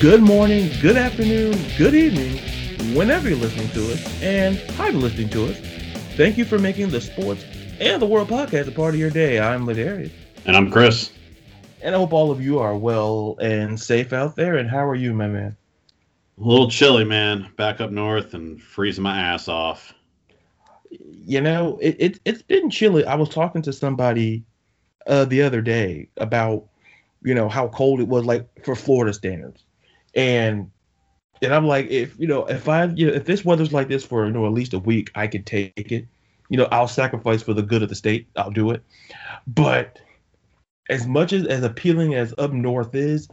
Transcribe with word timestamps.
good 0.00 0.22
morning, 0.22 0.70
good 0.80 0.96
afternoon, 0.96 1.54
good 1.76 1.94
evening, 1.94 2.38
whenever 2.96 3.28
you're 3.28 3.36
listening 3.36 3.68
to 3.72 3.92
us, 3.92 4.22
and 4.22 4.56
hi 4.70 4.90
for 4.90 4.96
listening 4.96 5.28
to 5.28 5.44
us. 5.44 5.58
Thank 6.16 6.38
you 6.38 6.46
for 6.46 6.58
making 6.58 6.88
the 6.88 7.02
sports 7.02 7.44
and 7.78 8.00
the 8.00 8.06
world 8.06 8.28
podcast 8.28 8.66
a 8.66 8.70
part 8.70 8.94
of 8.94 9.00
your 9.00 9.10
day. 9.10 9.38
I'm 9.38 9.66
Ladarius. 9.66 10.10
And 10.46 10.56
I'm 10.56 10.70
Chris. 10.70 11.12
And 11.82 11.94
I 11.94 11.98
hope 11.98 12.14
all 12.14 12.30
of 12.30 12.40
you 12.40 12.60
are 12.60 12.74
well 12.74 13.36
and 13.42 13.78
safe 13.78 14.14
out 14.14 14.36
there. 14.36 14.56
And 14.56 14.70
how 14.70 14.88
are 14.88 14.94
you, 14.94 15.12
my 15.12 15.28
man? 15.28 15.54
A 16.38 16.42
little 16.42 16.70
chilly, 16.70 17.04
man. 17.04 17.52
Back 17.58 17.82
up 17.82 17.90
north 17.90 18.32
and 18.32 18.62
freezing 18.62 19.04
my 19.04 19.20
ass 19.20 19.48
off. 19.48 19.92
You 20.88 21.42
know, 21.42 21.78
it, 21.82 21.96
it, 21.98 22.20
it's 22.24 22.42
been 22.42 22.70
chilly. 22.70 23.04
I 23.04 23.16
was 23.16 23.28
talking 23.28 23.60
to 23.62 23.72
somebody 23.74 24.44
uh, 25.06 25.26
the 25.26 25.42
other 25.42 25.60
day 25.60 26.08
about, 26.16 26.64
you 27.22 27.34
know, 27.34 27.50
how 27.50 27.68
cold 27.68 28.00
it 28.00 28.08
was 28.08 28.24
like 28.24 28.64
for 28.64 28.74
Florida 28.74 29.12
standards. 29.12 29.62
And 30.14 30.70
and 31.42 31.54
I'm 31.54 31.66
like, 31.66 31.88
if 31.88 32.18
you 32.18 32.26
know, 32.26 32.44
if 32.46 32.68
I 32.68 32.84
you 32.84 33.06
know, 33.06 33.14
if 33.14 33.24
this 33.24 33.44
weather's 33.44 33.72
like 33.72 33.88
this 33.88 34.04
for 34.04 34.26
you 34.26 34.32
know 34.32 34.46
at 34.46 34.52
least 34.52 34.74
a 34.74 34.78
week, 34.78 35.10
I 35.14 35.26
could 35.26 35.46
take 35.46 35.92
it. 35.92 36.06
You 36.48 36.56
know, 36.56 36.68
I'll 36.72 36.88
sacrifice 36.88 37.42
for 37.42 37.54
the 37.54 37.62
good 37.62 37.82
of 37.82 37.88
the 37.88 37.94
state. 37.94 38.26
I'll 38.36 38.50
do 38.50 38.70
it. 38.70 38.82
But 39.46 39.98
as 40.88 41.06
much 41.06 41.32
as 41.32 41.46
as 41.46 41.62
appealing 41.62 42.14
as 42.14 42.34
up 42.38 42.52
north 42.52 42.94
is, 42.94 43.28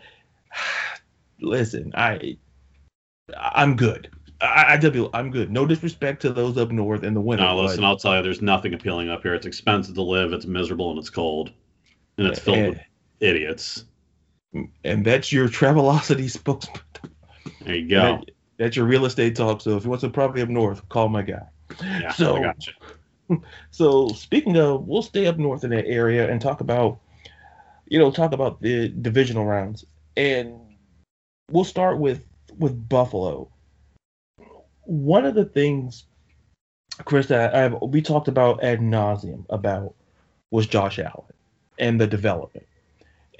listen, 1.41 1.91
I 1.95 2.37
I'm 3.35 3.75
good. 3.75 4.09
I, 4.39 4.77
W, 4.77 5.09
I'm 5.13 5.31
good. 5.31 5.51
No 5.51 5.65
disrespect 5.65 6.21
to 6.21 6.31
those 6.31 6.57
up 6.57 6.69
north 6.69 7.03
in 7.03 7.15
the 7.15 7.21
winter. 7.21 7.43
No, 7.43 7.59
listen, 7.59 7.83
I'll 7.83 7.97
tell 7.97 8.17
you, 8.17 8.21
there's 8.21 8.41
nothing 8.41 8.73
appealing 8.73 9.09
up 9.09 9.23
here. 9.23 9.33
It's 9.33 9.47
expensive 9.47 9.95
to 9.95 10.03
live, 10.03 10.31
it's 10.31 10.45
miserable, 10.45 10.91
and 10.91 10.99
it's 10.99 11.09
cold, 11.09 11.51
and 12.17 12.27
it's 12.27 12.39
filled 12.39 12.57
and, 12.57 12.69
with 12.69 12.79
idiots. 13.19 13.85
And 14.83 15.05
that's 15.05 15.31
your 15.31 15.47
Travelocity 15.47 16.29
spokesman. 16.29 16.81
There 17.61 17.75
you 17.75 17.89
go. 17.89 18.01
That, 18.01 18.31
that's 18.57 18.75
your 18.75 18.85
real 18.85 19.05
estate 19.05 19.35
talk. 19.35 19.61
So 19.61 19.77
if 19.77 19.83
you 19.83 19.89
want 19.89 20.01
some 20.01 20.11
property 20.11 20.41
up 20.41 20.49
north, 20.49 20.87
call 20.89 21.09
my 21.09 21.21
guy. 21.21 21.43
Yeah, 21.81 22.11
so, 22.11 22.37
I 22.37 22.41
got 22.41 22.67
you. 22.67 22.73
So 23.71 24.07
speaking 24.07 24.57
of, 24.57 24.87
we'll 24.87 25.01
stay 25.01 25.27
up 25.27 25.37
north 25.37 25.65
in 25.65 25.71
that 25.71 25.85
area 25.85 26.31
and 26.31 26.39
talk 26.39 26.61
about, 26.61 26.99
you 27.85 27.99
know, 27.99 28.09
talk 28.09 28.31
about 28.31 28.61
the 28.61 28.87
divisional 28.87 29.45
rounds, 29.45 29.85
and 30.15 30.55
we'll 31.51 31.65
start 31.65 31.99
with 31.99 32.23
with 32.57 32.87
Buffalo. 32.87 33.49
One 34.83 35.25
of 35.25 35.35
the 35.35 35.43
things, 35.43 36.05
Chris, 37.03 37.27
that 37.27 37.53
I've 37.53 37.75
we 37.81 38.01
talked 38.01 38.29
about 38.29 38.63
ad 38.63 38.79
nauseum 38.79 39.45
about 39.49 39.93
was 40.49 40.65
Josh 40.65 40.97
Allen 40.97 41.33
and 41.77 41.99
the 41.99 42.07
development, 42.07 42.65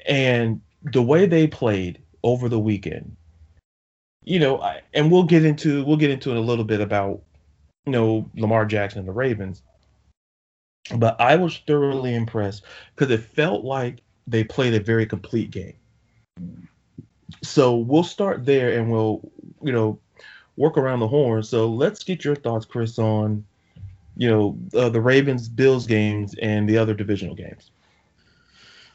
and 0.06 0.60
the 0.92 1.02
way 1.02 1.26
they 1.26 1.48
played 1.48 2.00
over 2.24 2.50
the 2.50 2.60
weekend. 2.60 3.16
You 4.24 4.40
know, 4.40 4.62
I, 4.62 4.82
and 4.94 5.12
we'll 5.12 5.24
get 5.24 5.46
into 5.46 5.86
we'll 5.86 5.98
get 5.98 6.12
into 6.12 6.32
it 6.32 6.38
a 6.38 6.42
little 6.42 6.66
bit 6.66 6.82
about 6.82 7.22
you 7.86 7.92
know 7.92 8.30
Lamar 8.36 8.66
Jackson 8.66 9.00
and 9.00 9.08
the 9.08 9.14
Ravens. 9.14 9.62
But 10.96 11.20
I 11.20 11.36
was 11.36 11.58
thoroughly 11.68 12.16
impressed 12.16 12.64
because 12.96 13.12
it 13.12 13.24
felt 13.24 13.64
like 13.64 14.02
they 14.26 14.44
played 14.44 14.74
a 14.74 14.80
very 14.80 15.06
complete 15.06 15.52
game. 15.52 15.76
So 17.44 17.76
we'll 17.76 18.04
start 18.04 18.46
there 18.46 18.78
and 18.78 18.92
we'll, 18.92 19.30
you 19.62 19.72
know, 19.72 20.00
work 20.56 20.78
around 20.78 21.00
the 21.00 21.08
horn. 21.08 21.44
So 21.44 21.68
let's 21.68 22.04
get 22.04 22.24
your 22.24 22.36
thoughts, 22.36 22.66
Chris, 22.66 22.98
on, 23.00 23.46
you 24.16 24.30
know, 24.30 24.58
uh, 24.74 24.90
the 24.90 25.02
Ravens 25.02 25.50
Bills 25.50 25.86
games 25.86 26.36
and 26.42 26.68
the 26.70 26.78
other 26.78 26.94
divisional 26.94 27.36
games. 27.36 27.72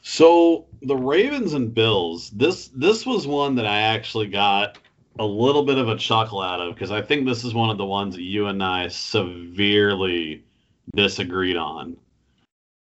So 0.02 0.66
the 0.82 0.96
Ravens 0.96 1.54
and 1.54 1.72
Bills, 1.72 2.30
this 2.30 2.68
this 2.68 3.06
was 3.06 3.26
one 3.26 3.54
that 3.54 3.66
I 3.66 3.80
actually 3.80 4.26
got 4.26 4.78
a 5.18 5.24
little 5.24 5.64
bit 5.64 5.78
of 5.78 5.88
a 5.88 5.96
chuckle 5.96 6.42
out 6.42 6.60
of 6.60 6.74
because 6.74 6.90
I 6.90 7.02
think 7.02 7.24
this 7.24 7.44
is 7.44 7.54
one 7.54 7.70
of 7.70 7.78
the 7.78 7.86
ones 7.86 8.16
that 8.16 8.22
you 8.22 8.46
and 8.46 8.62
I 8.62 8.88
severely 8.88 10.44
disagreed 10.94 11.56
on. 11.56 11.96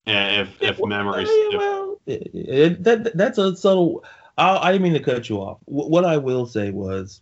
If 0.07 0.61
if 0.61 0.83
memory, 0.83 1.25
well, 1.53 2.01
it, 2.07 2.83
that 2.83 3.15
that's 3.15 3.37
a 3.37 3.55
subtle. 3.55 4.03
I, 4.39 4.57
I 4.57 4.71
didn't 4.71 4.83
mean 4.83 4.93
to 4.93 4.99
cut 4.99 5.29
you 5.29 5.37
off. 5.37 5.59
What 5.65 6.05
I 6.05 6.17
will 6.17 6.47
say 6.47 6.71
was, 6.71 7.21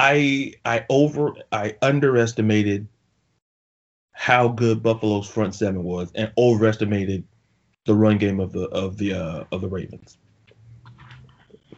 I 0.00 0.54
I 0.64 0.84
over 0.90 1.34
I 1.52 1.76
underestimated 1.82 2.88
how 4.10 4.48
good 4.48 4.82
Buffalo's 4.82 5.28
front 5.30 5.54
seven 5.54 5.84
was, 5.84 6.10
and 6.16 6.32
overestimated 6.36 7.22
the 7.88 7.94
run 7.94 8.18
game 8.18 8.38
of 8.38 8.52
the 8.52 8.68
of 8.68 8.98
the 8.98 9.14
uh, 9.14 9.44
of 9.50 9.62
the 9.62 9.66
Ravens. 9.66 10.18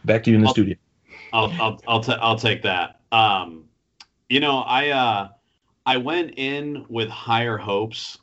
Back 0.03 0.23
to 0.25 0.29
you 0.29 0.35
in 0.35 0.41
the 0.41 0.47
I'll, 0.47 0.53
studio. 0.53 0.75
I'll 1.31 1.51
I'll 1.53 1.81
I'll, 1.87 2.03
t- 2.03 2.17
I'll 2.21 2.37
take 2.37 2.61
that. 2.63 2.99
Um, 3.13 3.63
you 4.29 4.41
know, 4.41 4.59
I 4.59 4.89
uh, 4.89 5.29
I 5.85 5.95
went 5.95 6.33
in 6.35 6.85
with 6.89 7.07
higher 7.07 7.57
hopes 7.57 8.17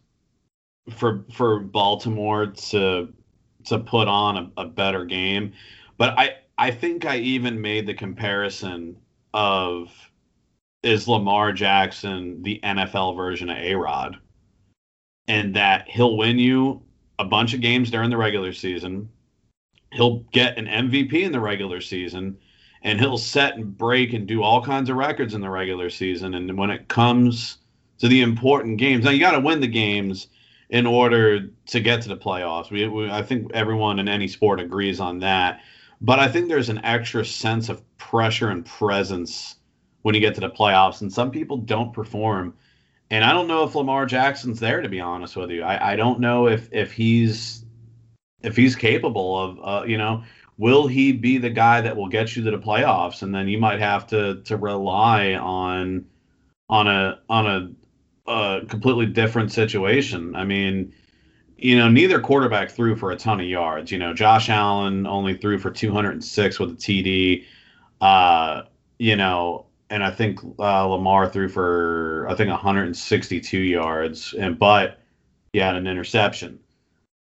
for 0.90 1.24
for 1.32 1.60
Baltimore 1.60 2.46
to 2.46 3.08
to 3.64 3.78
put 3.78 4.06
on 4.06 4.36
a, 4.36 4.62
a 4.62 4.64
better 4.66 5.06
game, 5.06 5.54
but 5.96 6.16
I 6.18 6.36
I 6.58 6.70
think 6.70 7.06
I 7.06 7.16
even 7.16 7.58
made 7.58 7.86
the 7.86 7.94
comparison 7.94 8.98
of 9.32 9.90
is 10.82 11.08
Lamar 11.08 11.52
Jackson 11.52 12.42
the 12.42 12.60
NFL 12.62 13.16
version 13.16 13.48
of 13.48 13.56
A 13.56 13.74
Rod, 13.74 14.18
and 15.26 15.56
that 15.56 15.88
he'll 15.88 16.18
win 16.18 16.38
you 16.38 16.82
a 17.18 17.24
bunch 17.24 17.54
of 17.54 17.60
games 17.60 17.90
during 17.90 18.10
the 18.10 18.16
regular 18.16 18.52
season. 18.52 19.08
He'll 19.92 20.18
get 20.32 20.58
an 20.58 20.66
MVP 20.66 21.14
in 21.14 21.32
the 21.32 21.40
regular 21.40 21.80
season 21.80 22.38
and 22.82 23.00
he'll 23.00 23.18
set 23.18 23.56
and 23.56 23.76
break 23.76 24.12
and 24.12 24.26
do 24.26 24.42
all 24.42 24.62
kinds 24.62 24.90
of 24.90 24.96
records 24.96 25.34
in 25.34 25.40
the 25.40 25.50
regular 25.50 25.90
season. 25.90 26.34
And 26.34 26.56
when 26.56 26.70
it 26.70 26.88
comes 26.88 27.58
to 27.98 28.08
the 28.08 28.20
important 28.20 28.78
games, 28.78 29.04
now 29.04 29.10
you 29.10 29.20
got 29.20 29.32
to 29.32 29.40
win 29.40 29.60
the 29.60 29.66
games 29.66 30.28
in 30.70 30.86
order 30.86 31.48
to 31.66 31.80
get 31.80 32.02
to 32.02 32.08
the 32.08 32.16
playoffs. 32.16 32.70
We, 32.70 32.86
we, 32.86 33.10
I 33.10 33.22
think 33.22 33.50
everyone 33.54 33.98
in 33.98 34.08
any 34.08 34.28
sport 34.28 34.60
agrees 34.60 35.00
on 35.00 35.18
that. 35.20 35.60
But 36.00 36.20
I 36.20 36.28
think 36.28 36.48
there's 36.48 36.68
an 36.68 36.84
extra 36.84 37.24
sense 37.24 37.68
of 37.68 37.82
pressure 37.96 38.50
and 38.50 38.64
presence 38.64 39.56
when 40.02 40.14
you 40.14 40.20
get 40.20 40.34
to 40.36 40.40
the 40.40 40.50
playoffs, 40.50 41.00
and 41.00 41.12
some 41.12 41.30
people 41.30 41.56
don't 41.56 41.92
perform. 41.92 42.54
And 43.10 43.24
I 43.24 43.32
don't 43.32 43.48
know 43.48 43.64
if 43.64 43.74
Lamar 43.74 44.06
Jackson's 44.06 44.60
there, 44.60 44.82
to 44.82 44.88
be 44.88 45.00
honest 45.00 45.36
with 45.36 45.50
you. 45.50 45.62
I, 45.62 45.92
I 45.92 45.96
don't 45.96 46.20
know 46.20 46.46
if 46.46 46.68
if 46.72 46.92
he's 46.92 47.64
if 48.42 48.56
he's 48.56 48.76
capable 48.76 49.38
of, 49.38 49.58
uh, 49.62 49.86
you 49.86 49.98
know, 49.98 50.24
will 50.58 50.86
he 50.86 51.12
be 51.12 51.38
the 51.38 51.50
guy 51.50 51.80
that 51.80 51.96
will 51.96 52.08
get 52.08 52.36
you 52.36 52.44
to 52.44 52.50
the 52.50 52.58
playoffs? 52.58 53.22
And 53.22 53.34
then 53.34 53.48
you 53.48 53.58
might 53.58 53.80
have 53.80 54.06
to 54.08 54.42
to 54.42 54.56
rely 54.56 55.34
on 55.34 56.04
on 56.68 56.86
a 56.86 57.20
on 57.30 57.46
a, 58.26 58.30
a 58.30 58.66
completely 58.66 59.06
different 59.06 59.52
situation. 59.52 60.36
I 60.36 60.44
mean, 60.44 60.92
you 61.56 61.76
know, 61.76 61.88
neither 61.88 62.20
quarterback 62.20 62.70
threw 62.70 62.94
for 62.94 63.10
a 63.10 63.16
ton 63.16 63.40
of 63.40 63.46
yards. 63.46 63.90
You 63.90 63.98
know, 63.98 64.12
Josh 64.12 64.48
Allen 64.48 65.06
only 65.06 65.36
threw 65.36 65.58
for 65.58 65.70
206 65.70 66.60
with 66.60 66.70
a 66.70 66.74
TD. 66.74 67.44
Uh, 68.00 68.62
you 68.98 69.16
know, 69.16 69.66
and 69.90 70.04
I 70.04 70.10
think 70.10 70.40
uh, 70.58 70.86
Lamar 70.86 71.28
threw 71.28 71.48
for 71.48 72.26
I 72.28 72.34
think 72.34 72.50
162 72.50 73.58
yards, 73.58 74.34
and 74.34 74.58
but 74.58 75.00
he 75.52 75.58
had 75.58 75.76
an 75.76 75.86
interception 75.86 76.60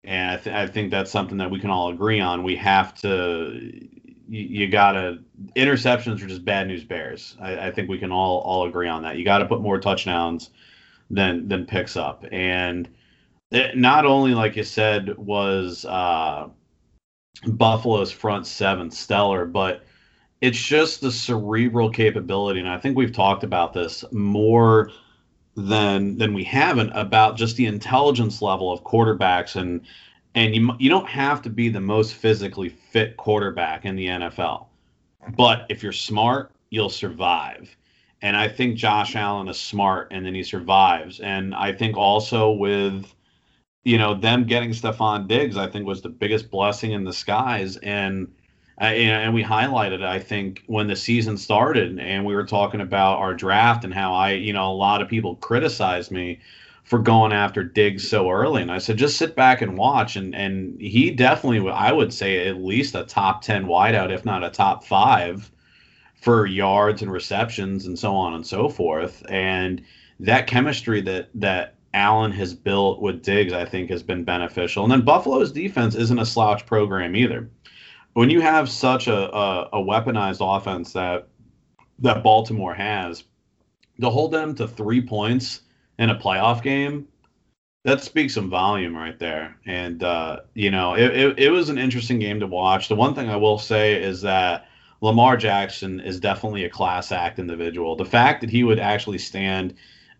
and 0.07 0.31
I, 0.31 0.37
th- 0.37 0.55
I, 0.55 0.67
think 0.67 0.89
that's 0.89 1.11
something 1.11 1.37
that 1.39 1.51
we 1.51 1.59
can 1.59 1.69
all 1.69 1.89
agree 1.89 2.21
on. 2.21 2.43
We 2.43 2.55
have 2.55 2.95
to, 3.01 3.59
you, 4.29 4.41
you 4.63 4.69
gotta 4.69 5.19
interceptions 5.55 6.23
are 6.23 6.27
just 6.27 6.45
bad 6.45 6.67
news 6.67 6.85
bears. 6.85 7.35
I, 7.41 7.67
I, 7.67 7.71
think 7.71 7.89
we 7.89 7.99
can 7.99 8.11
all 8.11 8.39
all 8.39 8.65
agree 8.65 8.87
on 8.87 9.03
that. 9.03 9.17
You 9.17 9.25
got 9.25 9.39
to 9.39 9.45
put 9.45 9.61
more 9.61 9.79
touchdowns 9.79 10.49
than 11.11 11.49
than 11.49 11.65
picks 11.65 11.97
up, 11.97 12.23
and 12.31 12.87
it, 13.51 13.77
not 13.77 14.05
only 14.05 14.33
like 14.33 14.55
you 14.55 14.63
said 14.63 15.17
was 15.17 15.83
uh, 15.83 16.47
Buffalo's 17.45 18.11
front 18.11 18.47
seven 18.47 18.89
stellar, 18.89 19.45
but 19.45 19.83
it's 20.41 20.61
just 20.61 21.01
the 21.01 21.11
cerebral 21.11 21.89
capability, 21.89 22.59
and 22.59 22.69
I 22.69 22.77
think 22.77 22.97
we've 22.97 23.11
talked 23.11 23.43
about 23.43 23.73
this 23.73 24.03
more 24.11 24.91
than 25.55 26.17
than 26.17 26.33
we 26.33 26.43
haven't 26.43 26.91
about 26.91 27.35
just 27.35 27.57
the 27.57 27.65
intelligence 27.65 28.43
level 28.43 28.71
of 28.71 28.83
quarterbacks 28.83 29.55
and 29.55 29.81
and 30.35 30.55
you 30.55 30.71
you 30.77 30.89
don't 30.89 31.07
have 31.07 31.41
to 31.41 31.49
be 31.49 31.67
the 31.67 31.81
most 31.81 32.13
physically 32.13 32.69
fit 32.69 33.17
quarterback 33.17 33.83
in 33.83 33.95
the 33.95 34.05
NFL. 34.05 34.67
But 35.35 35.65
if 35.69 35.81
you're 35.81 35.91
smart, 35.91 36.51
you'll 36.69 36.89
survive. 36.89 37.75
And 38.21 38.37
I 38.37 38.47
think 38.47 38.77
Josh 38.77 39.15
Allen 39.15 39.47
is 39.47 39.59
smart 39.59 40.09
and 40.11 40.25
then 40.25 40.35
he 40.35 40.43
survives. 40.43 41.19
And 41.19 41.55
I 41.55 41.73
think 41.73 41.97
also 41.97 42.51
with 42.51 43.11
you 43.83 43.97
know 43.97 44.13
them 44.13 44.45
getting 44.45 44.69
Stefon 44.71 45.27
Diggs, 45.27 45.57
I 45.57 45.67
think 45.67 45.87
was 45.87 46.03
the 46.03 46.09
biggest 46.09 46.51
blessing 46.51 46.91
in 46.91 47.03
the 47.03 47.13
skies 47.13 47.77
and 47.77 48.31
Uh, 48.79 48.85
and 48.85 49.33
we 49.33 49.43
highlighted 49.43 50.05
I 50.05 50.19
think 50.19 50.63
when 50.67 50.87
the 50.87 50.95
season 50.95 51.37
started 51.37 51.97
and 51.99 52.25
we 52.25 52.35
were 52.35 52.45
talking 52.45 52.81
about 52.81 53.17
our 53.17 53.33
draft 53.33 53.83
and 53.83 53.93
how 53.93 54.13
I 54.13 54.33
you 54.33 54.53
know 54.53 54.71
a 54.71 54.73
lot 54.73 55.01
of 55.01 55.07
people 55.07 55.35
criticized 55.37 56.11
me 56.11 56.39
for 56.87 56.99
going 56.99 57.33
after 57.33 57.65
Diggs 57.65 58.07
so 58.07 58.29
early. 58.31 58.61
And 58.61 58.71
I 58.71 58.77
said, 58.77 58.97
just 58.97 59.17
sit 59.17 59.35
back 59.35 59.61
and 59.61 59.77
watch. 59.77 60.15
And 60.15 60.33
and 60.33 60.79
he 60.79 61.11
definitely, 61.11 61.69
I 61.69 61.91
would 61.91 62.13
say, 62.13 62.47
at 62.47 62.63
least 62.63 62.95
a 62.95 63.03
top 63.03 63.41
ten 63.41 63.65
wideout, 63.65 64.09
if 64.11 64.23
not 64.23 64.43
a 64.43 64.49
top 64.49 64.85
five, 64.85 65.51
for 66.21 66.45
yards 66.45 67.01
and 67.01 67.11
receptions 67.11 67.85
and 67.85 67.99
so 67.99 68.15
on 68.15 68.33
and 68.33 68.47
so 68.47 68.69
forth. 68.69 69.21
And 69.29 69.83
that 70.21 70.47
chemistry 70.47 71.01
that 71.01 71.29
that 71.35 71.75
Allen 71.93 72.31
has 72.31 72.53
built 72.53 73.01
with 73.01 73.21
Diggs, 73.21 73.51
I 73.51 73.65
think, 73.65 73.89
has 73.89 74.03
been 74.03 74.23
beneficial. 74.23 74.83
And 74.83 74.91
then 74.91 75.01
Buffalo's 75.01 75.51
defense 75.51 75.93
isn't 75.95 76.19
a 76.19 76.25
slouch 76.25 76.65
program 76.65 77.17
either. 77.17 77.49
When 78.17 78.31
you 78.31 78.41
have 78.41 78.67
such 78.67 79.05
a, 79.05 79.31
a, 79.31 79.69
a 79.73 79.77
weaponized 79.77 80.39
offense 80.41 80.93
that 80.93 81.27
that 81.99 82.23
Baltimore 82.23 82.73
has, 82.73 83.23
to 84.01 84.09
hold 84.09 84.31
them 84.31 84.55
to 84.55 84.67
three 84.67 85.01
points 85.05 85.61
in 85.99 86.09
a 86.09 86.15
playoff 86.15 86.63
game, 86.63 87.09
that 87.83 88.01
speaks 88.01 88.33
some 88.33 88.49
volume 88.49 88.95
right 88.95 89.19
there. 89.19 89.59
And 89.67 90.01
uh, 90.01 90.37
you 90.55 90.71
know, 90.71 90.95
it, 90.95 91.15
it, 91.15 91.37
it 91.37 91.49
was 91.51 91.69
an 91.69 91.77
interesting 91.77 92.17
game 92.17 92.39
to 92.39 92.47
watch. 92.47 92.87
The 92.87 92.95
one 92.95 93.13
thing 93.13 93.29
I 93.29 93.35
will 93.35 93.59
say 93.59 94.01
is 94.01 94.23
that 94.23 94.67
Lamar 94.99 95.37
Jackson 95.37 95.99
is 95.99 96.19
definitely 96.19 96.63
a 96.63 96.71
class 96.71 97.11
act 97.11 97.37
individual. 97.37 97.97
The 97.97 98.05
fact 98.05 98.41
that 98.41 98.49
he 98.49 98.63
would 98.63 98.79
actually 98.79 99.19
stand 99.19 99.75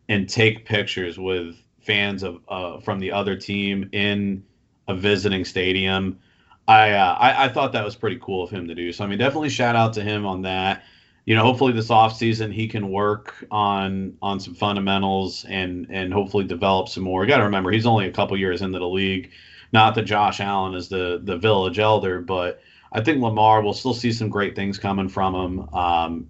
and 0.08 0.30
take 0.30 0.66
pictures 0.66 1.18
with 1.18 1.56
fans 1.80 2.22
of 2.22 2.42
uh, 2.48 2.80
from 2.80 3.00
the 3.00 3.12
other 3.12 3.36
team 3.36 3.90
in 3.92 4.44
a 4.88 4.94
visiting 4.94 5.46
stadium. 5.46 6.20
I, 6.68 6.92
uh, 6.92 7.14
I, 7.14 7.46
I 7.46 7.50
thought 7.50 7.72
that 7.74 7.86
was 7.86 7.96
pretty 7.96 8.20
cool 8.22 8.44
of 8.44 8.50
him 8.50 8.68
to 8.68 8.76
do. 8.76 8.92
So 8.92 9.04
I 9.04 9.08
mean, 9.08 9.18
definitely 9.18 9.50
shout 9.50 9.76
out 9.76 9.94
to 9.94 10.04
him 10.04 10.26
on 10.26 10.42
that. 10.44 10.84
You 11.26 11.36
know, 11.36 11.44
hopefully 11.44 11.74
this 11.74 11.90
offseason 11.90 12.54
he 12.54 12.68
can 12.68 12.90
work 12.90 13.46
on 13.52 14.18
on 14.22 14.40
some 14.40 14.54
fundamentals 14.54 15.46
and 15.46 15.88
and 15.90 16.14
hopefully 16.14 16.46
develop 16.46 16.88
some 16.88 17.04
more. 17.04 17.24
You 17.24 17.30
got 17.30 17.38
to 17.38 17.44
remember 17.44 17.72
he's 17.72 17.86
only 17.86 18.08
a 18.08 18.14
couple 18.14 18.38
years 18.38 18.62
into 18.62 18.80
the 18.80 18.88
league. 18.88 19.32
Not 19.74 19.96
that 19.96 20.04
Josh 20.04 20.40
Allen 20.40 20.74
is 20.74 20.88
the 20.88 21.20
the 21.22 21.38
village 21.38 21.80
elder, 21.80 22.22
but 22.22 22.62
I 22.94 23.02
think 23.02 23.22
Lamar 23.22 23.62
will 23.62 23.74
still 23.74 23.94
see 23.94 24.14
some 24.14 24.30
great 24.30 24.56
things 24.56 24.78
coming 24.78 25.10
from 25.10 25.36
him. 25.36 25.70
Um, 25.74 26.28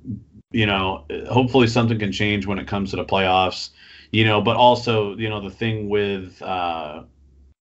you 0.52 0.66
know, 0.66 1.06
hopefully 1.30 1.68
something 1.68 2.00
can 2.00 2.12
change 2.12 2.48
when 2.48 2.58
it 2.58 2.68
comes 2.68 2.90
to 2.92 2.96
the 2.96 3.06
playoffs 3.06 3.70
you 4.12 4.26
know, 4.26 4.42
but 4.42 4.56
also, 4.56 5.16
you 5.18 5.30
know, 5.30 5.42
the 5.42 5.50
thing 5.50 5.90
with 5.90 6.42
uh, 6.42 7.04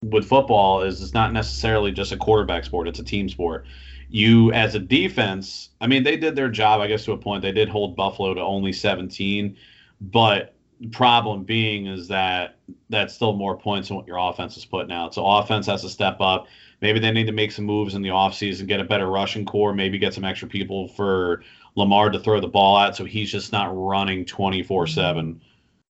with 0.09 0.25
football 0.25 0.81
is 0.81 1.01
it's 1.01 1.13
not 1.13 1.33
necessarily 1.33 1.91
just 1.91 2.11
a 2.11 2.17
quarterback 2.17 2.65
sport; 2.65 2.87
it's 2.87 2.99
a 2.99 3.03
team 3.03 3.29
sport. 3.29 3.65
You, 4.09 4.51
as 4.51 4.75
a 4.75 4.79
defense, 4.79 5.69
I 5.81 5.87
mean, 5.87 6.03
they 6.03 6.17
did 6.17 6.35
their 6.35 6.49
job, 6.49 6.81
I 6.81 6.87
guess, 6.87 7.05
to 7.05 7.13
a 7.13 7.17
point. 7.17 7.41
They 7.41 7.51
did 7.51 7.69
hold 7.69 7.95
Buffalo 7.95 8.33
to 8.33 8.41
only 8.41 8.71
17, 8.71 9.57
but 9.99 10.53
problem 10.91 11.43
being 11.43 11.87
is 11.87 12.07
that 12.09 12.57
that's 12.89 13.13
still 13.13 13.33
more 13.33 13.57
points 13.57 13.87
than 13.87 13.97
what 13.97 14.07
your 14.07 14.17
offense 14.17 14.57
is 14.57 14.65
putting 14.65 14.91
out. 14.91 15.13
So 15.13 15.25
offense 15.25 15.65
has 15.67 15.81
to 15.81 15.89
step 15.89 16.17
up. 16.19 16.47
Maybe 16.81 16.99
they 16.99 17.11
need 17.11 17.27
to 17.27 17.31
make 17.31 17.51
some 17.51 17.65
moves 17.65 17.95
in 17.95 18.01
the 18.01 18.09
offseason, 18.09 18.67
get 18.67 18.79
a 18.79 18.83
better 18.83 19.07
rushing 19.07 19.45
core, 19.45 19.73
maybe 19.73 19.97
get 19.97 20.13
some 20.13 20.25
extra 20.25 20.47
people 20.47 20.89
for 20.89 21.43
Lamar 21.75 22.09
to 22.09 22.19
throw 22.19 22.39
the 22.39 22.47
ball 22.47 22.77
at 22.77 22.95
so 22.95 23.05
he's 23.05 23.31
just 23.31 23.51
not 23.51 23.71
running 23.73 24.25
24 24.25 24.87
7. 24.87 25.41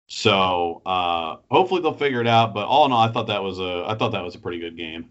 So 0.10 0.82
uh, 0.88 1.38
hopefully 1.52 1.82
they'll 1.82 1.94
figure 1.94 2.20
it 2.20 2.28
out. 2.28 2.54
But 2.54 2.66
all 2.66 2.86
in 2.86 2.92
all, 2.92 3.02
I 3.02 3.12
thought 3.12 3.28
that 3.28 3.44
was 3.44 3.60
a 3.60 3.86
I 3.88 3.96
thought 3.96 4.12
that 4.12 4.24
was 4.24 4.36
a 4.36 4.40
pretty 4.40 4.60
good 4.60 4.76
game. 4.76 5.10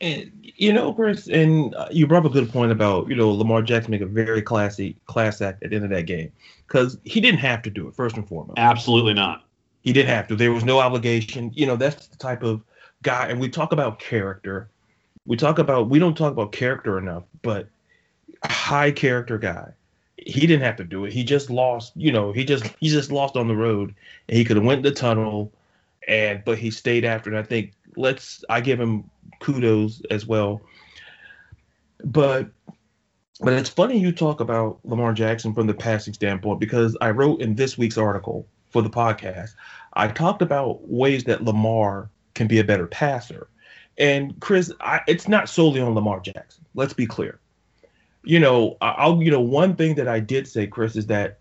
And 0.00 0.30
you 0.40 0.72
know, 0.72 0.94
Chris, 0.94 1.28
and 1.28 1.74
uh, 1.74 1.88
you 1.90 2.06
brought 2.06 2.24
up 2.24 2.30
a 2.30 2.34
good 2.34 2.50
point 2.50 2.70
about 2.70 3.08
you 3.08 3.16
know 3.16 3.30
Lamar 3.30 3.60
Jackson 3.62 3.90
make 3.90 4.00
a 4.00 4.06
very 4.06 4.40
classy 4.40 4.96
class 5.06 5.40
act 5.40 5.64
at 5.64 5.70
the 5.70 5.76
end 5.76 5.84
of 5.84 5.90
that 5.90 6.06
game 6.06 6.30
because 6.66 6.96
he 7.04 7.20
didn't 7.20 7.40
have 7.40 7.60
to 7.62 7.70
do 7.70 7.88
it 7.88 7.94
first 7.94 8.16
and 8.16 8.26
foremost. 8.26 8.58
Absolutely 8.58 9.14
not. 9.14 9.44
He 9.82 9.92
didn't 9.92 10.10
have 10.10 10.28
to. 10.28 10.36
There 10.36 10.52
was 10.52 10.64
no 10.64 10.78
obligation. 10.78 11.50
You 11.54 11.66
know, 11.66 11.76
that's 11.76 12.06
the 12.06 12.16
type 12.16 12.44
of 12.44 12.62
guy. 13.02 13.26
And 13.26 13.40
we 13.40 13.48
talk 13.48 13.72
about 13.72 13.98
character. 13.98 14.70
We 15.26 15.36
talk 15.36 15.58
about 15.58 15.88
we 15.88 15.98
don't 15.98 16.16
talk 16.16 16.30
about 16.30 16.52
character 16.52 16.98
enough, 16.98 17.24
but 17.42 17.68
a 18.44 18.48
high 18.52 18.92
character 18.92 19.38
guy 19.38 19.72
he 20.26 20.46
didn't 20.46 20.62
have 20.62 20.76
to 20.76 20.84
do 20.84 21.04
it. 21.04 21.12
He 21.12 21.24
just 21.24 21.50
lost, 21.50 21.92
you 21.96 22.10
know, 22.10 22.32
he 22.32 22.44
just 22.44 22.64
he 22.80 22.88
just 22.88 23.12
lost 23.12 23.36
on 23.36 23.48
the 23.48 23.56
road 23.56 23.94
and 24.28 24.36
he 24.36 24.44
could 24.44 24.56
have 24.56 24.64
went 24.64 24.82
the 24.82 24.90
tunnel 24.90 25.52
and 26.08 26.42
but 26.44 26.58
he 26.58 26.70
stayed 26.70 27.04
after 27.04 27.30
and 27.30 27.38
I 27.38 27.42
think 27.42 27.72
let's 27.96 28.44
I 28.48 28.60
give 28.60 28.80
him 28.80 29.10
kudos 29.40 30.02
as 30.10 30.26
well. 30.26 30.62
But 32.02 32.48
but 33.40 33.52
it's 33.52 33.68
funny 33.68 33.98
you 33.98 34.12
talk 34.12 34.40
about 34.40 34.78
Lamar 34.84 35.12
Jackson 35.12 35.52
from 35.52 35.66
the 35.66 35.74
passing 35.74 36.14
standpoint 36.14 36.60
because 36.60 36.96
I 37.00 37.10
wrote 37.10 37.40
in 37.40 37.54
this 37.54 37.76
week's 37.76 37.98
article 37.98 38.46
for 38.70 38.80
the 38.80 38.90
podcast, 38.90 39.54
I 39.92 40.08
talked 40.08 40.42
about 40.42 40.88
ways 40.88 41.24
that 41.24 41.44
Lamar 41.44 42.10
can 42.34 42.46
be 42.46 42.58
a 42.58 42.64
better 42.64 42.86
passer. 42.86 43.48
And 43.98 44.38
Chris, 44.40 44.72
I, 44.80 45.00
it's 45.06 45.28
not 45.28 45.48
solely 45.48 45.80
on 45.80 45.94
Lamar 45.94 46.20
Jackson. 46.20 46.64
Let's 46.74 46.92
be 46.92 47.06
clear 47.06 47.38
you 48.24 48.40
know, 48.40 48.76
I'll 48.80 49.22
you 49.22 49.30
know 49.30 49.40
one 49.40 49.76
thing 49.76 49.94
that 49.96 50.08
I 50.08 50.20
did 50.20 50.48
say, 50.48 50.66
Chris, 50.66 50.96
is 50.96 51.06
that 51.06 51.38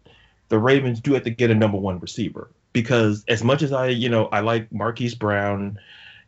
the 0.49 0.59
Ravens 0.59 0.99
do 0.99 1.13
have 1.13 1.23
to 1.23 1.29
get 1.29 1.51
a 1.51 1.55
number 1.55 1.77
one 1.77 1.99
receiver 1.99 2.51
because 2.73 3.23
as 3.27 3.43
much 3.43 3.61
as 3.61 3.71
I 3.71 3.87
you 3.87 4.09
know 4.09 4.25
I 4.27 4.41
like 4.41 4.71
Marquise 4.71 5.15
Brown, 5.15 5.79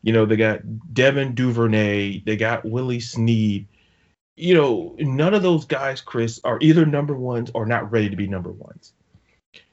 you 0.02 0.14
know 0.14 0.26
they 0.26 0.38
got 0.38 0.62
Devin 0.94 1.36
Duvernay, 1.36 2.22
they 2.26 2.38
got 2.38 2.66
Willie 2.66 3.00
Snead. 3.00 3.68
You 4.38 4.54
know, 4.54 4.96
none 5.00 5.34
of 5.34 5.44
those 5.44 5.64
guys, 5.64 6.02
Chris, 6.02 6.42
are 6.44 6.60
either 6.62 6.86
number 6.86 7.16
ones 7.16 7.52
or 7.54 7.66
not 7.66 7.90
ready 7.92 8.10
to 8.10 8.18
be 8.18 8.28
number 8.28 8.52
ones. 8.52 8.92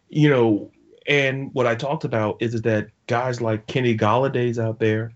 You 0.09 0.31
know, 0.31 0.71
and 1.07 1.53
what 1.53 1.67
I 1.67 1.75
talked 1.75 2.05
about 2.05 2.37
is, 2.41 2.55
is 2.55 2.63
that 2.63 2.91
guys 3.09 3.41
like 3.41 3.67
Kenny 3.67 3.97
Golladay's 3.97 4.61
out 4.61 4.79
there, 4.79 5.13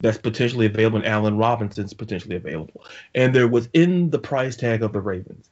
that's 0.00 0.18
potentially 0.18 0.66
available, 0.66 0.98
and 0.98 1.06
Allen 1.06 1.36
Robinson's 1.36 1.94
potentially 1.94 2.36
available. 2.36 2.84
And 3.14 3.34
they're 3.34 3.48
within 3.48 4.10
the 4.10 4.18
price 4.18 4.56
tag 4.56 4.82
of 4.82 4.92
the 4.92 5.00
Ravens 5.00 5.50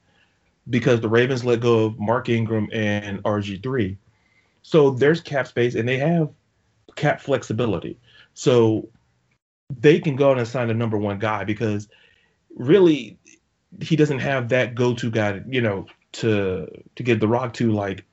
because 0.69 1.01
the 1.01 1.09
Ravens 1.09 1.45
let 1.45 1.61
go 1.61 1.87
of 1.87 1.99
Mark 1.99 2.29
Ingram 2.29 2.69
and 2.73 3.23
RG3. 3.23 3.97
So 4.63 4.91
there's 4.91 5.21
cap 5.21 5.47
space 5.47 5.75
and 5.75 5.89
they 5.89 5.99
have 5.99 6.31
cap 6.97 7.21
flexibility. 7.21 7.99
So 8.35 8.89
they 9.81 10.01
can 10.01 10.17
go 10.17 10.33
and 10.33 10.41
assign 10.41 10.71
a 10.71 10.75
number 10.75 10.97
one 10.97 11.19
guy 11.19 11.45
because 11.45 11.89
really 12.55 13.19
he 13.83 13.97
doesn't 13.97 14.21
have 14.21 14.49
that 14.49 14.75
go-to 14.75 15.11
guy, 15.11 15.43
you 15.47 15.61
know, 15.61 15.87
to 16.13 16.67
to 16.97 17.03
give 17.03 17.21
the 17.21 17.29
rock 17.29 17.53
to 17.55 17.71
like 17.71 18.05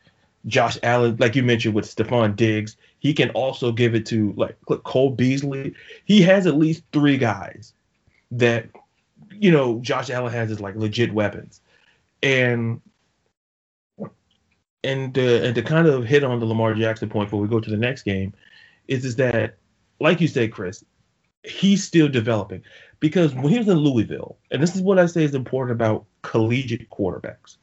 Josh 0.47 0.77
Allen, 0.83 1.15
like 1.17 1.35
you 1.35 1.43
mentioned 1.43 1.73
with 1.73 1.85
Stefon 1.85 2.35
Diggs, 2.35 2.77
he 3.05 3.13
can 3.13 3.29
also 3.29 3.71
give 3.71 3.93
it 3.93 4.03
to 4.07 4.33
like 4.35 4.57
Cole 4.65 5.11
Beasley. 5.11 5.75
He 6.05 6.23
has 6.23 6.47
at 6.47 6.55
least 6.55 6.81
three 6.91 7.19
guys 7.19 7.71
that 8.31 8.67
you 9.29 9.51
know 9.51 9.79
Josh 9.81 10.09
Allen 10.09 10.33
has 10.33 10.49
as 10.49 10.59
like 10.59 10.75
legit 10.75 11.13
weapons, 11.13 11.61
and 12.23 12.81
and 14.83 15.15
uh, 15.15 15.21
and 15.21 15.53
to 15.53 15.61
kind 15.61 15.85
of 15.85 16.03
hit 16.05 16.23
on 16.23 16.39
the 16.39 16.47
Lamar 16.47 16.73
Jackson 16.73 17.07
point 17.07 17.27
before 17.27 17.39
we 17.39 17.47
go 17.47 17.59
to 17.59 17.69
the 17.69 17.77
next 17.77 18.01
game, 18.01 18.33
is 18.87 19.05
is 19.05 19.17
that 19.17 19.57
like 19.99 20.19
you 20.19 20.27
said, 20.27 20.51
Chris, 20.51 20.83
he's 21.43 21.83
still 21.83 22.09
developing. 22.09 22.63
Because 22.99 23.35
when 23.35 23.49
he 23.49 23.59
was 23.59 23.67
in 23.67 23.77
Louisville, 23.77 24.35
and 24.49 24.63
this 24.63 24.75
is 24.75 24.81
what 24.81 24.97
I 24.97 25.05
say 25.05 25.23
is 25.23 25.35
important 25.35 25.79
about 25.79 26.05
collegiate 26.23 26.89
quarterbacks. 26.89 27.57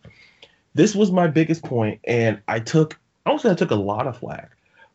This 0.75 0.95
was 0.95 1.11
my 1.11 1.27
biggest 1.27 1.65
point, 1.65 1.99
and 2.05 2.41
I 2.47 2.61
took 2.61 2.97
I 3.27 3.31
don't 3.31 3.41
say 3.41 3.51
I 3.51 3.55
took 3.55 3.73
a 3.73 3.75
lot 3.75 4.07
of 4.07 4.19
flack, 4.19 4.53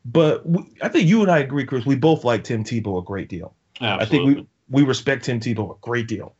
but 0.07 0.47
we, 0.47 0.63
I 0.81 0.87
think 0.87 1.07
you 1.07 1.21
and 1.21 1.29
I 1.29 1.39
agree, 1.39 1.65
Chris. 1.65 1.85
We 1.85 1.95
both 1.95 2.23
like 2.23 2.45
Tim 2.45 2.63
Tebow 2.63 2.97
a 2.99 3.03
great 3.03 3.27
deal. 3.27 3.53
Absolutely. 3.81 4.05
I 4.05 4.05
think 4.05 4.47
we 4.69 4.81
we 4.81 4.87
respect 4.87 5.25
Tim 5.25 5.39
Tebow 5.39 5.75
a 5.75 5.79
great 5.81 6.07
deal. 6.07 6.33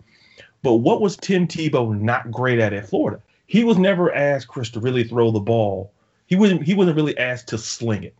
But 0.63 0.75
what 0.75 1.01
was 1.01 1.17
Tim 1.17 1.47
Tebow 1.47 1.99
not 1.99 2.31
great 2.31 2.59
at 2.59 2.73
at 2.73 2.87
Florida? 2.89 3.21
He 3.45 3.63
was 3.63 3.77
never 3.77 4.13
asked 4.13 4.47
Chris 4.47 4.69
to 4.71 4.79
really 4.79 5.03
throw 5.03 5.31
the 5.31 5.41
ball. 5.41 5.93
He 6.27 6.35
wasn't 6.35 6.63
he 6.63 6.73
wasn't 6.73 6.95
really 6.95 7.17
asked 7.17 7.49
to 7.49 7.57
sling 7.57 8.03
it 8.03 8.15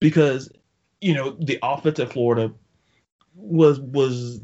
because 0.00 0.50
you 1.00 1.14
know 1.14 1.36
the 1.38 1.58
offense 1.62 2.00
at 2.00 2.12
Florida 2.12 2.52
was 3.34 3.78
was 3.78 4.40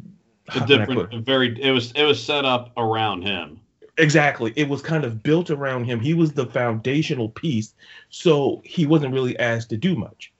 a 0.54 0.66
different 0.66 1.24
very 1.24 1.60
it 1.60 1.72
was 1.72 1.90
it 1.92 2.04
was 2.04 2.22
set 2.22 2.44
up 2.44 2.72
around 2.76 3.22
him 3.22 3.60
Exactly. 3.96 4.52
It 4.56 4.68
was 4.68 4.82
kind 4.82 5.04
of 5.04 5.22
built 5.22 5.50
around 5.50 5.84
him. 5.84 6.00
He 6.00 6.14
was 6.14 6.32
the 6.32 6.46
foundational 6.46 7.28
piece, 7.28 7.74
so 8.08 8.60
he 8.64 8.86
wasn't 8.86 9.14
really 9.14 9.38
asked 9.38 9.70
to 9.70 9.76
do 9.76 9.94
much. 9.94 10.32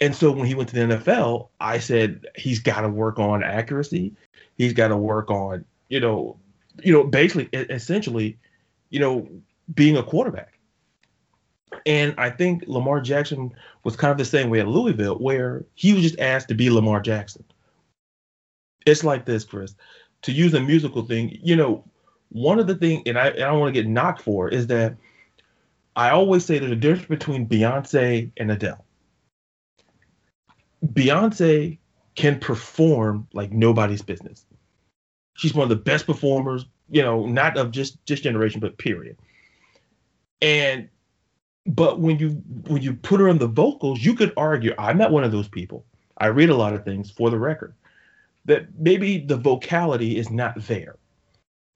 And 0.00 0.14
so 0.14 0.32
when 0.32 0.46
he 0.46 0.54
went 0.54 0.68
to 0.70 0.74
the 0.74 0.96
NFL, 0.96 1.48
I 1.60 1.78
said 1.78 2.26
he's 2.36 2.58
got 2.58 2.82
to 2.82 2.88
work 2.88 3.18
on 3.18 3.42
accuracy. 3.42 4.14
He's 4.58 4.72
got 4.72 4.88
to 4.88 4.96
work 4.96 5.30
on, 5.30 5.64
you 5.88 6.00
know, 6.00 6.36
you 6.82 6.92
know, 6.92 7.04
basically, 7.04 7.48
essentially, 7.52 8.36
you 8.90 9.00
know, 9.00 9.28
being 9.74 9.96
a 9.96 10.02
quarterback. 10.02 10.58
And 11.84 12.14
I 12.18 12.30
think 12.30 12.64
Lamar 12.66 13.00
Jackson 13.00 13.52
was 13.84 13.96
kind 13.96 14.12
of 14.12 14.18
the 14.18 14.24
same 14.24 14.50
way 14.50 14.60
at 14.60 14.68
Louisville, 14.68 15.16
where 15.18 15.64
he 15.74 15.92
was 15.92 16.02
just 16.02 16.18
asked 16.18 16.48
to 16.48 16.54
be 16.54 16.68
Lamar 16.68 17.00
Jackson. 17.00 17.44
It's 18.86 19.04
like 19.04 19.24
this, 19.24 19.44
Chris. 19.44 19.74
To 20.22 20.32
use 20.32 20.54
a 20.54 20.60
musical 20.60 21.02
thing, 21.02 21.38
you 21.42 21.56
know, 21.56 21.84
one 22.30 22.58
of 22.58 22.66
the 22.66 22.74
things, 22.74 23.02
and 23.06 23.18
I, 23.18 23.28
I 23.28 23.32
don't 23.32 23.60
want 23.60 23.74
to 23.74 23.80
get 23.80 23.88
knocked 23.88 24.22
for, 24.22 24.48
is 24.48 24.66
that 24.68 24.96
I 25.94 26.10
always 26.10 26.44
say 26.44 26.58
there's 26.58 26.72
a 26.72 26.76
difference 26.76 27.08
between 27.08 27.46
Beyonce 27.46 28.30
and 28.36 28.50
Adele. 28.50 28.84
Beyonce 30.84 31.78
can 32.14 32.38
perform 32.38 33.26
like 33.32 33.52
nobody's 33.52 34.02
business. 34.02 34.44
She's 35.34 35.54
one 35.54 35.64
of 35.64 35.68
the 35.68 35.76
best 35.76 36.06
performers, 36.06 36.66
you 36.90 37.02
know, 37.02 37.26
not 37.26 37.56
of 37.56 37.70
just 37.70 38.04
just 38.06 38.22
generation, 38.22 38.60
but 38.60 38.78
period. 38.78 39.16
And 40.40 40.88
but 41.66 42.00
when 42.00 42.18
you 42.18 42.30
when 42.68 42.82
you 42.82 42.94
put 42.94 43.20
her 43.20 43.28
on 43.28 43.38
the 43.38 43.48
vocals, 43.48 44.02
you 44.02 44.14
could 44.14 44.32
argue 44.36 44.74
I'm 44.78 44.98
not 44.98 45.12
one 45.12 45.24
of 45.24 45.32
those 45.32 45.48
people. 45.48 45.84
I 46.18 46.26
read 46.28 46.50
a 46.50 46.56
lot 46.56 46.74
of 46.74 46.84
things 46.84 47.10
for 47.10 47.30
the 47.30 47.38
record 47.38 47.74
that 48.46 48.78
maybe 48.78 49.18
the 49.18 49.36
vocality 49.36 50.16
is 50.16 50.30
not 50.30 50.54
there. 50.62 50.96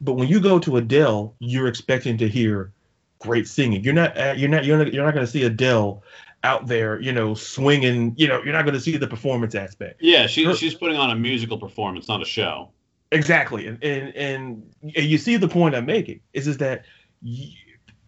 But 0.01 0.15
when 0.15 0.29
you 0.29 0.41
go 0.41 0.59
to 0.59 0.77
Adele, 0.77 1.35
you're 1.39 1.69
expecting 1.69 2.17
to 2.19 2.29
hear 2.29 2.73
great 3.19 3.47
singing. 3.47 3.85
You're 3.85 3.95
not 3.95 4.17
uh, 4.19 4.35
you're 4.37 4.49
not 4.49 4.65
you're 4.65 4.79
not, 4.79 4.93
you're 4.93 5.05
not 5.05 5.15
going 5.15 5.27
to 5.27 5.31
see 5.31 5.45
Adele 5.45 6.03
out 6.43 6.67
there, 6.67 7.01
you 7.01 7.13
know, 7.13 7.35
swinging. 7.35 8.15
You 8.17 8.29
know, 8.29 8.43
you're 8.43 8.53
not 8.53 8.65
going 8.65 8.75
to 8.75 8.81
see 8.81 8.97
the 8.97 9.07
performance 9.07 9.55
aspect. 9.55 10.01
Yeah, 10.01 10.27
she, 10.27 10.45
Her, 10.45 10.55
she's 10.55 10.75
putting 10.75 10.97
on 10.97 11.11
a 11.11 11.15
musical 11.15 11.59
performance, 11.59 12.09
not 12.09 12.23
a 12.23 12.25
show. 12.27 12.71
Exactly, 13.13 13.67
and 13.67 13.83
and 13.83 14.15
and, 14.15 14.75
you 14.83 15.19
see 15.19 15.37
the 15.37 15.49
point 15.49 15.75
I'm 15.75 15.87
making 15.87 16.21
is 16.33 16.47
is 16.47 16.59
that 16.59 16.85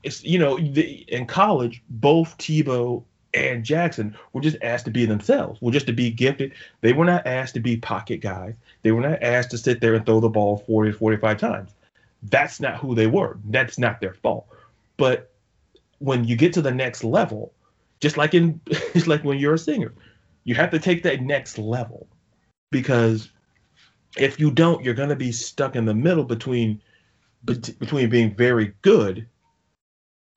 it's 0.03 0.23
you 0.23 0.39
know 0.39 0.59
the, 0.59 1.05
in 1.09 1.27
college 1.27 1.83
both 1.89 2.39
Tebow 2.39 3.03
and 3.35 3.65
Jackson 3.65 4.17
were 4.33 4.41
just 4.41 4.57
asked 4.63 4.85
to 4.85 4.91
be 4.91 5.07
themselves, 5.07 5.61
were 5.61 5.73
just 5.73 5.87
to 5.87 5.93
be 5.93 6.11
gifted. 6.11 6.53
They 6.83 6.93
were 6.93 7.05
not 7.05 7.27
asked 7.27 7.55
to 7.55 7.61
be 7.61 7.77
pocket 7.77 8.19
guys. 8.19 8.55
They 8.83 8.93
were 8.93 9.01
not 9.01 9.23
asked 9.23 9.51
to 9.53 9.59
sit 9.59 9.81
there 9.81 9.95
and 9.95 10.05
throw 10.07 10.21
the 10.21 10.29
ball 10.29 10.59
40 10.59 10.93
45 10.93 11.39
times. 11.39 11.71
That's 12.23 12.61
not 12.61 12.77
who 12.77 12.95
they 12.95 13.07
were. 13.07 13.39
That's 13.45 13.79
not 13.79 14.01
their 14.01 14.15
fault. 14.15 14.47
But 14.97 15.33
when 15.99 16.25
you 16.25 16.37
get 16.37 16.53
to 16.55 16.63
the 16.63 16.71
next 16.71 17.05
level, 17.05 17.53
just 18.01 18.17
like 18.17 18.35
in 18.35 18.61
just 18.93 19.07
like 19.07 19.25
when 19.25 19.39
you're 19.39 19.55
a 19.55 19.59
singer, 19.59 19.93
you 20.45 20.55
have 20.55 20.71
to 20.71 20.79
take 20.79 21.03
that 21.05 21.23
next 21.23 21.59
level 21.59 22.07
because 22.71 23.31
if 24.17 24.39
you 24.39 24.51
don't, 24.51 24.85
you're 24.85 24.95
going 24.95 25.09
to 25.09 25.17
be 25.17 25.33
stuck 25.33 25.77
in 25.77 25.85
the 25.85 25.95
middle 25.95 26.25
between 26.25 26.81
between 27.45 28.09
being 28.09 28.35
very 28.35 28.73
good 28.83 29.27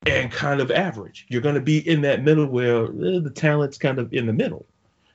and 0.06 0.32
kind 0.32 0.62
of 0.62 0.72
average. 0.72 1.26
You're 1.30 1.42
going 1.42 1.56
to 1.56 1.62
be 1.62 1.88
in 1.88 2.02
that 2.02 2.24
middle 2.24 2.46
where 2.46 2.86
eh, 2.86 3.20
the 3.20 3.32
talent's 3.34 3.78
kind 3.78 4.00
of 4.00 4.14
in 4.14 4.26
the 4.26 4.34
middle. 4.34 4.66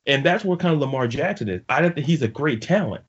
And 0.07 0.25
that's 0.25 0.43
where 0.43 0.57
kind 0.57 0.73
of 0.73 0.79
Lamar 0.79 1.07
Jackson 1.07 1.49
is. 1.49 1.61
I 1.69 1.81
don't 1.81 1.93
think 1.93 2.07
he's 2.07 2.21
a 2.21 2.27
great 2.27 2.61
talent, 2.61 3.03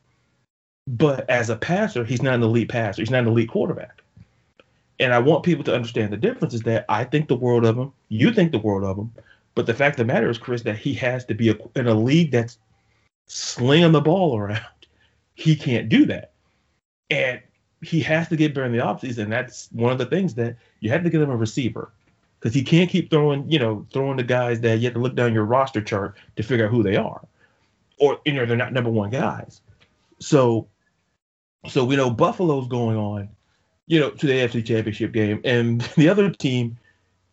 but 0.86 1.28
as 1.30 1.50
a 1.50 1.56
passer, 1.56 2.04
he's 2.04 2.22
not 2.22 2.34
an 2.34 2.42
elite 2.42 2.68
passer. 2.68 3.02
He's 3.02 3.10
not 3.10 3.20
an 3.20 3.28
elite 3.28 3.50
quarterback. 3.50 4.02
And 4.98 5.12
I 5.12 5.18
want 5.18 5.44
people 5.44 5.64
to 5.64 5.74
understand 5.74 6.12
the 6.12 6.16
difference 6.16 6.54
is 6.54 6.62
that 6.62 6.84
I 6.88 7.04
think 7.04 7.28
the 7.28 7.36
world 7.36 7.64
of 7.64 7.76
him, 7.76 7.92
you 8.08 8.32
think 8.32 8.52
the 8.52 8.58
world 8.58 8.84
of 8.84 8.96
him, 8.96 9.12
but 9.54 9.66
the 9.66 9.74
fact 9.74 9.98
of 9.98 10.06
the 10.06 10.12
matter 10.12 10.30
is, 10.30 10.38
Chris, 10.38 10.62
that 10.62 10.78
he 10.78 10.94
has 10.94 11.24
to 11.26 11.34
be 11.34 11.50
a, 11.50 11.56
in 11.76 11.86
a 11.86 11.94
league 11.94 12.30
that's 12.30 12.58
slinging 13.26 13.92
the 13.92 14.00
ball 14.00 14.36
around. 14.36 14.60
He 15.34 15.56
can't 15.56 15.88
do 15.88 16.04
that. 16.06 16.32
And 17.08 17.40
he 17.80 18.00
has 18.00 18.28
to 18.28 18.36
get 18.36 18.54
better 18.54 18.66
in 18.66 18.72
the 18.72 18.78
offseason. 18.78 19.24
And 19.24 19.32
that's 19.32 19.68
one 19.72 19.90
of 19.90 19.96
the 19.96 20.04
things 20.04 20.34
that 20.34 20.56
you 20.80 20.90
have 20.90 21.02
to 21.02 21.10
get 21.10 21.22
him 21.22 21.30
a 21.30 21.36
receiver 21.36 21.90
because 22.38 22.54
he 22.54 22.62
can't 22.62 22.90
keep 22.90 23.08
throwing, 23.08 23.50
you 23.50 23.58
know, 23.58 23.86
throwing 23.92 24.18
the 24.18 24.24
guys 24.24 24.60
that 24.60 24.78
you 24.78 24.84
have 24.84 24.94
to 24.94 25.00
look 25.00 25.14
down 25.14 25.32
your 25.32 25.44
roster 25.44 25.80
chart 25.80 26.16
to 26.36 26.42
figure 26.42 26.66
out 26.66 26.70
who 26.70 26.82
they 26.82 26.96
are, 26.96 27.26
or 27.98 28.20
you 28.24 28.32
know 28.32 28.44
they're 28.44 28.56
not 28.56 28.72
number 28.72 28.90
one 28.90 29.10
guys. 29.10 29.60
So, 30.22 30.68
so 31.68 31.84
we 31.84 31.96
know 31.96 32.10
Buffalo's 32.10 32.68
going 32.68 32.96
on, 32.96 33.28
you 33.86 34.00
know, 34.00 34.10
to 34.10 34.26
the 34.26 34.32
AFC 34.32 34.64
Championship 34.64 35.12
game, 35.12 35.40
and 35.44 35.80
the 35.96 36.08
other 36.08 36.30
team, 36.30 36.78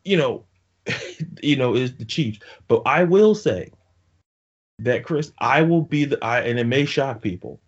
you 0.04 0.18
know, 0.18 0.46
you 1.44 1.56
know, 1.56 1.76
is 1.76 1.96
the 1.96 2.06
Chiefs. 2.06 2.40
But 2.68 2.84
I 2.86 3.04
will 3.04 3.36
say 3.36 3.72
that 4.80 5.04
Chris, 5.04 5.32
I 5.40 5.62
will 5.62 5.82
be 5.82 6.06
the 6.06 6.24
I, 6.24 6.42
and 6.42 6.60
it 6.60 6.68
may 6.68 6.86
shock 6.86 7.22
people. 7.22 7.60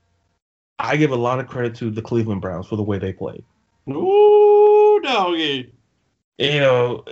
I 0.80 0.98
give 0.98 1.12
a 1.12 1.16
lot 1.16 1.40
of 1.40 1.48
credit 1.48 1.76
to 1.76 1.92
the 1.92 2.02
Cleveland 2.02 2.42
Browns 2.42 2.68
for 2.68 2.76
the 2.76 2.84
way 2.84 2.98
they 2.98 3.14
played. 3.14 3.44
Ooh, 3.90 5.00
doggy. 5.04 5.74
You 6.38 6.60
know, 6.60 7.06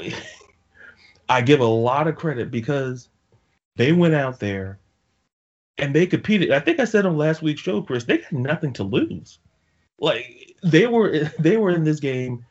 I 1.29 1.41
give 1.41 1.59
a 1.59 1.65
lot 1.65 2.07
of 2.07 2.15
credit 2.15 2.49
because 2.49 3.09
they 3.75 3.91
went 3.91 4.15
out 4.15 4.39
there 4.39 4.79
and 5.79 5.95
they 5.95 6.05
competed. 6.05 6.51
I 6.51 6.59
think 6.59 6.79
I 6.79 6.85
said 6.85 7.05
on 7.05 7.17
last 7.17 7.41
week's 7.41 7.61
show, 7.61 7.81
Chris, 7.81 8.03
they 8.03 8.17
had 8.17 8.31
nothing 8.31 8.73
to 8.73 8.83
lose. 8.83 9.39
Like 9.99 10.55
they 10.63 10.87
were 10.87 11.31
they 11.39 11.57
were 11.57 11.71
in 11.71 11.83
this 11.83 11.99
game, 11.99 12.45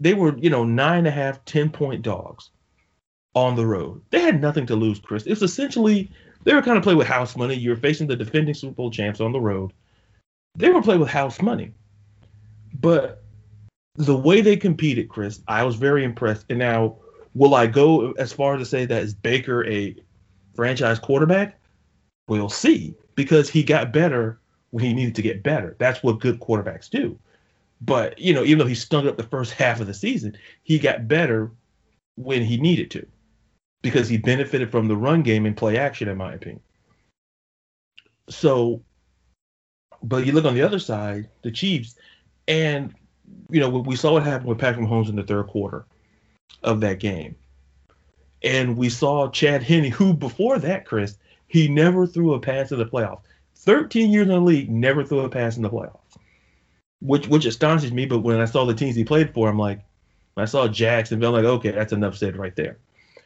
they 0.00 0.14
were, 0.14 0.36
you 0.38 0.50
know, 0.50 0.64
nine 0.64 0.98
and 0.98 1.08
a 1.08 1.12
half, 1.12 1.44
ten 1.44 1.70
point 1.70 2.02
dogs 2.02 2.50
on 3.34 3.56
the 3.56 3.66
road. 3.66 4.02
They 4.10 4.20
had 4.20 4.40
nothing 4.40 4.66
to 4.66 4.76
lose, 4.76 4.98
Chris. 4.98 5.26
It's 5.26 5.42
essentially 5.42 6.10
they 6.44 6.54
were 6.54 6.62
kind 6.62 6.76
of 6.76 6.82
playing 6.82 6.98
with 6.98 7.06
house 7.06 7.36
money. 7.36 7.54
You're 7.54 7.76
facing 7.76 8.06
the 8.06 8.16
defending 8.16 8.54
Super 8.54 8.74
Bowl 8.74 8.90
champs 8.90 9.20
on 9.20 9.32
the 9.32 9.40
road 9.40 9.72
they 10.56 10.70
were 10.70 10.82
playing 10.82 11.00
with 11.00 11.10
house 11.10 11.40
money. 11.40 11.72
But 12.74 13.22
the 13.94 14.16
way 14.16 14.40
they 14.40 14.56
competed, 14.56 15.08
Chris, 15.08 15.40
I 15.48 15.64
was 15.64 15.76
very 15.76 16.04
impressed. 16.04 16.46
And 16.50 16.58
now, 16.58 16.96
will 17.34 17.54
I 17.54 17.66
go 17.66 18.12
as 18.12 18.32
far 18.32 18.54
as 18.54 18.60
to 18.60 18.66
say 18.66 18.84
that 18.86 19.02
is 19.02 19.14
Baker 19.14 19.66
a 19.66 19.94
franchise 20.54 20.98
quarterback? 20.98 21.58
We'll 22.32 22.48
see 22.48 22.94
because 23.14 23.50
he 23.50 23.62
got 23.62 23.92
better 23.92 24.38
when 24.70 24.84
he 24.84 24.94
needed 24.94 25.14
to 25.16 25.22
get 25.22 25.42
better. 25.42 25.76
That's 25.78 26.02
what 26.02 26.20
good 26.20 26.40
quarterbacks 26.40 26.88
do. 26.88 27.18
But 27.80 28.18
you 28.18 28.32
know, 28.32 28.42
even 28.44 28.58
though 28.58 28.66
he 28.66 28.74
stunk 28.74 29.06
up 29.06 29.16
the 29.16 29.22
first 29.22 29.52
half 29.52 29.80
of 29.80 29.86
the 29.86 29.94
season, 29.94 30.36
he 30.62 30.78
got 30.78 31.08
better 31.08 31.50
when 32.16 32.42
he 32.42 32.56
needed 32.56 32.90
to 32.92 33.06
because 33.82 34.08
he 34.08 34.16
benefited 34.16 34.70
from 34.70 34.88
the 34.88 34.96
run 34.96 35.22
game 35.22 35.44
and 35.44 35.56
play 35.56 35.76
action, 35.76 36.08
in 36.08 36.16
my 36.16 36.32
opinion. 36.32 36.60
So 38.30 38.82
but 40.02 40.26
you 40.26 40.32
look 40.32 40.44
on 40.44 40.54
the 40.54 40.62
other 40.62 40.78
side, 40.78 41.28
the 41.42 41.50
Chiefs, 41.50 41.96
and 42.48 42.94
you 43.50 43.60
know 43.60 43.68
we 43.68 43.96
saw 43.96 44.12
what 44.12 44.24
happened 44.24 44.48
with 44.48 44.58
Patrick 44.58 44.86
Mahomes 44.86 45.08
in 45.08 45.16
the 45.16 45.22
third 45.22 45.46
quarter 45.46 45.84
of 46.62 46.80
that 46.80 46.98
game, 46.98 47.36
and 48.42 48.76
we 48.76 48.88
saw 48.88 49.28
Chad 49.30 49.62
Henne, 49.62 49.90
who 49.90 50.12
before 50.12 50.58
that, 50.58 50.86
Chris, 50.86 51.16
he 51.52 51.68
never 51.68 52.06
threw 52.06 52.32
a 52.32 52.40
pass 52.40 52.72
in 52.72 52.78
the 52.78 52.86
playoffs. 52.86 53.20
Thirteen 53.54 54.10
years 54.10 54.26
in 54.26 54.32
the 54.32 54.40
league, 54.40 54.70
never 54.70 55.04
threw 55.04 55.20
a 55.20 55.28
pass 55.28 55.58
in 55.58 55.62
the 55.62 55.68
playoffs, 55.68 56.16
which 57.02 57.28
which 57.28 57.44
astonishes 57.44 57.92
me. 57.92 58.06
But 58.06 58.20
when 58.20 58.40
I 58.40 58.46
saw 58.46 58.64
the 58.64 58.74
teams 58.74 58.96
he 58.96 59.04
played 59.04 59.34
for, 59.34 59.50
I'm 59.50 59.58
like, 59.58 59.80
I 60.36 60.46
saw 60.46 60.66
Jacksonville, 60.66 61.36
I'm 61.36 61.44
like, 61.44 61.52
okay, 61.58 61.70
that's 61.70 61.92
enough 61.92 62.16
said 62.16 62.36
right 62.36 62.56
there. 62.56 62.78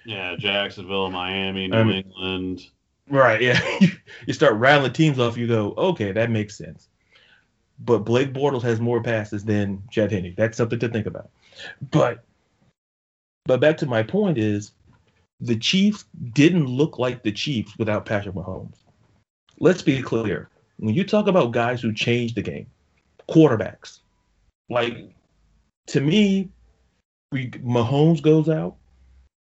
Yeah, 0.04 0.34
Jacksonville, 0.36 1.08
Miami, 1.08 1.68
New 1.68 1.90
England. 1.90 2.66
Right. 3.08 3.40
Yeah. 3.40 3.60
you 4.26 4.32
start 4.32 4.54
rattling 4.54 4.92
teams 4.92 5.20
off. 5.20 5.36
You 5.36 5.46
go, 5.46 5.72
okay, 5.76 6.10
that 6.10 6.30
makes 6.30 6.58
sense. 6.58 6.88
But 7.78 8.00
Blake 8.00 8.32
Bortles 8.32 8.62
has 8.62 8.80
more 8.80 9.02
passes 9.02 9.44
than 9.44 9.84
Chad 9.90 10.10
Henne. 10.10 10.34
That's 10.36 10.56
something 10.56 10.80
to 10.80 10.88
think 10.88 11.06
about. 11.06 11.30
But 11.90 12.24
but 13.44 13.60
back 13.60 13.76
to 13.78 13.86
my 13.86 14.02
point 14.02 14.38
is 14.38 14.72
the 15.40 15.56
Chiefs 15.56 16.04
didn't 16.32 16.66
look 16.66 16.98
like 16.98 17.22
the 17.22 17.32
Chiefs 17.32 17.74
without 17.78 18.06
Patrick 18.06 18.34
Mahomes. 18.34 18.76
Let's 19.58 19.82
be 19.82 20.02
clear. 20.02 20.48
When 20.78 20.94
you 20.94 21.04
talk 21.04 21.26
about 21.26 21.52
guys 21.52 21.80
who 21.80 21.92
changed 21.92 22.34
the 22.34 22.42
game, 22.42 22.66
quarterbacks, 23.28 24.00
like 24.68 25.10
to 25.88 26.00
me, 26.00 26.50
we, 27.32 27.50
Mahomes 27.50 28.22
goes 28.22 28.48
out. 28.48 28.76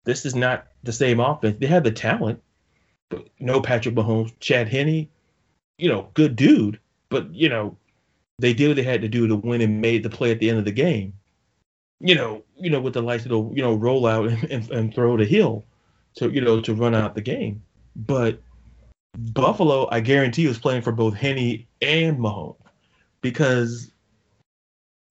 This 0.05 0.25
is 0.25 0.35
not 0.35 0.67
the 0.83 0.93
same 0.93 1.19
offense. 1.19 1.57
They 1.59 1.67
have 1.67 1.83
the 1.83 1.91
talent 1.91 2.41
but 3.09 3.27
no 3.39 3.61
Patrick 3.61 3.95
Mahomes, 3.95 4.33
Chad 4.39 4.69
Henne, 4.69 5.07
you 5.77 5.89
know, 5.89 6.09
good 6.13 6.35
dude, 6.35 6.79
but 7.09 7.33
you 7.33 7.49
know, 7.49 7.75
they 8.37 8.53
did 8.53 8.67
what 8.67 8.75
they 8.75 8.83
had 8.83 9.01
to 9.01 9.07
do 9.07 9.27
to 9.27 9.35
win 9.35 9.61
and 9.61 9.81
made 9.81 10.03
the 10.03 10.09
play 10.09 10.31
at 10.31 10.39
the 10.39 10.49
end 10.49 10.59
of 10.59 10.65
the 10.65 10.71
game. 10.71 11.13
You 11.99 12.15
know, 12.15 12.43
you 12.55 12.69
know, 12.69 12.79
with 12.79 12.93
the 12.93 13.01
lights 13.01 13.25
to 13.25 13.51
you 13.53 13.61
know 13.61 13.73
roll 13.73 14.05
out 14.05 14.27
and, 14.29 14.43
and, 14.45 14.71
and 14.71 14.93
throw 14.93 15.17
the 15.17 15.25
hill 15.25 15.65
to 16.19 16.29
you 16.29 16.41
know 16.41 16.61
to 16.61 16.73
run 16.73 16.93
out 16.93 17.15
the 17.15 17.21
game. 17.21 17.63
But 17.95 18.41
Buffalo, 19.17 19.87
I 19.91 20.01
guarantee, 20.01 20.47
was 20.47 20.59
playing 20.59 20.83
for 20.83 20.91
both 20.91 21.15
Henne 21.15 21.65
and 21.81 22.19
Mahomes 22.19 22.57
because 23.21 23.91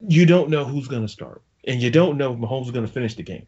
you 0.01 0.27
don't 0.27 0.51
know 0.51 0.65
who's 0.65 0.89
going 0.89 1.03
to 1.03 1.09
start, 1.09 1.43
and 1.67 1.83
you 1.83 1.91
don't 1.91 2.17
know 2.17 2.33
if 2.33 2.39
Mahomes 2.39 2.67
is 2.67 2.71
going 2.71 2.87
to 2.87 2.93
finish 2.93 3.15
the 3.15 3.23
game. 3.23 3.47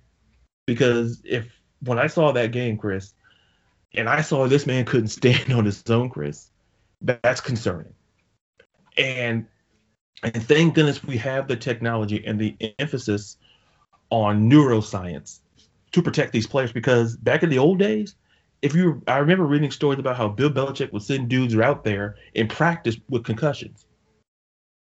Because 0.67 1.23
if 1.25 1.49
when 1.81 1.99
I 1.99 2.09
saw 2.09 2.33
that 2.33 2.53
game, 2.53 2.77
Chris, 2.77 3.15
and 3.95 4.09
I 4.09 4.23
saw 4.23 4.47
this 4.47 4.67
man 4.67 4.85
couldn't 4.85 5.09
stand 5.21 5.53
on 5.53 5.65
his 5.65 5.83
own, 5.89 6.11
Chris, 6.11 6.51
that's 7.01 7.41
concerning. 7.41 7.95
And 8.97 9.47
and 10.23 10.43
thank 10.43 10.75
goodness 10.75 11.03
we 11.03 11.17
have 11.19 11.49
the 11.49 11.57
technology 11.57 12.23
and 12.27 12.39
the 12.39 12.57
emphasis 12.79 13.37
on 14.11 14.51
neuroscience 14.51 15.39
to 15.93 16.03
protect 16.03 16.33
these 16.33 16.47
players 16.47 16.73
because 16.73 17.17
back 17.17 17.43
in 17.43 17.51
the 17.51 17.59
old 17.59 17.79
days, 17.79 18.15
if 18.63 18.75
you 18.75 19.03
I 19.07 19.19
remember 19.19 19.47
reading 19.47 19.71
stories 19.71 19.99
about 19.99 20.17
how 20.17 20.29
Bill 20.29 20.51
Belichick 20.51 20.93
would 20.93 21.03
send 21.03 21.29
dudes 21.29 21.57
out 21.57 21.85
there 21.85 22.17
in 22.35 22.49
practice 22.49 22.97
with 23.09 23.25
concussions. 23.25 23.87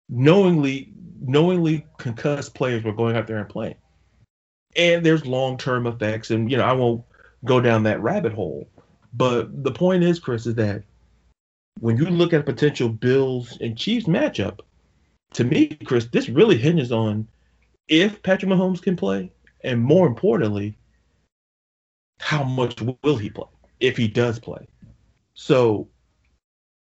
Knowingly 0.10 0.94
knowingly 1.22 1.86
concussed 1.98 2.54
players 2.56 2.84
were 2.84 2.94
going 2.94 3.16
out 3.16 3.28
there 3.28 3.40
and 3.40 3.50
playing. 3.50 3.76
and 4.76 5.06
there's 5.06 5.26
long 5.26 5.58
term 5.58 5.88
effects, 5.88 6.32
and 6.32 6.52
you 6.52 6.58
know 6.58 6.64
I 6.64 6.74
won't 6.74 7.04
go 7.46 7.62
down 7.62 7.84
that 7.84 8.02
rabbit 8.02 8.34
hole. 8.34 8.70
But 9.14 9.64
the 9.64 9.72
point 9.72 10.04
is, 10.04 10.20
Chris, 10.20 10.46
is 10.46 10.56
that 10.56 10.84
when 11.80 11.98
you 11.98 12.06
look 12.06 12.34
at 12.34 12.42
a 12.42 12.44
potential 12.44 12.90
Bills 12.90 13.58
and 13.62 13.78
Chiefs 13.78 14.08
matchup, 14.08 14.60
to 15.34 15.44
me, 15.44 15.78
Chris, 15.86 16.06
this 16.06 16.30
really 16.30 16.58
hinges 16.58 16.92
on 16.92 17.28
if 17.88 18.22
Patrick 18.24 18.52
Mahomes 18.52 18.82
can 18.82 18.96
play, 18.96 19.32
and 19.64 19.82
more 19.82 20.08
importantly, 20.08 20.78
how 22.20 22.44
much 22.44 22.82
will 22.82 23.18
he 23.18 23.30
play 23.30 23.48
if 23.80 23.98
he 23.98 24.08
does 24.08 24.40
play. 24.40 24.68
So, 25.34 25.90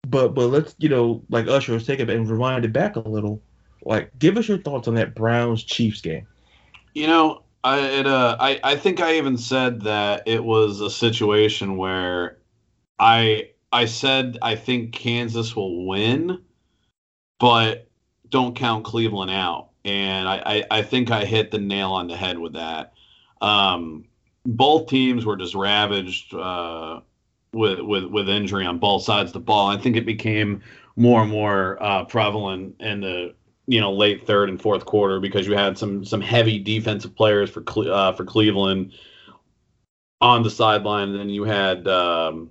but 0.06 0.34
but 0.34 0.46
let's 0.48 0.74
you 0.78 0.88
know 0.88 1.22
like 1.30 1.46
Usher, 1.48 1.78
take 1.80 2.00
it 2.00 2.10
and 2.10 2.28
rewind 2.28 2.64
it 2.64 2.72
back 2.72 2.96
a 2.96 3.00
little. 3.00 3.42
Like, 3.84 4.10
give 4.18 4.36
us 4.36 4.48
your 4.48 4.58
thoughts 4.58 4.88
on 4.88 4.94
that 4.94 5.14
Browns 5.14 5.62
Chiefs 5.62 6.00
game. 6.00 6.26
You 6.94 7.06
know, 7.06 7.42
I 7.64 7.80
it, 7.80 8.06
uh, 8.06 8.36
I 8.38 8.60
I 8.62 8.76
think 8.76 9.00
I 9.00 9.16
even 9.16 9.38
said 9.38 9.82
that 9.82 10.22
it 10.26 10.42
was 10.44 10.80
a 10.80 10.90
situation 10.90 11.76
where 11.76 12.38
I 12.98 13.50
I 13.72 13.86
said 13.86 14.38
I 14.42 14.56
think 14.56 14.92
Kansas 14.92 15.54
will 15.54 15.86
win, 15.86 16.42
but 17.38 17.88
don't 18.28 18.56
count 18.56 18.84
Cleveland 18.84 19.30
out. 19.30 19.70
And 19.84 20.28
I, 20.28 20.42
I, 20.44 20.78
I 20.78 20.82
think 20.82 21.12
I 21.12 21.24
hit 21.24 21.52
the 21.52 21.58
nail 21.58 21.92
on 21.92 22.08
the 22.08 22.16
head 22.16 22.38
with 22.38 22.54
that. 22.54 22.92
Um, 23.40 24.06
both 24.46 24.88
teams 24.88 25.24
were 25.24 25.36
just 25.36 25.54
ravaged 25.54 26.32
uh, 26.34 27.00
with, 27.52 27.80
with 27.80 28.04
with 28.04 28.28
injury 28.28 28.64
on 28.64 28.78
both 28.78 29.02
sides 29.02 29.30
of 29.30 29.34
the 29.34 29.40
ball. 29.40 29.68
I 29.68 29.76
think 29.76 29.96
it 29.96 30.06
became 30.06 30.62
more 30.96 31.22
and 31.22 31.30
more 31.30 31.82
uh, 31.82 32.04
prevalent 32.04 32.76
in 32.80 33.00
the 33.00 33.34
you 33.66 33.80
know 33.80 33.92
late 33.92 34.26
third 34.26 34.48
and 34.48 34.60
fourth 34.60 34.84
quarter 34.84 35.20
because 35.20 35.46
you 35.46 35.54
had 35.54 35.76
some 35.76 36.04
some 36.04 36.20
heavy 36.20 36.58
defensive 36.58 37.14
players 37.14 37.50
for 37.50 37.62
Cle- 37.62 37.92
uh, 37.92 38.12
for 38.12 38.24
Cleveland 38.24 38.92
on 40.20 40.42
the 40.42 40.50
sideline, 40.50 41.10
and 41.10 41.18
then 41.18 41.28
you 41.28 41.44
had 41.44 41.86
um, 41.88 42.50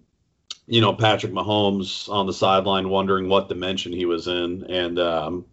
you 0.67 0.81
know 0.81 0.93
Patrick 0.93 1.31
Mahomes 1.31 2.09
on 2.09 2.27
the 2.27 2.33
sideline 2.33 2.89
wondering 2.89 3.29
what 3.29 3.49
dimension 3.49 3.93
he 3.93 4.05
was 4.05 4.27
in, 4.27 4.65
and 4.69 4.99
um, 4.99 5.45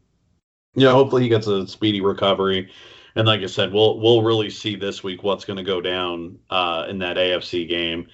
you 0.74 0.84
know 0.84 0.92
hopefully 0.92 1.22
he 1.22 1.28
gets 1.28 1.46
a 1.46 1.66
speedy 1.66 2.00
recovery. 2.00 2.70
And 3.14 3.26
like 3.26 3.40
I 3.42 3.46
said, 3.46 3.72
we'll 3.72 4.00
we'll 4.00 4.22
really 4.22 4.50
see 4.50 4.76
this 4.76 5.02
week 5.02 5.22
what's 5.22 5.44
going 5.44 5.58
to 5.58 5.62
go 5.62 5.80
down 5.80 6.38
uh, 6.50 6.86
in 6.88 6.98
that 6.98 7.16
AFC 7.16 7.68
game. 7.68 8.08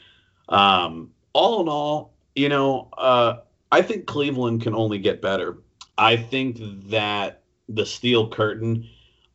Um, 0.49 1.11
all 1.33 1.61
in 1.61 1.69
all, 1.69 2.15
you 2.35 2.49
know, 2.49 2.89
uh, 2.97 3.39
I 3.71 3.83
think 3.83 4.07
Cleveland 4.07 4.63
can 4.63 4.75
only 4.75 4.99
get 4.99 5.23
better. 5.23 5.59
I 5.97 6.17
think 6.17 6.59
that 6.91 7.43
the 7.69 7.87
steel 7.87 8.29
curtain. 8.29 8.89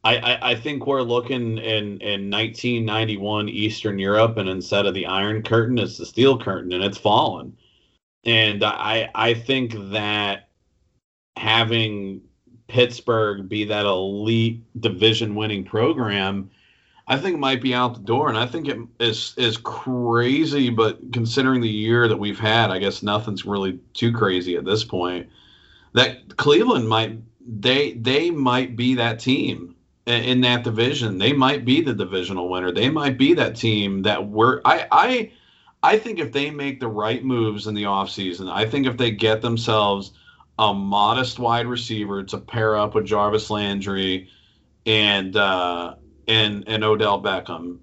I, 0.05 0.17
I, 0.17 0.51
I 0.51 0.55
think 0.55 0.85
we're 0.85 1.01
looking 1.01 1.57
in, 1.59 2.01
in 2.01 2.29
1991 2.29 3.47
Eastern 3.47 3.97
Europe, 3.97 4.35
and 4.35 4.49
instead 4.49 4.85
of 4.85 4.93
the 4.93 5.05
Iron 5.05 5.43
Curtain, 5.43 5.79
it's 5.79 5.97
the 5.97 6.05
Steel 6.05 6.37
Curtain, 6.37 6.73
and 6.73 6.83
it's 6.83 6.97
fallen. 6.97 7.55
And 8.25 8.65
I 8.65 9.09
I 9.15 9.33
think 9.33 9.75
that 9.91 10.49
having 11.37 12.21
Pittsburgh 12.73 13.47
be 13.47 13.65
that 13.65 13.85
elite 13.85 14.59
division 14.81 15.35
winning 15.35 15.63
program, 15.63 16.49
I 17.07 17.17
think 17.17 17.37
might 17.37 17.61
be 17.61 17.75
out 17.75 17.93
the 17.93 17.99
door. 17.99 18.29
And 18.29 18.37
I 18.37 18.47
think 18.47 18.67
it 18.67 18.79
is 18.99 19.35
is 19.37 19.57
crazy, 19.57 20.71
but 20.71 21.13
considering 21.13 21.61
the 21.61 21.69
year 21.69 22.07
that 22.07 22.17
we've 22.17 22.39
had, 22.39 22.71
I 22.71 22.79
guess 22.79 23.03
nothing's 23.03 23.45
really 23.45 23.79
too 23.93 24.11
crazy 24.11 24.55
at 24.55 24.65
this 24.65 24.83
point. 24.83 25.29
That 25.93 26.35
Cleveland 26.37 26.89
might 26.89 27.19
they 27.47 27.93
they 27.93 28.31
might 28.31 28.75
be 28.75 28.95
that 28.95 29.19
team 29.19 29.75
in 30.07 30.41
that 30.41 30.63
division. 30.63 31.19
They 31.19 31.31
might 31.31 31.65
be 31.65 31.81
the 31.81 31.93
divisional 31.93 32.49
winner. 32.49 32.71
They 32.71 32.89
might 32.89 33.19
be 33.19 33.35
that 33.35 33.55
team 33.55 34.01
that 34.01 34.25
we're 34.25 34.61
I 34.65 34.87
I 34.91 35.31
I 35.83 35.99
think 35.99 36.17
if 36.17 36.31
they 36.31 36.49
make 36.49 36.79
the 36.79 36.87
right 36.87 37.23
moves 37.23 37.67
in 37.67 37.75
the 37.75 37.83
offseason, 37.83 38.51
I 38.51 38.65
think 38.65 38.87
if 38.87 38.97
they 38.97 39.11
get 39.11 39.43
themselves 39.43 40.13
a 40.59 40.73
modest 40.73 41.39
wide 41.39 41.67
receiver 41.67 42.23
to 42.23 42.37
pair 42.37 42.77
up 42.77 42.95
with 42.95 43.05
Jarvis 43.05 43.49
Landry 43.49 44.29
and 44.85 45.35
uh, 45.35 45.95
and 46.27 46.63
and 46.67 46.83
Odell 46.83 47.21
Beckham. 47.21 47.79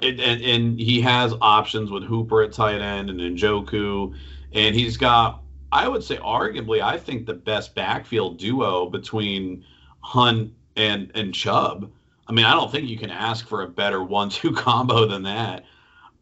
and, 0.00 0.20
and 0.20 0.78
he 0.78 1.00
has 1.00 1.34
options 1.40 1.90
with 1.90 2.04
Hooper 2.04 2.42
at 2.42 2.52
tight 2.52 2.80
end 2.80 3.10
and 3.10 3.20
Njoku, 3.20 4.14
and 4.52 4.74
he's 4.74 4.96
got, 4.96 5.42
I 5.70 5.88
would 5.88 6.02
say, 6.04 6.16
arguably, 6.16 6.82
I 6.82 6.98
think 6.98 7.26
the 7.26 7.34
best 7.34 7.74
backfield 7.74 8.38
duo 8.38 8.86
between 8.90 9.64
Hunt 10.00 10.52
and 10.76 11.10
and 11.14 11.32
Chubb. 11.32 11.90
I 12.26 12.32
mean, 12.32 12.44
I 12.44 12.52
don't 12.52 12.70
think 12.70 12.88
you 12.88 12.98
can 12.98 13.10
ask 13.10 13.46
for 13.46 13.62
a 13.62 13.68
better 13.68 14.02
one-two 14.02 14.52
combo 14.56 15.06
than 15.06 15.22
that. 15.24 15.64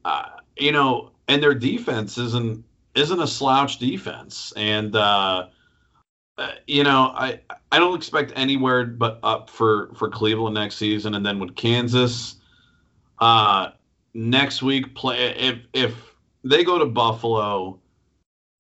Uh, 0.05 0.29
you 0.57 0.73
know, 0.73 1.13
and 1.29 1.43
their 1.43 1.55
defense 1.55 2.19
isn't 2.19 2.65
isn't 2.95 3.21
a 3.21 3.27
slouch 3.27 3.79
defense, 3.79 4.53
and 4.57 4.97
uh, 4.97 5.47
you 6.67 6.85
know, 6.85 7.13
I 7.15 7.41
I 7.71 7.79
don't 7.79 7.97
expect 7.97 8.33
anywhere 8.37 8.85
but 8.85 9.21
up 9.23 9.51
for 9.51 9.91
for 9.95 10.09
Cleveland 10.09 10.55
next 10.55 10.77
season, 10.77 11.15
and 11.15 11.25
then 11.25 11.39
with 11.39 11.55
Kansas, 11.55 12.37
uh, 13.19 13.71
next 14.15 14.63
week 14.63 14.95
play 14.95 15.35
if 15.37 15.59
if 15.73 15.95
they 16.45 16.65
go 16.65 16.79
to 16.79 16.87
Buffalo, 16.87 17.79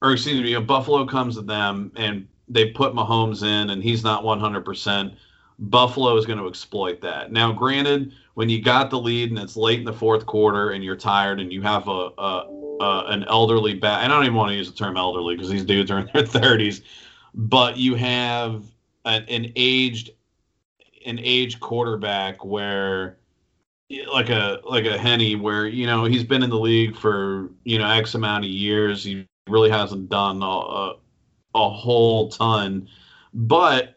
or 0.03 0.13
excuse 0.13 0.41
me, 0.41 0.55
if 0.55 0.67
Buffalo 0.67 1.07
comes 1.07 1.37
to 1.37 1.43
them 1.43 1.93
and 1.97 2.27
they 2.49 2.71
put 2.71 2.95
Mahomes 2.95 3.43
in 3.43 3.71
and 3.71 3.83
he's 3.83 4.05
not 4.05 4.25
100 4.25 4.65
percent. 4.65 5.15
Buffalo 5.63 6.17
is 6.17 6.25
going 6.25 6.39
to 6.39 6.49
exploit 6.49 7.03
that. 7.03 7.33
Now, 7.33 7.53
granted, 7.53 8.15
when 8.33 8.49
you 8.49 8.63
got 8.63 8.89
the 8.89 8.99
lead 8.99 9.29
and 9.29 9.39
it's 9.39 9.59
late 9.59 9.79
in 9.79 9.85
the 9.85 9.93
fourth 9.93 10.25
quarter 10.25 10.71
and 10.71 10.83
you're 10.83 10.97
tired 10.97 11.39
and 11.39 11.53
you 11.53 11.61
have 11.61 11.87
a, 11.87 12.09
a 12.17 12.47
uh, 12.81 13.05
an 13.09 13.25
elderly 13.25 13.75
back. 13.75 14.03
I 14.03 14.09
don't 14.09 14.25
even 14.25 14.35
want 14.35 14.51
to 14.51 14.57
use 14.57 14.71
the 14.71 14.77
term 14.77 14.97
elderly 14.97 15.37
because 15.37 15.51
these 15.51 15.65
dudes 15.65 15.91
are 15.91 15.99
in 15.99 16.11
their 16.13 16.23
30s, 16.25 16.83
but 17.35 17.77
you 17.77 17.95
have 17.95 18.65
an, 19.05 19.25
an 19.29 19.53
aged 19.55 20.11
an 21.07 21.19
aged 21.23 21.61
quarterback 21.61 22.45
where 22.45 23.19
like 24.13 24.29
a 24.29 24.61
like 24.65 24.85
a 24.85 24.97
Henne 24.99 25.41
where 25.41 25.67
you 25.67 25.87
know 25.87 26.05
he's 26.05 26.25
been 26.25 26.43
in 26.43 26.51
the 26.51 26.59
league 26.59 26.97
for 26.97 27.51
you 27.65 27.79
know 27.79 27.89
X 27.89 28.15
amount 28.15 28.45
of 28.45 28.51
years. 28.51 29.05
He 29.05 29.27
really 29.49 29.71
hasn't 29.71 30.09
done 30.09 30.43
a, 30.43 30.93
a, 31.55 31.71
whole 31.71 32.29
ton, 32.29 32.89
but 33.35 33.97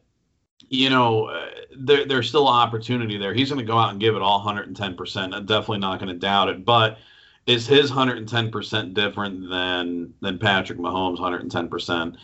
you 0.69 0.89
know 0.89 1.47
there, 1.77 2.05
there's 2.05 2.27
still 2.27 2.47
opportunity 2.47 3.17
there. 3.17 3.33
He's 3.33 3.49
going 3.49 3.59
to 3.59 3.65
go 3.65 3.77
out 3.77 3.91
and 3.91 3.99
give 3.99 4.15
it 4.15 4.21
all 4.21 4.39
110 4.39 4.95
percent. 4.95 5.33
I'm 5.33 5.45
definitely 5.45 5.79
not 5.79 5.99
going 5.99 6.09
to 6.09 6.19
doubt 6.19 6.49
it, 6.49 6.65
but 6.65 6.97
is 7.45 7.67
his 7.67 7.91
110% 7.91 8.93
different 8.93 9.49
than 9.49 10.13
than 10.21 10.39
Patrick 10.39 10.79
Mahomes 10.79 11.19
110%? 11.19 12.15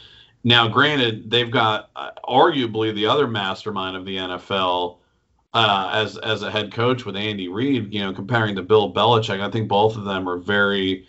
Now, 0.43 0.67
granted, 0.67 1.29
they've 1.29 1.51
got 1.51 1.89
uh, 1.95 2.12
arguably 2.27 2.93
the 2.93 3.08
other 3.08 3.27
mastermind 3.27 3.97
of 3.97 4.05
the 4.05 4.15
NFL 4.15 4.97
uh, 5.53 5.89
as 5.93 6.17
as 6.17 6.43
a 6.43 6.51
head 6.51 6.71
coach 6.71 7.05
with 7.05 7.15
Andy 7.15 7.49
Reid. 7.49 7.93
You 7.93 8.01
know, 8.01 8.13
comparing 8.13 8.55
to 8.55 8.62
Bill 8.62 8.93
Belichick, 8.93 9.41
I 9.41 9.51
think 9.51 9.67
both 9.67 9.97
of 9.97 10.05
them 10.05 10.29
are 10.29 10.38
very 10.38 11.05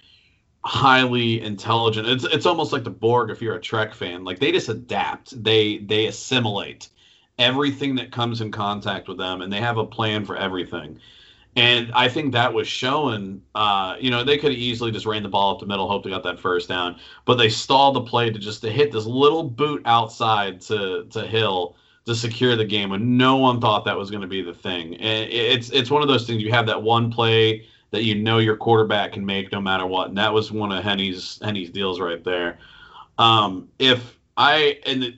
highly 0.65 1.41
intelligent. 1.41 2.09
It's 2.09 2.25
it's 2.25 2.47
almost 2.47 2.73
like 2.73 2.85
the 2.85 2.91
Borg 2.91 3.31
if 3.31 3.41
you're 3.41 3.57
a 3.57 3.61
Trek 3.61 3.95
fan. 3.95 4.25
Like 4.25 4.41
they 4.41 4.51
just 4.51 4.69
adapt. 4.69 5.43
They 5.43 5.79
they 5.79 6.07
assimilate 6.07 6.89
everything 7.39 7.95
that 7.97 8.13
comes 8.13 8.41
in 8.41 8.51
contact 8.51 9.09
with 9.09 9.19
them, 9.19 9.43
and 9.43 9.53
they 9.53 9.61
have 9.61 9.79
a 9.79 9.87
plan 9.87 10.25
for 10.25 10.37
everything. 10.37 10.99
And 11.57 11.91
I 11.93 12.09
think 12.09 12.33
that 12.33 12.53
was 12.53 12.69
shown. 12.69 13.43
Uh, 13.55 13.97
you 13.99 14.11
know, 14.11 14.23
they 14.23 14.39
could 14.39 14.53
have 14.53 14.61
easily 14.61 14.93
just 14.93 15.07
ran 15.07 15.23
the 15.23 15.29
ball 15.29 15.55
up 15.55 15.61
the 15.61 15.67
middle, 15.67 15.89
hope 15.89 16.05
they 16.05 16.11
got 16.11 16.23
that 16.23 16.39
first 16.39 16.69
down, 16.69 16.97
but 17.25 17.37
they 17.37 17.49
stalled 17.49 17.97
the 17.97 18.03
play 18.03 18.31
to 18.31 18.39
just 18.39 18.61
to 18.63 18.71
hit 18.71 18.93
this 18.93 19.05
little 19.05 19.43
boot 19.43 19.83
outside 19.85 20.61
to 20.63 21.07
to 21.11 21.27
Hill 21.27 21.77
to 22.07 22.15
secure 22.15 22.57
the 22.57 22.65
game 22.65 22.91
when 22.91 23.17
no 23.17 23.37
one 23.37 23.61
thought 23.61 23.85
that 23.85 23.97
was 23.97 24.11
going 24.11 24.23
to 24.23 24.29
be 24.29 24.43
the 24.43 24.55
thing. 24.55 24.95
And 24.97 25.31
it's 25.31 25.71
it's 25.71 25.91
one 25.91 26.03
of 26.03 26.09
those 26.09 26.27
things. 26.27 26.43
You 26.43 26.53
have 26.53 26.67
that 26.67 26.83
one 26.83 27.11
play 27.11 27.67
that 27.91 28.05
you 28.05 28.15
know 28.15 28.39
your 28.39 28.57
quarterback 28.57 29.13
can 29.13 29.27
make 29.27 29.51
no 29.51 29.61
matter 29.61 29.87
what, 29.87 30.09
and 30.09 30.19
that 30.19 30.33
was 30.33 30.53
one 30.53 30.71
of 30.71 30.85
Henne's 30.85 31.41
Henne's 31.43 31.71
deals 31.71 32.01
right 32.01 32.23
there. 32.23 32.59
Um, 33.19 33.69
if 33.79 34.19
I 34.37 34.79
and 34.87 35.15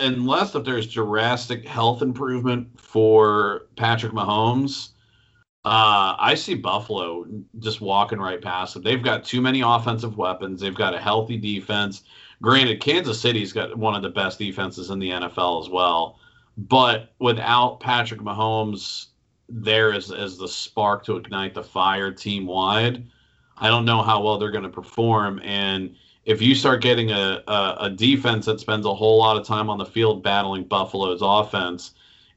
unless 0.00 0.54
if 0.54 0.64
there's 0.64 0.86
drastic 0.86 1.66
health 1.66 2.02
improvement 2.02 2.68
for 2.80 3.66
Patrick 3.76 4.12
Mahomes 4.12 4.90
uh, 5.64 6.14
I 6.18 6.34
see 6.34 6.54
Buffalo 6.54 7.26
just 7.58 7.80
walking 7.80 8.18
right 8.18 8.40
past 8.40 8.74
them. 8.74 8.82
They've 8.82 9.02
got 9.02 9.24
too 9.24 9.40
many 9.40 9.62
offensive 9.62 10.18
weapons. 10.18 10.60
They've 10.60 10.74
got 10.74 10.92
a 10.92 10.98
healthy 10.98 11.38
defense. 11.38 12.02
Granted, 12.42 12.80
Kansas 12.80 13.18
City's 13.18 13.52
got 13.54 13.74
one 13.74 13.94
of 13.94 14.02
the 14.02 14.10
best 14.10 14.38
defenses 14.38 14.90
in 14.90 14.98
the 14.98 15.08
NFL 15.08 15.64
as 15.64 15.70
well. 15.70 16.18
But 16.58 17.14
without 17.18 17.80
Patrick 17.80 18.20
Mahomes 18.20 19.06
there 19.48 19.94
as, 19.94 20.10
as 20.10 20.36
the 20.36 20.48
spark 20.48 21.02
to 21.06 21.16
ignite 21.16 21.54
the 21.54 21.64
fire 21.64 22.12
team 22.12 22.44
wide, 22.46 23.06
I 23.56 23.68
don't 23.68 23.86
know 23.86 24.02
how 24.02 24.22
well 24.22 24.36
they're 24.38 24.50
going 24.50 24.64
to 24.64 24.70
perform. 24.70 25.40
And 25.42 25.96
if 26.26 26.42
you 26.42 26.54
start 26.54 26.82
getting 26.82 27.10
a, 27.10 27.42
a, 27.48 27.76
a 27.80 27.90
defense 27.90 28.44
that 28.46 28.60
spends 28.60 28.84
a 28.84 28.94
whole 28.94 29.18
lot 29.18 29.38
of 29.38 29.46
time 29.46 29.70
on 29.70 29.78
the 29.78 29.86
field 29.86 30.22
battling 30.22 30.64
Buffalo's 30.64 31.22
offense– 31.22 31.92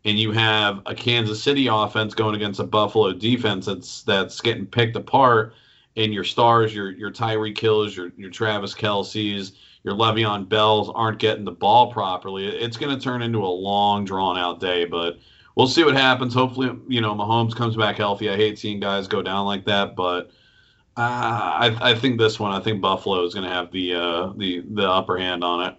and 0.08 0.18
you 0.18 0.32
have 0.32 0.82
a 0.86 0.96
Kansas 0.96 1.44
City 1.44 1.68
offense 1.68 2.14
going 2.16 2.34
against 2.34 2.62
a 2.62 2.64
Buffalo 2.64 3.12
defense 3.12 3.66
that's 3.66 4.04
that's 4.04 4.40
getting 4.40 4.66
picked 4.66 4.96
apart, 4.96 5.54
and 5.98 6.14
your 6.14 6.24
stars, 6.24 6.74
your 6.74 6.92
your 6.92 7.12
Tyreek 7.12 7.60
Hills, 7.60 7.96
your 7.96 8.12
your 8.16 8.32
Travis 8.32 8.74
Kelce's, 8.74 9.52
your 9.84 9.94
Le'Veon 9.96 10.48
Bells 10.48 10.90
aren't 10.96 11.20
getting 11.20 11.44
the 11.44 11.52
ball 11.52 11.92
properly, 11.92 12.48
it's 12.48 12.78
going 12.78 12.98
to 12.98 13.04
turn 13.04 13.22
into 13.22 13.40
a 13.40 13.48
long, 13.48 14.06
drawn 14.06 14.38
out 14.38 14.62
day. 14.62 14.86
But 14.86 15.20
we'll 15.56 15.68
see 15.68 15.84
what 15.84 15.96
happens. 15.96 16.34
Hopefully, 16.34 16.72
you 16.88 17.02
know, 17.02 17.14
Mahomes 17.14 17.54
comes 17.54 17.76
back 17.76 17.98
healthy. 17.98 18.30
I 18.30 18.38
hate 18.38 18.58
seeing 18.58 18.80
guys 18.80 19.10
go 19.10 19.22
down 19.22 19.46
like 19.46 19.66
that, 19.66 19.96
but 19.98 20.32
uh, 20.96 21.02
I, 21.02 21.92
I 21.92 21.96
think 21.96 22.18
this 22.18 22.40
one, 22.40 22.54
I 22.54 22.62
think 22.62 22.80
Buffalo 22.82 23.26
is 23.26 23.34
going 23.34 23.48
to 23.48 23.54
have 23.54 23.74
the 23.74 23.94
uh, 23.94 24.34
the 24.38 24.64
the 24.72 24.90
upper 24.90 25.18
hand 25.18 25.44
on 25.44 25.68
it. 25.68 25.78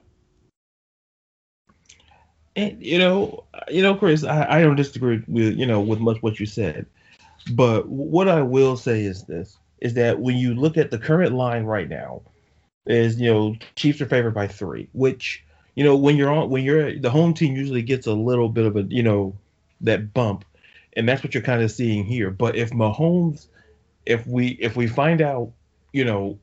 And 2.59 2.85
you 2.85 2.99
know, 2.99 3.45
you 3.69 3.83
know, 3.83 3.95
Chris, 3.95 4.25
I, 4.25 4.59
I 4.59 4.61
don't 4.63 4.75
disagree 4.75 5.23
with 5.29 5.57
you 5.57 5.65
know 5.65 5.81
with 5.81 6.01
much 6.01 6.21
what 6.23 6.41
you 6.41 6.47
said, 6.47 6.87
but 7.53 7.89
what 7.89 8.29
I 8.29 8.43
will 8.43 8.77
say 8.77 9.05
is 9.05 9.23
this: 9.23 9.57
is 9.81 9.95
that 9.95 10.19
when 10.19 10.37
you 10.37 10.55
look 10.55 10.77
at 10.77 10.91
the 10.91 10.99
current 10.99 11.35
line 11.35 11.65
right 11.65 11.89
now, 11.89 12.23
is 12.87 13.21
you 13.21 13.33
know 13.33 13.57
Chiefs 13.77 14.01
are 14.01 14.07
favored 14.07 14.35
by 14.35 14.49
three, 14.49 14.89
which 14.93 15.45
you 15.77 15.85
know 15.85 15.97
when 15.97 16.17
you're 16.17 16.33
on 16.33 16.51
when 16.51 16.65
you're 16.65 16.99
the 16.99 17.11
home 17.11 17.33
team 17.33 17.55
usually 17.55 17.83
gets 17.83 18.09
a 18.09 18.13
little 18.13 18.49
bit 18.49 18.67
of 18.67 18.77
a 18.77 18.83
you 18.83 19.05
know 19.05 19.37
that 19.83 20.13
bump, 20.13 20.45
and 20.97 21.09
that's 21.09 21.23
what 21.23 21.35
you're 21.35 21.43
kind 21.45 21.63
of 21.63 21.71
seeing 21.71 22.05
here. 22.05 22.31
But 22.33 22.57
if 22.57 22.71
Mahomes, 22.71 23.47
if 24.05 24.27
we 24.27 24.49
if 24.61 24.75
we 24.75 24.89
find 24.89 25.23
out, 25.23 25.53
you 25.93 26.05
know, 26.05 26.41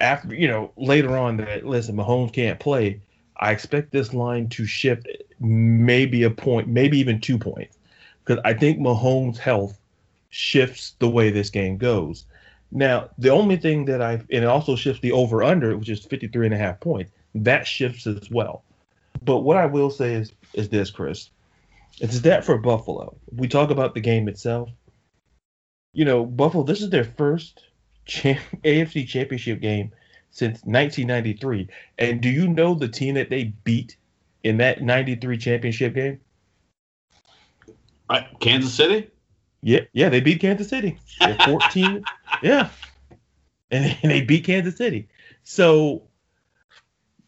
after 0.00 0.34
you 0.34 0.48
know 0.48 0.72
later 0.78 1.18
on 1.18 1.36
that 1.36 1.66
listen 1.66 1.96
Mahomes 1.96 2.32
can't 2.32 2.58
play, 2.58 3.02
I 3.44 3.50
expect 3.50 3.92
this 3.92 4.14
line 4.14 4.48
to 4.48 4.64
shift 4.64 5.06
maybe 5.38 6.22
a 6.22 6.30
point, 6.30 6.66
maybe 6.66 6.98
even 6.98 7.20
two 7.20 7.36
points, 7.36 7.76
because 8.24 8.40
I 8.42 8.54
think 8.54 8.78
Mahomes' 8.78 9.36
health 9.36 9.78
shifts 10.30 10.94
the 10.98 11.10
way 11.10 11.28
this 11.28 11.50
game 11.50 11.76
goes. 11.76 12.24
Now, 12.72 13.10
the 13.18 13.28
only 13.28 13.58
thing 13.58 13.84
that 13.84 14.00
I've, 14.00 14.22
and 14.30 14.44
it 14.44 14.46
also 14.46 14.76
shifts 14.76 15.02
the 15.02 15.12
over 15.12 15.42
under, 15.42 15.76
which 15.76 15.90
is 15.90 16.06
53 16.06 16.46
and 16.46 16.54
a 16.54 16.58
half 16.58 16.80
points, 16.80 17.12
that 17.34 17.66
shifts 17.66 18.06
as 18.06 18.30
well. 18.30 18.64
But 19.22 19.40
what 19.40 19.58
I 19.58 19.66
will 19.66 19.90
say 19.90 20.14
is, 20.14 20.32
is 20.54 20.70
this, 20.70 20.90
Chris, 20.90 21.28
it's 22.00 22.20
that 22.20 22.46
for 22.46 22.56
Buffalo. 22.56 23.14
We 23.30 23.46
talk 23.46 23.68
about 23.68 23.92
the 23.92 24.00
game 24.00 24.26
itself. 24.26 24.70
You 25.92 26.06
know, 26.06 26.24
Buffalo, 26.24 26.64
this 26.64 26.80
is 26.80 26.88
their 26.88 27.04
first 27.04 27.62
AFC 28.06 29.06
championship 29.06 29.60
game 29.60 29.92
since 30.34 30.62
1993. 30.64 31.68
And 31.96 32.20
do 32.20 32.28
you 32.28 32.48
know 32.48 32.74
the 32.74 32.88
team 32.88 33.14
that 33.14 33.30
they 33.30 33.44
beat 33.44 33.96
in 34.42 34.58
that 34.58 34.82
93 34.82 35.38
championship 35.38 35.94
game? 35.94 36.20
Right, 38.10 38.26
Kansas 38.40 38.74
City? 38.74 39.08
Yeah, 39.62 39.80
yeah, 39.92 40.08
they 40.08 40.20
beat 40.20 40.40
Kansas 40.40 40.68
City. 40.68 40.98
They're 41.20 41.38
14. 41.44 42.04
yeah. 42.42 42.68
And, 43.70 43.96
and 44.02 44.10
they 44.12 44.22
beat 44.22 44.44
Kansas 44.44 44.76
City. 44.76 45.08
So 45.44 46.02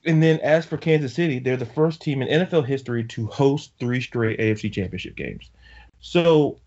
and 0.05 0.23
then 0.23 0.40
as 0.40 0.66
for 0.66 0.77
Kansas 0.77 1.14
City, 1.14 1.38
they're 1.38 1.57
the 1.57 1.66
first 1.66 2.03
team 2.03 2.23
in 2.23 2.47
NFL 2.47 2.66
history 2.66 3.05
to 3.05 3.27
host 3.27 3.73
three 3.79 4.01
straight 4.01 4.38
AFC 4.38 4.73
championship 4.73 5.16
games. 5.16 5.51
So 6.01 6.59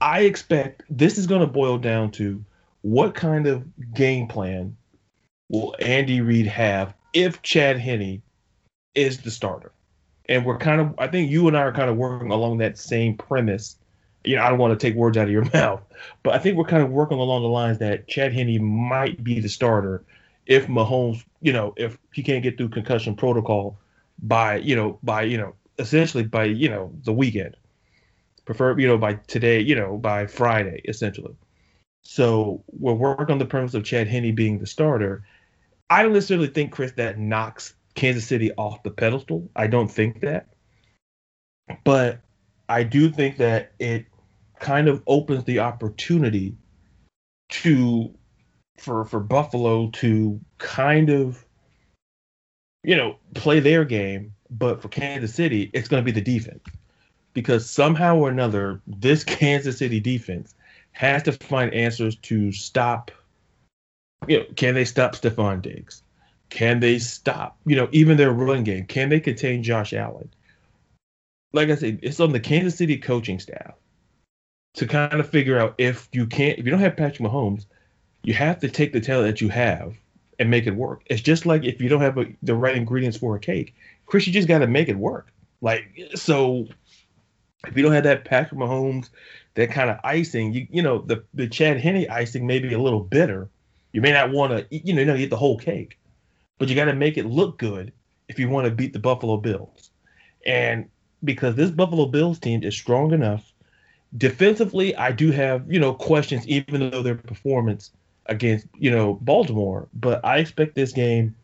I 0.00 0.20
expect 0.20 0.82
this 0.90 1.18
is 1.18 1.26
going 1.26 1.40
to 1.40 1.46
boil 1.46 1.78
down 1.78 2.10
to 2.12 2.44
what 2.82 3.14
kind 3.14 3.46
of 3.46 3.64
game 3.94 4.28
plan 4.28 4.76
will 5.48 5.74
Andy 5.80 6.20
Reid 6.20 6.46
have 6.46 6.94
if 7.12 7.42
Chad 7.42 7.78
Henne 7.78 8.22
is 8.94 9.18
the 9.18 9.30
starter? 9.30 9.72
And 10.28 10.44
we're 10.44 10.58
kind 10.58 10.80
of, 10.80 10.94
I 10.98 11.06
think 11.06 11.30
you 11.30 11.46
and 11.46 11.56
I 11.56 11.60
are 11.60 11.72
kind 11.72 11.88
of 11.88 11.96
working 11.96 12.30
along 12.30 12.58
that 12.58 12.78
same 12.78 13.16
premise. 13.16 13.76
You 14.24 14.36
know, 14.36 14.42
I 14.42 14.48
don't 14.48 14.58
want 14.58 14.78
to 14.78 14.86
take 14.86 14.96
words 14.96 15.16
out 15.16 15.26
of 15.26 15.30
your 15.30 15.48
mouth, 15.54 15.82
but 16.22 16.34
I 16.34 16.38
think 16.38 16.56
we're 16.56 16.64
kind 16.64 16.82
of 16.82 16.90
working 16.90 17.18
along 17.18 17.42
the 17.42 17.48
lines 17.48 17.78
that 17.78 18.08
Chad 18.08 18.32
Henne 18.32 18.62
might 18.62 19.22
be 19.22 19.40
the 19.40 19.48
starter 19.48 20.04
if 20.46 20.66
Mahomes, 20.66 21.24
you 21.42 21.52
know, 21.52 21.74
if 21.76 21.98
he 22.12 22.22
can't 22.22 22.42
get 22.42 22.56
through 22.56 22.68
concussion 22.70 23.14
protocol 23.14 23.78
by, 24.22 24.56
you 24.56 24.74
know, 24.74 24.98
by, 25.02 25.22
you 25.22 25.36
know, 25.36 25.54
essentially 25.78 26.24
by, 26.24 26.44
you 26.44 26.68
know, 26.68 26.92
the 27.04 27.12
weekend. 27.12 27.56
Prefer, 28.44 28.78
you 28.78 28.86
know, 28.86 28.96
by 28.96 29.14
today, 29.14 29.60
you 29.60 29.74
know, 29.74 29.96
by 29.96 30.26
Friday, 30.26 30.80
essentially. 30.84 31.34
So 32.02 32.62
we're 32.68 32.94
working 32.94 33.32
on 33.32 33.38
the 33.38 33.46
premise 33.46 33.74
of 33.74 33.82
Chad 33.82 34.06
Henne 34.06 34.34
being 34.34 34.58
the 34.58 34.66
starter. 34.66 35.24
I 35.88 36.02
don't 36.02 36.12
necessarily 36.12 36.48
think, 36.48 36.72
Chris, 36.72 36.92
that 36.92 37.18
knocks 37.18 37.74
Kansas 37.94 38.26
City 38.26 38.52
off 38.52 38.82
the 38.82 38.90
pedestal. 38.90 39.50
I 39.54 39.66
don't 39.66 39.88
think 39.88 40.20
that. 40.20 40.48
But 41.84 42.20
I 42.68 42.82
do 42.82 43.10
think 43.10 43.38
that 43.38 43.72
it 43.78 44.06
kind 44.58 44.88
of 44.88 45.02
opens 45.06 45.44
the 45.44 45.60
opportunity 45.60 46.56
to 47.48 48.14
for 48.78 49.04
for 49.04 49.20
Buffalo 49.20 49.90
to 49.90 50.40
kind 50.58 51.10
of 51.10 51.44
you 52.82 52.96
know 52.96 53.16
play 53.34 53.60
their 53.60 53.84
game, 53.84 54.34
but 54.50 54.82
for 54.82 54.88
Kansas 54.88 55.34
City, 55.34 55.70
it's 55.72 55.88
going 55.88 56.04
to 56.04 56.12
be 56.12 56.18
the 56.18 56.24
defense 56.24 56.64
because 57.36 57.68
somehow 57.68 58.16
or 58.16 58.30
another, 58.30 58.80
this 58.86 59.22
Kansas 59.24 59.78
City 59.78 60.00
defense 60.00 60.54
has 60.92 61.22
to 61.24 61.32
find 61.32 61.74
answers 61.74 62.16
to 62.16 62.50
stop. 62.50 63.10
You 64.28 64.38
know, 64.38 64.44
can 64.56 64.74
they 64.74 64.84
stop 64.84 65.14
Stefon 65.14 65.62
Diggs? 65.62 66.02
Can 66.48 66.80
they 66.80 66.98
stop, 66.98 67.58
you 67.66 67.76
know, 67.76 67.88
even 67.92 68.16
their 68.16 68.32
run 68.32 68.64
game? 68.64 68.86
Can 68.86 69.08
they 69.08 69.20
contain 69.20 69.62
Josh 69.62 69.92
Allen? 69.92 70.30
Like 71.52 71.70
I 71.70 71.74
said, 71.74 72.00
it's 72.02 72.20
on 72.20 72.32
the 72.32 72.40
Kansas 72.40 72.76
City 72.76 72.98
coaching 72.98 73.38
staff 73.38 73.74
to 74.74 74.86
kind 74.86 75.20
of 75.20 75.28
figure 75.28 75.58
out 75.58 75.74
if 75.78 76.08
you 76.12 76.26
can't, 76.26 76.58
if 76.58 76.64
you 76.64 76.70
don't 76.70 76.80
have 76.80 76.96
Patrick 76.96 77.28
Mahomes, 77.28 77.66
you 78.22 78.34
have 78.34 78.60
to 78.60 78.68
take 78.68 78.92
the 78.92 79.00
talent 79.00 79.28
that 79.28 79.40
you 79.40 79.48
have 79.48 79.96
and 80.38 80.50
make 80.50 80.66
it 80.66 80.74
work. 80.74 81.02
It's 81.06 81.22
just 81.22 81.46
like 81.46 81.64
if 81.64 81.80
you 81.80 81.88
don't 81.88 82.00
have 82.00 82.18
a, 82.18 82.26
the 82.42 82.54
right 82.54 82.76
ingredients 82.76 83.16
for 83.16 83.36
a 83.36 83.40
cake, 83.40 83.74
Chris, 84.06 84.26
you 84.26 84.32
just 84.32 84.48
got 84.48 84.58
to 84.58 84.66
make 84.66 84.88
it 84.88 84.96
work. 84.96 85.32
Like 85.60 86.10
so, 86.14 86.66
if 87.66 87.76
you 87.76 87.82
don't 87.82 87.92
have 87.92 88.04
that 88.04 88.24
Patrick 88.24 88.60
Mahomes, 88.60 89.08
that 89.54 89.70
kind 89.70 89.90
of 89.90 89.98
icing, 90.04 90.52
you 90.52 90.66
you 90.70 90.82
know 90.82 90.98
the 90.98 91.24
the 91.34 91.48
Chad 91.48 91.80
Henne 91.80 92.06
icing 92.10 92.46
may 92.46 92.58
be 92.58 92.74
a 92.74 92.78
little 92.78 93.00
bitter. 93.00 93.48
You 93.96 94.02
may 94.02 94.12
not 94.12 94.30
want 94.30 94.52
to 94.52 94.66
you 94.76 94.92
know 94.92 95.00
you 95.00 95.06
know 95.06 95.16
eat 95.16 95.30
the 95.30 95.38
whole 95.38 95.56
cake, 95.56 95.98
but 96.58 96.68
you 96.68 96.74
got 96.74 96.84
to 96.84 96.92
make 96.92 97.16
it 97.16 97.24
look 97.24 97.56
good 97.58 97.94
if 98.28 98.38
you 98.38 98.50
want 98.50 98.66
to 98.66 98.70
beat 98.70 98.92
the 98.92 98.98
Buffalo 98.98 99.38
Bills. 99.38 99.90
And 100.44 100.90
because 101.24 101.54
this 101.54 101.70
Buffalo 101.70 102.04
Bills 102.04 102.38
team 102.38 102.62
is 102.62 102.74
strong 102.74 103.14
enough 103.14 103.54
defensively, 104.18 104.94
I 104.96 105.12
do 105.12 105.30
have 105.30 105.72
you 105.72 105.80
know 105.80 105.94
questions 105.94 106.46
even 106.46 106.90
though 106.90 107.02
their 107.02 107.14
performance 107.14 107.90
against 108.26 108.66
you 108.76 108.90
know 108.90 109.14
Baltimore. 109.14 109.88
But 109.94 110.22
I 110.22 110.40
expect 110.40 110.74
this 110.74 110.92
game. 110.92 111.34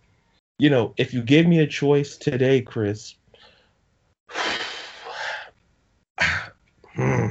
You 0.58 0.68
know, 0.68 0.92
if 0.98 1.14
you 1.14 1.22
gave 1.22 1.46
me 1.46 1.60
a 1.60 1.66
choice 1.66 2.18
today, 2.18 2.60
Chris. 2.60 3.14
Hmm, 6.94 7.28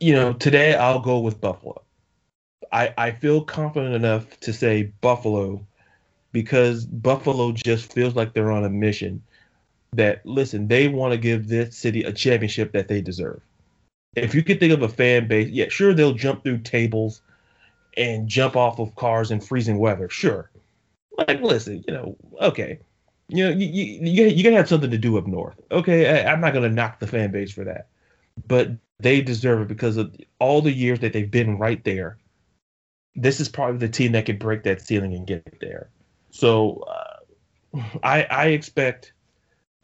you 0.00 0.12
know, 0.14 0.32
today 0.32 0.74
I'll 0.74 0.98
go 0.98 1.20
with 1.20 1.40
Buffalo. 1.40 1.84
I, 2.72 2.94
I 2.96 3.10
feel 3.10 3.42
confident 3.42 3.94
enough 3.94 4.38
to 4.40 4.52
say 4.52 4.92
Buffalo 5.00 5.66
because 6.32 6.84
Buffalo 6.84 7.52
just 7.52 7.92
feels 7.92 8.14
like 8.14 8.32
they're 8.32 8.52
on 8.52 8.64
a 8.64 8.70
mission 8.70 9.22
that 9.92 10.24
listen, 10.24 10.68
they 10.68 10.88
want 10.88 11.12
to 11.12 11.18
give 11.18 11.48
this 11.48 11.76
city 11.76 12.04
a 12.04 12.12
championship 12.12 12.72
that 12.72 12.88
they 12.88 13.00
deserve. 13.00 13.40
If 14.14 14.34
you 14.34 14.42
could 14.42 14.60
think 14.60 14.72
of 14.72 14.82
a 14.82 14.88
fan 14.88 15.28
base, 15.28 15.48
yeah, 15.50 15.68
sure 15.68 15.94
they'll 15.94 16.14
jump 16.14 16.42
through 16.42 16.58
tables 16.58 17.22
and 17.96 18.28
jump 18.28 18.56
off 18.56 18.78
of 18.78 18.94
cars 18.94 19.30
in 19.30 19.40
freezing 19.40 19.78
weather. 19.78 20.08
Sure. 20.08 20.50
Like, 21.18 21.40
listen, 21.42 21.84
you 21.86 21.94
know, 21.94 22.16
okay. 22.40 22.78
You 23.28 23.44
know, 23.44 23.50
you, 23.50 23.66
you, 23.66 24.26
you 24.26 24.42
gotta 24.42 24.56
have 24.56 24.68
something 24.68 24.90
to 24.90 24.98
do 24.98 25.16
up 25.18 25.26
north. 25.26 25.60
Okay, 25.70 26.24
I, 26.24 26.32
I'm 26.32 26.40
not 26.40 26.52
gonna 26.52 26.68
knock 26.68 26.98
the 26.98 27.06
fan 27.06 27.30
base 27.30 27.52
for 27.52 27.64
that, 27.64 27.88
but 28.48 28.70
they 28.98 29.20
deserve 29.20 29.62
it 29.62 29.68
because 29.68 29.96
of 29.96 30.14
all 30.38 30.62
the 30.62 30.72
years 30.72 31.00
that 31.00 31.12
they've 31.12 31.30
been 31.30 31.58
right 31.58 31.82
there. 31.84 32.18
This 33.16 33.40
is 33.40 33.48
probably 33.48 33.78
the 33.78 33.88
team 33.88 34.12
that 34.12 34.26
could 34.26 34.38
break 34.38 34.62
that 34.64 34.80
ceiling 34.80 35.14
and 35.14 35.26
get 35.26 35.60
there. 35.60 35.88
So, 36.30 36.84
uh, 36.88 37.78
I 38.02 38.22
I 38.24 38.46
expect 38.46 39.12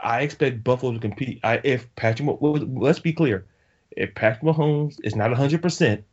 I 0.01 0.23
expect 0.23 0.65
Buffalo 0.65 0.93
to 0.93 0.99
compete. 0.99 1.41
I 1.43 1.61
if 1.65 1.95
Patrick, 1.97 2.39
let's 2.41 2.99
be 2.99 3.13
clear, 3.13 3.47
if 3.91 4.15
Patrick 4.15 4.43
Mahomes 4.43 4.99
is 5.03 5.17
not 5.17 5.31
100, 5.31 5.63
percent 5.63 6.05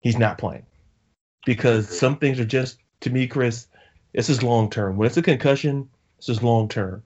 he's 0.00 0.18
not 0.18 0.38
playing 0.38 0.64
because 1.44 1.98
some 1.98 2.16
things 2.16 2.38
are 2.40 2.44
just 2.44 2.78
to 3.00 3.10
me, 3.10 3.26
Chris. 3.26 3.66
This 4.14 4.28
is 4.28 4.42
long 4.42 4.70
term. 4.70 4.96
When 4.96 5.06
it's 5.06 5.16
a 5.16 5.22
concussion, 5.22 5.88
this 6.16 6.28
is 6.28 6.42
long 6.42 6.68
term. 6.68 7.02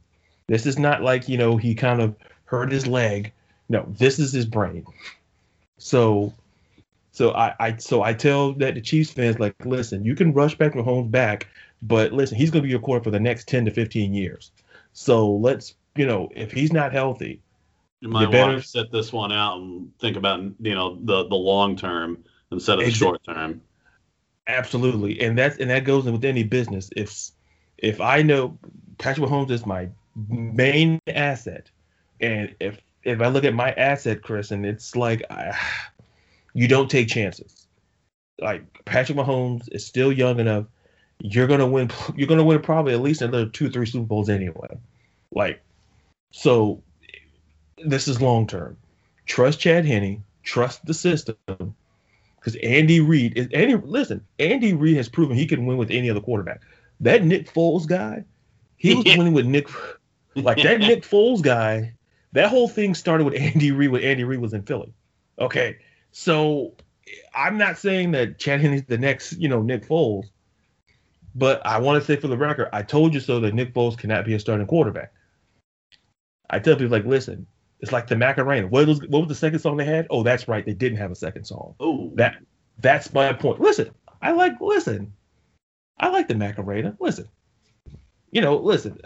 This 0.46 0.66
is 0.66 0.78
not 0.78 1.02
like 1.02 1.28
you 1.28 1.37
know 1.37 1.56
he 1.56 1.74
kind 1.74 2.00
of 2.00 2.16
hurt 2.44 2.72
his 2.72 2.87
leg. 2.87 3.32
No, 3.68 3.87
this 3.98 4.18
is 4.18 4.32
his 4.32 4.46
brain. 4.46 4.85
So, 5.78 6.32
so 7.12 7.33
I, 7.33 7.55
I 7.61 7.77
so 7.77 8.03
I 8.03 8.14
tell 8.14 8.55
that 8.55 8.75
the 8.75 8.81
Chiefs 8.81 9.11
fans 9.11 9.38
like, 9.38 9.55
listen, 9.66 10.05
you 10.05 10.14
can 10.14 10.33
rush 10.33 10.57
back 10.57 10.72
Mahomes 10.72 11.11
back, 11.11 11.46
but 11.83 12.12
listen, 12.12 12.38
he's 12.38 12.51
going 12.51 12.62
to 12.62 12.66
be 12.66 12.70
your 12.70 12.81
quarterback 12.81 13.05
for 13.05 13.11
the 13.11 13.20
next 13.20 13.48
ten 13.48 13.66
to 13.66 13.70
fifteen 13.70 14.14
years. 14.14 14.51
So 14.94 15.31
let's 15.31 15.75
you 15.94 16.07
know 16.07 16.31
if 16.35 16.51
he's 16.53 16.72
not 16.72 16.92
healthy, 16.92 17.42
You 18.01 18.09
might 18.09 18.31
want 18.31 18.61
to 18.61 18.66
set 18.66 18.90
this 18.90 19.12
one 19.12 19.31
out 19.31 19.59
and 19.59 19.96
think 19.98 20.16
about 20.16 20.40
you 20.59 20.75
know 20.75 20.98
the 21.03 21.29
the 21.29 21.37
long 21.37 21.77
term 21.77 22.25
instead 22.51 22.79
of 22.79 22.85
the 22.87 22.90
short 22.90 23.22
term. 23.25 23.61
Absolutely, 24.46 25.20
and 25.20 25.38
that's 25.38 25.59
and 25.59 25.70
that 25.70 25.85
goes 25.85 26.05
with 26.05 26.25
any 26.25 26.44
business. 26.44 26.90
If 26.96 27.31
if 27.77 28.01
I 28.01 28.22
know 28.22 28.59
Patrick 28.98 29.29
Mahomes 29.29 29.51
is 29.51 29.66
my 29.66 29.90
main 30.16 30.98
asset, 31.07 31.70
and 32.20 32.55
if 32.59 32.81
if 33.05 33.20
I 33.20 33.29
look 33.29 33.44
at 33.44 33.55
my 33.55 33.72
asset, 33.72 34.22
Chris, 34.22 34.51
and 34.51 34.64
it's 34.64 34.96
like 34.96 35.22
I, 35.31 35.57
you 36.54 36.68
don't 36.68 36.90
take 36.90 37.08
chances. 37.08 37.66
Like 38.40 38.84
Patrick 38.84 39.18
Mahomes 39.18 39.68
is 39.72 39.86
still 39.86 40.12
young 40.12 40.40
enough. 40.40 40.66
You're 41.20 41.46
gonna 41.46 41.66
win. 41.66 41.90
You're 42.16 42.28
gonna 42.28 42.44
win 42.44 42.60
probably 42.60 42.94
at 42.94 43.00
least 43.00 43.22
another 43.22 43.46
two, 43.46 43.70
three 43.70 43.86
Super 43.86 44.06
Bowls 44.06 44.28
anyway. 44.28 44.78
Like, 45.30 45.62
so 46.32 46.82
this 47.84 48.08
is 48.08 48.20
long 48.20 48.46
term. 48.46 48.76
Trust 49.26 49.60
Chad 49.60 49.86
Henne. 49.86 50.24
Trust 50.42 50.84
the 50.84 50.94
system. 50.94 51.36
Because 51.46 52.56
Andy 52.56 53.00
Reid 53.00 53.38
is 53.38 53.48
Andy. 53.54 53.76
Listen, 53.76 54.24
Andy 54.40 54.72
Reid 54.72 54.96
has 54.96 55.08
proven 55.08 55.36
he 55.36 55.46
can 55.46 55.64
win 55.64 55.76
with 55.76 55.90
any 55.90 56.10
other 56.10 56.20
quarterback. 56.20 56.60
That 57.00 57.24
Nick 57.24 57.52
Foles 57.52 57.86
guy, 57.86 58.24
he 58.76 58.94
was 58.94 59.04
winning 59.16 59.32
with 59.32 59.46
Nick. 59.46 59.68
Like 60.34 60.62
that 60.62 60.80
Nick 60.80 61.04
Foles 61.04 61.42
guy. 61.42 61.94
That 62.32 62.48
whole 62.48 62.68
thing 62.68 62.94
started 62.94 63.24
with 63.24 63.34
Andy 63.34 63.70
Reid 63.70 63.90
when 63.90 64.02
Andy 64.02 64.24
Reid 64.24 64.40
was 64.40 64.54
in 64.54 64.62
Philly. 64.62 64.92
Okay, 65.38 65.76
so 66.12 66.75
I'm 67.35 67.59
not 67.59 67.79
saying 67.79 68.12
that 68.12 68.38
Chad 68.38 68.61
Henne's 68.61 68.85
the 68.85 68.98
next, 68.98 69.33
you 69.33 69.48
know, 69.48 69.62
Nick 69.62 69.87
Foles, 69.87 70.27
but 71.35 71.64
I 71.66 71.79
want 71.79 72.01
to 72.01 72.07
say 72.07 72.20
for 72.20 72.29
the 72.29 72.37
record, 72.37 72.68
I 72.72 72.83
told 72.83 73.14
you 73.14 73.20
so 73.20 73.40
that 73.40 73.55
Nick 73.55 73.75
Foles 73.75 73.98
cannot 73.98 74.25
be 74.25 74.35
a 74.35 74.38
starting 74.38 74.66
quarterback. 74.66 75.12
I 76.51 76.59
tell 76.59 76.77
people 76.77 76.90
like, 76.90 77.07
listen, 77.07 77.46
it's 77.81 77.92
like 77.92 78.07
the 78.07 78.16
Macarena. 78.16 78.68
What 78.68 78.87
was 78.87 79.01
what 79.01 79.20
was 79.20 79.29
the 79.29 79.35
second 79.35 79.59
song 79.61 79.77
they 79.79 79.87
had? 79.87 80.07
Oh, 80.11 80.22
that's 80.22 80.46
right, 80.46 80.64
they 80.64 80.75
didn't 80.75 80.98
have 80.98 81.11
a 81.11 81.16
second 81.16 81.44
song. 81.44 81.75
Oh, 81.81 82.12
that 82.14 82.37
that's 82.79 83.12
my 83.12 83.33
point. 83.33 83.61
Listen, 83.61 83.90
I 84.20 84.33
like 84.33 84.61
listen, 84.61 85.14
I 85.98 86.09
like 86.09 86.29
the 86.29 86.35
Macarena. 86.35 86.94
Listen, 87.01 87.27
you 88.31 88.42
know, 88.42 88.57
listen. 88.59 89.01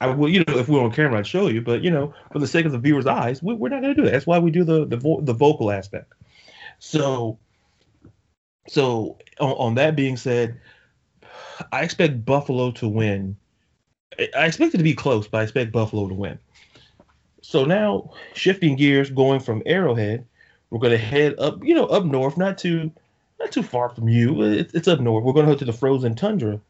I 0.00 0.06
will, 0.06 0.30
you 0.30 0.44
know, 0.44 0.56
if 0.56 0.68
we 0.68 0.78
are 0.78 0.82
on 0.82 0.92
camera, 0.92 1.18
I'd 1.18 1.26
show 1.26 1.48
you. 1.48 1.60
But 1.60 1.82
you 1.82 1.90
know, 1.90 2.14
for 2.32 2.38
the 2.38 2.46
sake 2.46 2.64
of 2.64 2.72
the 2.72 2.78
viewer's 2.78 3.06
eyes, 3.06 3.42
we, 3.42 3.54
are 3.54 3.68
not 3.68 3.82
going 3.82 3.94
to 3.94 3.94
do 3.94 4.02
that. 4.04 4.12
That's 4.12 4.26
why 4.26 4.38
we 4.38 4.50
do 4.50 4.64
the 4.64 4.86
the, 4.86 4.96
vo- 4.96 5.20
the 5.20 5.34
vocal 5.34 5.70
aspect. 5.70 6.14
So, 6.78 7.38
so 8.66 9.18
on, 9.38 9.52
on, 9.52 9.74
that 9.74 9.96
being 9.96 10.16
said, 10.16 10.58
I 11.70 11.82
expect 11.82 12.24
Buffalo 12.24 12.70
to 12.72 12.88
win. 12.88 13.36
I 14.18 14.46
expect 14.46 14.74
it 14.74 14.78
to 14.78 14.84
be 14.84 14.94
close, 14.94 15.28
but 15.28 15.38
I 15.38 15.42
expect 15.42 15.72
Buffalo 15.72 16.08
to 16.08 16.14
win. 16.14 16.38
So 17.42 17.64
now, 17.64 18.12
shifting 18.34 18.76
gears, 18.76 19.10
going 19.10 19.40
from 19.40 19.62
Arrowhead, 19.66 20.26
we're 20.70 20.78
going 20.78 20.92
to 20.92 20.98
head 20.98 21.34
up, 21.38 21.64
you 21.64 21.74
know, 21.74 21.86
up 21.86 22.04
north, 22.04 22.36
not 22.36 22.58
too, 22.58 22.90
not 23.38 23.52
too 23.52 23.62
far 23.62 23.90
from 23.90 24.08
you. 24.08 24.42
It's, 24.42 24.74
it's 24.74 24.88
up 24.88 25.00
north. 25.00 25.24
We're 25.24 25.32
going 25.32 25.46
to 25.46 25.52
go 25.52 25.58
to 25.58 25.64
the 25.64 25.72
frozen 25.72 26.14
tundra, 26.14 26.60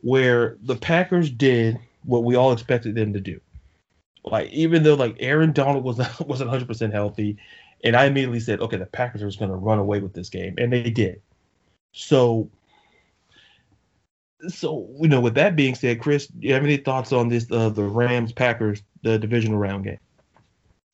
where 0.00 0.56
the 0.62 0.76
Packers 0.76 1.30
did 1.30 1.78
what 2.04 2.24
we 2.24 2.36
all 2.36 2.52
expected 2.52 2.94
them 2.94 3.12
to 3.12 3.20
do. 3.20 3.40
Like 4.24 4.50
even 4.50 4.82
though 4.82 4.94
like 4.94 5.16
Aaron 5.20 5.52
Donald 5.52 5.84
was 5.84 5.98
wasn't 6.20 6.50
100 6.50 6.66
percent 6.66 6.92
healthy, 6.92 7.38
and 7.84 7.96
I 7.96 8.04
immediately 8.04 8.40
said, 8.40 8.60
okay, 8.60 8.76
the 8.76 8.86
Packers 8.86 9.22
are 9.22 9.26
just 9.26 9.38
going 9.38 9.50
to 9.50 9.56
run 9.56 9.78
away 9.78 10.00
with 10.00 10.12
this 10.12 10.28
game, 10.28 10.54
and 10.58 10.72
they 10.72 10.90
did. 10.90 11.20
So, 11.92 12.48
so 14.48 14.88
you 15.00 15.08
know, 15.08 15.20
with 15.20 15.34
that 15.34 15.56
being 15.56 15.74
said, 15.74 16.00
Chris, 16.00 16.26
do 16.28 16.46
you 16.46 16.54
have 16.54 16.64
any 16.64 16.76
thoughts 16.76 17.12
on 17.12 17.28
this 17.28 17.50
uh, 17.50 17.70
the 17.70 17.84
Rams 17.84 18.32
Packers 18.32 18.82
the 19.02 19.18
divisional 19.18 19.58
round 19.58 19.84
game? 19.84 19.98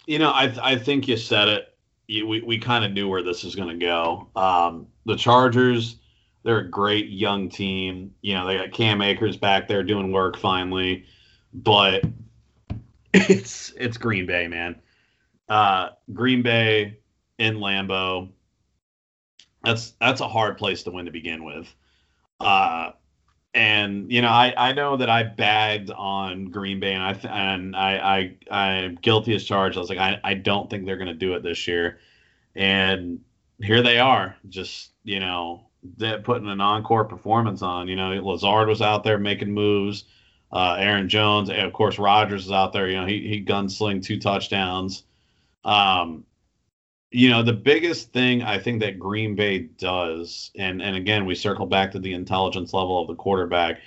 You 0.07 0.19
know, 0.19 0.31
I 0.31 0.53
I 0.63 0.77
think 0.77 1.09
you 1.09 1.17
said 1.17 1.49
it. 1.49 1.75
You, 2.07 2.27
we 2.27 2.41
we 2.41 2.59
kind 2.59 2.85
of 2.85 2.93
knew 2.93 3.09
where 3.09 3.23
this 3.23 3.45
was 3.45 3.55
going 3.55 3.79
to 3.79 3.87
go. 3.87 4.29
Um, 4.35 4.87
the 5.05 5.17
Chargers 5.17 5.97
they're 6.43 6.59
a 6.59 6.69
great 6.69 7.09
young 7.09 7.49
team. 7.49 8.15
You 8.23 8.35
know, 8.35 8.47
they 8.47 8.57
got 8.57 8.73
Cam 8.73 9.03
Akers 9.03 9.37
back 9.37 9.69
there 9.69 9.83
doing 9.83 10.13
work 10.13 10.37
finally, 10.37 11.05
but 11.53 12.05
it's 13.13 13.73
it's 13.77 13.97
Green 13.97 14.27
Bay, 14.27 14.49
man. 14.49 14.81
Uh, 15.49 15.91
Green 16.13 16.43
Bay 16.43 16.99
in 17.39 17.57
Lambeau. 17.57 18.29
That's 19.65 19.93
that's 20.01 20.21
a 20.21 20.29
hard 20.29 20.59
place 20.59 20.83
to 20.85 20.91
win 20.91 21.07
to 21.07 21.11
begin 21.11 21.45
with. 21.45 21.73
Uh, 22.41 22.93
and 23.55 24.13
you 24.13 24.23
know, 24.23 24.29
I, 24.29 24.55
I 24.57 24.73
know 24.73 24.97
that 24.97 25.11
I 25.11 25.25
bagged 25.25 25.91
on 25.91 26.47
Green 26.47 26.81
Bay, 26.81 26.93
and 26.93 27.03
I 27.03 27.13
and 27.29 27.77
I 27.77 28.37
I 28.51 28.85
I'm 28.85 28.95
guilty 28.97 29.35
as 29.35 29.45
charged. 29.45 29.77
I 29.77 29.81
was 29.81 29.89
like, 29.89 29.99
I, 29.99 30.21
I 30.23 30.35
don't 30.35 30.69
think 30.71 30.87
they're 30.87 30.97
going 30.97 31.09
to 31.09 31.15
do 31.15 31.35
it 31.35 31.43
this 31.43 31.67
year, 31.67 31.99
and 32.55 33.21
here 33.61 33.83
they 33.83 33.99
are, 33.99 34.37
just 34.49 34.91
you 35.03 35.19
know, 35.19 35.68
that 35.97 36.25
putting 36.25 36.49
an 36.49 36.61
encore 36.61 37.05
performance 37.05 37.63
on. 37.63 37.89
You 37.89 37.97
know, 37.97 38.11
Lazard 38.23 38.69
was 38.69 38.83
out 38.83 39.05
there 39.05 39.19
making 39.19 39.53
moves. 39.53 40.05
Uh, 40.51 40.77
Aaron 40.79 41.09
Jones, 41.09 41.51
and 41.51 41.61
of 41.61 41.73
course, 41.73 41.99
Rodgers 41.99 42.47
is 42.47 42.53
out 42.53 42.73
there. 42.73 42.89
You 42.89 42.97
know, 42.97 43.07
he 43.07 43.27
he 43.29 43.45
gunsling 43.45 44.03
two 44.03 44.19
touchdowns. 44.19 45.05
Um, 45.65 46.25
you 47.11 47.31
know, 47.31 47.43
the 47.43 47.53
biggest 47.53 48.13
thing 48.13 48.43
I 48.43 48.59
think 48.59 48.81
that 48.81 48.99
Green 48.99 49.35
Bay 49.35 49.59
does, 49.59 50.51
and 50.57 50.81
and 50.81 50.97
again, 50.97 51.27
we 51.27 51.35
circle 51.35 51.67
back 51.67 51.93
to 51.93 51.99
the 51.99 52.15
intelligence 52.15 52.73
level 52.73 53.01
of 53.01 53.09
the 53.09 53.15
quarterback. 53.15 53.81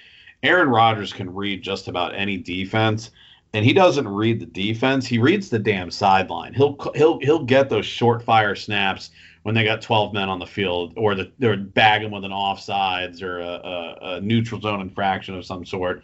Aaron 0.43 0.69
Rodgers 0.69 1.13
can 1.13 1.33
read 1.33 1.61
just 1.61 1.87
about 1.87 2.15
any 2.15 2.37
defense, 2.37 3.11
and 3.53 3.63
he 3.63 3.73
doesn't 3.73 4.07
read 4.07 4.39
the 4.39 4.45
defense. 4.45 5.05
He 5.05 5.19
reads 5.19 5.49
the 5.49 5.59
damn 5.59 5.91
sideline. 5.91 6.53
He'll 6.53 6.77
he'll 6.95 7.19
he'll 7.19 7.43
get 7.43 7.69
those 7.69 7.85
short 7.85 8.23
fire 8.23 8.55
snaps 8.55 9.11
when 9.43 9.55
they 9.55 9.63
got 9.63 9.81
12 9.81 10.13
men 10.13 10.29
on 10.29 10.39
the 10.39 10.45
field, 10.45 10.93
or 10.95 11.15
the, 11.15 11.31
they're 11.39 11.57
bagging 11.57 12.11
with 12.11 12.23
an 12.23 12.31
offsides 12.31 13.23
or 13.23 13.39
a, 13.39 13.45
a, 13.45 13.97
a 14.15 14.21
neutral 14.21 14.61
zone 14.61 14.81
infraction 14.81 15.35
of 15.35 15.45
some 15.45 15.65
sort. 15.65 16.03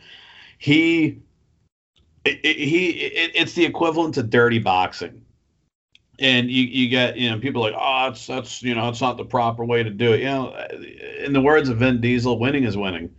He, 0.58 1.20
it, 2.26 2.44
he, 2.44 2.90
it, 2.90 3.32
it's 3.36 3.54
the 3.54 3.66
equivalent 3.66 4.16
to 4.16 4.24
dirty 4.24 4.60
boxing. 4.60 5.24
And 6.20 6.50
you, 6.50 6.64
you 6.64 6.90
get, 6.90 7.16
you 7.16 7.30
know, 7.30 7.40
people 7.40 7.62
like, 7.62 7.76
oh, 7.78 8.10
that's, 8.10 8.26
that's, 8.26 8.64
you 8.64 8.74
know, 8.74 8.90
it's 8.90 9.02
not 9.02 9.18
the 9.18 9.26
proper 9.26 9.64
way 9.64 9.84
to 9.84 9.90
do 9.92 10.14
it. 10.14 10.22
You 10.22 10.26
know, 10.26 10.68
in 11.24 11.32
the 11.32 11.42
words 11.42 11.70
of 11.70 11.78
Vin 11.78 12.02
Diesel, 12.02 12.40
winning 12.40 12.64
is 12.64 12.76
winning. 12.76 13.14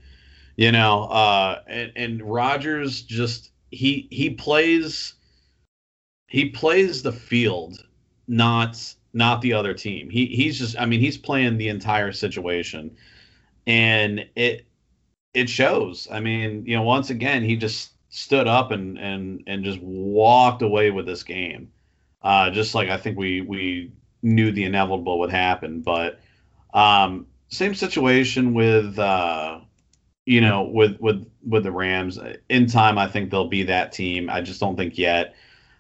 You 0.56 0.72
know, 0.72 1.04
uh, 1.04 1.62
and, 1.68 1.92
and 1.94 2.22
Rodgers 2.22 3.02
just, 3.02 3.52
he, 3.70 4.08
he 4.10 4.30
plays, 4.30 5.14
he 6.26 6.50
plays 6.50 7.04
the 7.04 7.12
field, 7.12 7.78
not 8.26 8.94
not 9.12 9.40
the 9.40 9.52
other 9.52 9.74
team. 9.74 10.10
He 10.10 10.26
he's 10.26 10.58
just 10.58 10.78
I 10.78 10.86
mean 10.86 11.00
he's 11.00 11.18
playing 11.18 11.58
the 11.58 11.68
entire 11.68 12.12
situation, 12.12 12.96
and 13.66 14.26
it 14.36 14.66
it 15.34 15.48
shows. 15.48 16.08
I 16.10 16.20
mean 16.20 16.64
you 16.66 16.76
know 16.76 16.82
once 16.82 17.10
again 17.10 17.42
he 17.42 17.56
just 17.56 17.92
stood 18.10 18.46
up 18.46 18.70
and 18.70 18.98
and 18.98 19.42
and 19.46 19.64
just 19.64 19.80
walked 19.80 20.62
away 20.62 20.90
with 20.90 21.06
this 21.06 21.22
game, 21.22 21.70
uh, 22.22 22.50
just 22.50 22.74
like 22.74 22.88
I 22.88 22.96
think 22.96 23.18
we 23.18 23.40
we 23.40 23.92
knew 24.22 24.52
the 24.52 24.64
inevitable 24.64 25.18
would 25.20 25.30
happen. 25.30 25.80
But 25.80 26.20
um, 26.74 27.26
same 27.48 27.74
situation 27.74 28.54
with 28.54 28.98
uh, 28.98 29.60
you 30.26 30.40
know 30.40 30.64
with 30.64 30.98
with 31.00 31.30
with 31.46 31.64
the 31.64 31.72
Rams. 31.72 32.18
In 32.48 32.66
time, 32.66 32.98
I 32.98 33.08
think 33.08 33.30
they'll 33.30 33.48
be 33.48 33.64
that 33.64 33.92
team. 33.92 34.28
I 34.30 34.40
just 34.40 34.60
don't 34.60 34.76
think 34.76 34.98
yet 34.98 35.34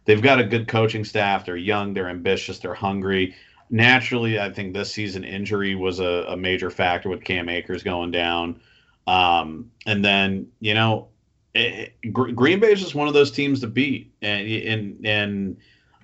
they've 0.08 0.22
got 0.22 0.40
a 0.40 0.44
good 0.44 0.66
coaching 0.66 1.04
staff. 1.04 1.44
They're 1.44 1.56
young, 1.56 1.92
they're 1.92 2.08
ambitious, 2.08 2.58
they're 2.58 2.72
hungry. 2.72 3.36
Naturally, 3.68 4.40
I 4.40 4.50
think 4.50 4.72
this 4.72 4.90
season 4.90 5.22
injury 5.22 5.74
was 5.74 6.00
a, 6.00 6.24
a 6.28 6.36
major 6.36 6.70
factor 6.70 7.10
with 7.10 7.22
Cam 7.22 7.50
Akers 7.50 7.82
going 7.82 8.10
down. 8.10 8.58
Um, 9.06 9.70
and 9.84 10.02
then, 10.02 10.48
you 10.60 10.72
know, 10.72 11.08
it, 11.54 11.92
Green 12.10 12.58
Bay 12.58 12.72
is 12.72 12.80
just 12.80 12.94
one 12.94 13.06
of 13.06 13.12
those 13.12 13.30
teams 13.30 13.60
to 13.60 13.66
beat. 13.66 14.10
And, 14.22 14.48
and, 14.48 15.06
and 15.06 15.56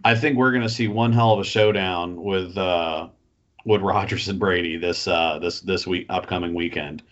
I 0.05 0.15
think 0.15 0.37
we're 0.37 0.51
going 0.53 0.63
to 0.63 0.69
see 0.69 0.87
one 0.87 1.15
hell 1.15 1.33
of 1.33 1.41
a 1.41 1.45
showdown 1.45 2.23
with, 2.23 2.59
uh, 2.59 3.09
with 3.65 3.81
Rodgers 3.81 4.29
and 4.29 4.39
Brady 4.39 4.77
this, 4.77 5.09
uh, 5.09 5.39
this, 5.39 5.63
this 5.63 5.87
week, 5.87 6.05
upcoming 6.11 6.53
weekend. 6.53 7.03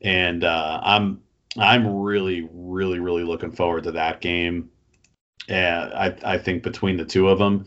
And, 0.00 0.42
uh, 0.42 0.80
I'm, 0.82 1.20
I'm 1.58 2.00
really, 2.00 2.48
really, 2.50 2.98
really 2.98 3.24
looking 3.24 3.52
forward 3.52 3.84
to 3.84 3.92
that 3.92 4.22
game. 4.22 4.70
Yeah, 5.46 5.90
I 5.94 6.34
I 6.34 6.38
think 6.38 6.62
between 6.62 6.96
the 6.96 7.04
two 7.04 7.28
of 7.28 7.38
them, 7.38 7.66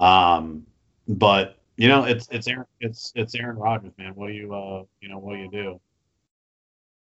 um, 0.00 0.66
but 1.08 1.58
you 1.76 1.88
know 1.88 2.04
it's 2.04 2.28
it's 2.30 2.46
Aaron 2.48 2.66
it's 2.80 3.12
it's 3.14 3.34
Aaron 3.34 3.56
Rodgers, 3.56 3.92
man. 3.98 4.14
What 4.14 4.28
do 4.28 4.32
you 4.34 4.54
uh 4.54 4.84
you 5.00 5.08
know 5.08 5.18
what 5.18 5.34
do 5.34 5.38
you 5.38 5.50
do? 5.50 5.80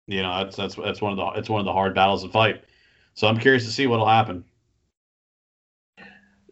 You 0.06 0.22
know 0.22 0.38
that's 0.44 0.56
that's 0.56 0.74
that's 0.76 1.02
one 1.02 1.12
of 1.12 1.18
the 1.18 1.38
it's 1.38 1.50
one 1.50 1.60
of 1.60 1.66
the 1.66 1.72
hard 1.72 1.94
battles 1.94 2.22
to 2.22 2.30
fight. 2.30 2.64
So 3.14 3.26
I'm 3.26 3.38
curious 3.38 3.64
to 3.64 3.70
see 3.70 3.86
what'll 3.86 4.06
happen. 4.08 4.44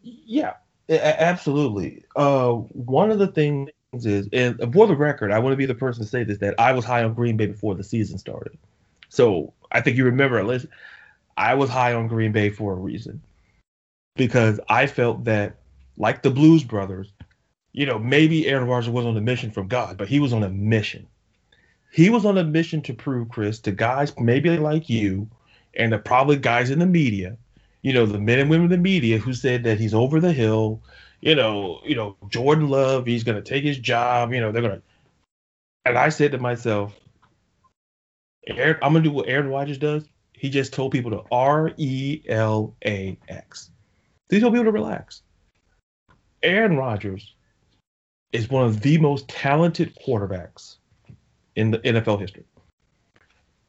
Yeah, 0.01 0.53
absolutely. 0.89 2.03
Uh, 2.15 2.51
one 2.51 3.11
of 3.11 3.19
the 3.19 3.27
things 3.27 3.69
is, 3.93 4.29
and 4.31 4.57
for 4.73 4.87
the 4.87 4.95
record, 4.95 5.31
I 5.31 5.39
want 5.39 5.53
to 5.53 5.57
be 5.57 5.65
the 5.65 5.75
person 5.75 6.03
to 6.03 6.09
say 6.09 6.23
this 6.23 6.37
that 6.39 6.55
I 6.59 6.73
was 6.73 6.85
high 6.85 7.03
on 7.03 7.13
Green 7.13 7.37
Bay 7.37 7.47
before 7.47 7.75
the 7.75 7.83
season 7.83 8.17
started. 8.17 8.57
So 9.09 9.53
I 9.71 9.81
think 9.81 9.97
you 9.97 10.05
remember, 10.05 10.37
at 10.37 10.45
least 10.45 10.67
I 11.37 11.55
was 11.55 11.69
high 11.69 11.93
on 11.93 12.07
Green 12.07 12.31
Bay 12.31 12.49
for 12.49 12.73
a 12.73 12.75
reason. 12.75 13.21
Because 14.17 14.59
I 14.69 14.87
felt 14.87 15.25
that, 15.25 15.57
like 15.97 16.21
the 16.21 16.31
Blues 16.31 16.63
Brothers, 16.63 17.11
you 17.71 17.85
know, 17.85 17.99
maybe 17.99 18.47
Aaron 18.47 18.67
Rodgers 18.67 18.89
was 18.89 19.05
on 19.05 19.17
a 19.17 19.21
mission 19.21 19.51
from 19.51 19.67
God, 19.67 19.97
but 19.97 20.07
he 20.07 20.19
was 20.19 20.33
on 20.33 20.43
a 20.43 20.49
mission. 20.49 21.07
He 21.91 22.09
was 22.09 22.25
on 22.25 22.37
a 22.37 22.43
mission 22.43 22.81
to 22.83 22.93
prove, 22.93 23.29
Chris, 23.29 23.59
to 23.59 23.71
guys 23.71 24.13
maybe 24.19 24.57
like 24.57 24.89
you 24.89 25.29
and 25.75 25.93
the 25.93 25.97
probably 25.97 26.37
guys 26.37 26.69
in 26.69 26.79
the 26.79 26.85
media, 26.85 27.37
you 27.81 27.93
know, 27.93 28.05
the 28.05 28.19
men 28.19 28.39
and 28.39 28.49
women 28.49 28.65
in 28.65 28.71
the 28.71 28.77
media 28.77 29.17
who 29.17 29.33
said 29.33 29.63
that 29.63 29.79
he's 29.79 29.93
over 29.93 30.19
the 30.19 30.33
hill, 30.33 30.81
you 31.21 31.35
know, 31.35 31.81
you 31.85 31.95
know, 31.95 32.15
Jordan 32.29 32.69
Love, 32.69 33.05
he's 33.05 33.23
gonna 33.23 33.41
take 33.41 33.63
his 33.63 33.77
job, 33.77 34.33
you 34.33 34.41
know, 34.41 34.51
they're 34.51 34.61
gonna 34.61 34.81
and 35.85 35.97
I 35.97 36.09
said 36.09 36.33
to 36.33 36.37
myself, 36.37 36.93
Aaron, 38.45 38.77
I'm 38.81 38.93
gonna 38.93 39.03
do 39.03 39.11
what 39.11 39.29
Aaron 39.29 39.47
Rodgers 39.47 39.77
does. 39.77 40.03
He 40.33 40.49
just 40.49 40.73
told 40.73 40.91
people 40.91 41.11
to 41.11 41.23
R 41.31 41.71
E 41.77 42.21
L 42.27 42.75
A 42.85 43.17
X. 43.27 43.71
He 44.29 44.39
told 44.39 44.53
people 44.53 44.65
to 44.65 44.71
relax. 44.71 45.21
Aaron 46.43 46.77
Rodgers 46.77 47.35
is 48.31 48.49
one 48.49 48.65
of 48.65 48.81
the 48.81 48.97
most 48.97 49.27
talented 49.27 49.97
quarterbacks 50.05 50.77
in 51.55 51.71
the 51.71 51.79
NFL 51.79 52.19
history. 52.19 52.45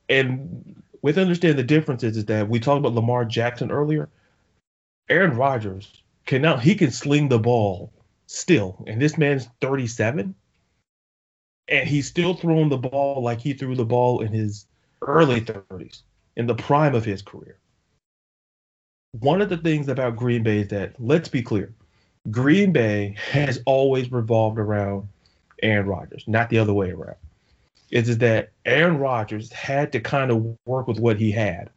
And 0.09 0.83
with 1.03 1.19
understanding 1.19 1.57
the 1.57 1.63
differences 1.63 2.17
is 2.17 2.25
that 2.27 2.49
we 2.49 2.61
talked 2.61 2.81
about 2.81 2.95
Lamar 2.95 3.25
Jackson 3.25 3.71
earlier. 3.71 4.09
Aaron 5.09 5.37
Rodgers 5.37 6.03
can 6.27 6.43
now 6.43 6.57
he 6.57 6.75
can 6.75 6.91
sling 6.91 7.29
the 7.29 7.39
ball 7.39 7.93
still, 8.27 8.85
and 8.87 9.01
this 9.01 9.17
man's 9.17 9.49
37, 9.61 10.35
and 11.69 11.89
he's 11.89 12.07
still 12.07 12.35
throwing 12.35 12.69
the 12.69 12.77
ball 12.77 13.23
like 13.23 13.41
he 13.41 13.55
threw 13.55 13.75
the 13.75 13.85
ball 13.85 14.21
in 14.21 14.33
his 14.33 14.67
early 15.03 15.41
30s, 15.41 16.03
in 16.37 16.47
the 16.47 16.55
prime 16.55 16.95
of 16.95 17.05
his 17.05 17.23
career. 17.23 17.59
One 19.13 19.41
of 19.41 19.49
the 19.49 19.57
things 19.57 19.89
about 19.89 20.17
Green 20.17 20.43
Bay 20.43 20.59
is 20.59 20.69
that, 20.69 20.95
let's 20.99 21.29
be 21.29 21.43
clear, 21.43 21.73
Green 22.31 22.73
Bay 22.73 23.15
has 23.31 23.61
always 23.65 24.13
revolved 24.13 24.59
around 24.59 25.09
Aaron 25.63 25.87
Rodgers, 25.87 26.25
not 26.27 26.51
the 26.51 26.59
other 26.59 26.75
way 26.75 26.91
around. 26.91 27.17
Is, 27.91 28.09
is 28.09 28.19
that 28.19 28.51
Aaron 28.67 28.99
Rodgers 28.99 29.51
had 29.51 29.93
to 29.93 30.01
kind 30.01 30.31
of 30.31 30.57
work 30.67 30.87
with 30.87 31.01
what 31.01 31.19
he 31.19 31.31
had 31.31 31.71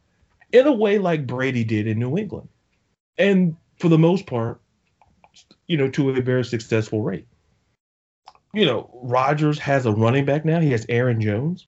in 0.52 0.66
a 0.66 0.72
way 0.72 0.98
like 0.98 1.26
Brady 1.26 1.64
did 1.64 1.86
in 1.86 1.98
New 1.98 2.18
England. 2.18 2.48
And 3.16 3.56
for 3.78 3.88
the 3.88 3.98
most 3.98 4.26
part, 4.26 4.60
you 5.66 5.78
know, 5.78 5.88
to 5.88 6.10
a 6.10 6.20
very 6.20 6.44
successful 6.44 7.00
rate. 7.00 7.26
You 8.52 8.66
know, 8.66 8.90
Rodgers 9.02 9.58
has 9.60 9.86
a 9.86 9.92
running 9.92 10.26
back 10.26 10.44
now. 10.44 10.60
He 10.60 10.72
has 10.72 10.84
Aaron 10.90 11.20
Jones. 11.20 11.66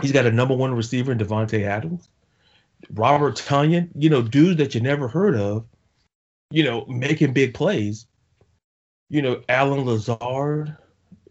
He's 0.00 0.12
got 0.12 0.24
a 0.24 0.32
number 0.32 0.56
one 0.56 0.74
receiver 0.74 1.12
in 1.12 1.18
Davante 1.18 1.62
Adams. 1.64 2.08
Robert 2.90 3.36
Tonyan, 3.36 3.90
you 3.94 4.10
know, 4.10 4.22
dudes 4.22 4.58
that 4.58 4.74
you 4.74 4.80
never 4.80 5.08
heard 5.08 5.36
of, 5.36 5.66
you 6.50 6.64
know, 6.64 6.84
making 6.86 7.32
big 7.32 7.54
plays. 7.54 8.06
You 9.08 9.22
know, 9.22 9.42
Allen 9.48 9.84
Lazard, 9.84 10.76